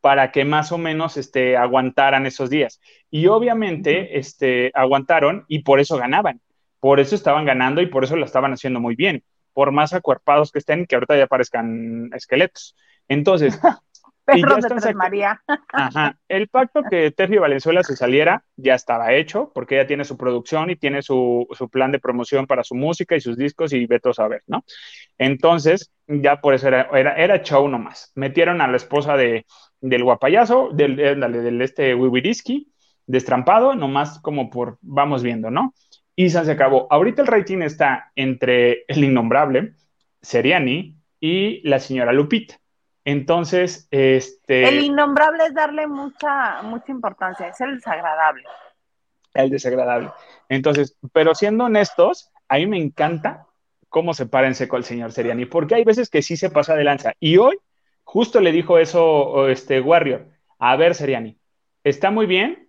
para 0.00 0.32
que 0.32 0.44
más 0.44 0.72
o 0.72 0.78
menos 0.78 1.16
este, 1.16 1.56
aguantaran 1.56 2.26
esos 2.26 2.50
días. 2.50 2.80
Y 3.10 3.28
obviamente 3.28 4.18
este, 4.18 4.72
aguantaron 4.74 5.44
y 5.46 5.60
por 5.60 5.78
eso 5.78 5.96
ganaban. 5.96 6.40
Por 6.80 6.98
eso 6.98 7.14
estaban 7.14 7.44
ganando 7.44 7.80
y 7.80 7.86
por 7.86 8.02
eso 8.02 8.16
lo 8.16 8.24
estaban 8.24 8.52
haciendo 8.52 8.80
muy 8.80 8.96
bien. 8.96 9.22
Por 9.52 9.70
más 9.70 9.92
acuerpados 9.92 10.50
que 10.50 10.58
estén, 10.58 10.86
que 10.86 10.96
ahorita 10.96 11.16
ya 11.16 11.28
parezcan 11.28 12.10
esqueletos. 12.14 12.74
Entonces, 13.06 13.60
Perros 14.24 14.84
de 14.84 14.94
María. 14.94 15.42
Ajá. 15.72 16.18
El 16.28 16.48
pacto 16.48 16.82
que 16.88 17.10
Tefi 17.10 17.38
Valenzuela 17.38 17.82
se 17.82 17.96
saliera 17.96 18.44
ya 18.56 18.74
estaba 18.74 19.12
hecho, 19.12 19.50
porque 19.54 19.76
ella 19.76 19.86
tiene 19.86 20.04
su 20.04 20.16
producción 20.16 20.70
y 20.70 20.76
tiene 20.76 21.02
su, 21.02 21.46
plan 21.70 21.92
de 21.92 21.98
promoción 21.98 22.46
para 22.46 22.64
su 22.64 22.74
música 22.74 23.16
y 23.16 23.20
sus 23.20 23.36
discos 23.36 23.72
y 23.72 23.86
veto 23.86 24.10
a 24.10 24.14
saber, 24.14 24.42
¿no? 24.46 24.64
Entonces, 25.18 25.92
ya 26.06 26.40
por 26.40 26.54
eso 26.54 26.68
era, 26.68 26.88
era, 26.92 27.14
era 27.14 27.42
show 27.42 27.68
nomás. 27.68 28.12
Metieron 28.14 28.60
a 28.60 28.68
la 28.68 28.76
esposa 28.76 29.16
de, 29.16 29.46
del 29.80 30.04
guapayazo, 30.04 30.70
del, 30.72 30.96
del, 30.96 31.20
del 31.20 31.62
este 31.62 31.94
Wiwiriski, 31.94 32.72
destrampado, 33.06 33.74
nomás 33.74 34.20
como 34.20 34.50
por 34.50 34.78
vamos 34.80 35.22
viendo, 35.22 35.50
¿no? 35.50 35.74
Y 36.14 36.30
se 36.30 36.38
acabó. 36.38 36.86
Ahorita 36.90 37.22
el 37.22 37.28
rating 37.28 37.62
está 37.62 38.12
entre 38.14 38.84
el 38.86 39.04
innombrable, 39.04 39.74
Seriani 40.20 40.96
y 41.18 41.66
la 41.68 41.78
señora 41.78 42.12
Lupita. 42.12 42.61
Entonces, 43.04 43.88
este... 43.90 44.68
El 44.68 44.82
innombrable 44.84 45.46
es 45.46 45.54
darle 45.54 45.86
mucha, 45.86 46.62
mucha 46.62 46.92
importancia, 46.92 47.48
es 47.48 47.60
el 47.60 47.76
desagradable. 47.76 48.44
El 49.34 49.50
desagradable. 49.50 50.10
Entonces, 50.48 50.96
pero 51.12 51.34
siendo 51.34 51.64
honestos, 51.64 52.30
a 52.48 52.56
mí 52.56 52.66
me 52.66 52.78
encanta 52.78 53.46
cómo 53.88 54.14
se 54.14 54.26
para 54.26 54.46
en 54.46 54.54
seco 54.54 54.76
el 54.76 54.84
señor 54.84 55.12
Seriani, 55.12 55.46
porque 55.46 55.74
hay 55.74 55.84
veces 55.84 56.08
que 56.10 56.22
sí 56.22 56.36
se 56.36 56.50
pasa 56.50 56.74
de 56.74 56.84
lanza. 56.84 57.12
Y 57.18 57.36
hoy, 57.38 57.58
justo 58.04 58.40
le 58.40 58.52
dijo 58.52 58.78
eso 58.78 59.48
este 59.48 59.80
Warrior, 59.80 60.28
a 60.58 60.76
ver, 60.76 60.94
Seriani, 60.94 61.38
está 61.84 62.10
muy 62.10 62.26
bien, 62.26 62.68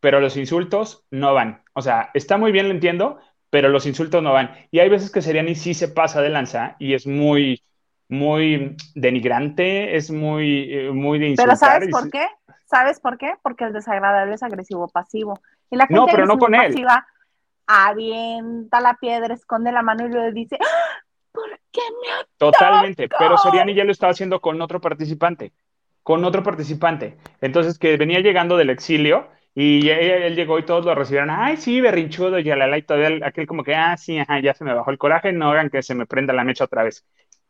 pero 0.00 0.20
los 0.20 0.36
insultos 0.36 1.04
no 1.10 1.34
van. 1.34 1.62
O 1.74 1.82
sea, 1.82 2.10
está 2.14 2.36
muy 2.38 2.52
bien, 2.52 2.68
lo 2.68 2.74
entiendo, 2.74 3.18
pero 3.50 3.68
los 3.68 3.86
insultos 3.86 4.22
no 4.22 4.32
van. 4.32 4.66
Y 4.70 4.80
hay 4.80 4.88
veces 4.88 5.12
que 5.12 5.22
Seriani 5.22 5.54
sí 5.54 5.74
se 5.74 5.88
pasa 5.88 6.20
de 6.22 6.30
lanza 6.30 6.76
y 6.78 6.94
es 6.94 7.06
muy 7.06 7.62
muy 8.08 8.76
denigrante, 8.94 9.96
es 9.96 10.10
muy, 10.10 10.72
eh, 10.72 10.90
muy 10.90 11.18
de 11.18 11.28
insultar. 11.28 11.46
Pero 11.46 11.56
¿sabes 11.56 11.90
por 11.90 12.10
qué? 12.10 12.26
¿Sabes 12.66 13.00
por 13.00 13.18
qué? 13.18 13.34
Porque 13.42 13.64
el 13.64 13.72
desagradable 13.72 14.34
es 14.34 14.42
agresivo 14.42 14.88
pasivo. 14.88 15.40
Y 15.70 15.76
la 15.76 15.86
gente 15.86 16.00
no, 16.00 16.06
pero 16.06 16.26
no 16.26 16.38
con 16.38 16.52
pasiva 16.52 17.06
avienta 17.66 18.80
la 18.80 18.94
piedra, 18.94 19.34
esconde 19.34 19.72
la 19.72 19.82
mano 19.82 20.06
y 20.06 20.10
le 20.10 20.32
dice, 20.32 20.58
¡Ah! 20.60 21.02
¿por 21.32 21.48
qué 21.72 21.80
me 22.02 22.12
ataca? 22.12 22.28
Totalmente, 22.38 23.08
pero 23.08 23.38
Seriani 23.38 23.74
ya 23.74 23.84
lo 23.84 23.92
estaba 23.92 24.12
haciendo 24.12 24.40
con 24.40 24.60
otro 24.60 24.80
participante, 24.80 25.52
con 26.02 26.24
otro 26.24 26.42
participante. 26.42 27.16
Entonces, 27.40 27.78
que 27.78 27.96
venía 27.96 28.20
llegando 28.20 28.56
del 28.56 28.70
exilio 28.70 29.28
y 29.54 29.88
él, 29.88 30.34
llegó 30.34 30.58
y 30.58 30.64
todos 30.64 30.84
lo 30.84 30.94
recibieron, 30.94 31.30
ay, 31.30 31.56
sí, 31.56 31.80
berrinchudo, 31.80 32.38
y 32.38 32.50
a 32.50 32.56
la 32.56 32.76
y 32.76 32.82
todavía 32.82 33.26
aquel 33.26 33.46
como 33.46 33.64
que, 33.64 33.74
ah, 33.74 33.96
sí, 33.96 34.18
ajá, 34.18 34.40
ya 34.40 34.54
se 34.54 34.64
me 34.64 34.74
bajó 34.74 34.90
el 34.90 34.98
coraje, 34.98 35.32
no 35.32 35.50
hagan 35.50 35.70
que 35.70 35.82
se 35.82 35.94
me 35.94 36.06
prenda 36.06 36.32
la 36.32 36.44
mecha 36.44 36.64
otra 36.64 36.82
vez. 36.82 37.04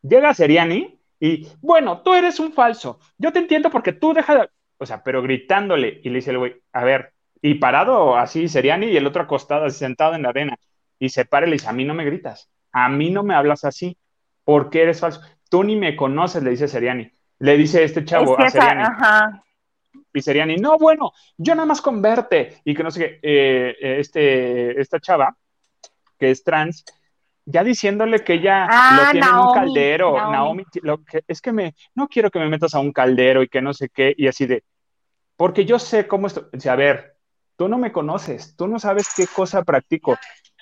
Llega 0.06 0.34
Seriani 0.34 0.98
y, 1.18 1.48
bueno, 1.62 2.02
tú 2.02 2.12
eres 2.12 2.38
un 2.38 2.52
falso. 2.52 3.00
Yo 3.16 3.32
te 3.32 3.38
entiendo 3.38 3.70
porque 3.70 3.92
tú 3.92 4.12
dejas, 4.12 4.40
de... 4.40 4.48
o 4.76 4.84
sea, 4.84 5.02
pero 5.02 5.22
gritándole 5.22 6.00
y 6.04 6.10
le 6.10 6.16
dice 6.16 6.30
el 6.30 6.38
güey, 6.38 6.56
a 6.72 6.84
ver, 6.84 7.14
y 7.40 7.54
parado 7.54 8.16
así 8.16 8.48
Seriani 8.48 8.86
y 8.86 8.96
el 8.96 9.06
otro 9.06 9.22
acostado, 9.22 9.64
así 9.64 9.78
sentado 9.78 10.14
en 10.14 10.22
la 10.22 10.28
arena. 10.28 10.58
Y 10.98 11.08
se 11.08 11.24
para 11.24 11.46
y 11.46 11.50
le 11.50 11.54
dice, 11.54 11.68
a 11.68 11.72
mí 11.72 11.84
no 11.84 11.94
me 11.94 12.04
gritas, 12.04 12.50
a 12.72 12.88
mí 12.88 13.10
no 13.10 13.22
me 13.22 13.34
hablas 13.34 13.64
así, 13.64 13.96
porque 14.44 14.82
eres 14.82 15.00
falso. 15.00 15.22
Tú 15.48 15.64
ni 15.64 15.74
me 15.74 15.96
conoces, 15.96 16.42
le 16.42 16.50
dice 16.50 16.68
Seriani. 16.68 17.10
Le 17.38 17.56
dice 17.56 17.82
este 17.82 18.04
chavo 18.04 18.38
a 18.38 18.50
Seriani. 18.50 18.82
Ajá. 18.82 19.42
Y 20.12 20.20
Seriani, 20.20 20.56
no, 20.56 20.78
bueno, 20.78 21.12
yo 21.36 21.54
nada 21.54 21.66
más 21.66 21.80
con 21.80 22.02
verte. 22.02 22.60
Y 22.64 22.74
que 22.74 22.82
no 22.82 22.90
sé 22.90 23.00
qué, 23.00 23.18
eh, 23.22 23.76
eh, 23.80 23.96
este, 24.00 24.80
esta 24.80 25.00
chava, 25.00 25.36
que 26.18 26.30
es 26.30 26.44
trans, 26.44 26.84
ya 27.46 27.62
diciéndole 27.64 28.24
que 28.24 28.34
ella 28.34 28.66
ah, 28.70 28.96
lo 28.96 29.10
tiene 29.10 29.26
en 29.26 29.34
un 29.34 29.52
caldero, 29.52 30.30
Naomi, 30.30 30.64
lo 30.82 31.04
que, 31.04 31.22
es 31.26 31.40
que 31.40 31.52
me, 31.52 31.74
no 31.94 32.08
quiero 32.08 32.30
que 32.30 32.38
me 32.38 32.48
metas 32.48 32.74
a 32.74 32.80
un 32.80 32.92
caldero 32.92 33.42
y 33.42 33.48
que 33.48 33.60
no 33.60 33.74
sé 33.74 33.88
qué, 33.88 34.14
y 34.16 34.28
así 34.28 34.46
de, 34.46 34.64
porque 35.36 35.64
yo 35.64 35.78
sé 35.78 36.06
cómo 36.06 36.26
esto, 36.26 36.48
a 36.68 36.76
ver, 36.76 37.16
tú 37.56 37.68
no 37.68 37.78
me 37.78 37.92
conoces, 37.92 38.54
tú 38.56 38.66
no 38.66 38.78
sabes 38.78 39.08
qué 39.16 39.26
cosa 39.26 39.62
practico. 39.62 40.18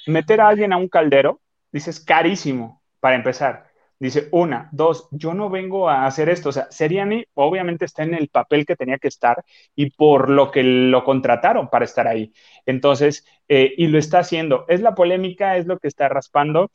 Meter 0.07 0.41
a 0.41 0.49
alguien 0.49 0.73
a 0.73 0.77
un 0.77 0.89
caldero, 0.89 1.41
dices, 1.71 2.01
carísimo, 2.01 2.83
para 3.01 3.17
empezar. 3.17 3.72
Dice, 4.03 4.27
una, 4.33 4.69
dos, 4.73 5.07
yo 5.13 5.33
no 5.33 5.49
vengo 5.49 5.89
a 5.89 6.07
hacer 6.07 6.29
esto. 6.29 6.49
O 6.49 6.53
sea, 6.53 6.67
Seriani 6.73 7.25
obviamente 7.35 7.85
está 7.85 8.03
en 8.03 8.15
el 8.15 8.29
papel 8.31 8.67
que 8.67 8.75
tenía 8.75 8.99
que 8.99 9.07
estar 9.07 9.45
y 9.77 9.91
por 9.91 10.29
lo 10.29 10.51
que 10.51 10.65
lo 10.65 11.05
contrataron 11.05 11.71
para 11.71 11.85
estar 11.85 12.09
ahí. 12.09 12.33
Entonces, 12.67 13.25
eh, 13.47 13.73
y 13.77 13.87
lo 13.87 13.99
está 14.01 14.19
haciendo. 14.19 14.65
Es 14.67 14.81
la 14.81 14.97
polémica, 14.97 15.57
es 15.57 15.67
lo 15.67 15.79
que 15.79 15.87
está 15.87 16.09
raspando. 16.09 16.73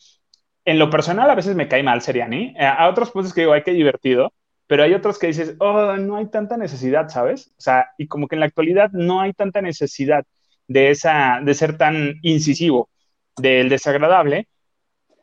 En 0.64 0.80
lo 0.80 0.90
personal, 0.90 1.30
a 1.30 1.36
veces 1.36 1.54
me 1.58 1.68
cae 1.68 1.84
mal 1.84 2.02
Seriani. 2.02 2.56
A 2.58 2.88
otros 2.88 3.12
puntos 3.12 3.34
que 3.34 3.42
digo, 3.42 3.52
ay, 3.52 3.64
qué 3.64 3.72
divertido. 3.72 4.32
Pero 4.66 4.84
hay 4.84 4.94
otros 4.94 5.20
que 5.20 5.28
dices, 5.28 5.56
oh, 5.60 5.98
no 5.98 6.16
hay 6.16 6.28
tanta 6.30 6.56
necesidad, 6.56 7.10
¿sabes? 7.10 7.50
O 7.58 7.62
sea, 7.62 7.90
y 7.98 8.08
como 8.08 8.30
que 8.30 8.36
en 8.36 8.40
la 8.40 8.46
actualidad 8.46 8.92
no 8.94 9.20
hay 9.20 9.34
tanta 9.34 9.62
necesidad 9.62 10.24
de, 10.68 10.92
esa, 10.92 11.42
de 11.44 11.54
ser 11.56 11.78
tan 11.78 12.16
incisivo 12.22 12.90
del 13.36 13.68
desagradable 13.68 14.48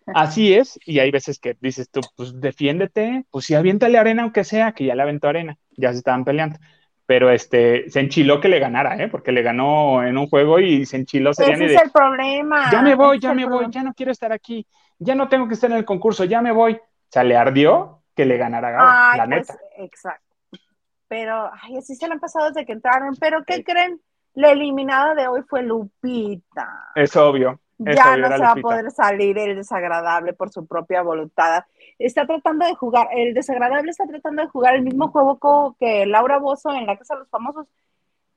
Así 0.07 0.55
es, 0.55 0.79
y 0.85 0.99
hay 0.99 1.11
veces 1.11 1.39
que 1.39 1.57
dices 1.61 1.89
tú, 1.91 2.01
pues 2.17 2.39
defiéndete, 2.39 3.25
pues 3.31 3.47
sí, 3.47 3.55
aviéntale 3.55 3.97
arena 3.97 4.23
aunque 4.23 4.45
sea, 4.45 4.73
que 4.73 4.85
ya 4.85 4.95
le 4.95 5.03
aventó 5.03 5.29
arena, 5.29 5.57
ya 5.71 5.93
se 5.93 5.99
estaban 5.99 6.25
peleando. 6.25 6.59
Pero 7.07 7.31
este, 7.31 7.91
se 7.91 8.01
enchiló 8.01 8.41
que 8.41 8.49
le 8.49 8.59
ganara, 8.59 8.97
¿eh? 8.97 9.09
Porque 9.09 9.33
le 9.33 9.43
ganó 9.43 10.03
en 10.03 10.17
un 10.17 10.27
juego 10.27 10.59
y 10.59 10.87
se 10.87 10.97
enchiló. 10.97 11.31
Ese 11.31 11.53
es 11.53 11.83
el 11.83 11.91
problema. 11.91 12.71
Ya 12.71 12.81
me 12.81 12.95
voy, 12.95 13.19
ya 13.19 13.35
me 13.35 13.47
voy, 13.47 13.67
ya 13.71 13.83
no 13.83 13.93
quiero 13.93 14.11
estar 14.11 14.33
aquí, 14.33 14.67
ya 14.99 15.15
no 15.15 15.29
tengo 15.29 15.47
que 15.47 15.55
estar 15.55 15.71
en 15.71 15.77
el 15.77 15.85
concurso, 15.85 16.25
ya 16.25 16.41
me 16.41 16.53
voy. 16.53 16.75
O 16.75 17.11
sea, 17.11 17.23
le 17.23 17.37
ardió 17.37 18.03
que 18.15 18.25
le 18.25 18.39
ganara, 18.39 18.71
la 19.17 19.27
pues, 19.27 19.29
neta. 19.29 19.59
exacto. 19.77 20.37
Pero, 21.09 21.51
ay, 21.63 21.77
así 21.77 21.95
se 21.95 22.07
le 22.07 22.15
han 22.15 22.21
pasado 22.21 22.49
desde 22.49 22.65
que 22.65 22.73
entraron. 22.73 23.15
Pero, 23.21 23.45
¿qué 23.45 23.63
creen? 23.63 24.01
La 24.33 24.51
eliminada 24.51 25.15
de 25.15 25.29
hoy 25.29 25.43
fue 25.47 25.63
Lupita. 25.63 26.91
Es 26.95 27.15
obvio 27.17 27.61
ya 27.79 28.17
no 28.17 28.29
se 28.29 28.39
va 28.39 28.53
a 28.53 28.57
poder 28.57 28.91
salir 28.91 29.39
el 29.39 29.57
desagradable 29.57 30.33
por 30.33 30.51
su 30.51 30.67
propia 30.67 31.03
voluntad. 31.03 31.65
Está 31.99 32.27
tratando 32.27 32.67
de 32.67 32.75
jugar, 32.75 33.09
el 33.13 33.35
desagradable 33.35 33.91
está 33.91 34.07
tratando 34.07 34.43
de 34.43 34.49
jugar 34.49 34.75
el 34.75 34.83
mismo 34.83 35.09
juego 35.09 35.77
que 35.79 36.07
Laura 36.07 36.39
Bozo 36.39 36.73
en 36.73 36.87
la 36.87 36.97
Casa 36.97 37.15
de 37.15 37.21
los 37.21 37.29
Famosos, 37.31 37.67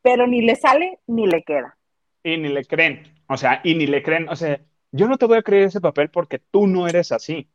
pero 0.01 0.27
ni 0.27 0.41
le 0.41 0.55
sale 0.55 0.99
ni 1.07 1.27
le 1.27 1.43
queda. 1.43 1.77
Y 2.23 2.37
ni 2.37 2.49
le 2.49 2.65
creen, 2.65 3.03
o 3.27 3.37
sea, 3.37 3.61
y 3.63 3.75
ni 3.75 3.87
le 3.87 4.03
creen, 4.03 4.27
o 4.29 4.35
sea, 4.35 4.59
yo 4.91 5.07
no 5.07 5.17
te 5.17 5.25
voy 5.25 5.37
a 5.37 5.43
creer 5.43 5.63
ese 5.63 5.81
papel 5.81 6.09
porque 6.09 6.39
tú 6.39 6.67
no 6.67 6.87
eres 6.87 7.11
así. 7.11 7.49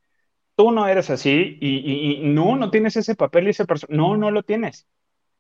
Tú 0.55 0.71
no 0.71 0.87
eres 0.87 1.09
así 1.11 1.59
y, 1.61 2.21
no, 2.25 2.57
no 2.57 2.71
tienes 2.71 2.97
ese 2.97 3.15
papel 3.15 3.47
y 3.47 3.51
ese 3.51 3.65
personaje. 3.65 3.97
No, 3.97 4.17
no 4.17 4.31
lo 4.31 4.43
tienes. 4.43 4.87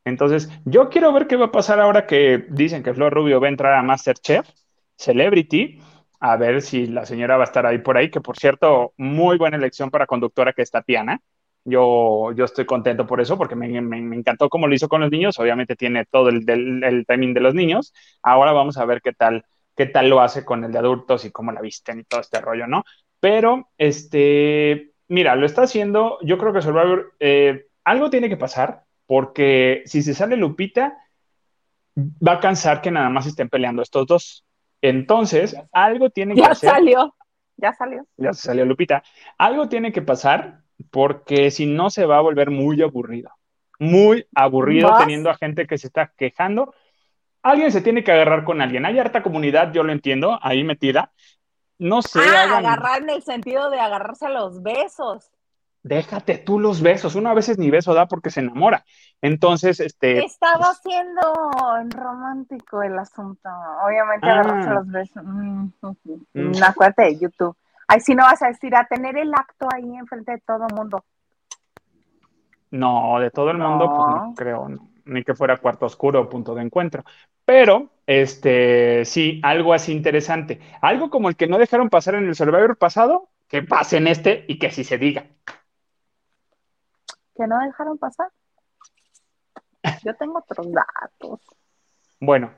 Entonces, 0.05 0.49
yo 0.65 0.89
quiero 0.89 1.13
ver 1.13 1.27
qué 1.27 1.37
va 1.37 1.47
a 1.47 1.53
pasar 1.53 1.81
ahora 1.81 2.07
que 2.07 2.47
dicen 2.49 2.83
que 2.83 2.95
Flor 2.95 3.13
Rubio 3.13 3.41
va 3.41 3.47
a 3.47 3.51
entrar 3.51 3.75
a 3.75 3.83
Masterchef, 3.83 4.49
Celebrity, 4.97 5.81
a 6.23 6.37
ver 6.37 6.63
si 6.63 6.87
la 6.87 7.05
señora 7.05 7.37
va 7.37 7.43
a 7.43 7.47
estar 7.51 7.67
ahí 7.67 7.79
por 7.79 7.97
ahí, 7.97 8.09
que 8.09 8.21
por 8.21 8.39
cierto, 8.39 8.95
muy 8.97 9.37
buena 9.39 9.57
elección 9.57 9.91
para 9.91 10.07
conductora 10.07 10.53
que 10.53 10.63
es 10.63 10.71
Tatiana. 10.71 11.21
Yo, 11.65 12.31
yo 12.37 12.45
estoy 12.45 12.65
contento 12.65 13.09
por 13.09 13.21
eso, 13.21 13.37
porque 13.37 13.57
me, 13.57 13.67
encantó 13.77 14.49
cómo 14.49 14.69
lo 14.69 14.75
hizo 14.75 14.89
con 14.89 15.01
los 15.01 15.11
niños. 15.11 15.41
Obviamente 15.41 15.75
tiene 15.75 16.07
todo 16.07 16.29
el, 16.29 16.49
el 16.49 17.07
timing 17.07 17.35
de 17.35 17.41
los 17.41 17.55
niños. 17.55 17.93
Ahora 18.23 18.53
vamos 18.53 18.79
a 18.79 18.85
ver 18.85 19.03
qué 19.03 19.13
tal, 19.13 19.45
qué 19.77 19.87
tal 19.87 20.11
lo 20.11 20.21
hace 20.21 20.45
con 20.45 20.63
el 20.63 20.71
de 20.71 20.79
adultos 20.79 21.25
y 21.25 21.33
cómo 21.33 21.51
la 21.51 21.61
visten 21.61 21.99
y 21.99 22.05
todo 22.05 22.21
este 22.21 22.41
rollo, 22.41 22.69
¿no? 22.69 22.85
Pero, 23.19 23.71
este, 23.77 24.93
mira, 25.09 25.35
lo 25.35 25.45
está 25.45 25.63
haciendo, 25.63 26.19
yo 26.23 26.39
creo 26.39 26.53
que 26.53 26.63
Survivor, 26.63 27.15
eh, 27.19 27.67
algo 27.83 28.11
tiene 28.11 28.29
que 28.29 28.37
pasar, 28.37 28.85
porque 29.07 29.83
si 29.87 30.03
se 30.03 30.15
sale 30.15 30.37
Lupita, 30.37 30.99
va 31.99 32.35
a 32.35 32.41
cansar 32.41 32.81
que 32.81 32.93
nada 32.93 33.11
más 33.11 33.27
estén 33.27 33.49
peleando 33.49 33.83
estos 33.83 34.07
dos. 34.07 34.42
Entonces, 34.83 35.57
algo 35.73 36.11
tiene 36.11 36.35
que 36.35 36.41
Ya 36.41 36.55
salió, 36.55 37.15
ya 37.57 37.73
salió. 37.73 38.05
Ya 38.17 38.33
salió 38.33 38.67
Lupita. 38.67 39.03
Algo 39.39 39.69
tiene 39.69 39.93
que 39.93 40.03
pasar 40.03 40.63
porque 40.91 41.51
si 41.51 41.67
no 41.67 41.89
se 41.89 42.05
va 42.05 42.19
a 42.19 42.21
volver 42.21 42.51
muy 42.51 42.83
aburrido. 42.83 43.31
Muy 43.79 44.27
aburrido 44.35 44.95
teniendo 44.99 45.31
a 45.31 45.37
gente 45.37 45.67
que 45.67 45.79
se 45.79 45.87
está 45.87 46.13
quejando. 46.17 46.75
Alguien 47.43 47.73
se 47.73 47.81
tiene 47.81 48.05
que 48.05 48.13
agarrar 48.13 48.45
con 48.45 48.61
alguien. 48.61 48.85
Hay 48.85 48.99
harta 48.99 49.23
comunidad, 49.23 49.73
yo 49.73 49.83
lo 49.83 49.93
entiendo, 49.93 50.39
ahí 50.43 50.63
metida. 50.63 51.13
No 51.79 52.03
sé. 52.03 52.21
Ah, 52.23 52.59
agarrar 52.59 53.03
en 53.03 53.11
el 53.11 53.23
sentido 53.23 53.71
de 53.71 53.81
agarrarse 53.81 54.27
a 54.27 54.31
los 54.31 54.63
besos. 54.63 55.32
Déjate 55.83 56.39
tú 56.39 56.61
los 56.61 56.81
besos. 56.81 57.17
Uno 57.17 57.31
a 57.31 57.35
veces 57.35 57.59
ni 57.59 57.71
beso 57.71 57.93
da 57.93 58.07
porque 58.07 58.31
se 58.31 58.41
enamora. 58.41 58.85
Entonces, 59.21 59.81
este. 59.81 60.25
Estaba 60.25 60.67
pues 60.67 60.79
siendo 60.83 61.23
romántico 61.91 62.83
el 62.83 62.99
asunto. 62.99 63.49
Obviamente, 63.85 64.29
ah. 64.29 64.75
los 64.75 64.87
besos. 64.87 65.25
Mm, 65.25 65.69
mm, 66.35 66.63
acuérdate 66.63 67.03
de 67.03 67.19
YouTube. 67.19 67.57
Ay, 67.89 68.01
si 68.01 68.15
no 68.15 68.23
vas 68.23 68.41
a 68.43 68.49
decir 68.49 68.75
a 68.77 68.85
tener 68.85 69.17
el 69.17 69.35
acto 69.35 69.69
ahí 69.75 69.97
enfrente 69.97 70.33
de 70.33 70.39
todo 70.39 70.67
el 70.69 70.75
mundo. 70.75 71.05
No, 72.71 73.19
de 73.21 73.31
todo 73.31 73.51
el 73.51 73.59
mundo, 73.59 73.87
pues 73.87 74.09
no 74.09 74.35
creo, 74.35 74.69
ni 75.05 75.23
que 75.23 75.35
fuera 75.35 75.59
cuarto 75.59 75.85
oscuro 75.85 76.23
o 76.23 76.29
punto 76.29 76.55
de 76.55 76.63
encuentro. 76.63 77.05
Pero, 77.45 77.91
este, 78.07 79.05
sí, 79.05 79.41
algo 79.43 79.75
así 79.75 79.93
interesante. 79.93 80.61
Algo 80.81 81.11
como 81.11 81.29
el 81.29 81.37
que 81.37 81.49
no 81.49 81.59
dejaron 81.59 81.91
pasar 81.91 82.15
en 82.15 82.27
el 82.27 82.35
Survivor 82.35 82.79
pasado, 82.79 83.29
que 83.47 83.63
pase 83.63 83.99
en 83.99 84.07
este 84.07 84.47
y 84.49 84.59
que 84.59 84.71
sí 84.71 84.85
se 84.85 84.97
diga. 84.97 85.27
¿Que 87.35 87.47
no 87.47 87.59
dejaron 87.59 87.99
pasar? 87.99 88.29
Yo 90.05 90.15
tengo 90.17 90.39
otros 90.39 90.67
datos. 90.73 91.41
Bueno, 92.21 92.53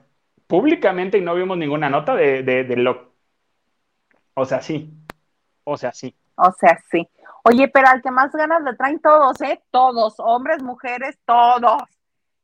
públicamente 0.47 1.19
y 1.19 1.21
no 1.23 1.35
vimos 1.35 1.57
ninguna 1.57 1.89
nota 1.89 2.15
de, 2.15 2.43
de, 2.43 2.65
de 2.65 2.77
lo... 2.77 3.15
O 4.35 4.45
sea, 4.45 4.61
sí, 4.61 4.93
o 5.65 5.77
sea, 5.77 5.93
sí. 5.93 6.15
O 6.37 6.53
sea, 6.53 6.79
sí. 6.91 7.09
Oye, 7.45 7.69
pero 7.69 7.89
al 7.89 8.03
que 8.03 8.11
más 8.11 8.33
ganas 8.33 8.63
le 8.63 8.75
traen 8.75 9.01
todos, 9.01 9.41
¿eh? 9.43 9.63
Todos, 9.71 10.15
hombres, 10.19 10.63
mujeres, 10.63 11.19
todos. 11.25 11.83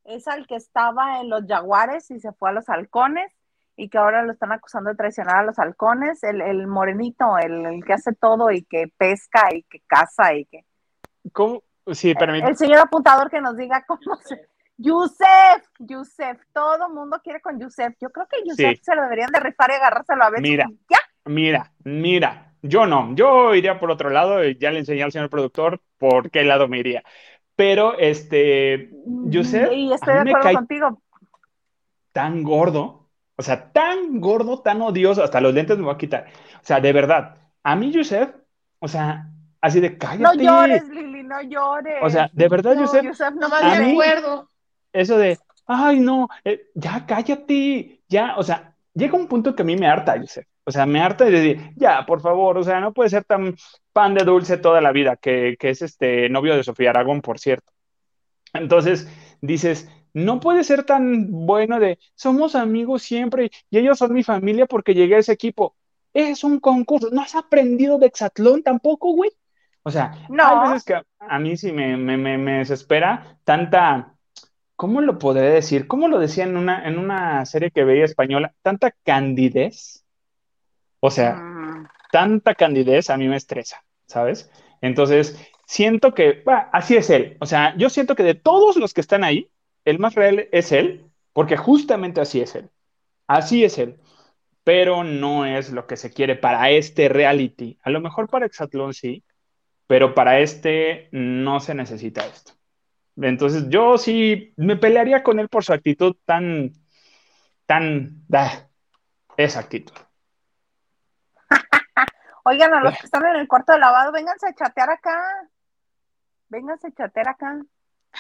Es 0.05 0.29
al 0.29 0.47
que 0.47 0.57
estaba 0.57 1.21
en 1.21 1.31
los 1.31 1.47
jaguares 1.47 2.11
y 2.11 2.21
se 2.21 2.33
fue 2.33 2.51
a 2.51 2.53
los 2.53 2.69
halcones 2.69 3.33
y 3.77 3.89
que 3.89 3.99
ahora 3.99 4.23
lo 4.23 4.33
están 4.33 4.53
acusando 4.53 4.91
de 4.91 4.97
traicionar 4.97 5.37
a 5.37 5.43
los 5.43 5.59
halcones, 5.59 6.23
el, 6.23 6.67
morenito, 6.67 7.39
el, 7.39 7.83
que 7.85 7.95
hace 7.95 8.13
todo 8.15 8.51
y 8.51 8.63
que 8.63 8.93
pesca 8.97 9.49
y 9.55 9.63
que 9.63 9.81
caza 9.87 10.35
y 10.35 10.45
que... 10.45 10.65
¿Cómo? 11.33 11.63
Sí, 11.93 12.15
permítame. 12.15 12.51
El 12.51 12.57
señor 12.57 12.79
apuntador 12.79 13.31
que 13.31 13.41
nos 13.41 13.57
diga 13.57 13.85
cómo 13.87 14.17
se... 14.25 14.49
Yusef, 14.77 15.67
Yusef, 15.79 16.41
todo 16.55 16.89
mundo 16.89 17.21
quiere 17.23 17.43
con 17.43 17.61
Yusef. 17.61 17.95
Yo 18.01 18.09
creo 18.09 18.27
que 18.27 18.39
Yusef 18.49 18.81
se 18.81 18.95
lo 18.95 19.03
deberían 19.03 19.31
de 19.31 19.41
rifar 19.41 19.71
y 19.71 19.75
agarrárselo 19.75 20.25
a 20.25 20.31
ver. 20.31 20.41
Mira, 20.41 20.67
¿Ya? 20.89 20.99
mira, 21.27 21.71
mira, 21.85 22.55
yo 22.63 22.87
no, 22.87 23.15
yo 23.15 23.55
iría 23.55 23.79
por 23.79 23.91
otro 23.91 24.09
lado, 24.09 24.43
ya 24.43 24.71
le 24.71 24.79
enseñé 24.79 25.03
al 25.03 25.13
señor 25.13 25.29
productor 25.29 25.83
por 25.99 26.31
qué 26.31 26.45
lado 26.45 26.67
me 26.67 26.79
iría. 26.79 27.03
Pero, 27.57 27.99
este, 27.99 28.91
yo 29.27 29.45
sé. 29.45 29.75
Y 29.75 29.93
estoy 29.93 30.15
de 30.15 30.31
acuerdo 30.31 30.53
contigo. 30.55 31.03
Tan 32.13 32.43
gordo, 32.43 33.11
o 33.37 33.43
sea, 33.43 33.71
tan 33.73 34.19
gordo, 34.19 34.63
tan 34.63 34.81
odioso, 34.81 35.23
hasta 35.23 35.43
los 35.43 35.53
lentes 35.53 35.77
me 35.77 35.85
voy 35.85 35.95
a 35.95 35.99
quitar. 35.99 36.27
O 36.55 36.65
sea, 36.65 36.81
de 36.81 36.93
verdad, 36.95 37.37
a 37.63 37.77
mí, 37.77 37.93
Yusef, 37.93 38.31
o 38.79 38.89
sea, 38.89 39.31
así 39.61 39.81
de 39.81 39.97
cállate. 39.99 40.23
No 40.23 40.35
llores, 40.35 40.89
Lili, 40.89 41.23
no 41.23 41.43
llores. 41.43 41.99
O 42.03 42.11
sea, 42.11 42.31
de 42.33 42.49
verdad, 42.49 42.75
no, 42.75 42.83
Yusef, 42.83 43.35
no 43.35 43.49
más 43.49 43.79
de 43.79 43.91
acuerdo. 43.93 44.49
Eso 44.93 45.19
de, 45.19 45.39
ay, 45.67 46.01
no, 46.01 46.29
eh, 46.45 46.69
ya 46.75 47.07
cállate, 47.07 48.03
ya, 48.09 48.37
o 48.37 48.43
sea, 48.43 48.75
llega 48.95 49.17
un 49.17 49.29
punto 49.29 49.55
que 49.55 49.63
a 49.63 49.65
mí 49.65 49.77
me 49.77 49.87
harta, 49.87 50.17
Yusef. 50.17 50.47
O 50.65 50.73
sea, 50.73 50.87
me 50.87 51.01
harta 51.01 51.25
de 51.25 51.31
decir, 51.31 51.73
ya, 51.77 52.05
por 52.07 52.21
favor, 52.21 52.59
o 52.59 52.63
sea, 52.63 52.81
no 52.81 52.93
puede 52.93 53.11
ser 53.11 53.25
tan 53.25 53.57
pan 53.93 54.15
de 54.15 54.25
dulce 54.25 54.57
toda 54.57 54.81
la 54.81 54.93
vida, 54.93 55.17
que, 55.17 55.57
es 55.59 55.83
este 55.83 56.29
novio 56.29 56.55
de 56.55 56.65
Sofía 56.65 56.91
Aragón, 56.91 57.23
por 57.23 57.39
cierto. 57.39 57.73
Entonces, 58.53 59.09
dices, 59.41 59.89
no 60.13 60.41
puede 60.41 60.65
ser 60.65 60.85
tan 60.85 61.47
bueno 61.47 61.81
de, 61.81 61.99
somos 62.15 62.55
amigos 62.55 63.03
siempre 63.03 63.51
y 63.71 63.79
ellos 63.79 63.99
son 63.99 64.13
mi 64.13 64.23
familia 64.23 64.67
porque 64.67 64.95
llegué 64.95 65.17
a 65.17 65.19
ese 65.19 65.33
equipo. 65.33 65.77
Es 66.13 66.45
un 66.45 66.61
concurso, 66.61 67.11
no 67.11 67.23
has 67.23 67.35
aprendido 67.35 67.99
de 67.99 68.07
Exatlón 68.07 68.63
tampoco, 68.63 69.13
güey. 69.13 69.31
O 69.83 69.91
sea, 69.91 70.27
no. 70.29 70.63
hay 70.63 70.69
veces 70.69 70.85
que 70.85 71.03
a, 71.19 71.39
mí 71.39 71.57
sí 71.57 71.73
me, 71.73 71.97
me, 71.97 72.59
desespera 72.59 73.39
tanta, 73.45 74.15
¿cómo 74.77 75.01
lo 75.01 75.19
podré 75.19 75.51
decir? 75.51 75.87
¿Cómo 75.87 76.09
lo 76.09 76.19
decía 76.19 76.45
en 76.45 76.57
una, 76.57 76.87
en 76.87 76.99
una 76.99 77.47
serie 77.47 77.71
que 77.71 77.85
veía 77.85 78.05
española? 78.05 78.53
Tanta 78.63 78.93
candidez 79.05 80.01
o 81.01 81.11
sea, 81.11 81.35
mm. 81.35 81.89
tanta 82.13 82.55
candidez 82.55 83.11
a 83.11 83.17
mí 83.17 83.27
me 83.27 83.37
estresa, 83.37 83.83
¿sabes? 84.07 84.51
Entonces, 84.83 85.39
siento 85.67 86.15
que, 86.15 86.45
así 86.73 86.97
es 86.97 87.11
él. 87.11 87.37
O 87.41 87.47
sea, 87.47 87.75
yo 87.77 87.91
siento 87.91 88.15
que 88.15 88.23
de 88.23 88.35
todos 88.35 88.77
los 88.77 88.95
que 88.95 89.01
están 89.01 89.25
ahí, 89.25 89.51
el 89.85 89.99
más 89.99 90.15
real 90.15 90.49
es 90.53 90.73
él, 90.73 91.11
porque 91.33 91.57
justamente 91.57 92.21
así 92.21 92.41
es 92.41 92.55
él. 92.55 92.71
Así 93.27 93.65
es 93.65 93.79
él. 93.79 93.97
Pero 94.63 95.05
no 95.05 95.47
es 95.47 95.71
lo 95.71 95.87
que 95.87 95.97
se 95.97 96.13
quiere 96.13 96.37
para 96.37 96.71
este 96.71 97.09
reality. 97.09 97.79
A 97.83 97.91
lo 97.91 98.01
mejor 98.01 98.29
para 98.29 98.47
Exatlón 98.47 98.93
sí, 98.93 99.25
pero 99.91 100.15
para 100.15 100.39
este 100.39 101.09
no 101.11 101.59
se 101.59 101.75
necesita 101.75 102.25
esto. 102.25 102.53
Entonces, 103.17 103.69
yo 103.71 103.99
sí 103.99 104.55
me 104.57 104.77
pelearía 104.77 105.25
con 105.25 105.41
él 105.41 105.49
por 105.49 105.65
su 105.65 105.73
actitud 105.73 106.15
tan, 106.25 106.71
tan, 107.67 108.23
da, 108.29 108.69
esa 109.37 109.59
actitud. 109.59 109.93
Oigan, 112.45 112.73
a 112.73 112.83
los 112.83 112.97
que 113.01 113.07
están 113.07 113.27
en 113.27 113.35
el 113.35 113.49
cuarto 113.49 113.73
de 113.73 113.81
lavado, 113.81 114.13
vénganse 114.13 114.47
a 114.47 114.55
chatear 114.55 114.91
acá. 114.91 115.21
Vénganse 116.51 116.87
a 116.87 116.93
chatear 116.93 117.29
acá. 117.31 117.61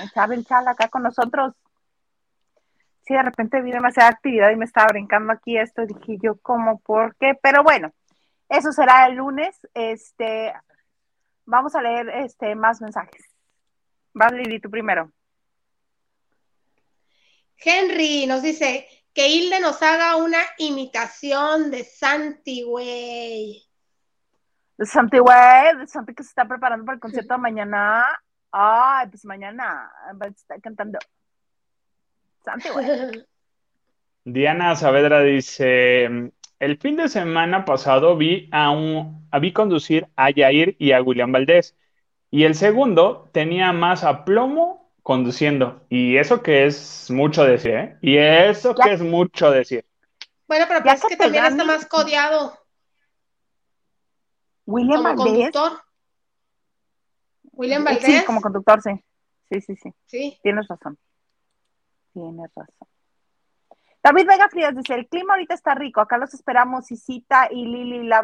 Echar 0.02 0.32
el 0.32 0.44
chal 0.44 0.66
acá 0.66 0.88
con 0.88 1.05
nosotros. 1.05 1.55
Sí, 3.02 3.14
de 3.14 3.22
repente 3.22 3.62
vi 3.62 3.70
demasiada 3.70 4.10
actividad 4.10 4.51
y 4.51 4.56
me 4.56 4.64
estaba 4.64 4.88
brincando 4.88 5.32
aquí 5.32 5.56
esto. 5.56 5.86
Dije 5.86 6.18
yo, 6.20 6.36
¿cómo? 6.40 6.80
¿Por 6.80 7.14
qué? 7.14 7.38
Pero 7.40 7.62
bueno, 7.62 7.92
eso 8.48 8.72
será 8.72 9.06
el 9.06 9.14
lunes. 9.14 9.56
Este, 9.72 10.52
vamos 11.51 11.74
a 11.74 11.82
leer 11.82 12.09
este, 12.09 12.55
más 12.55 12.81
mensajes. 12.81 13.24
Vas, 14.14 14.32
Lili, 14.32 14.60
tú 14.60 14.70
primero. 14.70 15.12
Henry 17.56 18.27
nos 18.27 18.43
dice 18.43 18.89
que 19.12 19.28
Hilde 19.28 19.60
nos 19.60 19.82
haga 19.82 20.16
una 20.16 20.40
imitación 20.59 21.70
de 21.70 21.85
Santi, 21.85 22.62
güey 22.62 23.70
de 24.81 24.86
Santi, 24.86 25.18
güey, 25.18 25.77
de 25.78 25.86
Santi 25.86 26.14
que 26.14 26.22
se 26.22 26.31
está 26.31 26.47
preparando 26.47 26.86
para 26.86 26.94
el 26.94 27.01
concierto 27.01 27.35
de 27.35 27.40
mañana. 27.40 28.02
Ay, 28.51 29.09
pues 29.09 29.27
mañana 29.27 29.93
va 30.18 30.24
a 30.24 30.28
estar 30.31 30.59
cantando. 30.62 30.98
Santi, 32.43 32.70
güey. 32.70 32.86
Diana 34.24 34.74
Saavedra 34.77 35.20
dice, 35.20 36.32
el 36.61 36.77
fin 36.77 36.97
de 36.97 37.09
semana 37.09 37.65
pasado 37.65 38.16
vi 38.16 38.49
a 38.53 38.70
un, 38.70 39.28
vi 39.41 39.53
conducir 39.53 40.07
a 40.15 40.31
Yair 40.31 40.77
y 40.78 40.93
a 40.93 41.03
William 41.03 41.32
Valdés. 41.32 41.74
Y 42.31 42.45
el 42.45 42.55
segundo 42.55 43.28
tenía 43.32 43.73
más 43.73 44.05
aplomo 44.05 44.93
conduciendo. 45.03 45.85
Y 45.89 46.19
eso 46.19 46.43
que 46.43 46.66
es 46.66 47.11
mucho 47.11 47.45
decir, 47.45 47.74
¿eh? 47.74 47.99
Y 48.03 48.19
eso 48.19 48.74
que 48.74 48.93
es 48.93 49.01
mucho 49.01 49.51
decir. 49.51 49.85
Bueno, 50.47 50.66
pero 50.69 50.85
es 50.85 51.05
que 51.05 51.16
también 51.16 51.47
está 51.47 51.65
más 51.65 51.87
codeado. 51.87 52.57
William 54.66 55.03
como 55.03 55.24
Conductor. 55.24 55.73
William 57.53 57.85
Valdés. 57.85 58.05
Sí, 58.05 58.24
como 58.27 58.41
conductor, 58.41 58.82
sí. 58.82 58.91
Sí, 59.51 59.61
sí, 59.62 59.77
sí. 59.77 59.95
Sí. 60.07 60.39
Tienes 60.43 60.69
razón. 60.69 60.99
Tienes 62.12 62.51
razón. 62.55 62.89
David 64.02 64.27
Vega 64.27 64.48
Frías 64.48 64.74
dice, 64.74 64.94
el 64.94 65.09
clima 65.09 65.35
ahorita 65.35 65.55
está 65.55 65.74
rico, 65.74 66.01
acá 66.01 66.16
los 66.16 66.32
esperamos, 66.32 66.90
Isita 66.90 67.48
y 67.51 67.66
Lili, 67.66 68.06
la, 68.06 68.22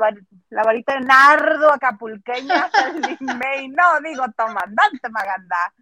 la 0.48 0.62
varita 0.62 0.94
de 0.94 1.01
nardo 1.01 1.70
acapulqueña, 1.70 2.70
no, 3.20 4.01
digo, 4.03 4.24
comandante 4.36 5.09
Maganda. 5.11 5.74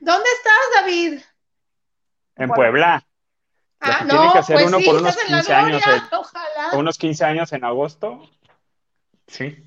¿Dónde 0.00 0.28
estás, 0.36 0.82
David? 0.82 1.20
En 2.36 2.50
Puebla. 2.50 3.06
Ah, 3.80 4.04
no, 4.04 4.08
tiene 4.08 4.32
que 4.32 4.38
hacer 4.38 4.56
pues 4.56 4.66
uno 4.66 4.78
por 4.84 4.96
unos 4.96 5.16
15 5.16 5.54
años. 5.54 5.82
Unos 6.72 6.98
15 6.98 7.24
años 7.24 7.52
en 7.52 7.64
agosto. 7.64 8.22
Sí. 9.26 9.64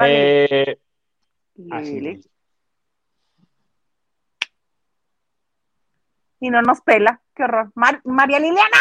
Eh, 0.00 0.80
así 1.70 2.33
y 6.44 6.50
no 6.50 6.60
nos 6.60 6.82
pela. 6.82 7.20
Qué 7.34 7.44
horror. 7.44 7.72
María 7.74 8.38
Liliana. 8.38 8.78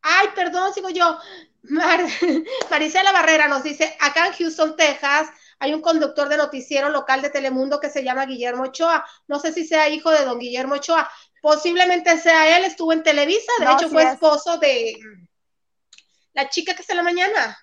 Ay, 0.00 0.28
perdón, 0.34 0.72
sigo 0.72 0.88
yo. 0.88 1.18
Marisela 2.70 3.12
Barrera 3.12 3.48
nos 3.48 3.62
dice, 3.62 3.96
acá 4.00 4.28
en 4.28 4.32
Houston, 4.32 4.76
Texas, 4.76 5.28
hay 5.58 5.74
un 5.74 5.82
conductor 5.82 6.28
de 6.28 6.38
noticiero 6.38 6.88
local 6.88 7.20
de 7.20 7.30
Telemundo 7.30 7.80
que 7.80 7.90
se 7.90 8.02
llama 8.02 8.24
Guillermo 8.24 8.64
Ochoa. 8.64 9.04
No 9.26 9.38
sé 9.38 9.52
si 9.52 9.66
sea 9.66 9.90
hijo 9.90 10.10
de 10.10 10.24
don 10.24 10.38
Guillermo 10.38 10.76
Ochoa. 10.76 11.10
Posiblemente 11.42 12.16
sea 12.18 12.56
él, 12.56 12.64
estuvo 12.64 12.92
en 12.94 13.02
Televisa, 13.02 13.52
de 13.58 13.72
hecho 13.72 13.88
fue 13.90 14.04
esposo 14.04 14.58
de 14.58 14.96
la 16.32 16.48
chica 16.48 16.74
que 16.74 16.80
está 16.80 16.94
en 16.94 16.98
la 16.98 17.02
mañana. 17.02 17.58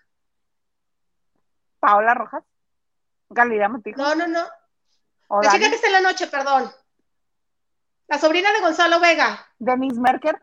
Paola 1.80 2.14
Rojas. 2.14 2.44
Galilea 3.30 3.68
Montijo. 3.68 4.00
No, 4.00 4.14
no, 4.14 4.28
no. 4.28 4.46
La 5.42 5.52
chica 5.52 5.70
que 5.70 5.76
está 5.76 5.88
en 5.88 5.94
la 5.94 6.02
noche, 6.02 6.28
perdón. 6.28 6.72
La 8.08 8.20
sobrina 8.20 8.52
de 8.52 8.62
Gonzalo 8.62 9.00
Vega. 9.00 9.48
Denise 9.58 10.00
Merker. 10.00 10.42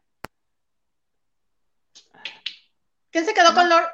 ¿Quién 3.10 3.24
se 3.24 3.34
quedó 3.34 3.54
con 3.54 3.68
Lord? 3.68 3.88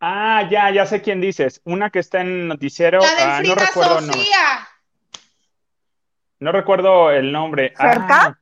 Ah, 0.00 0.48
ya, 0.48 0.70
ya 0.70 0.86
sé 0.86 1.02
quién 1.02 1.20
dices. 1.20 1.60
Una 1.64 1.90
que 1.90 1.98
está 1.98 2.20
en 2.20 2.46
noticiero. 2.48 3.00
La 3.00 3.14
de 3.14 3.22
ah, 3.22 3.36
Frida 3.38 3.66
Sofía. 3.66 4.68
No. 6.38 6.52
recuerdo 6.52 7.10
el 7.10 7.32
nombre. 7.32 7.74
¿Cerca? 7.76 8.20
Ah, 8.22 8.38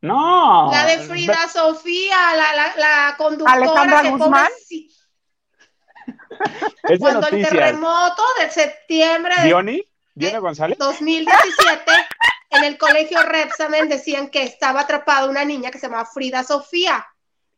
no. 0.00 0.70
La 0.72 0.86
de 0.86 0.98
Frida 1.00 1.48
Sofía, 1.48 2.16
la, 2.34 2.54
la, 2.54 2.76
la 2.76 3.14
conductora 3.18 3.52
Alejandra 3.52 4.10
Guzmán. 4.10 4.48
Es 6.84 6.98
Cuando 6.98 7.26
el 7.28 7.42
terremoto 7.42 8.22
de 8.40 8.50
septiembre 8.50 9.34
de 9.38 9.46
¿Diony? 9.48 9.82
¿Diony 10.14 10.38
González? 10.38 10.78
2017 10.78 11.92
en 12.50 12.64
el 12.64 12.78
colegio 12.78 13.22
Repsamen 13.22 13.88
decían 13.88 14.28
que 14.28 14.42
estaba 14.42 14.80
atrapada 14.80 15.28
una 15.28 15.44
niña 15.44 15.70
que 15.70 15.78
se 15.78 15.88
llama 15.88 16.04
Frida 16.04 16.44
Sofía. 16.44 17.06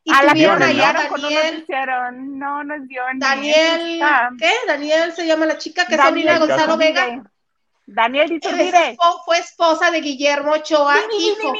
Y 0.02 0.12
a 0.12 0.28
tuvieron 0.28 0.62
allá 0.62 0.92
¿no? 0.92 1.18
Daniel. 1.18 1.66
No, 2.38 2.64
no 2.64 2.74
es 2.74 2.88
Diony. 2.88 3.18
Daniel, 3.18 4.02
¿qué? 4.38 4.52
Daniel 4.66 5.12
se 5.12 5.26
llama 5.26 5.46
la 5.46 5.58
chica 5.58 5.86
que 5.86 5.94
es 5.94 6.00
sobrina 6.00 6.34
de 6.34 6.38
Gonzalo 6.38 6.76
Vega. 6.76 7.22
Daniel 7.86 8.28
dice, 8.28 8.96
fue 9.24 9.38
esposa 9.38 9.90
de 9.90 10.00
Guillermo 10.00 10.52
Ochoa, 10.52 10.96
hijo. 11.18 11.52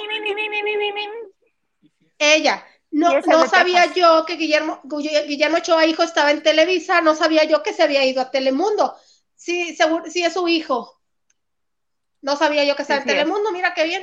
Ella. 2.19 2.65
No, 2.93 3.21
no 3.21 3.47
sabía 3.47 3.93
yo 3.93 4.25
que 4.27 4.35
Guillermo, 4.35 4.81
Guillermo 4.85 5.59
Ochoa, 5.59 5.87
hijo, 5.87 6.03
estaba 6.03 6.31
en 6.31 6.43
Televisa, 6.43 7.01
no 7.01 7.15
sabía 7.15 7.45
yo 7.45 7.63
que 7.63 7.73
se 7.73 7.83
había 7.83 8.05
ido 8.05 8.21
a 8.21 8.31
Telemundo. 8.31 8.97
Sí, 9.35 9.75
seguro, 9.75 10.05
sí 10.09 10.25
es 10.25 10.35
su 10.35 10.47
hijo. 10.49 11.00
No 12.23 12.37
sabía 12.37 12.65
yo 12.65 12.77
que 12.77 12.83
estaba 12.83 13.01
en 13.01 13.07
Telemundo, 13.07 13.53
mira 13.53 13.73
qué 13.75 13.85
bien. 13.85 14.03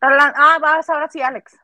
ah, 0.00 0.58
vas 0.60 0.90
ahora 0.90 1.08
sí, 1.08 1.22
Alex. 1.22 1.58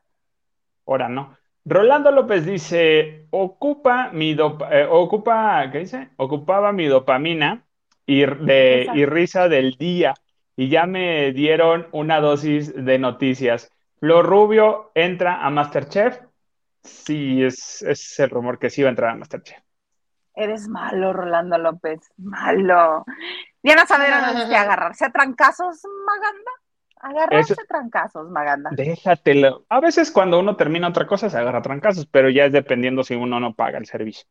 Ahora 0.87 1.09
no. 1.09 1.37
Rolando 1.65 2.11
López 2.11 2.45
dice, 2.45 3.27
ocupa 3.31 4.11
mi 4.13 4.37
eh, 4.71 4.87
ocupa, 4.91 5.71
¿qué 5.73 5.79
dice? 5.79 6.11
Ocupaba 6.17 6.73
mi 6.73 6.87
dopamina 6.87 7.65
y, 8.05 8.21
de, 8.27 8.87
y 8.95 9.07
risa 9.07 9.49
del 9.49 9.77
día 9.77 10.15
y 10.57 10.69
ya 10.69 10.87
me 10.87 11.33
dieron 11.33 11.89
una 11.93 12.21
dosis 12.21 12.75
de 12.75 12.99
noticias. 12.99 13.71
Flor 13.99 14.27
Rubio 14.27 14.91
entra 14.95 15.45
a 15.45 15.51
Masterchef. 15.51 16.21
Sí, 16.83 17.43
es, 17.43 17.81
es 17.81 18.21
el 18.21 18.29
rumor 18.29 18.59
que 18.59 18.69
sí 18.69 18.83
va 18.83 18.89
a 18.89 18.91
entrar 18.91 19.11
a 19.11 19.17
Masterchef. 19.17 19.59
Eres 20.35 20.69
malo, 20.69 21.13
Rolando 21.13 21.57
López, 21.57 22.01
malo. 22.19 23.05
Diana 23.65 23.87
Saavedra 23.87 24.31
no 24.31 24.47
que 24.47 24.57
agarrarse 24.57 25.07
a 25.07 25.11
trancazos, 25.11 25.81
Maganda. 26.05 26.51
Agarrarse 27.01 27.55
a 27.55 27.65
trancazos, 27.67 28.31
Maganda. 28.31 28.69
Déjatelo. 28.75 29.65
A 29.71 29.81
veces 29.81 30.11
cuando 30.11 30.39
uno 30.39 30.55
termina 30.55 30.89
otra 30.89 31.07
cosa 31.07 31.31
se 31.31 31.39
agarra 31.39 31.61
a 31.61 31.63
trancazos, 31.63 32.05
pero 32.05 32.29
ya 32.29 32.45
es 32.45 32.53
dependiendo 32.53 33.03
si 33.03 33.15
uno 33.15 33.41
no 33.41 33.55
paga 33.55 33.79
el 33.79 33.87
servicio. 33.87 34.27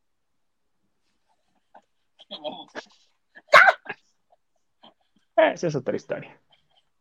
Esa 5.35 5.67
es 5.67 5.75
otra 5.75 5.95
historia. 5.95 6.39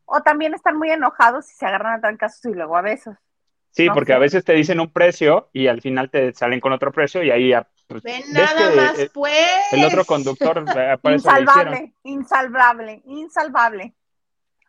O 0.06 0.22
también 0.22 0.54
están 0.54 0.78
muy 0.78 0.90
enojados 0.90 1.50
y 1.50 1.54
se 1.54 1.66
agarran 1.66 1.98
a 1.98 2.00
trancazos 2.00 2.46
y 2.46 2.54
luego 2.54 2.78
a 2.78 2.80
besos. 2.80 3.14
Sí, 3.72 3.88
porque 3.88 4.12
a 4.12 4.18
veces 4.18 4.44
te 4.44 4.52
dicen 4.52 4.80
un 4.80 4.92
precio 4.92 5.48
y 5.52 5.66
al 5.66 5.80
final 5.80 6.10
te 6.10 6.34
salen 6.34 6.60
con 6.60 6.72
otro 6.72 6.92
precio 6.92 7.22
y 7.22 7.30
ahí 7.30 7.48
ya. 7.48 7.66
Pues, 7.86 8.02
Ven 8.02 8.22
nada 8.30 8.70
más, 8.76 8.98
eh, 8.98 9.10
pues. 9.12 9.32
El 9.72 9.84
otro 9.84 10.04
conductor 10.04 10.62
Insalvable, 11.04 11.94
insalvable, 12.02 13.02
insalvable. 13.06 13.94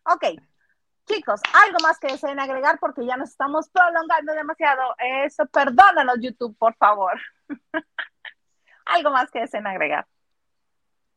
Ok, 0.05 0.39
chicos, 1.05 1.41
algo 1.65 1.77
más 1.83 1.99
que 1.99 2.07
deseen 2.07 2.39
agregar 2.39 2.79
porque 2.79 3.05
ya 3.05 3.17
nos 3.17 3.29
estamos 3.29 3.69
prolongando 3.69 4.33
demasiado. 4.33 4.95
Eso, 5.25 5.45
perdónanos, 5.47 6.17
YouTube, 6.21 6.57
por 6.57 6.73
favor. 6.75 7.19
algo 8.85 9.11
más 9.11 9.29
que 9.31 9.41
deseen 9.41 9.67
agregar. 9.67 10.07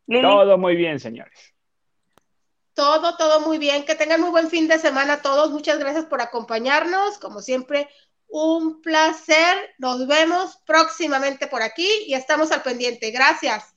Todo 0.08 0.58
muy 0.58 0.74
bien, 0.74 0.98
señores. 0.98 1.55
Todo, 2.76 3.16
todo 3.16 3.40
muy 3.40 3.56
bien. 3.56 3.86
Que 3.86 3.94
tengan 3.94 4.20
muy 4.20 4.28
buen 4.28 4.50
fin 4.50 4.68
de 4.68 4.78
semana 4.78 5.22
todos. 5.22 5.50
Muchas 5.50 5.78
gracias 5.78 6.04
por 6.04 6.20
acompañarnos. 6.20 7.16
Como 7.18 7.40
siempre, 7.40 7.88
un 8.28 8.82
placer. 8.82 9.74
Nos 9.78 10.06
vemos 10.06 10.62
próximamente 10.66 11.46
por 11.46 11.62
aquí 11.62 11.88
y 12.06 12.12
estamos 12.12 12.52
al 12.52 12.60
pendiente. 12.60 13.10
Gracias. 13.12 13.74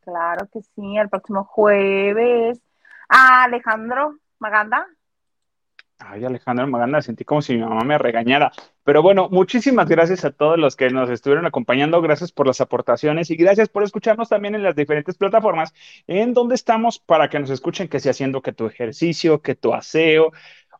Claro 0.00 0.48
que 0.52 0.62
sí, 0.62 0.96
el 0.98 1.08
próximo 1.08 1.44
jueves. 1.44 2.60
Ah, 3.08 3.44
Alejandro 3.44 4.18
Maganda. 4.40 4.88
Ay, 5.98 6.24
Alejandro 6.26 6.66
Maganda, 6.66 7.00
sentí 7.00 7.24
como 7.24 7.40
si 7.40 7.54
mi 7.54 7.60
mamá 7.60 7.82
me 7.82 7.96
regañara. 7.96 8.52
Pero 8.84 9.02
bueno, 9.02 9.28
muchísimas 9.30 9.88
gracias 9.88 10.26
a 10.26 10.30
todos 10.30 10.58
los 10.58 10.76
que 10.76 10.90
nos 10.90 11.08
estuvieron 11.08 11.46
acompañando. 11.46 12.02
Gracias 12.02 12.32
por 12.32 12.46
las 12.46 12.60
aportaciones 12.60 13.30
y 13.30 13.36
gracias 13.36 13.70
por 13.70 13.82
escucharnos 13.82 14.28
también 14.28 14.54
en 14.54 14.62
las 14.62 14.76
diferentes 14.76 15.16
plataformas 15.16 15.72
en 16.06 16.34
donde 16.34 16.54
estamos 16.54 16.98
para 16.98 17.30
que 17.30 17.38
nos 17.40 17.48
escuchen, 17.50 17.88
que 17.88 17.98
sea 18.00 18.10
haciendo 18.10 18.42
que 18.42 18.52
tu 18.52 18.66
ejercicio, 18.66 19.40
que 19.40 19.54
tu 19.54 19.72
aseo, 19.72 20.32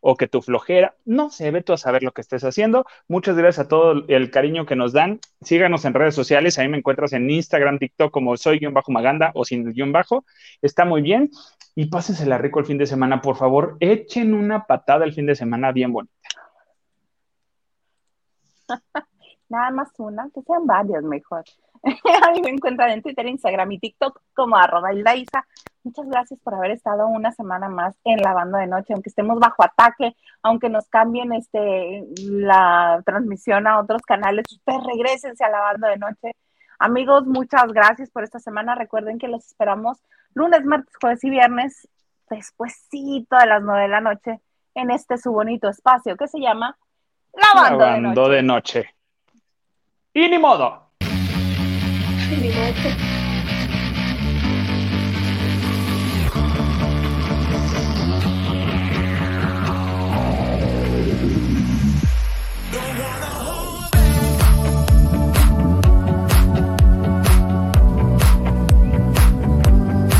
o 0.08 0.16
que 0.16 0.28
tu 0.28 0.40
flojera, 0.40 0.94
no 1.04 1.30
sé, 1.30 1.50
ve 1.50 1.62
tú 1.62 1.72
a 1.72 1.76
saber 1.76 2.04
lo 2.04 2.12
que 2.12 2.20
estés 2.20 2.44
haciendo. 2.44 2.86
Muchas 3.08 3.36
gracias 3.36 3.66
a 3.66 3.68
todo 3.68 4.04
el 4.06 4.30
cariño 4.30 4.64
que 4.64 4.76
nos 4.76 4.92
dan. 4.92 5.18
Síganos 5.40 5.84
en 5.84 5.94
redes 5.94 6.14
sociales, 6.14 6.60
ahí 6.60 6.68
me 6.68 6.78
encuentras 6.78 7.12
en 7.12 7.28
Instagram, 7.28 7.80
TikTok 7.80 8.12
como 8.12 8.36
soy-maganda 8.36 9.32
o 9.34 9.44
sin 9.44 9.72
guion 9.72 9.90
bajo. 9.90 10.24
Está 10.62 10.84
muy 10.84 11.02
bien. 11.02 11.30
Y 11.74 11.86
pásensela 11.86 12.38
rico 12.38 12.60
el 12.60 12.66
fin 12.66 12.78
de 12.78 12.86
semana, 12.86 13.20
por 13.20 13.34
favor. 13.34 13.76
Echen 13.80 14.32
una 14.32 14.64
patada 14.66 15.04
el 15.04 15.12
fin 15.12 15.26
de 15.26 15.34
semana 15.34 15.72
bien 15.72 15.92
bonita. 15.92 16.14
Nada 19.48 19.70
más 19.72 19.88
una, 19.98 20.30
que 20.32 20.40
sean 20.42 20.66
varias 20.66 21.02
mejor. 21.02 21.42
A 21.82 22.30
mí 22.30 22.42
me 22.42 22.50
encuentran 22.50 22.90
en 22.90 23.02
Twitter, 23.02 23.26
Instagram 23.26 23.72
y 23.72 23.80
TikTok 23.80 24.22
como 24.34 24.56
arroba. 24.56 24.90
Muchas 25.86 26.08
gracias 26.08 26.40
por 26.40 26.52
haber 26.52 26.72
estado 26.72 27.06
una 27.06 27.30
semana 27.30 27.68
más 27.68 27.94
en 28.02 28.20
la 28.20 28.32
banda 28.32 28.58
de 28.58 28.66
noche, 28.66 28.92
aunque 28.92 29.08
estemos 29.08 29.38
bajo 29.38 29.62
ataque, 29.62 30.16
aunque 30.42 30.68
nos 30.68 30.88
cambien 30.88 31.32
este 31.32 32.04
la 32.22 33.00
transmisión 33.06 33.68
a 33.68 33.78
otros 33.78 34.02
canales, 34.02 34.46
ustedes 34.50 34.82
regresense 34.84 35.44
a 35.44 35.48
la 35.48 35.60
banda 35.60 35.88
de 35.90 35.98
noche. 35.98 36.32
Amigos, 36.80 37.24
muchas 37.26 37.72
gracias 37.72 38.10
por 38.10 38.24
esta 38.24 38.40
semana. 38.40 38.74
Recuerden 38.74 39.20
que 39.20 39.28
los 39.28 39.46
esperamos 39.46 40.02
lunes, 40.34 40.64
martes, 40.64 40.92
jueves 41.00 41.22
y 41.22 41.30
viernes, 41.30 41.88
despuésito 42.28 43.36
de 43.36 43.46
las 43.46 43.62
nueve 43.62 43.82
de 43.82 43.88
la 43.88 44.00
noche, 44.00 44.40
en 44.74 44.90
este 44.90 45.18
su 45.18 45.30
bonito 45.30 45.68
espacio 45.68 46.16
que 46.16 46.26
se 46.26 46.40
llama 46.40 46.76
La 47.32 47.60
Banda, 47.62 47.92
de 47.92 48.00
Noche. 48.00 48.30
De 48.34 48.42
noche. 48.42 48.94
Y 50.14 50.28
ni 50.30 50.38
modo. 50.40 50.90
Ni 52.28 52.48
modo. 52.48 53.15